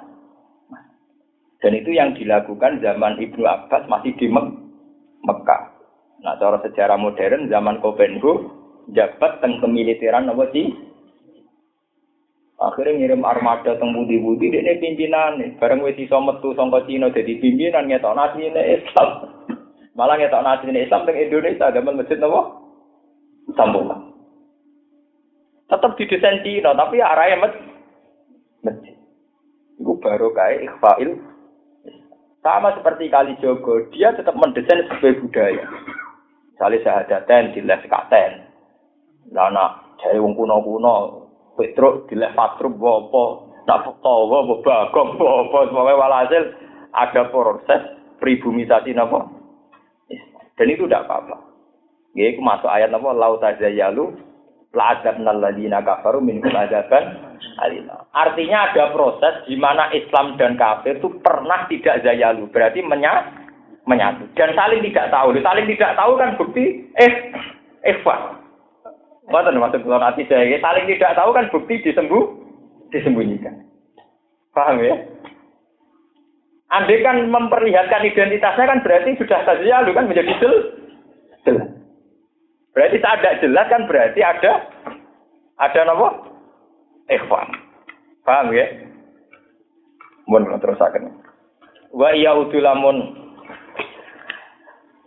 Dan 1.65 1.73
itu 1.81 1.97
yang 1.97 2.13
dilakukan 2.13 2.85
zaman 2.85 3.17
Ibnu 3.17 3.49
Abbas 3.49 3.89
masih 3.89 4.13
di 4.21 4.29
Mekah. 4.29 5.63
Nah, 6.21 6.37
cara 6.37 6.61
sejarah 6.61 7.01
modern 7.01 7.49
zaman 7.49 7.81
Kopenhu 7.81 8.53
jabat 8.93 9.41
teng 9.41 9.57
kemiliteran 9.65 10.29
apa 10.29 10.45
sih? 10.53 10.69
Akhirnya 12.61 12.97
ngirim 12.97 13.25
armada 13.25 13.81
teng 13.81 13.97
budi-budi 13.97 14.53
ini 14.53 14.77
pimpinan. 14.77 15.41
Bareng 15.57 15.81
wis 15.81 15.97
iso 15.97 16.21
metu 16.21 16.53
sangka 16.53 16.85
Cina 16.85 17.09
jadi 17.09 17.41
pimpinan 17.41 17.89
ngetok 17.89 18.13
nasine 18.13 18.63
Islam. 18.77 19.09
Malah 19.97 20.21
ngetok 20.21 20.45
nasine 20.45 20.85
Islam 20.85 21.09
teng 21.09 21.17
Indonesia 21.17 21.73
zaman 21.73 21.97
masjid 21.97 22.21
napa? 22.21 22.64
Sambung. 23.55 23.91
Tetap 25.71 25.97
didesain 25.97 26.43
Cina 26.45 26.75
tapi 26.77 27.01
arahnya 27.01 27.51
masjid. 28.63 28.95
Iku 29.81 29.99
baru 29.99 30.31
kayak 30.31 30.71
ikhfail 30.71 31.19
sama 32.45 32.77
seperti 32.77 33.09
Kali 33.09 33.33
Jogo, 33.41 33.89
dia 33.89 34.13
tetap 34.13 34.37
mendesain 34.37 34.85
sebagai 34.85 35.25
budaya. 35.25 35.65
Misalnya 36.53 36.85
sahadaten 36.85 37.57
dileh 37.57 37.79
sekaten. 37.81 38.33
Lah 39.33 39.49
nak 39.49 39.97
jare 40.05 40.21
wong 40.21 40.37
kuno-kuno 40.37 41.25
Petruk 41.57 42.05
dileh 42.13 42.29
Fatrub 42.37 42.77
apa, 42.77 43.25
nak 43.65 43.87
tawa 44.05 44.45
apa 44.45 44.55
bagong 44.61 45.11
apa, 45.17 45.59
semuanya 45.71 45.97
walhasil 45.97 46.43
ada 46.93 47.23
proses 47.33 47.83
pribumisasi 48.21 48.93
napa? 48.93 49.25
Dan 50.55 50.67
itu 50.71 50.85
tidak 50.85 51.09
apa-apa. 51.09 51.54
Ya, 52.15 52.31
itu 52.31 52.39
masuk 52.39 52.71
ayat 52.71 52.95
napa 52.95 53.11
lau 53.11 53.43
tazayalu 53.43 54.15
la 54.75 54.95
adzabnal 54.95 55.43
ladina 55.43 55.83
kafaru 55.83 56.23
minkum 56.23 56.55
adzaban 56.55 57.35
alina. 57.59 58.07
Artinya 58.15 58.71
ada 58.71 58.95
proses 58.95 59.43
di 59.51 59.59
mana 59.59 59.91
Islam 59.91 60.39
dan 60.39 60.55
kafir 60.55 60.99
itu 61.03 61.11
pernah 61.23 61.67
tidak 61.67 62.07
zayalu, 62.07 62.47
berarti 62.51 62.87
menyatu 62.87 63.43
menyatu 63.85 64.25
dan 64.39 64.55
saling 64.57 64.81
tidak 64.81 65.11
tahu. 65.13 65.37
Saling 65.43 65.67
tidak 65.69 65.93
tahu 65.99 66.13
kan 66.17 66.31
bukti 66.41 66.89
eh 66.97 67.13
ikhfa. 67.85 68.41
Mboten 69.25 69.57
maksud 69.57 69.81
kula 69.85 69.99
nanti 70.01 70.25
saya 70.29 70.57
saling 70.61 70.87
tidak 70.89 71.17
tahu 71.17 71.31
kan 71.33 71.51
bukti 71.53 71.81
disembuh 71.83 72.31
disembunyikan. 72.93 73.65
Paham 74.55 74.81
ya? 74.81 74.97
Andai 76.73 77.05
kan 77.05 77.27
memperlihatkan 77.27 78.07
identitasnya 78.07 78.65
kan 78.67 78.83
berarti 78.83 79.19
sudah 79.19 79.47
lalu 79.47 79.91
kan 79.95 80.07
menjadi 80.07 80.33
jelas. 80.39 81.74
Berarti 82.75 82.99
saat 82.99 83.23
ada 83.23 83.39
jelas 83.39 83.71
kan 83.71 83.87
berarti 83.87 84.21
ada 84.21 84.53
ada 85.63 85.81
apa? 85.87 86.09
Ikhwan. 87.07 87.49
Paham 88.27 88.51
ya? 88.51 88.67
Mun 90.27 90.49
terus 90.59 90.83
akan. 90.83 91.23
Wa 91.95 92.11
iya 92.11 92.35
udulamun 92.35 93.25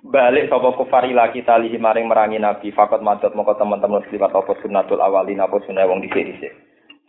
balik 0.07 0.47
sapa 0.47 0.71
kufar 0.79 1.03
ila 1.11 1.27
kita 1.35 1.59
lihi 1.59 1.75
maring 1.75 2.07
merangi 2.07 2.39
nabi 2.39 2.71
fakot 2.71 3.03
madot 3.03 3.35
moko 3.35 3.59
teman-teman 3.59 3.99
seliwat 4.07 4.31
apa 4.31 4.55
sunnatul 4.63 5.03
awalin 5.03 5.43
apa 5.43 5.59
sunah 5.67 5.83
wong 5.83 5.99
dhisik-dhisik 5.99 6.53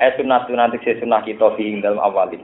eh 0.03 0.11
sunah 0.19 0.43
sunah 0.51 0.67
dhisik 0.75 0.99
sunah 0.99 1.23
kita 1.23 1.47
fi 1.55 1.63
ing 1.63 1.79
dalem 1.79 2.03
awalin 2.03 2.43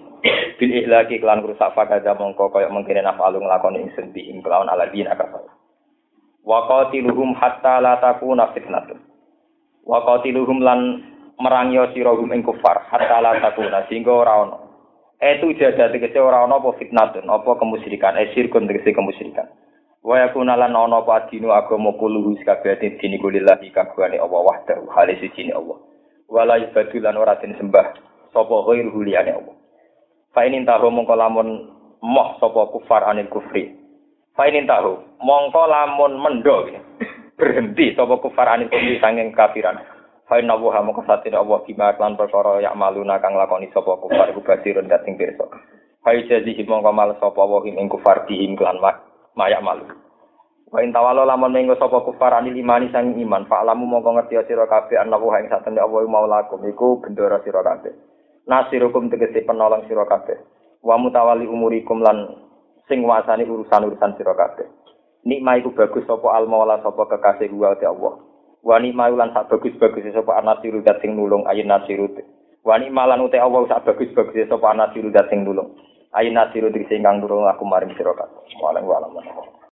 bil 0.63 0.71
ihlaki 0.71 1.19
kelan 1.19 1.43
rusak 1.43 1.75
fakada 1.75 2.15
mongko 2.15 2.55
kaya 2.55 2.71
mengkene 2.71 3.03
nafalu 3.03 3.43
nglakoni 3.43 3.83
ingsun 3.83 4.15
bi 4.15 4.31
ing 4.31 4.47
kelawan 4.47 4.71
aladina 4.71 5.19
kafir 5.19 5.43
wa 6.45 6.69
qatiluhum 6.69 7.35
hatta 7.35 7.81
la 7.81 7.97
takuna 7.99 8.53
fitnatun 8.53 9.01
wa 9.89 10.05
qatiluhum 10.05 10.61
lan 10.61 11.03
merangi 11.41 11.81
sira 11.97 12.13
hum 12.13 12.31
ing 12.33 12.45
kufar 12.45 12.85
hatta 12.93 13.21
la 13.25 13.41
takuna 13.41 13.89
sehingga 13.89 14.13
ora 14.13 14.35
ono 14.45 14.57
itu 15.25 15.57
jadah 15.57 15.89
tegese 15.89 16.21
ora 16.21 16.45
ono 16.45 16.61
apa 16.61 16.77
fitnatun 16.77 17.25
apa 17.27 17.51
kemusyrikan 17.57 18.21
eh 18.21 18.31
sirkun 18.37 18.69
tegese 18.69 18.93
kemusyrikan 18.93 19.49
Wa 20.05 20.21
yakuna 20.21 20.53
lan 20.53 20.77
ana 20.77 21.01
apa 21.01 21.33
dinu 21.33 21.49
agama 21.49 21.97
kuluhu 21.97 22.37
sakabehane 22.45 23.01
dini 23.01 23.17
kulillahi 23.17 23.73
kagungane 23.73 24.21
Allah 24.21 24.37
wahdahu 24.37 24.85
hale 24.93 25.17
siji 25.17 25.49
Allah. 25.49 25.81
Wala 26.29 26.61
ibadu 26.61 27.01
lan 27.01 27.17
ora 27.17 27.41
den 27.41 27.57
sembah 27.57 27.97
sapa 28.29 28.57
ghairu 28.69 29.01
liyane 29.01 29.33
Allah. 29.33 29.57
Fa 30.37 30.45
in 30.45 30.61
tahu 30.69 30.93
mongko 30.93 31.17
lamun 31.17 31.49
moh 32.05 32.37
sapa 32.37 32.69
kufar 32.77 33.09
anil 33.09 33.33
kufri. 33.33 33.73
Fa 34.35 34.51
in 34.51 34.67
tahu 34.67 34.99
mongko 35.23 35.63
lamun 35.71 36.19
mendo 36.19 36.67
berhenti 37.39 37.95
sapa 37.95 38.19
kufar 38.19 38.51
anil 38.51 38.67
kufri 38.67 38.99
sanging 38.99 39.31
kafiran. 39.31 39.79
Fa 40.27 40.43
inna 40.43 40.59
wa 40.59 40.75
mongko 40.83 41.07
satine 41.07 41.39
Allah 41.39 41.63
bima 41.63 41.95
lan 41.95 42.19
perkara 42.19 42.59
yak 42.59 42.75
maluna 42.75 43.23
kang 43.23 43.39
lakoni 43.39 43.71
sapa 43.71 43.95
kufar 43.95 44.35
iku 44.35 44.43
basirun 44.43 44.91
dating 44.91 45.15
pirsa. 45.15 45.47
Fa 46.03 46.11
jazi 46.19 46.59
mongko 46.67 46.91
mal 46.91 47.15
sapa 47.23 47.43
wa 47.47 47.63
ing 47.63 47.87
kufar 47.87 48.27
dihim 48.27 48.59
mak 48.59 49.07
mayak 49.39 49.63
malu. 49.63 49.87
Wa 50.75 50.83
in 50.83 50.91
tawalo 50.91 51.23
lamun 51.23 51.55
mengko 51.55 51.79
sapa 51.79 52.03
kufar 52.03 52.35
anil 52.35 52.59
imani 52.59 52.91
sang 52.91 53.15
iman, 53.15 53.47
fa 53.47 53.63
lamu 53.63 53.87
mongko 53.87 54.19
ngerti 54.19 54.51
sira 54.51 54.67
kabeh 54.67 54.99
ana 54.99 55.15
wa 55.15 55.39
ing 55.39 55.47
satene 55.47 55.79
Allah 55.79 56.03
maulakum 56.11 56.59
iku 56.67 56.99
bendera 56.99 57.39
sira 57.47 57.63
kabeh. 57.63 57.95
Nasirukum 58.51 59.15
tegese 59.15 59.47
penolong 59.47 59.87
sira 59.87 60.03
kabeh. 60.11 60.35
Wa 60.83 60.99
mutawali 60.99 61.47
umurikum 61.47 62.03
lan 62.03 62.44
sing 62.89 63.05
wasani 63.05 63.49
urusan-urusan 63.49 64.17
sira 64.17 64.35
kabeh. 64.37 64.69
Nikmah 65.25 65.57
iku 65.61 65.73
bagus 65.73 66.05
sapa 66.05 66.29
al 66.37 66.45
maula 66.45 66.81
sapa 66.85 67.09
kekasih 67.09 67.49
gua 67.49 67.73
te 67.81 67.89
Allah. 67.89 68.21
Wa 68.61 68.77
nikmah 68.81 69.13
lan 69.13 69.33
sak 69.33 69.49
bagus-bagus 69.49 70.13
sapa 70.13 70.37
anasiru 70.41 70.85
dat 70.85 71.01
sing 71.01 71.17
nulung 71.17 71.49
ayin 71.49 71.69
nasiru. 71.69 72.13
Wa 72.61 72.77
nikmah 72.77 73.09
lan 73.09 73.25
ute 73.25 73.41
Allah 73.41 73.65
sak 73.69 73.89
bagus-bagus 73.89 74.49
sapa 74.49 74.67
anasiru 74.77 75.09
dat 75.09 75.33
sing 75.33 75.49
nulung. 75.49 75.73
Ayin 76.13 76.37
nasiru 76.37 76.69
sing 76.73 77.01
kang 77.01 77.25
nulung 77.25 77.49
aku 77.49 77.65
maring 77.65 77.97
sira 77.97 78.13
kabeh. 78.13 79.55